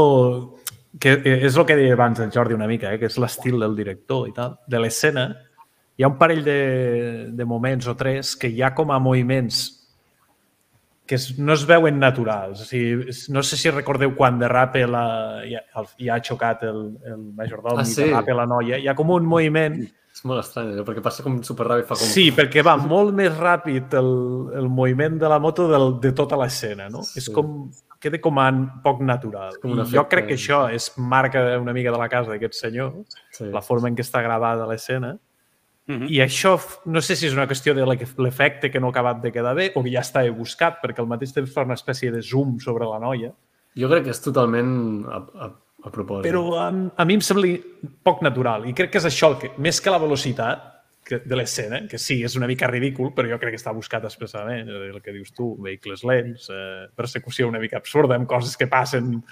Que 1.00 1.16
és 1.46 1.56
el 1.56 1.66
que 1.70 1.76
deia 1.78 1.94
abans 1.94 2.20
el 2.20 2.32
Jordi 2.34 2.56
una 2.58 2.68
mica, 2.68 2.92
eh? 2.94 2.98
que 3.00 3.06
és 3.10 3.18
l'estil 3.22 3.60
del 3.62 3.76
director 3.78 4.28
i 4.28 4.34
tal, 4.34 4.56
de 4.68 4.80
l'escena. 4.82 5.28
Hi 6.00 6.06
ha 6.06 6.08
un 6.08 6.16
parell 6.18 6.46
de, 6.46 6.60
de 7.36 7.46
moments 7.46 7.90
o 7.92 7.96
tres 8.00 8.38
que 8.40 8.48
hi 8.48 8.62
ha 8.64 8.72
com 8.74 8.92
a 8.96 9.00
moviments 9.04 9.66
que 11.10 11.18
no 11.42 11.56
es 11.58 11.64
veuen 11.66 11.98
naturals. 12.00 12.62
O 12.62 12.66
sigui, 12.70 13.10
no 13.34 13.42
sé 13.44 13.58
si 13.58 13.72
recordeu 13.74 14.12
quan 14.16 14.38
derrape 14.40 14.84
la... 14.88 15.04
Ja, 15.50 15.64
ja 15.98 16.16
ha 16.16 16.22
xocat 16.24 16.64
el, 16.70 16.84
el 17.10 17.24
majordom 17.36 17.82
Ah, 17.82 17.84
i 17.84 17.90
sí. 17.90 18.04
derrape 18.06 18.36
la 18.38 18.46
noia. 18.48 18.78
Hi 18.78 18.88
ha 18.88 18.94
com 18.96 19.10
un 19.16 19.26
moviment 19.28 19.80
És 20.10 20.24
molt 20.26 20.42
estrany, 20.42 20.72
allò, 20.74 20.84
perquè 20.88 21.02
passa 21.06 21.24
com 21.26 21.36
superràpid, 21.46 21.86
fa 21.88 21.96
com... 21.98 22.08
Sí, 22.10 22.26
perquè 22.36 22.64
va 22.66 22.74
molt 22.82 23.14
més 23.16 23.30
ràpid 23.38 23.94
el, 24.00 24.10
el 24.58 24.68
moviment 24.74 25.18
de 25.22 25.30
la 25.32 25.38
moto 25.40 25.68
del, 25.70 25.86
de 26.02 26.12
tota 26.18 26.38
l'escena, 26.40 26.88
no? 26.92 27.04
Sí. 27.06 27.20
És 27.22 27.28
com, 27.34 27.70
queda 28.02 28.20
com 28.24 28.40
a 28.42 28.48
poc 28.84 29.02
natural. 29.06 29.58
com 29.62 29.78
I 29.80 29.86
jo 29.94 30.04
crec 30.12 30.28
que 30.32 30.38
això 30.40 30.64
és 30.76 30.90
marca 30.98 31.44
una 31.62 31.74
mica 31.78 31.94
de 31.94 32.02
la 32.02 32.10
casa 32.12 32.34
d'aquest 32.34 32.58
senyor, 32.58 32.96
Sí. 33.38 33.48
la 33.54 33.62
forma 33.62 33.88
en 33.92 33.96
què 33.96 34.04
està 34.06 34.22
gravada 34.26 34.68
l'escena. 34.70 35.14
Mhm. 35.90 36.06
I 36.14 36.20
això, 36.22 36.54
no 36.86 37.02
sé 37.02 37.16
si 37.18 37.26
és 37.26 37.34
una 37.34 37.48
qüestió 37.50 37.74
de 37.74 37.82
l'e- 37.86 38.08
l'efecte 38.22 38.70
que 38.70 38.80
no 38.80 38.88
ha 38.88 38.94
acabat 38.94 39.24
de 39.24 39.32
quedar 39.34 39.56
bé 39.58 39.72
o 39.74 39.82
que 39.84 39.90
ja 39.92 40.04
estava 40.06 40.30
buscat, 40.32 40.78
perquè 40.84 41.00
al 41.02 41.08
mateix 41.10 41.34
temps 41.34 41.52
fa 41.52 41.64
una 41.66 41.74
espècie 41.80 42.12
de 42.14 42.22
zoom 42.22 42.60
sobre 42.62 42.86
la 42.86 43.00
noia. 43.02 43.32
Jo 43.76 43.90
crec 43.90 44.04
que 44.06 44.12
és 44.14 44.22
totalment 44.22 45.06
a, 45.10 45.18
a, 45.18 45.50
a 45.86 45.90
propòsit. 45.94 46.28
Però 46.30 46.44
a, 46.62 46.68
a 46.96 47.06
mi 47.10 47.16
em 47.18 47.22
sembla 47.26 47.56
poc 48.06 48.22
natural. 48.22 48.68
I 48.70 48.74
crec 48.78 48.92
que 48.94 49.02
és 49.02 49.06
això, 49.10 49.32
el 49.34 49.40
que, 49.42 49.52
més 49.58 49.82
que 49.82 49.90
la 49.90 49.98
velocitat 50.02 50.68
que, 51.10 51.24
de 51.26 51.36
l'escena, 51.36 51.88
que 51.90 51.98
sí, 51.98 52.20
és 52.24 52.36
una 52.38 52.46
mica 52.46 52.68
ridícul, 52.70 53.10
però 53.16 53.26
jo 53.32 53.40
crec 53.42 53.56
que 53.56 53.62
està 53.62 53.74
buscat 53.74 54.04
expressament, 54.06 54.70
el 54.70 55.02
que 55.02 55.12
dius 55.16 55.34
tu, 55.34 55.56
vehicles 55.64 56.04
lents, 56.06 56.50
eh, 56.54 56.86
persecució 56.96 57.48
una 57.50 57.58
mica 57.58 57.78
absurda, 57.82 58.14
amb 58.14 58.28
coses 58.30 58.56
que 58.58 58.68
passen 58.70 59.24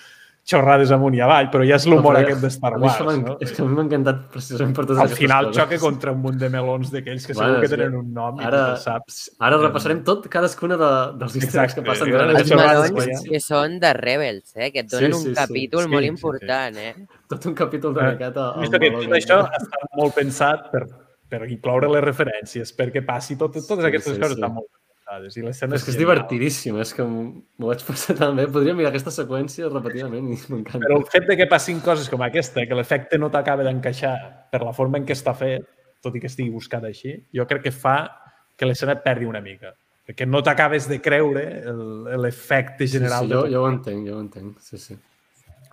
xorrades 0.47 0.91
amunt 0.95 1.15
i 1.17 1.19
avall, 1.19 1.49
però 1.51 1.65
ja 1.67 1.75
és 1.75 1.85
l'humor 1.89 2.15
aquest 2.15 2.39
de 2.41 2.49
Star 2.53 2.69
a 2.73 2.77
mi 2.79 2.87
això 2.87 3.03
Wars, 3.05 3.17
no? 3.19 3.33
És 3.43 3.51
que 3.51 3.61
a 3.61 3.65
mi 3.65 3.75
m'ha 3.75 3.83
encantat 3.83 4.21
precisament 4.31 4.73
per 4.77 4.85
totes 4.85 4.97
Al 5.01 5.05
aquestes 5.09 5.19
final 5.25 5.45
coses. 5.49 5.57
xoca 5.61 5.79
contra 5.81 6.11
un 6.13 6.21
munt 6.23 6.37
de 6.39 6.49
melons 6.49 6.91
d'aquells 6.93 7.25
que 7.27 7.33
Bueno, 7.33 7.49
segur 7.57 7.61
que 7.65 7.71
tenen 7.75 7.95
un 7.99 8.13
nom 8.13 8.39
i 8.39 8.45
Ara, 8.45 8.61
tu 8.63 8.71
el 8.71 8.77
saps. 8.77 9.17
ara 9.39 9.57
repassarem 9.57 10.03
tot, 10.07 10.29
cadascuna 10.31 10.77
de, 10.79 10.91
dels 11.19 11.35
eggs 11.35 11.73
que 11.75 11.81
passen 11.81 12.07
I 12.07 12.11
durant 12.11 12.27
les 12.31 12.37
Els 12.37 12.45
aquest 12.47 12.53
xorrades 12.53 12.89
episodi. 12.91 13.07
melons 13.11 13.23
ja. 13.25 13.29
que 13.31 13.39
són 13.41 13.79
de 13.83 13.93
Rebels, 13.93 14.55
eh? 14.55 14.71
que 14.71 14.79
et 14.79 14.89
donen 14.89 15.11
Sí, 15.11 15.17
un 15.17 15.23
sí, 15.23 15.29
sí. 15.29 15.35
capítol 15.35 15.83
Sí, 15.83 15.89
molt 15.89 16.01
sí, 16.01 16.07
sí. 16.07 16.13
important. 16.15 16.77
Eh? 16.77 16.95
Tot 17.27 17.45
un 17.45 17.53
capítol 17.53 17.97
Eh, 17.97 18.01
dedicat 18.05 18.37
a... 18.37 18.49
al 18.53 18.61
Vist 18.61 18.71
que 18.73 18.91
tot 18.91 18.99
que- 19.03 19.19
això 19.19 19.41
està 19.51 19.77
molt 19.97 20.15
pensat 20.15 20.71
per, 20.71 20.85
per 21.27 21.43
incloure 21.51 21.89
les 21.91 22.03
referències, 22.05 22.71
perquè 22.77 23.05
passi 23.05 23.35
tot, 23.35 23.51
totes 23.51 23.83
Sí, 23.83 23.85
aquestes 23.91 24.13
sí, 24.15 24.19
coses 24.21 24.35
sí. 24.37 24.39
estan 24.41 24.53
molt 24.53 24.67
puntades. 25.07 25.37
I 25.37 25.41
l'escena 25.41 25.75
És 25.77 25.83
que 25.85 25.91
és 25.91 25.97
divertidíssim, 25.97 26.77
és 26.81 26.91
que 26.93 27.03
m'ho 27.03 27.67
vaig 27.69 27.83
passar 27.87 28.15
tan 28.17 28.35
bé. 28.35 28.47
Podria 28.51 28.73
mirar 28.75 28.89
aquesta 28.91 29.11
seqüència 29.11 29.69
repetidament 29.71 30.27
i 30.33 30.37
m'encanta. 30.51 30.83
Però 30.85 30.97
el 30.99 31.05
fet 31.09 31.27
de 31.27 31.37
que 31.37 31.47
passin 31.47 31.79
coses 31.81 32.09
com 32.09 32.21
aquesta, 32.21 32.65
que 32.67 32.75
l'efecte 32.75 33.17
no 33.17 33.29
t'acaba 33.31 33.63
d'encaixar 33.63 34.49
per 34.51 34.61
la 34.63 34.73
forma 34.73 34.97
en 34.97 35.05
què 35.07 35.15
està 35.15 35.33
fet, 35.35 35.65
tot 36.03 36.15
i 36.15 36.19
que 36.19 36.27
estigui 36.27 36.49
buscat 36.53 36.83
així, 36.83 37.15
jo 37.33 37.45
crec 37.47 37.63
que 37.63 37.71
fa 37.71 38.09
que 38.57 38.65
l'escena 38.65 38.93
et 38.97 39.03
perdi 39.03 39.25
una 39.25 39.41
mica. 39.41 39.73
Perquè 40.07 40.25
no 40.27 40.41
t'acabes 40.41 40.87
de 40.87 41.01
creure 41.01 41.43
el- 41.67 42.21
l'efecte 42.21 42.87
Sí, 42.87 42.97
general. 42.97 43.25
sí, 43.25 43.27
de 43.27 43.35
jo, 43.35 43.47
jo 43.51 43.63
ho 43.63 43.69
entenc, 43.69 44.07
jo 44.07 44.15
ho 44.17 44.21
entenc. 44.21 44.59
Sí, 44.61 44.77
sí. 44.77 44.95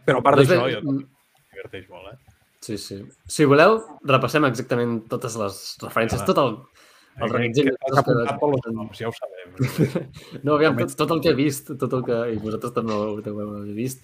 Però 0.05 0.19
a 0.19 0.23
part 0.23 0.37
Doncs 0.39 0.49
d'això, 0.51 0.71
jo 0.73 0.81
mm, 0.83 1.05
diverteix 1.55 1.89
molt, 1.89 2.13
eh? 2.13 2.19
Sí, 2.61 2.79
sí. 2.79 2.97
Si 3.29 3.45
voleu, 3.45 3.79
repassem 4.03 4.45
exactament 4.47 5.07
totes 5.09 5.37
les 5.37 5.77
referències, 5.83 6.23
Ah. 6.23 6.25
tot 6.25 6.39
el, 6.39 6.57
el 7.21 7.31
reguitzell. 7.31 7.65
que 7.65 7.71
de 7.71 7.79
coses 7.85 8.05
que- 8.05 8.13
apuntat 8.13 8.41
tots 8.41 8.67
els 8.67 8.75
noms, 8.77 8.99
ja 8.99 9.09
ho 9.09 9.13
sabem. 9.15 9.49
No, 10.45 10.55
aviam, 10.57 10.77
tot, 10.79 10.95
tot 10.99 11.11
el 11.15 11.21
que 11.23 11.31
he 11.31 11.39
vist, 11.39 11.71
tot 11.79 11.93
el 11.93 12.03
que... 12.05 12.19
I 12.35 12.39
vosaltres 12.43 12.73
també 12.75 12.93
ho 12.97 13.15
heu 13.19 13.61
vist. 13.77 14.03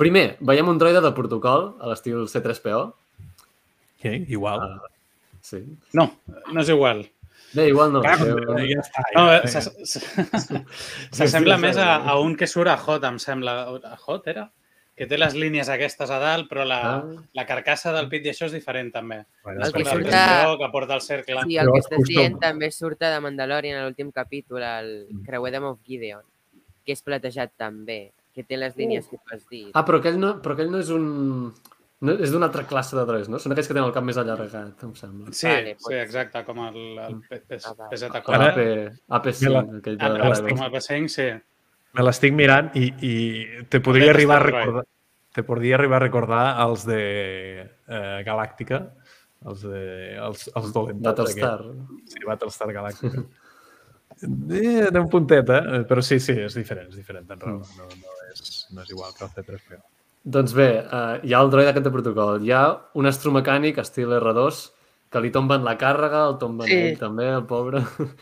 Primer, 0.00 0.36
veiem 0.40 0.68
un 0.68 0.78
droide 0.80 1.00
de 1.04 1.12
protocol 1.16 1.74
a 1.80 1.88
l'estil 1.90 2.26
C3PO. 2.30 2.82
Sí, 4.02 4.12
igual. 4.32 4.60
Ah, 4.64 4.92
sí. 5.44 5.64
No, 5.92 6.06
no 6.52 6.60
és 6.62 6.68
igual. 6.72 7.02
Bé, 7.52 7.66
igual 7.68 7.92
no. 7.92 8.00
Clar, 8.00 8.14
ja 8.22 8.80
està. 8.80 9.02
No, 9.16 9.24
ja, 9.26 9.40
ja. 9.42 9.48
s'ass- 9.50 10.60
s'assembla 11.10 11.56
més 11.58 11.76
a, 11.82 11.96
a 11.98 12.14
un 12.22 12.36
que 12.38 12.46
surt 12.48 12.70
a 12.70 12.76
Hot, 12.80 13.04
em 13.08 13.18
sembla. 13.20 13.56
A 13.84 13.96
Hot, 14.06 14.28
era? 14.30 14.46
Que 15.00 15.06
té 15.08 15.16
les 15.16 15.32
línies 15.32 15.70
aquestes 15.72 16.10
a 16.12 16.18
dalt, 16.20 16.44
però 16.50 16.66
la, 16.68 16.78
Ah. 16.98 17.04
la 17.32 17.46
carcassa 17.48 17.88
del 17.94 18.10
pit 18.12 18.26
i 18.26 18.34
això 18.34 18.44
és 18.50 18.52
diferent, 18.52 18.90
també. 18.92 19.22
Bueno, 19.42 19.64
El 19.64 19.72
que 19.72 19.78
Porta 19.80 19.90
el 19.94 19.96
surt 19.96 20.06
espera, 20.10 20.24
a- 20.26 20.44
pistó, 20.44 20.58
que 20.60 20.68
porta 20.74 20.94
el 20.94 21.00
cercle. 21.00 21.36
Sí, 21.46 21.56
el 21.56 21.66
Però 21.66 21.72
que 21.72 21.80
estàs 21.80 21.96
costum. 21.96 22.14
dient 22.20 22.38
també 22.38 22.70
surt 22.70 23.00
de 23.00 23.20
Mandalorian 23.24 23.80
a 23.80 23.86
l'últim 23.86 24.12
capítol, 24.12 24.62
el 24.62 25.08
creuer 25.24 25.52
de 25.52 25.60
Moff 25.60 25.80
Gideon, 25.82 26.22
que 26.84 26.92
és 26.92 27.00
platejat 27.02 27.52
també, 27.56 28.12
que 28.34 28.44
té 28.44 28.56
les 28.58 28.76
línies 28.76 29.08
que 29.08 29.16
tu 29.16 29.34
has 29.34 29.48
dit. 29.48 29.70
Ah, 29.74 29.84
però 29.86 29.98
aquell 30.00 30.18
no, 30.20 30.36
però 30.42 30.52
aquell 30.52 30.70
no 30.70 30.78
és 30.78 30.90
un... 30.90 31.54
No, 32.02 32.12
és 32.12 32.30
d'una 32.32 32.46
altra 32.46 32.62
classe 32.66 32.96
de 32.96 33.02
droids, 33.04 33.28
no? 33.28 33.38
Són 33.38 33.52
aquells 33.52 33.68
que 33.68 33.74
tenen 33.74 33.88
el 33.88 33.92
cap 33.92 34.02
més 34.04 34.16
allargat, 34.16 34.82
em 34.84 34.94
sembla. 34.96 35.32
Sí, 35.32 35.46
Vale, 35.46 35.76
sí, 35.78 35.94
exacte, 35.94 36.44
com 36.46 36.58
el, 36.66 36.76
el 36.98 37.20
P- 37.28 37.40
P- 37.40 37.58
Ah, 37.64 37.74
va. 37.76 37.88
PZ4. 37.90 38.34
Ara- 38.34 38.46
AP, 38.48 39.28
AP5, 39.28 39.42
Me 39.44 39.50
la- 39.50 39.78
aquell 39.80 39.98
de... 39.98 40.04
Ah, 40.04 40.30
el 40.30 40.48
com 40.48 40.62
a 40.62 40.70
P5, 40.70 41.08
sí. 41.08 41.26
Me 41.96 42.04
l'estic 42.06 42.34
mirant 42.36 42.70
i, 42.78 42.86
i 43.02 43.14
te 43.68 43.80
podria 43.82 44.12
arribar 44.14 44.38
a 44.38 44.44
recordar 44.46 44.84
te 45.34 45.44
podria 45.46 45.76
arribar 45.76 46.00
a 46.00 46.02
recordar 46.02 46.44
els 46.64 46.84
de 46.88 47.00
eh, 47.62 48.22
Galàctica, 48.26 48.80
els, 49.46 49.60
de, 49.62 49.82
els, 50.18 50.48
els 50.58 50.72
dolentats. 50.74 51.06
Battlestar. 51.06 51.60
Sí, 52.10 52.24
Battlestar 52.26 52.72
Galàctica. 52.74 53.24
Eh, 54.20 54.88
Té 54.90 54.98
un 54.98 55.06
puntet, 55.08 55.48
eh? 55.54 55.78
Però 55.88 56.02
sí, 56.04 56.18
sí, 56.20 56.34
és 56.44 56.52
diferent, 56.58 56.88
és 56.90 56.96
diferent, 56.98 57.22
tens 57.28 57.40
raó. 57.46 57.60
No, 57.78 57.86
no, 57.86 58.16
és, 58.28 58.40
no 58.74 58.82
és 58.82 58.90
igual 58.90 59.14
que 59.16 59.22
el 59.24 59.30
C3PO. 59.36 59.78
Doncs 60.34 60.52
bé, 60.58 60.66
uh, 60.82 61.14
hi 61.24 61.32
ha 61.32 61.40
el 61.40 61.52
droide 61.54 61.70
aquest 61.70 61.86
de 61.86 61.92
protocol. 61.94 62.42
Hi 62.44 62.50
ha 62.52 62.64
un 63.00 63.08
astromecànic 63.08 63.78
estil 63.80 64.12
R2 64.18 64.58
que 65.14 65.22
li 65.24 65.30
tomben 65.32 65.64
la 65.64 65.76
càrrega, 65.80 66.26
el 66.26 66.36
tomben 66.42 66.68
Sí. 66.68 66.76
ell 66.90 66.98
també, 67.00 67.30
el 67.38 67.46
pobre. 67.48 67.80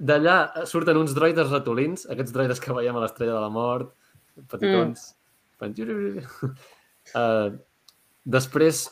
D'allà 0.00 0.66
surten 0.70 0.98
uns 1.00 1.14
droides 1.16 1.50
ratolins, 1.52 2.06
aquests 2.10 2.34
droides 2.34 2.60
que 2.60 2.74
veiem 2.76 2.96
a 2.96 3.04
l'Estrella 3.04 3.36
de 3.36 3.44
la 3.44 3.52
Mort, 3.52 3.94
petitons. 4.50 5.06
Mm. 5.60 6.24
Uh, 7.14 7.56
després, 8.24 8.82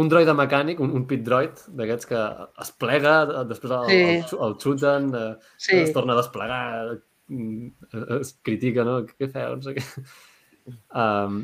un 0.00 0.08
droide 0.10 0.34
mecànic, 0.36 0.80
un, 0.80 0.90
un 0.96 1.06
pit 1.08 1.22
droid, 1.26 1.62
d'aquests 1.76 2.08
que 2.10 2.24
es 2.64 2.72
plega, 2.80 3.14
després 3.48 3.72
el, 3.76 3.86
Sí. 3.90 4.02
el, 4.16 4.42
el 4.48 4.58
xuten, 4.62 5.08
uh, 5.14 5.54
Sí. 5.56 5.78
es 5.84 5.92
torna 5.96 6.14
a 6.14 6.20
desplegar, 6.20 6.98
mm, 7.28 7.70
es 8.20 8.34
critica, 8.42 8.84
no? 8.84 9.00
Què 9.06 9.30
feu? 9.32 9.56
No 9.56 9.62
sé 9.62 9.76
què. 9.78 10.04
Um, 10.94 11.40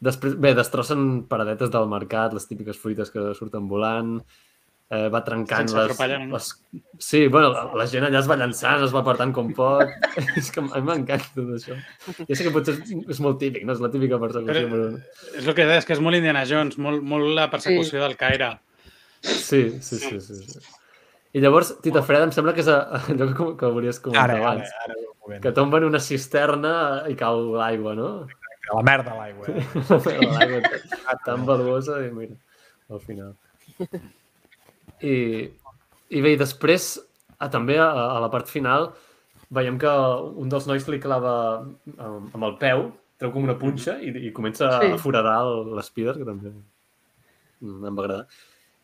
després, 0.00 0.36
bé, 0.40 0.54
destrossen 0.54 1.26
paradetes 1.28 1.70
del 1.70 1.88
mercat, 1.90 2.32
les 2.32 2.46
típiques 2.48 2.78
fruites 2.78 3.10
que 3.10 3.32
surten 3.38 3.68
volant, 3.68 4.20
eh, 4.92 5.06
va 5.12 5.20
trencant 5.24 5.70
Sense 5.72 6.04
les, 6.12 6.26
les... 6.32 6.48
Sí, 7.00 7.22
bueno, 7.32 7.48
la, 7.54 7.62
la 7.80 7.86
gent 7.88 8.04
allà 8.08 8.20
es 8.20 8.28
va 8.30 8.36
llançant, 8.40 8.82
es 8.84 8.92
va 8.94 9.00
apartant 9.00 9.32
com 9.32 9.48
pot. 9.56 9.88
és 10.40 10.50
que 10.52 10.60
a 10.60 10.66
mi 10.68 10.82
m'encanta 10.90 11.30
tot 11.38 11.54
això. 11.56 11.78
Ja 12.28 12.36
sé 12.36 12.44
que 12.46 12.52
potser 12.54 12.76
és, 12.82 12.92
és 13.16 13.22
molt 13.24 13.40
típic, 13.40 13.64
no? 13.68 13.72
És 13.76 13.80
la 13.84 13.90
típica 13.94 14.20
persecució. 14.22 14.66
Però- 14.68 14.90
Però... 14.92 15.32
És 15.40 15.48
el 15.48 15.56
que 15.56 15.66
deies, 15.70 15.88
que 15.88 15.96
és 15.96 16.04
molt 16.04 16.18
Indiana 16.20 16.44
Jones, 16.48 16.76
molt, 16.78 17.00
molt 17.02 17.32
la 17.38 17.48
persecució 17.52 17.96
sí. 17.98 18.04
del 18.04 18.16
Caire. 18.20 18.52
Sí, 19.22 19.64
sí, 19.80 19.98
sí, 20.02 20.20
sí, 20.20 20.38
sí. 20.44 20.62
I 21.32 21.40
llavors, 21.40 21.70
Tita 21.80 22.02
Freda, 22.04 22.26
em 22.28 22.32
sembla 22.36 22.52
que 22.52 22.60
és 22.60 22.68
a- 22.68 22.82
allò 23.14 23.30
que, 23.32 23.44
que 23.60 23.70
volies 23.72 24.00
comentar 24.04 24.26
Ara, 24.28 24.34
ara, 24.40 24.50
abans. 24.50 24.72
ara, 24.84 24.96
un 25.00 25.12
moment. 25.24 25.40
Que 25.46 25.52
tomben 25.56 25.86
una 25.88 26.00
cisterna 26.04 26.72
i 27.08 27.14
cau 27.16 27.46
l'aigua, 27.56 27.94
no? 27.96 28.08
Que 28.62 28.76
la 28.76 28.82
merda 28.86 29.14
a 29.14 29.20
l'aigua. 29.22 29.48
Eh? 29.48 29.62
L'aigua 30.36 30.60
tan- 30.68 31.22
tan 31.24 31.46
valuosa 31.48 31.96
i 32.04 32.10
mira, 32.14 32.36
al 32.92 33.00
final. 33.02 33.32
I, 35.02 35.14
i 36.10 36.20
bé, 36.22 36.32
i 36.34 36.40
després, 36.40 36.94
ah, 37.38 37.48
també 37.50 37.78
a, 37.78 37.88
a 37.90 38.20
la 38.22 38.30
part 38.32 38.48
final, 38.50 38.90
veiem 39.52 39.78
que 39.78 39.90
un 40.40 40.48
dels 40.48 40.66
nois 40.70 40.86
li 40.88 41.00
clava 41.02 41.32
amb, 41.98 42.30
amb 42.34 42.44
el 42.48 42.56
peu, 42.60 42.86
treu 43.18 43.32
com 43.34 43.44
una 43.44 43.58
punxa 43.58 43.98
i, 44.02 44.10
i 44.28 44.32
comença 44.34 44.70
Sí. 44.80 44.92
a 44.94 44.98
foradar 44.98 45.40
l'espíder, 45.76 46.14
que 46.18 46.24
també 46.26 46.50
mm, 46.52 47.84
em 47.86 47.94
va 47.98 48.02
agradar. 48.06 48.26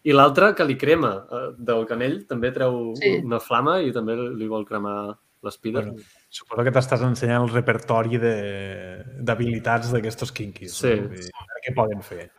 I 0.09 0.13
l'altre 0.15 0.53
que 0.55 0.65
li 0.65 0.77
crema 0.79 1.11
eh, 1.27 1.47
del 1.59 1.85
canell, 1.91 2.21
també 2.29 2.53
treu 2.55 2.93
Sí. 3.01 3.17
una 3.25 3.41
flama 3.43 3.81
i 3.83 3.91
també 3.93 4.15
li 4.17 4.47
vol 4.49 4.65
cremar 4.69 5.17
l'espíder. 5.43 5.85
Bueno, 5.85 6.05
suposo 6.31 6.65
que 6.67 6.73
t'estàs 6.75 7.03
ensenyant 7.07 7.43
el 7.45 7.51
repertori 7.53 8.19
de- 8.19 9.05
d'habilitats 9.23 9.91
d'aquestos 9.93 10.33
kinkis. 10.33 10.75
Sí. 10.75 10.95
No? 11.01 11.07
A 11.09 11.49
veure 11.51 11.65
Què 11.67 11.75
poden 11.75 12.01
fer? 12.03 12.31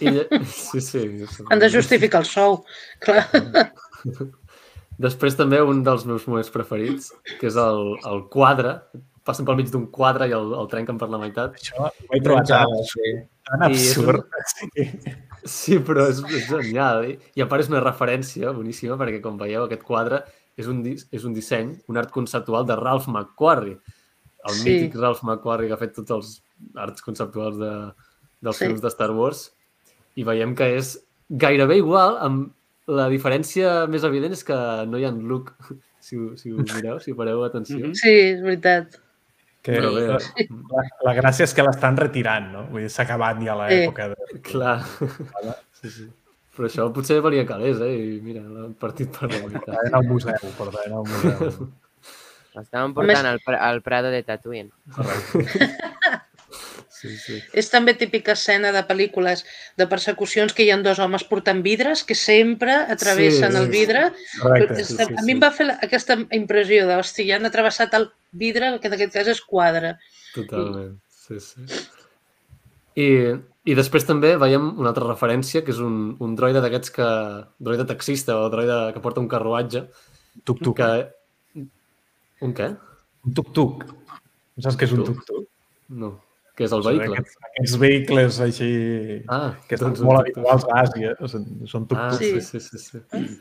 I, 0.00 0.12
sí, 0.46 0.80
sí. 0.80 1.02
Han 1.50 1.62
de 1.62 1.70
justificar 1.72 2.22
el 2.22 2.28
sou. 2.30 2.60
Clar. 3.04 3.26
Després 5.02 5.34
també 5.38 5.58
un 5.64 5.80
dels 5.86 6.04
meus 6.06 6.26
moments 6.28 6.50
preferits, 6.52 7.10
que 7.40 7.48
és 7.48 7.56
el, 7.58 7.96
el 8.08 8.24
quadre. 8.32 8.76
Passen 9.26 9.46
pel 9.46 9.56
mig 9.58 9.70
d'un 9.72 9.86
quadre 9.94 10.26
i 10.30 10.34
el, 10.36 10.52
el 10.58 10.68
trenquen 10.70 10.98
per 11.00 11.08
la 11.10 11.18
meitat. 11.22 11.56
Això 11.58 11.88
ho 11.88 11.90
he 12.12 12.20
trobat 12.22 12.48
tan, 12.50 12.72
sí. 12.90 13.12
tan 13.48 13.64
I 13.68 13.74
és 13.76 13.90
absurd. 13.96 14.40
Sí. 14.54 14.88
Sí, 15.42 15.74
però 15.82 16.04
és, 16.06 16.20
és 16.30 16.44
genial. 16.46 17.00
I, 17.02 17.16
I 17.34 17.42
a 17.42 17.48
part 17.50 17.64
és 17.64 17.70
una 17.72 17.80
referència 17.82 18.52
boníssima 18.54 18.94
perquè, 19.00 19.18
com 19.24 19.34
veieu, 19.40 19.64
aquest 19.64 19.80
quadre 19.82 20.20
és 20.54 20.68
un, 20.70 20.84
dis, 20.84 21.02
és 21.10 21.24
un 21.26 21.32
disseny, 21.34 21.72
un 21.90 21.98
art 21.98 22.12
conceptual 22.14 22.62
de 22.68 22.76
Ralph 22.78 23.08
McQuarrie. 23.10 23.74
El 24.46 24.54
Sí. 24.54 24.62
mític 24.68 24.94
Ralph 25.00 25.24
McQuarrie 25.26 25.66
que 25.66 25.74
ha 25.74 25.80
fet 25.80 25.96
tots 25.96 26.14
els 26.14 26.30
arts 26.78 27.02
conceptuals 27.02 27.58
de, 27.58 27.72
dels 28.38 28.60
Sí. 28.60 28.68
films 28.68 28.84
de 28.84 28.92
Star 28.94 29.10
Wars. 29.18 29.48
I 30.16 30.24
veiem 30.28 30.54
que 30.58 30.66
és 30.76 30.94
gairebé 31.28 31.78
igual, 31.80 32.18
amb 32.20 32.52
la 32.92 33.06
diferència 33.08 33.86
més 33.88 34.04
evident 34.04 34.34
és 34.36 34.42
que 34.44 34.56
no 34.90 34.98
hi 35.00 35.06
ha 35.08 35.12
look, 35.14 35.52
si, 36.06 36.16
ho- 36.18 36.34
si 36.36 36.52
ho 36.52 36.58
mireu, 36.66 36.98
si 37.00 37.12
ho 37.14 37.16
pareu 37.16 37.44
atenció. 37.46 37.92
Sí, 37.98 38.12
és 38.34 38.42
veritat. 38.44 38.98
Que 39.62 39.76
Però 39.78 39.92
bé, 39.94 40.08
la, 40.10 40.82
la 41.06 41.12
gràcia 41.14 41.46
és 41.46 41.52
que 41.54 41.62
l'estan 41.62 41.94
retirant, 41.96 42.48
no? 42.50 42.64
Vull 42.72 42.82
dir, 42.82 42.90
s'ha 42.90 43.04
acabat 43.06 43.38
ja 43.46 43.54
l'època 43.60 44.08
de... 44.10 44.40
clar. 44.42 44.80
Sí, 45.78 45.88
sí. 45.90 46.08
Però 46.52 46.66
això 46.68 46.88
potser 46.92 47.20
valia 47.24 47.46
calés, 47.48 47.78
eh? 47.80 47.92
I 47.94 48.18
mira, 48.20 48.42
l'han 48.42 48.74
partit 48.74 49.14
per 49.14 49.30
la 49.30 49.38
meitat. 49.46 49.62
Portaven 49.70 49.94
al 50.00 50.08
museu, 50.10 50.50
portaven 50.58 50.96
al 50.98 51.06
museu. 51.06 51.70
L'estaven 52.58 52.92
portant 52.92 53.30
al, 53.30 53.38
Pra- 53.46 53.62
al 53.70 53.78
Prado 53.86 54.10
de 54.12 54.20
Tatooine. 54.26 54.68
Sí, 57.02 57.10
sí. 57.18 57.36
És 57.58 57.66
també 57.72 57.96
típica 57.98 58.36
escena 58.36 58.70
de 58.70 58.80
pel·lícules 58.86 59.42
de 59.80 59.86
persecucions 59.90 60.52
que 60.54 60.62
hi 60.62 60.70
ha 60.70 60.76
dos 60.84 61.00
homes 61.02 61.24
portant 61.26 61.62
vidres 61.64 62.04
que 62.06 62.14
sempre 62.14 62.76
atravessen 62.94 63.50
Sí, 63.50 63.58
el 63.58 63.66
sí, 63.66 63.72
vidre. 63.74 64.02
Correcte. 64.40 64.84
Sí, 64.84 64.94
sí, 65.00 65.06
a 65.18 65.24
mi 65.26 65.34
em 65.34 65.40
va 65.42 65.50
fer 65.50 65.66
la- 65.66 65.78
aquesta 65.82 66.16
impressió 66.30 66.86
de, 66.86 67.00
hosti, 67.02 67.26
ja 67.26 67.40
han 67.40 67.48
atravessat 67.50 67.94
el 67.98 68.06
vidre, 68.30 68.76
que 68.80 68.86
en 68.92 68.94
aquest 68.94 69.12
cas 69.18 69.32
és 69.34 69.40
quadre. 69.42 69.96
Totalment, 70.36 70.94
sí, 71.26 71.40
sí. 71.42 71.66
I, 73.02 73.08
I 73.64 73.74
després 73.78 74.04
també 74.06 74.34
veiem 74.38 74.70
una 74.78 74.90
altra 74.92 75.06
referència, 75.10 75.64
que 75.66 75.72
és 75.74 75.78
un, 75.82 76.14
un 76.22 76.34
droide 76.38 76.62
d'aquests 76.62 76.94
que... 76.94 77.08
droide 77.58 77.86
taxista 77.88 78.36
o 78.38 78.48
droide 78.52 78.92
que 78.94 79.02
porta 79.04 79.20
un 79.22 79.28
carruatge. 79.32 79.86
Tuk-tuk. 80.46 80.76
Que... 80.78 81.64
Un 82.46 82.54
què? 82.58 82.70
Un 83.26 83.34
tuk-tuk. 83.38 83.86
No 84.56 84.62
saps 84.64 84.76
què 84.78 84.86
és 84.88 84.92
un 84.96 85.04
tuk-tuk? 85.08 85.48
No. 86.02 86.14
Què 86.56 86.66
és 86.66 86.72
el 86.76 86.82
Són 86.84 86.92
vehicle? 86.98 87.16
Aquests, 87.16 87.38
aquests 87.48 87.76
vehicles 87.80 88.40
així... 88.44 88.70
Ah, 89.32 89.54
que 89.68 89.76
estan 89.78 89.94
doncs 89.94 90.02
molt 90.04 90.20
habituals 90.20 90.66
a 90.68 90.82
Àsia. 90.82 91.14
Són, 91.32 91.46
són 91.70 91.86
Ah, 91.96 92.10
tuk-tuks. 92.10 92.18
sí, 92.44 92.60
sí, 92.60 92.60
sí, 92.60 93.00
sí. 93.00 93.38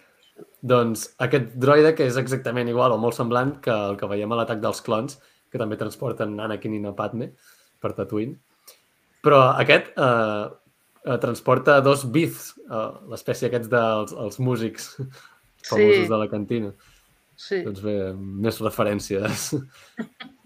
Doncs 0.61 1.07
aquest 1.25 1.51
droide 1.59 1.91
que 1.97 2.05
és 2.07 2.15
exactament 2.21 2.69
igual 2.71 2.93
o 2.95 2.97
molt 3.01 3.17
semblant 3.17 3.57
que 3.65 3.73
el 3.73 3.97
que 3.99 4.07
veiem 4.09 4.31
a 4.31 4.37
l'atac 4.39 4.61
dels 4.63 4.79
clons, 4.85 5.17
que 5.51 5.59
també 5.59 5.75
transporten 5.77 6.37
Anakin 6.39 6.77
i 6.77 6.79
na 6.79 6.93
Padme 6.95 7.31
per 7.83 7.91
Tatooine. 7.97 8.37
Però 9.25 9.41
aquest 9.59 9.91
eh, 9.97 10.45
eh, 11.05 11.17
transporta 11.21 11.81
dos 11.83 12.05
Biths, 12.15 12.53
eh, 12.63 12.87
l'espècie 13.11 13.49
aquests 13.51 13.69
dels 13.69 14.15
els 14.15 14.39
músics 14.39 14.95
famosos 15.67 16.05
Sí. 16.05 16.07
de 16.09 16.17
la 16.23 16.29
cantina. 16.31 16.71
Sí. 17.35 17.59
Doncs 17.65 17.81
bé, 17.83 17.97
més 18.15 18.61
referències. 18.63 19.51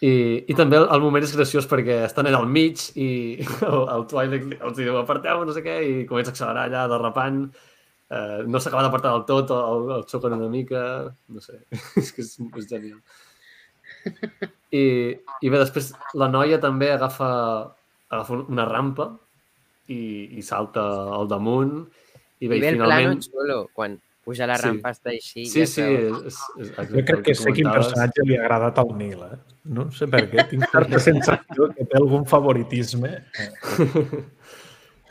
I, 0.00 0.12
I 0.48 0.54
també 0.56 0.78
el, 0.80 0.86
el 0.94 1.02
moment 1.04 1.24
és 1.26 1.34
graciós 1.36 1.66
perquè 1.68 1.98
estan 2.06 2.28
allà 2.28 2.38
al 2.40 2.48
mig 2.48 2.86
i 2.96 3.08
el, 3.68 3.82
el 3.96 4.06
Twilight 4.08 4.54
els 4.56 4.78
diu 4.78 4.96
aparteu, 5.00 5.42
no 5.44 5.56
sé 5.56 5.64
què, 5.64 5.76
i 5.84 6.06
comença 6.08 6.32
a 6.32 6.36
accelerar 6.36 6.68
allà 6.68 6.86
derrapant. 6.88 7.42
Eh, 8.10 8.38
no 8.48 8.58
s'acaba 8.58 8.86
d'apartar 8.86 9.12
del 9.14 9.26
tot, 9.28 9.52
el, 9.54 9.90
el 9.98 10.06
xoquen 10.10 10.38
una 10.38 10.48
mica, 10.50 10.82
no 11.28 11.44
sé, 11.44 11.60
és 12.00 12.12
que 12.16 12.24
és, 12.24 12.32
és 12.40 12.70
genial. 12.70 12.98
I, 14.80 14.84
I 15.44 15.52
bé, 15.52 15.58
després 15.58 15.92
la 16.18 16.30
noia 16.32 16.60
també 16.62 16.88
agafa, 16.94 17.30
agafa 18.08 18.40
una 18.40 18.64
rampa 18.70 19.10
i, 19.90 20.00
i 20.38 20.44
salta 20.46 20.86
al 21.18 21.28
damunt 21.28 21.82
i 22.40 22.48
bé, 22.48 22.56
I 22.56 22.62
ve 22.62 22.70
el 22.70 22.78
finalment... 22.78 23.20
plano 23.20 23.26
xulo, 23.26 23.58
quan 23.76 23.98
puja 24.24 24.46
la 24.46 24.56
Sí. 24.58 24.66
rampa 24.68 24.90
està 24.94 25.10
així. 25.14 25.46
Sí, 25.46 25.60
ja 25.60 25.66
sí, 25.66 25.82
és, 25.82 26.18
és, 26.30 26.40
és 26.60 26.90
Jo 26.90 27.04
crec 27.08 27.22
que 27.26 27.34
sé 27.34 27.52
quin 27.56 27.70
personatge 27.70 28.26
li 28.26 28.36
ha 28.36 28.42
agradat 28.44 28.78
al 28.82 28.92
Nil, 28.98 29.22
eh? 29.24 29.38
No 29.64 29.88
sé 29.94 30.06
per 30.12 30.26
què, 30.30 30.44
tinc 30.50 30.66
certa 30.72 30.98
sensació 31.10 31.70
que 31.76 31.84
té 31.84 31.96
algun 32.00 32.26
favoritisme. 32.26 33.16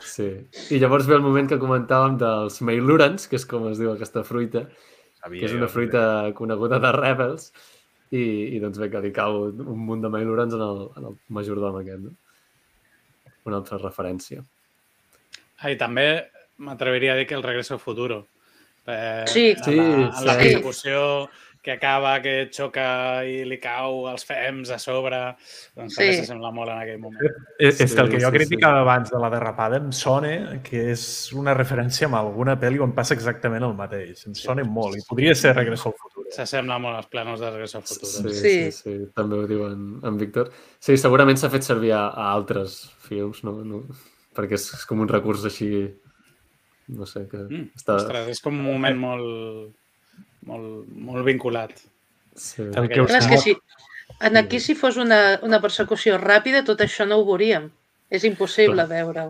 Sí. 0.00 0.24
I 0.72 0.78
llavors 0.80 1.04
ve 1.06 1.12
el 1.18 1.20
moment 1.20 1.48
que 1.50 1.58
comentàvem 1.60 2.14
dels 2.20 2.54
Mailurans, 2.64 3.26
que 3.28 3.36
és 3.36 3.44
com 3.44 3.66
es 3.68 3.76
diu 3.78 3.90
aquesta 3.92 4.22
fruita, 4.24 4.62
Sabia 5.20 5.42
que 5.42 5.46
és 5.46 5.52
jo, 5.52 5.58
una 5.60 5.68
fruita 5.68 6.02
coneguda 6.38 6.78
de 6.80 6.92
Rebels, 6.96 7.50
i, 8.10 8.22
i 8.56 8.60
doncs 8.62 8.80
bé, 8.80 8.88
que 8.90 9.02
li 9.04 9.12
cau 9.12 9.42
un 9.52 9.84
munt 9.86 10.00
de 10.02 10.08
Mailurans 10.08 10.56
en 10.56 10.64
el, 10.64 10.80
en 10.96 11.10
el 11.10 11.18
majordom 11.28 11.76
aquest, 11.82 12.00
no? 12.08 12.14
Una 13.44 13.60
altra 13.60 13.76
referència. 13.78 14.40
Ah, 15.60 15.68
I 15.68 15.76
també 15.76 16.06
m'atreviria 16.64 17.12
a 17.12 17.20
dir 17.20 17.28
que 17.28 17.36
el 17.36 17.44
Regreso 17.44 17.76
al 17.76 17.84
Futuro. 17.84 18.22
Eh, 18.86 19.24
Sí. 19.26 19.50
en 19.50 19.64
Sí, 19.64 19.76
la, 19.76 19.82
en 19.84 20.26
la 20.26 20.34
sí. 20.34 20.38
persecució 20.48 21.28
que 21.62 21.72
acaba, 21.72 22.22
que 22.22 22.48
xoca 22.50 23.22
i 23.28 23.44
li 23.44 23.58
cau 23.60 24.06
els 24.08 24.24
fems 24.24 24.70
a 24.72 24.78
sobre, 24.80 25.18
doncs 25.76 25.94
Sí. 25.94 26.06
s'assembla 26.16 26.50
molt 26.50 26.70
en 26.72 26.78
aquell 26.78 26.98
moment. 26.98 27.20
És, 27.58 27.78
és 27.82 27.90
Sí, 27.90 27.96
que 27.96 28.00
el 28.00 28.08
que 28.08 28.20
jo 28.22 28.30
sí, 28.30 28.36
criticava 28.38 28.80
abans 28.80 29.10
de 29.10 29.18
la 29.20 29.28
derrapada 29.28 29.76
em 29.76 29.92
sona 29.92 30.62
que 30.64 30.90
és 30.92 31.30
una 31.36 31.52
referència 31.52 32.08
a 32.08 32.18
alguna 32.18 32.58
pel·li 32.58 32.80
on 32.80 32.94
passa 32.96 33.12
exactament 33.12 33.62
el 33.62 33.74
mateix. 33.74 34.26
Em 34.26 34.34
sona 34.34 34.64
molt 34.64 34.96
i 34.96 35.00
podria 35.06 35.34
ser 35.34 35.54
Regreso 35.54 35.90
al 35.90 35.94
futur. 36.00 36.24
eh? 36.28 36.32
S'assembla 36.32 36.78
molt 36.78 36.96
als 36.96 37.06
planos 37.08 37.40
de 37.40 37.50
Regreso 37.50 37.76
al 37.76 37.84
Futuro. 37.84 38.06
Sí, 38.06 38.22
sí, 38.32 38.40
Sí. 38.40 38.72
sí, 38.72 38.82
sí, 38.98 39.12
també 39.14 39.36
ho 39.36 39.46
diu 39.46 39.66
en, 39.66 40.00
en 40.02 40.16
Víctor. 40.16 40.50
Sí, 40.78 40.96
segurament 40.96 41.36
s'ha 41.36 41.50
fet 41.50 41.62
servir 41.62 41.92
a, 41.92 42.06
a 42.08 42.32
altres 42.32 42.90
films, 43.06 43.44
no? 43.44 43.62
no? 43.64 43.82
Perquè 44.34 44.54
és, 44.54 44.72
és 44.72 44.86
com 44.86 45.00
un 45.00 45.08
recurs 45.08 45.44
així, 45.44 45.92
no 46.96 47.06
sé, 47.06 47.26
que 47.30 47.38
Mm, 47.46 47.68
està... 47.78 47.96
Ostres, 48.00 48.28
és 48.34 48.40
com 48.44 48.56
un 48.58 48.64
moment 48.66 48.98
molt, 48.98 49.72
molt, 50.48 50.88
molt 51.10 51.24
vinculat. 51.26 51.74
Sí. 52.36 52.62
El 52.62 52.88
que 52.90 53.02
us 53.02 53.10
Clar, 53.10 53.20
és 53.22 53.28
que 53.30 53.38
si, 53.42 53.54
en 54.26 54.36
aquí 54.40 54.60
si 54.60 54.74
fos 54.78 54.96
una, 55.00 55.38
una 55.46 55.60
persecució 55.62 56.18
ràpida, 56.20 56.64
tot 56.66 56.80
això 56.84 57.06
no 57.08 57.20
ho 57.20 57.26
veuríem. 57.28 57.70
És 58.10 58.24
impossible 58.26 58.86
veure-ho. 58.90 59.28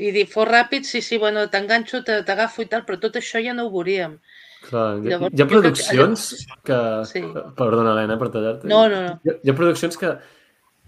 I 0.00 0.10
dir, 0.12 0.26
fos 0.28 0.48
ràpid, 0.48 0.84
sí, 0.88 1.00
sí, 1.04 1.16
bueno, 1.20 1.46
t'enganxo, 1.52 2.02
te- 2.04 2.22
t'agafo 2.24 2.62
i 2.64 2.68
tal, 2.68 2.82
però 2.88 2.98
tot 3.00 3.16
això 3.20 3.40
ja 3.44 3.54
no 3.56 3.66
ho 3.66 3.72
veuríem. 3.72 4.18
Clar, 4.66 4.98
hi, 5.00 5.06
ha, 5.08 5.10
Llavors, 5.14 5.32
hi 5.32 5.40
ha 5.40 5.46
crec 5.46 5.48
que 5.48 5.48
produccions 5.54 6.26
que... 6.68 6.78
Sí. 7.08 7.22
Perdona, 7.56 7.94
Helena, 7.94 8.18
per 8.20 8.28
tallar-te. 8.34 8.68
No, 8.68 8.82
no, 8.92 9.00
no. 9.06 9.14
Hi 9.24 9.32
ha, 9.32 9.36
hi 9.40 9.52
ha 9.52 9.56
produccions 9.56 9.96
que, 10.00 10.14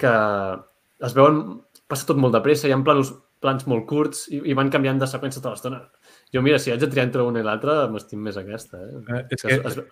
que 0.01 0.13
es 1.09 1.17
veuen... 1.17 1.43
Passa 1.93 2.07
tot 2.09 2.17
molt 2.21 2.33
de 2.37 2.41
pressa, 2.45 2.69
hi 2.69 2.73
ha 2.73 2.79
planos, 2.85 3.11
plans 3.45 3.67
molt 3.69 3.85
curts 3.89 4.27
i, 4.33 4.39
i 4.49 4.55
van 4.57 4.71
canviant 4.73 5.01
de 5.01 5.09
seqüència 5.11 5.43
tota 5.43 5.51
l'estona. 5.57 5.81
Jo, 6.33 6.41
mira, 6.45 6.59
si 6.59 6.71
haig 6.73 6.81
de 6.81 6.89
triar 6.89 7.07
entre 7.11 7.23
una 7.29 7.43
i 7.43 7.45
l'altra, 7.45 7.83
m'estim 7.93 8.23
més 8.25 8.39
aquesta. 8.41 8.79
Eh? 8.81 9.03
Eh, 9.19 9.23
és 9.37 9.43
Que 9.43 9.49
que 9.49 9.55
es, 9.69 9.77
es, 9.77 9.85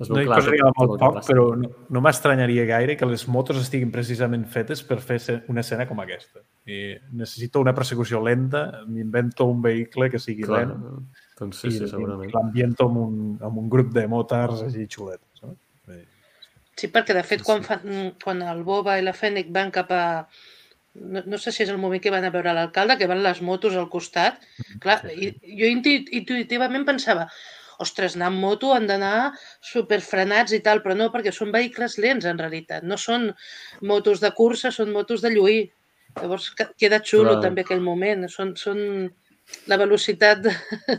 es 0.00 0.10
no 0.10 0.20
hi 0.20 0.26
clar 0.28 0.38
posaria 0.40 0.68
molt 0.76 0.94
poc, 1.00 1.18
però 1.26 1.46
no, 1.56 1.70
no 1.92 2.02
m'estranyaria 2.04 2.64
gaire 2.68 2.96
que 2.96 3.08
les 3.08 3.26
motos 3.28 3.58
estiguin 3.60 3.90
precisament 3.92 4.44
fetes 4.52 4.82
per 4.88 5.00
fer 5.04 5.18
una 5.52 5.60
escena 5.64 5.86
com 5.88 6.00
aquesta. 6.04 6.40
I 6.68 6.96
necessito 7.16 7.60
una 7.60 7.74
persecució 7.76 8.20
lenta, 8.24 8.82
m'invento 8.88 9.46
un 9.48 9.60
vehicle 9.64 10.10
que 10.12 10.20
sigui 10.20 10.44
Clar, 10.48 10.66
lent 10.66 11.04
doncs 11.38 11.60
sí, 11.64 11.72
sí, 11.74 11.88
segurament. 11.88 12.28
i 12.30 12.32
l'ambiento 12.36 12.86
amb, 12.88 12.98
un, 13.02 13.20
amb 13.42 13.58
un 13.64 13.68
grup 13.72 13.92
de 13.96 14.06
motars 14.08 14.62
així 14.68 14.86
xuletes. 14.86 15.42
No? 15.42 15.56
Sí. 15.88 16.00
Sí, 16.76 16.88
perquè 16.92 17.14
de 17.16 17.22
fet 17.26 17.40
Sí, 17.42 17.46
quan, 17.48 17.62
sí. 17.64 17.68
fan, 17.72 18.12
quan 18.22 18.42
el 18.42 18.62
Boba 18.64 18.98
i 19.00 19.04
la 19.04 19.12
Fènix 19.16 19.50
van 19.52 19.70
cap 19.74 19.90
a... 19.92 20.04
No, 20.94 21.22
no 21.24 21.38
sé 21.40 21.52
si 21.52 21.62
és 21.64 21.70
el 21.72 21.78
moment 21.80 22.02
que 22.04 22.10
van 22.12 22.24
a 22.28 22.30
veure 22.34 22.52
l'alcalde, 22.52 22.98
que 23.00 23.08
van 23.08 23.22
les 23.24 23.40
motos 23.40 23.76
al 23.80 23.88
costat. 23.88 24.42
Clar, 24.82 24.98
i, 25.16 25.30
jo 25.60 25.70
intu, 25.70 25.94
intuïtivament 26.12 26.84
pensava 26.88 27.28
ostres, 27.82 28.14
anar 28.14 28.28
amb 28.28 28.38
moto 28.38 28.74
han 28.76 28.84
d'anar 28.86 29.32
superfrenats 29.64 30.52
i 30.54 30.60
tal, 30.62 30.82
però 30.84 30.94
no, 30.94 31.08
perquè 31.10 31.32
són 31.34 31.50
vehicles 31.54 31.96
lents 31.98 32.28
en 32.28 32.38
realitat. 32.38 32.84
No 32.86 32.98
són 33.00 33.30
motos 33.88 34.20
de 34.22 34.30
cursa, 34.36 34.70
són 34.70 34.92
motos 34.94 35.24
de 35.24 35.32
lluir. 35.32 35.64
Llavors 36.20 36.50
que- 36.54 36.68
queda 36.78 37.00
xulo 37.02 37.32
Clar. 37.38 37.42
també 37.48 37.64
aquell 37.64 37.82
moment. 37.82 38.28
Són, 38.30 38.54
són... 38.60 39.10
La 39.66 39.76
velocitat 39.76 40.38
de, 40.44 40.52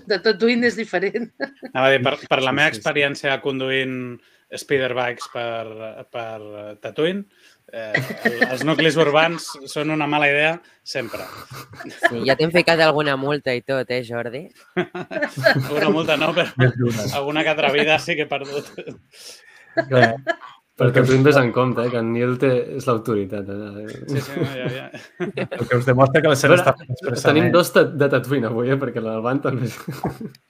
de 0.06 0.18
Tatooine 0.22 0.68
és 0.68 0.76
diferent. 0.76 1.30
Anava 1.72 1.88
a 1.88 1.92
dir, 1.94 2.02
per, 2.04 2.18
per 2.30 2.42
la 2.44 2.52
meva 2.54 2.68
experiència 2.70 3.38
conduint 3.42 4.20
speederbikes 4.60 5.30
per, 5.34 6.06
per 6.12 6.78
Tatooine, 6.84 7.24
eh, 7.72 7.94
el- 8.30 8.44
els 8.52 8.64
nuclis 8.68 8.98
urbans 9.02 9.48
són 9.72 9.90
una 9.96 10.06
mala 10.08 10.28
idea 10.30 10.56
sempre. 10.84 11.26
Sí, 12.10 12.24
ja 12.28 12.36
t'hem 12.40 12.52
ficat 12.54 12.80
alguna 12.86 13.16
multa 13.18 13.54
i 13.56 13.62
tot, 13.66 13.90
eh, 13.90 14.04
Jordi? 14.06 14.46
Una 15.74 15.90
multa 15.90 16.18
no, 16.18 16.34
però 16.36 16.50
alguna 17.16 17.44
que 17.44 17.50
altra 17.56 17.72
vida 17.72 18.00
sí 18.00 18.16
que 18.16 18.28
he 18.28 18.32
perdut. 18.32 18.70
Eh, 19.90 20.14
Perquè 20.74 21.04
tu 21.06 21.14
en 21.14 21.22
ves 21.22 21.36
en 21.38 21.52
compte, 21.54 21.84
eh, 21.86 21.90
que 21.94 22.00
en 22.02 22.08
Neil 22.16 22.32
té, 22.42 22.50
és 22.80 22.86
l'autoritat. 22.90 23.46
Eh? 23.46 23.84
Sí, 24.10 24.22
sí, 24.26 24.32
no, 24.40 24.48
ja, 24.58 24.70
ja. 24.74 24.88
el 25.46 25.68
que 25.70 25.78
us 25.78 25.86
demostra 25.86 26.22
que 26.24 26.32
l'escena 26.32 26.56
Veure, 26.56 26.64
està 26.64 26.74
feta 26.80 26.96
expressament. 26.96 27.28
Tenim 27.28 27.52
dos 27.54 27.70
de, 27.76 27.84
de 28.02 28.08
Tatooine 28.10 28.50
avui, 28.50 28.72
eh? 28.74 28.78
perquè 28.82 29.04
l'Alban 29.06 29.42
també... 29.44 29.70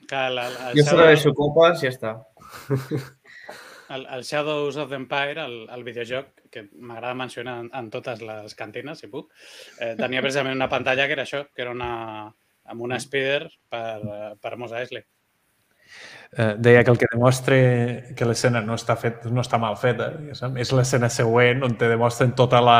Que 0.07 0.21
la, 0.31 0.45
la, 0.47 0.71
Jo 0.77 0.85
serveixo 0.88 1.34
copes 1.35 1.84
i 1.84 1.89
ja 1.89 1.91
està. 1.91 2.13
El, 3.95 4.06
el 4.18 4.24
Shadows 4.24 4.78
of 4.78 4.90
the 4.90 4.95
Empire, 4.99 5.40
el, 5.45 5.56
el 5.70 5.84
videojoc, 5.84 6.44
que 6.52 6.68
m'agrada 6.74 7.14
mencionar 7.18 7.60
en, 7.64 7.72
en 7.74 7.90
totes 7.94 8.22
les 8.22 8.56
cantines, 8.56 8.99
si 8.99 9.07
puc, 9.11 9.32
eh, 9.80 9.95
tenia 9.99 10.22
precisament 10.26 10.56
una 10.57 10.70
pantalla 10.70 11.07
que 11.07 11.14
era 11.18 11.26
això, 11.28 11.45
que 11.53 11.61
era 11.65 11.72
una, 11.72 11.91
amb 12.65 12.82
una 12.86 12.99
speeder 12.99 13.48
per, 13.70 13.99
eh, 14.03 14.32
per 14.41 14.56
Mos 14.57 14.72
Eisley. 14.76 15.03
Eh, 16.34 16.56
deia 16.57 16.82
que 16.84 16.90
el 16.90 16.98
que 16.98 17.06
demostra 17.11 17.56
que 18.18 18.26
l'escena 18.26 18.61
no 18.65 18.74
està 18.80 18.95
fet, 18.98 19.28
no 19.30 19.44
està 19.44 19.60
mal 19.61 19.76
feta 19.78 20.07
diguéssim, 20.15 20.56
és 20.64 20.72
l'escena 20.74 21.10
següent 21.14 21.61
on 21.68 21.76
te 21.78 21.90
demostren 21.91 22.32
tota 22.34 22.61
la, 22.65 22.78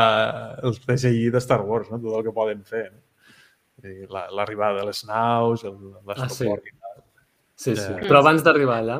el 0.64 0.74
CGI 0.80 1.28
de 1.30 1.38
Star 1.44 1.60
Wars, 1.62 1.92
no? 1.92 2.00
tot 2.02 2.16
el 2.18 2.24
que 2.26 2.32
poden 2.34 2.64
fer. 2.66 2.88
No? 2.90 3.02
La- 4.10 4.26
L'arribada 4.32 4.80
de 4.80 4.86
les 4.88 5.04
naus, 5.06 5.62
el- 5.68 5.76
l'estoport 6.08 6.66
i 6.66 6.72
tal. 6.74 7.02
Sí, 7.54 7.76
sí. 7.76 7.84
Eh. 7.92 8.06
Però 8.08 8.18
abans 8.24 8.42
d'arribar 8.42 8.80
allà, 8.82 8.98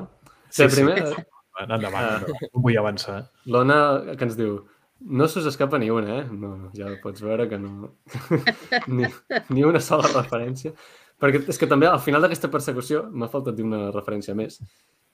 sí, 0.50 0.68
Sí, 0.68 0.68
primer, 0.76 1.00
sí. 1.08 1.24
Endavant, 1.54 1.78
endavant, 1.78 2.06
endavant. 2.18 2.48
No 2.54 2.62
vull 2.66 2.78
avançar. 2.80 3.18
l'Ona 3.46 3.76
que 4.14 4.26
ens 4.26 4.38
diu 4.38 4.62
no 5.04 5.26
se 5.28 5.40
us 5.40 5.46
escapa 5.46 5.78
ni 5.78 5.90
una, 5.90 6.20
eh? 6.20 6.24
No, 6.30 6.70
ja 6.72 6.88
pots 7.02 7.20
veure 7.22 7.48
que 7.48 7.58
no... 7.58 7.90
ni, 8.88 9.04
ni 9.50 9.64
una 9.66 9.80
sola 9.80 10.08
referència. 10.08 10.72
Perquè 11.20 11.42
és 11.50 11.60
que 11.60 11.68
també 11.70 11.86
al 11.86 12.00
final 12.00 12.24
d'aquesta 12.24 12.50
persecució 12.50 13.04
m'ha 13.12 13.28
faltat 13.28 13.56
dir 13.58 13.66
una 13.66 13.90
referència 13.92 14.34
més. 14.38 14.60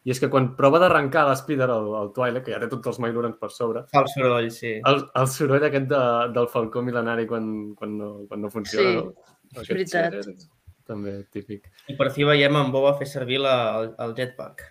I 0.06 0.14
és 0.14 0.20
que 0.22 0.30
quan 0.32 0.52
prova 0.56 0.78
d'arrencar 0.80 1.26
l'Spider 1.28 1.66
al, 1.68 1.90
al 1.98 2.12
Twilight, 2.16 2.44
que 2.46 2.54
ja 2.54 2.60
té 2.62 2.70
tots 2.72 2.88
els 2.92 3.00
Mailurans 3.04 3.36
per 3.40 3.50
sobre, 3.52 3.82
Fa 3.92 4.00
el 4.00 4.08
soroll, 4.14 4.48
sí. 4.54 4.78
el, 4.88 5.02
el 5.20 5.28
soroll 5.28 5.66
aquest 5.66 5.90
de, 5.90 6.00
del 6.36 6.48
falcó 6.48 6.80
mil·lenari 6.86 7.26
quan, 7.28 7.50
quan, 7.76 7.98
no, 8.00 8.10
quan 8.30 8.40
no 8.46 8.52
funciona, 8.52 8.94
Sí, 8.94 8.96
no? 8.96 9.36
és 9.50 9.58
Aquest 9.60 9.74
veritat. 9.76 10.46
També 10.88 11.18
típic. 11.34 11.68
I 11.92 11.98
per 11.98 12.08
fi 12.14 12.24
veiem 12.26 12.56
en 12.62 12.72
Boba 12.72 12.94
fer 12.98 13.10
servir 13.10 13.42
la, 13.44 13.56
el, 13.80 13.92
el 14.06 14.14
jetpack. 14.16 14.64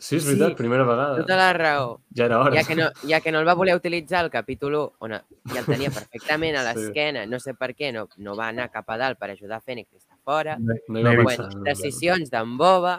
Sí, 0.00 0.16
és 0.16 0.24
veritat, 0.24 0.54
Sí, 0.54 0.56
primera 0.56 0.84
vegada. 0.88 1.18
Tota 1.20 1.36
la 1.36 1.52
raó. 1.52 2.00
Ja 2.16 2.24
era 2.24 2.38
hora. 2.40 2.54
Ja 2.56 2.62
que, 2.66 2.74
no, 2.74 2.86
ja 3.06 3.20
que 3.20 3.30
no 3.30 3.40
el 3.42 3.46
va 3.46 3.54
voler 3.54 3.74
utilitzar 3.76 4.22
al 4.24 4.30
capítol 4.32 4.74
1, 4.74 4.92
on 5.04 5.10
ja 5.52 5.60
el 5.60 5.66
tenia 5.66 5.90
perfectament 5.92 6.56
a 6.56 6.62
Sí. 6.64 6.68
l'esquena, 6.80 7.26
no 7.28 7.38
sé 7.38 7.52
per 7.54 7.74
què, 7.76 7.92
no, 7.92 8.06
no 8.16 8.34
va 8.38 8.48
anar 8.48 8.70
cap 8.72 8.88
a 8.88 8.96
dalt 8.96 9.18
per 9.20 9.28
ajudar 9.34 9.60
Fènix, 9.60 9.90
que 9.90 9.98
està 10.00 10.16
fora. 10.24 10.56
No 10.58 10.72
hi 10.74 10.80
No 10.88 11.10
va 11.10 11.12
hi 11.12 11.16
pensar, 11.24 11.46
Bueno, 11.46 11.58
no, 11.60 11.64
decisions 11.68 12.30
d'en 12.32 12.56
Boba, 12.56 12.94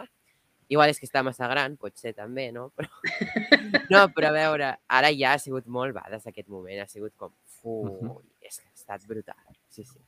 igual 0.68 0.88
és 0.94 1.00
que 1.02 1.06
està 1.10 1.24
massa 1.26 1.48
gran, 1.50 1.74
pot 1.76 1.96
ser 1.98 2.14
també, 2.14 2.52
no? 2.52 2.70
Però, 2.76 2.88
no, 3.90 4.04
però 4.14 4.28
a 4.30 4.36
veure, 4.36 4.70
ara 4.88 5.10
ja 5.12 5.34
ha 5.34 5.38
sigut 5.42 5.66
molt 5.66 5.92
bades 5.98 6.24
aquest 6.30 6.48
moment, 6.48 6.80
ha 6.80 6.86
sigut 6.88 7.12
com, 7.16 7.32
ui, 7.64 7.90
Mhm. 7.90 8.14
és 8.40 8.60
que 8.60 8.68
ha 8.68 8.74
estat 8.78 9.06
brutal. 9.08 9.42
Sí, 9.68 9.82
sí. 9.84 9.98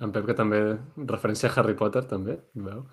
En 0.00 0.12
Pep, 0.12 0.24
que 0.30 0.34
també 0.34 0.78
referència 0.96 1.50
a 1.50 1.58
Harry 1.60 1.74
Potter, 1.74 2.04
també, 2.08 2.38
veu? 2.54 2.86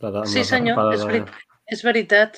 La 0.00 0.10
de, 0.12 0.18
amb 0.18 0.26
Sí, 0.30 0.38
la 0.38 0.44
senyor, 0.44 0.76
rampada 0.76 0.94
és, 0.94 1.00
de- 1.00 1.06
veri 1.06 1.24
és 1.66 1.82
veritat. 1.82 2.36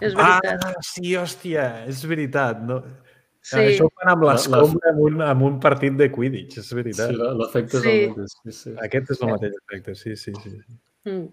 És 0.00 0.14
veritat. 0.14 0.64
Ah, 0.66 0.74
sí, 0.82 1.14
hòstia, 1.16 1.68
és 1.90 2.02
veritat. 2.06 2.60
No? 2.62 2.82
sí. 3.48 3.56
Això 3.62 3.86
ho 3.86 3.92
fan 3.96 4.10
amb 4.12 4.24
La- 4.26 4.32
l'escombra 4.34 4.90
amb, 4.90 5.00
un, 5.00 5.22
amb 5.22 5.42
un 5.46 5.58
partit 5.60 5.94
de 5.96 6.10
Quidditch, 6.12 6.58
és 6.58 6.72
veritat. 6.76 7.10
Sí, 7.14 7.16
l'efecte 7.40 7.76
és 7.78 7.82
Sí. 7.82 7.90
el 8.02 8.10
mateix. 8.10 8.36
Sí, 8.44 8.52
sí. 8.52 8.74
Aquest 8.84 9.10
és 9.14 9.22
el 9.22 9.28
mateix 9.30 9.54
efecte, 9.62 9.94
sí, 9.94 10.16
sí, 10.16 10.32
sí. 10.42 10.54
Mm. 11.08 11.28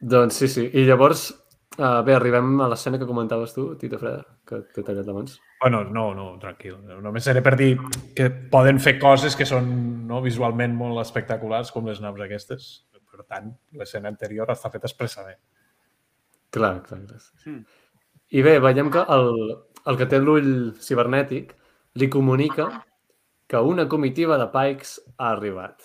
Doncs 0.00 0.34
sí, 0.42 0.48
sí. 0.48 0.70
I 0.74 0.84
llavors 0.84 1.32
Uh, 1.76 2.00
bé, 2.00 2.14
arribem 2.16 2.54
a 2.64 2.70
l'escena 2.70 2.96
que 2.96 3.04
comentaves 3.04 3.50
tu, 3.52 3.74
Tito 3.76 3.98
Freda, 4.00 4.22
que 4.48 4.62
t'he 4.72 4.80
tallat 4.80 5.08
abans. 5.12 5.34
Bueno, 5.60 5.82
no, 5.84 6.14
no, 6.16 6.38
tranquil. 6.40 6.78
Només 7.04 7.26
era 7.28 7.42
per 7.44 7.52
dir 7.60 7.74
que 8.16 8.30
poden 8.30 8.78
fer 8.80 8.94
coses 8.98 9.36
que 9.36 9.44
són 9.44 9.66
no, 10.08 10.22
visualment 10.24 10.72
molt 10.72 11.02
espectaculars, 11.02 11.68
com 11.74 11.84
les 11.84 12.00
naus 12.00 12.22
aquestes. 12.24 12.86
Per 13.12 13.26
tant, 13.28 13.50
l'escena 13.76 14.08
anterior 14.08 14.48
està 14.54 14.70
feta 14.72 14.88
expressament. 14.88 15.36
Clar, 16.54 16.82
clar, 16.86 17.00
clar. 17.06 17.22
Mm. 17.46 17.62
I 18.36 18.42
bé, 18.42 18.56
veiem 18.62 18.90
que 18.90 19.02
el, 19.16 19.30
el 19.86 19.98
que 20.00 20.08
té 20.10 20.18
l'ull 20.22 20.50
cibernètic 20.82 21.54
li 22.00 22.08
comunica 22.12 22.68
que 23.46 23.60
una 23.62 23.86
comitiva 23.88 24.38
de 24.40 24.48
Pikes 24.54 24.96
ha 25.18 25.30
arribat. 25.34 25.82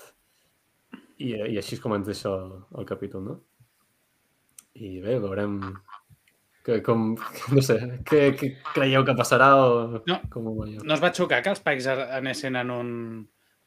I, 1.22 1.36
i 1.54 1.58
així 1.62 1.78
és 1.78 1.82
com 1.84 1.94
ens 1.94 2.08
deixa 2.10 2.32
el, 2.34 2.54
el 2.82 2.88
capítol, 2.90 3.26
no? 3.28 3.36
I 4.82 4.96
bé, 5.04 5.20
veurem 5.22 5.60
que, 6.66 6.80
com, 6.86 7.12
no 7.56 7.62
sé, 7.66 7.78
què, 8.08 8.24
què 8.40 8.50
creieu 8.74 9.06
que 9.06 9.18
passarà 9.18 9.52
o 9.62 10.02
No. 10.10 10.18
com 10.34 10.50
ho 10.50 10.56
veieu? 10.64 10.82
No 10.86 10.96
es 10.98 11.04
va 11.04 11.14
xocar 11.14 11.42
que 11.46 11.54
els 11.54 11.62
Pikes 11.66 11.90
anessin 11.92 12.58
en 12.62 12.74
un, 12.74 12.90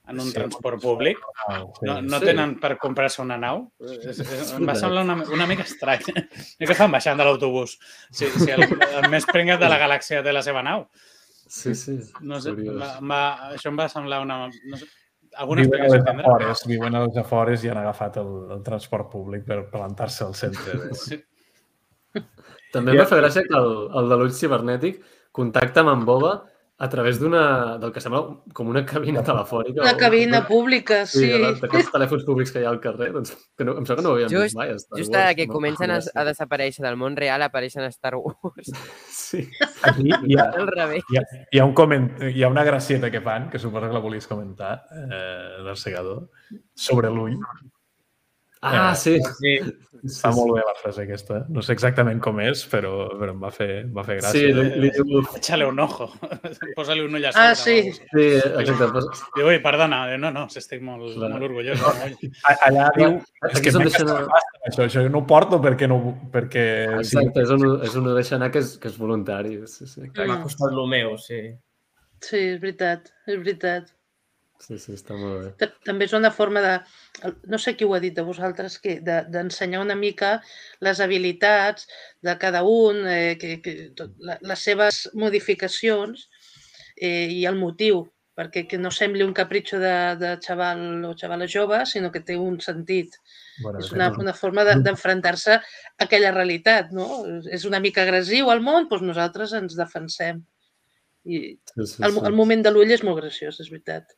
en 0.08 0.20
un 0.20 0.26
Sí. 0.28 0.34
transport 0.34 0.82
públic? 0.82 1.18
Sí. 1.18 1.86
No, 1.86 2.00
no 2.02 2.18
Sí. 2.18 2.24
tenen 2.26 2.58
per 2.60 2.76
comprar-se 2.78 3.22
una 3.22 3.38
nau? 3.40 3.70
És, 3.80 4.18
és, 4.20 4.52
em 4.52 4.66
va 4.68 4.74
semblar 4.76 5.04
una, 5.04 5.16
una 5.32 5.46
mica 5.46 5.62
estrany. 5.64 6.02
I 6.60 6.66
que 6.66 6.74
fan 6.76 6.92
baixant 6.92 7.16
de 7.18 7.24
l'autobús? 7.24 7.78
Si, 8.10 8.28
si 8.28 8.50
el, 8.50 8.62
el 8.64 9.08
més 9.10 9.24
pringat 9.30 9.60
de 9.60 9.68
la 9.72 9.78
galàxia 9.80 10.22
té 10.22 10.32
la 10.32 10.42
seva 10.44 10.62
nau. 10.62 10.86
Sí, 11.48 11.74
sí. 11.74 11.98
No 12.20 12.40
sé, 12.40 12.52
va, 12.52 12.98
va, 13.00 13.22
això 13.54 13.68
em 13.72 13.78
va 13.78 13.88
semblar 13.88 14.22
una... 14.24 14.38
No 14.48 14.76
sé, 14.80 14.86
alguna 15.36 15.62
Viuen 15.64 15.80
a 15.80 15.86
explicació 15.86 15.96
les 15.98 16.04
tindrà? 16.08 16.24
afores, 16.30 16.66
viuen 16.70 16.94
a 16.94 17.04
les 17.06 17.16
afores 17.20 17.64
i 17.64 17.68
han 17.72 17.78
agafat 17.80 18.16
el, 18.22 18.32
el 18.54 18.62
transport 18.66 19.08
públic 19.12 19.44
per 19.48 19.64
plantar-se 19.70 20.24
al 20.24 20.34
centre. 20.38 20.76
De... 20.84 20.94
Sí. 20.94 21.20
També 22.74 22.92
em 22.94 22.98
va 23.00 23.06
fer 23.10 23.18
gràcia 23.20 23.42
que 23.46 23.54
el, 23.58 23.72
el 24.00 24.08
de 24.10 24.16
l'ull 24.18 24.32
cibernètic 24.34 25.00
contacta 25.34 25.82
amb 25.82 25.92
en 25.94 26.04
Boba 26.06 26.32
a 26.76 26.88
través 26.90 27.20
d'una, 27.20 27.78
del 27.78 27.92
que 27.94 28.00
sembla 28.02 28.20
com 28.52 28.66
una 28.68 28.82
cabina 28.84 29.22
telefònica. 29.22 29.80
Una 29.84 29.92
cabina 29.96 30.40
pública, 30.48 31.04
Sí, 31.06 31.20
sí. 31.30 31.42
d'aquests 31.60 31.92
telèfons 31.94 32.24
públics 32.26 32.50
que 32.50 32.60
hi 32.60 32.64
ha 32.66 32.70
al 32.72 32.80
carrer. 32.82 33.12
Doncs, 33.14 33.30
que 33.56 33.64
no, 33.64 33.76
em 33.78 33.86
sembla 33.86 33.96
que 34.00 34.02
no 34.02 34.10
ho 34.10 34.16
havíem 34.18 34.32
Just- 34.32 34.42
vist 34.48 34.56
mai. 34.58 34.72
Star 34.82 34.98
Just 34.98 35.12
Wars, 35.12 35.22
ara 35.22 35.34
que 35.38 35.46
no? 35.46 35.52
comencen 35.54 35.92
a, 35.94 36.00
a 36.02 36.24
desaparèixer 36.26 36.82
del 36.84 36.96
món 36.98 37.14
real, 37.16 37.42
apareixen 37.46 37.86
a 37.86 37.92
Star 37.94 38.16
Wars. 38.18 38.72
Sí. 39.24 39.40
Aquí 39.82 40.10
hi 40.28 40.36
ha, 40.38 40.50
Al 40.54 40.66
revés. 40.68 41.02
hi, 41.10 41.16
ha, 41.18 41.22
hi, 41.50 41.58
ha 41.58 41.64
un 41.64 41.72
coment, 41.74 42.10
hi 42.28 42.42
ha 42.44 42.48
una 42.48 42.62
gracieta 42.64 43.10
que 43.10 43.20
fan, 43.22 43.48
que 43.50 43.58
suposo 43.58 43.86
que 43.88 43.94
la 43.94 44.02
volies 44.04 44.26
comentar, 44.30 44.84
eh, 44.92 45.62
del 45.64 45.76
segador, 45.76 46.28
sobre 46.74 47.08
l'ull. 47.10 47.38
Ah, 48.64 48.92
Eh, 48.92 48.96
sí. 48.96 49.18
Sí, 49.40 49.54
Està 50.04 50.30
molt 50.36 50.52
bé 50.56 50.62
la 50.66 50.72
frase 50.76 51.02
aquesta. 51.04 51.38
No 51.48 51.62
sé 51.64 51.72
exactament 51.72 52.18
com 52.20 52.38
és, 52.44 52.62
però, 52.68 52.90
però 53.16 53.32
em 53.32 53.38
va 53.40 53.50
fer, 53.52 53.68
em 53.86 53.92
va 53.96 54.02
fer 54.04 54.18
gràcia. 54.18 54.32
Sí, 54.32 54.50
li, 54.52 54.64
li 54.82 54.90
diu... 54.92 55.22
Échale 55.38 55.64
un 55.68 55.78
ojo. 55.80 56.10
Posa-li 56.76 57.00
un 57.06 57.14
ull 57.16 57.24
a 57.24 57.32
Ah, 57.32 57.54
sobre. 57.54 57.92
sí. 57.92 57.92
Sí, 58.12 58.26
exacte. 58.60 59.04
Diu, 59.36 59.48
ui, 59.48 59.58
perdona. 59.64 60.02
Eh, 60.12 60.18
No, 60.20 60.30
no, 60.34 60.46
estic 60.48 60.82
molt, 60.84 61.06
Clar. 61.14 61.30
molt 61.32 61.46
orgullós. 61.48 61.80
Oi. 62.04 62.30
A- 62.50 62.56
Allà 62.68 62.90
diu, 62.96 63.16
és 63.50 63.60
que 63.60 63.68
és 63.72 63.78
on 63.80 63.84
m'he 63.86 63.90
deixen... 63.92 64.12
això, 64.68 64.84
això 64.88 65.06
no 65.08 65.22
ho 65.22 65.26
porto 65.28 65.60
perquè 65.64 65.88
no... 65.88 66.00
Perquè, 66.32 66.66
Exacte, 67.00 67.44
és 67.46 67.50
on, 67.56 67.64
és 67.84 67.96
on 68.00 68.08
ho 68.12 68.14
deixa 68.18 68.36
anar, 68.36 68.50
que 68.52 68.60
és, 68.64 68.76
que 68.80 68.88
és 68.92 68.96
voluntari. 69.00 69.56
Sí, 69.72 69.86
sí. 69.88 70.08
m'ha 70.20 70.40
costat 70.44 70.72
el 70.72 70.86
meu, 70.92 71.16
sí. 71.20 71.40
Sí, 72.24 72.38
és 72.54 72.60
veritat, 72.60 73.08
és 73.28 73.36
veritat. 73.40 73.88
Sí, 74.64 74.78
sí, 74.80 74.94
està 74.96 75.12
molt 75.18 75.42
bé. 75.42 75.48
Ta- 75.60 75.74
També 75.84 76.06
és 76.08 76.14
una 76.16 76.30
forma 76.32 76.60
de, 76.64 76.72
no 77.52 77.58
sé 77.60 77.74
qui 77.76 77.84
ho 77.84 77.92
ha 77.94 78.00
dit 78.00 78.14
de 78.16 78.22
vosaltres, 78.24 78.78
que 78.80 78.94
de- 79.04 79.24
d'ensenyar 79.28 79.82
una 79.82 79.94
mica 79.94 80.38
les 80.80 81.00
habilitats 81.04 81.86
de 82.24 82.36
cada 82.40 82.62
un, 82.64 83.02
eh, 83.06 83.36
que, 83.40 83.58
que, 83.60 83.74
tot, 83.96 84.14
la, 84.18 84.38
les 84.40 84.58
seves 84.64 85.10
modificacions 85.12 86.28
eh, 86.96 87.28
i 87.30 87.44
el 87.50 87.56
motiu, 87.60 88.06
perquè 88.34 88.64
que 88.66 88.78
no 88.80 88.90
sembli 88.90 89.22
un 89.22 89.34
capritxo 89.36 89.78
de, 89.78 89.92
de 90.18 90.30
xaval 90.42 91.04
o 91.06 91.12
xavala 91.14 91.46
jove, 91.46 91.84
sinó 91.86 92.10
que 92.10 92.24
té 92.24 92.34
un 92.40 92.56
sentit. 92.64 93.12
Bueno, 93.62 93.78
És 93.84 93.92
una, 93.92 94.08
una 94.24 94.32
forma 94.34 94.64
de- 94.64 94.78
d'enfrontar-se 94.82 95.52
a 95.58 95.62
aquella 96.08 96.32
realitat, 96.32 96.90
no? 96.90 97.22
És 97.52 97.64
una 97.68 97.78
mica 97.84 98.02
agressiu 98.02 98.48
al 98.50 98.60
món, 98.64 98.88
doncs 98.88 99.04
nosaltres 99.06 99.52
ens 99.60 99.76
defensem. 99.76 100.40
I 101.24 101.58
Sí, 101.74 101.86
sí, 101.86 102.02
el, 102.02 102.16
el 102.26 102.34
moment 102.36 102.62
de 102.64 102.70
l'ull 102.72 102.90
és 102.92 103.02
molt 103.04 103.20
graciós, 103.22 103.60
és 103.60 103.70
veritat. 103.70 104.10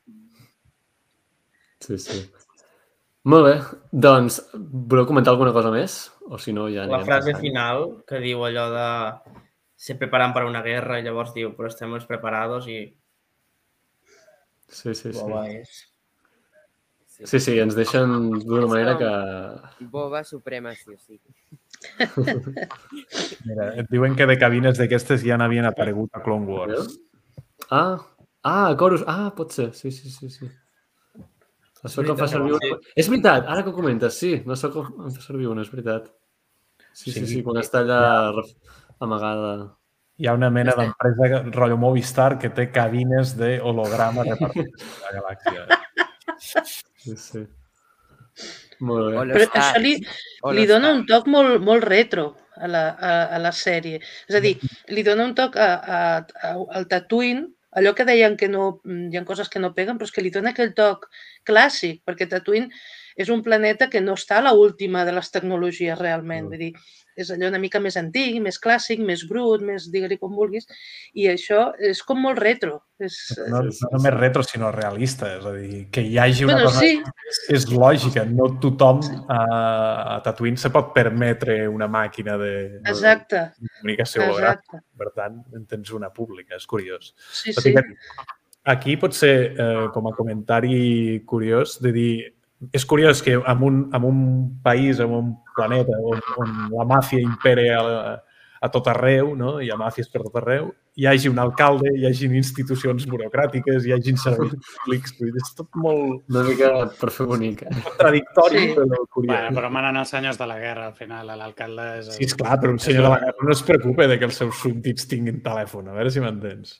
Sí, 1.81 1.99
sí. 1.99 2.21
Molt 3.27 3.47
bé. 3.47 3.55
Doncs, 3.91 4.39
voleu 4.55 5.07
comentar 5.09 5.33
alguna 5.35 5.53
cosa 5.55 5.73
més? 5.75 5.97
O 6.31 6.39
si 6.39 6.55
no, 6.55 6.69
ja 6.71 6.87
La 6.87 7.03
frase 7.05 7.33
passant. 7.33 7.43
final 7.43 7.89
que 8.07 8.21
diu 8.23 8.45
allò 8.47 8.69
de 8.71 8.87
se 9.77 9.95
preparan 9.99 10.33
para 10.33 10.47
una 10.47 10.63
guerra 10.63 10.99
i 10.99 11.05
llavors 11.05 11.35
diu 11.35 11.53
però 11.57 11.69
estemos 11.69 12.07
preparados 12.09 12.67
i 12.71 12.79
Sí, 14.69 14.95
sí, 14.95 15.13
sí. 15.13 15.21
Boba 15.21 15.45
és... 15.51 15.85
Sí, 17.25 17.39
sí, 17.41 17.55
ens 17.63 17.77
deixen 17.79 18.11
d'una 18.43 18.67
manera 18.69 18.97
que... 19.01 19.11
Boba 19.93 20.23
suprema, 20.25 20.75
sí 20.77 20.97
sí. 20.99 21.21
Mira, 23.47 23.71
et 23.81 23.89
diuen 23.93 24.17
que 24.19 24.27
de 24.29 24.37
cabines 24.41 24.77
d'aquestes 24.77 25.25
ja 25.25 25.39
n'havien 25.41 25.65
aparegut 25.69 26.13
a 26.13 26.21
Clone 26.25 26.51
Wars. 26.51 26.99
Ah, 27.71 27.97
ah, 28.43 28.75
Corus. 28.77 29.07
Ah, 29.09 29.31
pot 29.37 29.55
ser. 29.55 29.71
Sí, 29.79 29.95
sí, 29.95 30.11
sí, 30.13 30.29
sí. 30.35 30.51
Això 31.87 32.03
que 32.05 32.13
em 32.15 32.19
fa 32.21 32.29
servir 32.31 32.53
sí. 32.59 32.71
una... 32.73 32.79
És 33.03 33.09
veritat, 33.13 33.49
ara 33.49 33.63
que 33.65 33.71
ho 33.73 33.77
comentes, 33.77 34.19
sí. 34.19 34.35
No 34.47 34.57
sé 34.59 34.71
com 34.75 34.91
fa 35.15 35.25
servir 35.25 35.49
una, 35.53 35.63
és 35.67 35.71
veritat. 35.73 36.11
Sí, 36.93 37.11
sí, 37.13 37.21
Sí. 37.21 37.27
sí, 37.35 37.43
quan 37.47 37.59
està 37.61 37.83
allà 37.85 38.01
ref- 38.37 38.55
amagada. 39.05 39.51
Hi 40.17 40.29
ha 40.31 40.33
una 40.33 40.49
mena 40.49 40.73
d'empresa, 40.79 41.43
rotllo 41.53 41.77
Movistar, 41.77 42.39
que 42.41 42.49
té 42.57 42.71
cabines 42.73 43.35
d'holograma 43.37 44.25
repartides 44.31 44.87
a 45.05 45.13
la 45.13 45.21
galàxia. 45.21 45.67
Sí, 46.41 47.17
sí. 47.17 47.43
Molt 48.81 49.09
bé. 49.13 49.27
Però 49.33 49.47
això 49.61 49.81
li, 49.81 49.95
li 50.57 50.65
dona 50.69 50.91
un 50.97 51.05
toc 51.09 51.29
molt, 51.33 51.61
molt 51.65 51.85
retro 51.85 52.27
a 52.57 52.69
la, 52.69 52.83
a, 52.97 53.13
a 53.37 53.39
la 53.41 53.53
sèrie. 53.57 54.01
És 54.29 54.37
a 54.37 54.41
dir, 54.45 54.55
li 54.93 55.05
dona 55.07 55.25
un 55.29 55.35
toc 55.37 55.57
a, 55.61 55.69
a, 55.81 56.01
a, 56.49 56.51
al 56.81 56.89
Tatooine, 56.91 57.47
allò 57.77 57.95
que 57.95 58.07
deien 58.09 58.37
que 58.41 58.49
no, 58.53 58.81
mm, 58.85 59.11
hi 59.13 59.21
ha 59.21 59.25
coses 59.29 59.51
que 59.53 59.63
no 59.63 59.75
peguen, 59.77 59.99
però 60.01 60.09
és 60.09 60.15
que 60.15 60.25
li 60.25 60.33
dona 60.35 60.55
aquell 60.55 60.73
toc 60.77 61.09
clàssic, 61.49 62.03
perquè 62.09 62.29
Tatooine 62.31 62.71
és 63.17 63.33
un 63.33 63.43
planeta 63.43 63.89
que 63.91 64.03
no 64.05 64.15
està 64.19 64.43
a 64.43 64.53
l'última 64.53 65.05
de 65.09 65.17
les 65.17 65.33
tecnologies 65.33 65.99
realment. 65.99 66.51
Vull 66.53 66.61
dir, 66.67 66.73
és 67.17 67.31
allò 67.33 67.49
una 67.49 67.61
mica 67.61 67.81
més 67.81 67.97
antic, 67.97 68.37
més 68.45 68.59
clàssic, 68.61 69.01
més 69.01 69.23
brut, 69.29 69.63
més 69.65 69.87
digue-li 69.93 70.19
com 70.21 70.35
vulguis, 70.37 70.69
i 71.17 71.25
això 71.33 71.71
és 71.81 72.03
com 72.05 72.21
molt 72.21 72.39
retro. 72.43 72.77
És, 73.01 73.17
No, 73.49 73.63
no 73.65 73.91
només 73.95 74.15
retro, 74.15 74.45
sinó 74.45 74.71
realista. 74.75 75.33
És 75.39 75.49
a 75.49 75.55
dir, 75.57 75.81
que 75.93 76.05
hi 76.05 76.21
hagi 76.21 76.45
una 76.45 76.59
bueno, 76.59 76.69
cosa 76.69 76.85
sí, 76.85 77.01
és, 77.33 77.41
és 77.57 77.67
lògica. 77.73 78.27
No 78.29 78.51
tothom 78.61 79.01
a, 79.33 79.41
a 80.17 80.21
Tatooine 80.29 80.61
se 80.61 80.73
pot 80.75 80.93
permetre 80.97 81.63
una 81.73 81.89
màquina 81.89 82.37
de, 82.41 82.55
exacte, 82.85 83.47
de 83.57 83.75
comunicació 83.81 84.29
exacte. 84.29 84.85
Per 84.97 85.13
tant, 85.17 85.41
en 85.57 85.65
tens 85.65 85.97
una 85.97 86.13
pública. 86.13 86.61
És 86.61 86.69
curiós. 86.69 87.15
Sí, 87.33 87.57
Tot 87.57 87.65
sí. 87.65 87.77
Aquí 88.67 88.97
pot 88.99 89.15
ser, 89.15 89.55
eh, 89.55 89.85
com 89.95 90.09
a 90.11 90.13
comentari 90.13 91.23
curiós, 91.25 91.77
de 91.81 91.93
dir, 91.95 92.15
és 92.73 92.87
curiós 92.89 93.21
que 93.23 93.35
en 93.37 93.63
un, 93.63 93.91
en 93.95 94.05
un 94.05 94.21
país, 94.63 94.99
en 95.01 95.11
un 95.13 95.35
planeta 95.55 95.93
on, 96.01 96.21
on 96.41 96.55
la 96.73 96.85
màfia 96.89 97.21
impere 97.21 97.69
a, 97.77 97.83
a 98.65 98.69
tot 98.73 98.87
arreu, 98.89 99.35
no? 99.37 99.59
hi 99.61 99.69
ha 99.71 99.77
màfies 99.77 100.09
per 100.09 100.23
tot 100.25 100.39
arreu, 100.41 100.71
hi 100.97 101.05
hagi 101.05 101.29
un 101.29 101.37
alcalde, 101.39 101.91
hi 101.93 102.07
hagin 102.09 102.33
institucions 102.39 103.05
burocràtiques, 103.07 103.85
hi 103.85 103.93
hagin 103.93 104.17
serveis 104.17 104.55
públics, 104.79 105.13
és 105.21 105.51
tot 105.59 105.69
molt 105.77 106.25
Una 106.33 106.43
mica 106.49 106.71
per 106.97 107.11
fer 107.13 107.27
bonic. 107.29 107.63
eh? 107.69 107.75
contradictori, 107.85 108.63
Sí. 108.65 108.73
però 108.79 109.03
curiós. 109.13 109.35
Bueno, 109.35 109.53
però 109.61 109.71
manen 109.71 110.01
els 110.01 110.09
senyors 110.09 110.39
de 110.41 110.47
la 110.49 110.57
guerra, 110.59 110.87
al 110.87 110.95
final. 110.97 111.27
L'alcalde 111.37 111.87
és... 111.99 112.09
el- 112.09 112.15
Sí, 112.17 112.25
esclar, 112.25 112.57
però 112.63 112.73
un 112.73 112.79
senyor 112.81 113.03
de 113.03 113.09
la 113.13 113.21
guerra 113.27 113.45
no 113.45 113.53
es 113.53 113.63
preocupa 113.63 114.07
de 114.09 114.19
que 114.19 114.25
els 114.25 114.35
seus 114.41 114.57
súbdits 114.57 115.07
tinguin 115.13 115.43
telèfon, 115.45 115.89
a 115.93 115.93
veure 116.01 116.11
si 116.11 116.25
m'entens. 116.25 116.79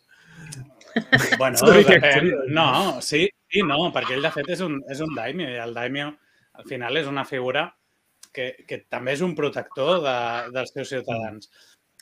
Bueno, 1.37 1.59
depèn. 1.77 2.31
No, 2.57 3.03
sí, 3.05 3.27
sí, 3.53 3.63
no, 3.63 3.79
perquè 3.95 4.17
ell 4.17 4.23
de 4.27 4.31
fet 4.35 4.49
és 4.57 4.61
un, 4.65 4.79
és 4.91 5.01
un 5.05 5.15
daimio 5.15 5.49
i 5.53 5.59
el 5.63 5.75
daimio 5.75 6.13
al 6.57 6.65
final 6.69 6.97
és 6.97 7.07
una 7.07 7.25
figura 7.29 7.67
que, 8.33 8.51
que 8.69 8.83
també 8.91 9.13
és 9.17 9.23
un 9.25 9.35
protector 9.37 10.01
de, 10.05 10.17
dels 10.53 10.73
seus 10.75 10.89
ciutadans, 10.93 11.51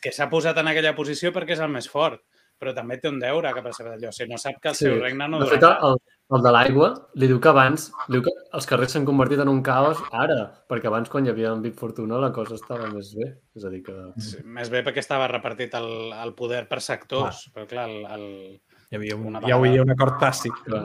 que 0.03 0.13
s'ha 0.13 0.29
posat 0.31 0.59
en 0.59 0.69
aquella 0.71 0.95
posició 0.97 1.31
perquè 1.33 1.55
és 1.57 1.61
el 1.63 1.71
més 1.75 1.87
fort, 1.91 2.21
però 2.59 2.73
també 2.75 2.97
té 3.03 3.09
un 3.11 3.19
deure 3.21 3.51
cap 3.55 3.65
a 3.67 3.71
la 3.73 3.77
seva 3.77 3.95
allò. 3.97 4.11
Si 4.15 4.27
no 4.31 4.39
sap 4.39 4.61
que 4.63 4.69
el 4.71 4.75
Sí. 4.79 4.85
seu 4.87 4.99
regne 5.01 5.27
no 5.29 5.41
De 5.43 5.47
fet, 5.51 5.63
el, 5.63 5.97
el 6.37 6.43
de 6.45 6.53
l'aigua 6.55 6.89
li 7.19 7.27
diu 7.31 7.41
que 7.43 7.51
abans, 7.51 7.89
li 8.09 8.17
diu 8.19 8.23
que 8.27 8.33
els 8.57 8.67
carrers 8.71 8.95
s'han 8.95 9.05
convertit 9.09 9.43
en 9.43 9.51
un 9.51 9.61
caos 9.63 9.99
ara, 10.13 10.39
perquè 10.71 10.87
abans 10.91 11.11
quan 11.11 11.27
hi 11.27 11.31
havia 11.33 11.51
en 11.53 11.63
Big 11.63 11.75
Fortuna 11.79 12.19
la 12.23 12.31
cosa 12.33 12.55
estava 12.55 12.87
més 12.93 13.11
bé. 13.19 13.27
És 13.59 13.65
a 13.67 13.71
dir 13.75 13.83
que... 13.87 13.97
Sí, 14.23 14.39
més 14.45 14.71
bé 14.71 14.85
perquè 14.87 15.03
estava 15.03 15.27
repartit 15.31 15.75
el, 15.75 15.91
el 16.15 16.35
poder 16.39 16.65
per 16.71 16.81
sectors, 16.81 17.49
però 17.55 17.67
clar, 17.71 17.89
el, 17.91 18.07
el, 18.17 18.63
Hi 18.93 18.97
havia 19.01 19.17
un, 19.19 19.27
Una 19.33 19.41
hi 19.43 19.51
havia 19.51 19.61
vegada. 19.73 19.83
un 19.83 19.95
acord 19.99 20.21
tàcit. 20.23 20.65
Clar. 20.69 20.85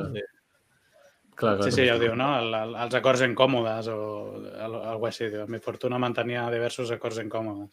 Clar, 1.40 1.56
clar, 1.56 1.70
Sí, 1.70 1.72
sí, 1.72 1.86
ja 1.88 1.96
ho 1.96 2.02
diu, 2.02 2.16
no? 2.20 2.30
El, 2.42 2.50
el, 2.58 2.74
els 2.84 2.96
acords 3.00 3.24
incòmodes 3.24 3.88
o 3.94 4.00
el, 4.50 4.74
algo 4.94 5.08
així. 5.08 5.30
Diu. 5.32 5.46
Mi 5.48 5.62
fortuna 5.64 6.00
mantenia 6.02 6.50
diversos 6.52 6.92
acords 6.92 7.22
incòmodes. 7.24 7.70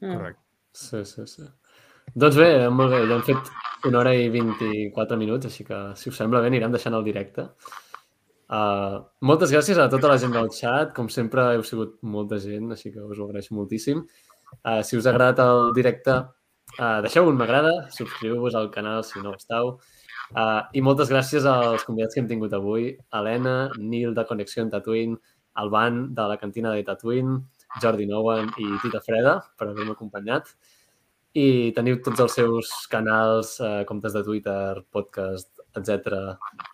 Mm. 0.00 0.14
Correcte. 0.14 0.42
Sí, 0.72 1.02
sí, 1.04 1.26
sí. 1.28 1.44
Doncs 2.16 2.36
bé, 2.40 2.48
molt 2.72 2.92
bé, 2.92 3.02
ja 3.08 3.18
hem 3.18 3.24
fet 3.26 3.52
una 3.88 4.00
hora 4.00 4.12
i 4.16 4.28
24 4.32 5.18
minuts, 5.20 5.48
així 5.48 5.64
que, 5.68 5.78
si 6.00 6.10
us 6.10 6.18
sembla 6.18 6.40
bé, 6.42 6.48
anirem 6.50 6.72
deixant 6.72 6.96
el 6.96 7.04
directe. 7.04 7.46
Uh, 8.52 9.00
moltes 9.24 9.52
gràcies 9.54 9.78
a 9.80 9.88
tota 9.92 10.10
la 10.10 10.18
gent 10.20 10.34
del 10.34 10.50
chat. 10.52 10.92
Com 10.96 11.08
sempre, 11.12 11.46
heu 11.56 11.64
sigut 11.68 11.98
molta 12.16 12.40
gent, 12.42 12.72
així 12.74 12.92
que 12.92 13.04
us 13.04 13.20
ho 13.20 13.28
agraeixo 13.28 13.56
moltíssim. 13.56 14.02
Uh, 14.60 14.80
si 14.84 14.98
us 14.98 15.08
ha 15.08 15.12
agradat 15.14 15.40
el 15.44 15.72
directe, 15.76 16.18
uh, 16.78 16.98
deixeu 17.04 17.28
un 17.28 17.36
m'agrada, 17.40 17.72
subscriu-vos 17.96 18.56
al 18.56 18.72
canal 18.74 19.04
si 19.08 19.20
no 19.20 19.32
ho 19.32 19.40
esteu. 19.40 19.76
Uh, 20.32 20.64
I 20.72 20.80
moltes 20.80 21.10
gràcies 21.12 21.44
als 21.44 21.84
convidats 21.84 22.16
que 22.16 22.22
hem 22.22 22.28
tingut 22.30 22.54
avui. 22.56 22.92
Helena, 23.12 23.70
Nil 23.78 24.14
de 24.16 24.24
Connexió 24.28 24.62
en 24.64 24.70
Tatooine, 24.72 25.18
Alban 25.60 26.14
de 26.16 26.28
la 26.30 26.38
cantina 26.40 26.72
de 26.72 26.84
Tatooine, 26.86 27.42
Jordi 27.82 28.06
Nowen 28.08 28.48
i 28.56 28.68
Tita 28.80 29.02
Freda 29.04 29.38
per 29.58 29.68
haver-me 29.68 29.92
acompanyat. 29.92 30.54
I 31.36 31.72
teniu 31.76 31.98
tots 32.04 32.20
els 32.20 32.34
seus 32.36 32.70
canals, 32.92 33.58
eh, 33.60 33.84
comptes 33.88 34.12
de 34.12 34.22
Twitter, 34.24 34.82
podcast, 34.92 35.48
etc 35.76 36.16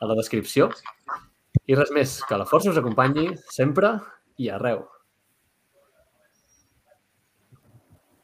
a 0.00 0.06
la 0.06 0.18
descripció. 0.18 0.70
I 1.66 1.74
res 1.78 1.90
més, 1.94 2.18
que 2.26 2.38
la 2.38 2.46
força 2.46 2.70
us 2.70 2.78
acompanyi 2.78 3.30
sempre 3.54 3.98
i 4.38 4.50
arreu. 4.50 4.86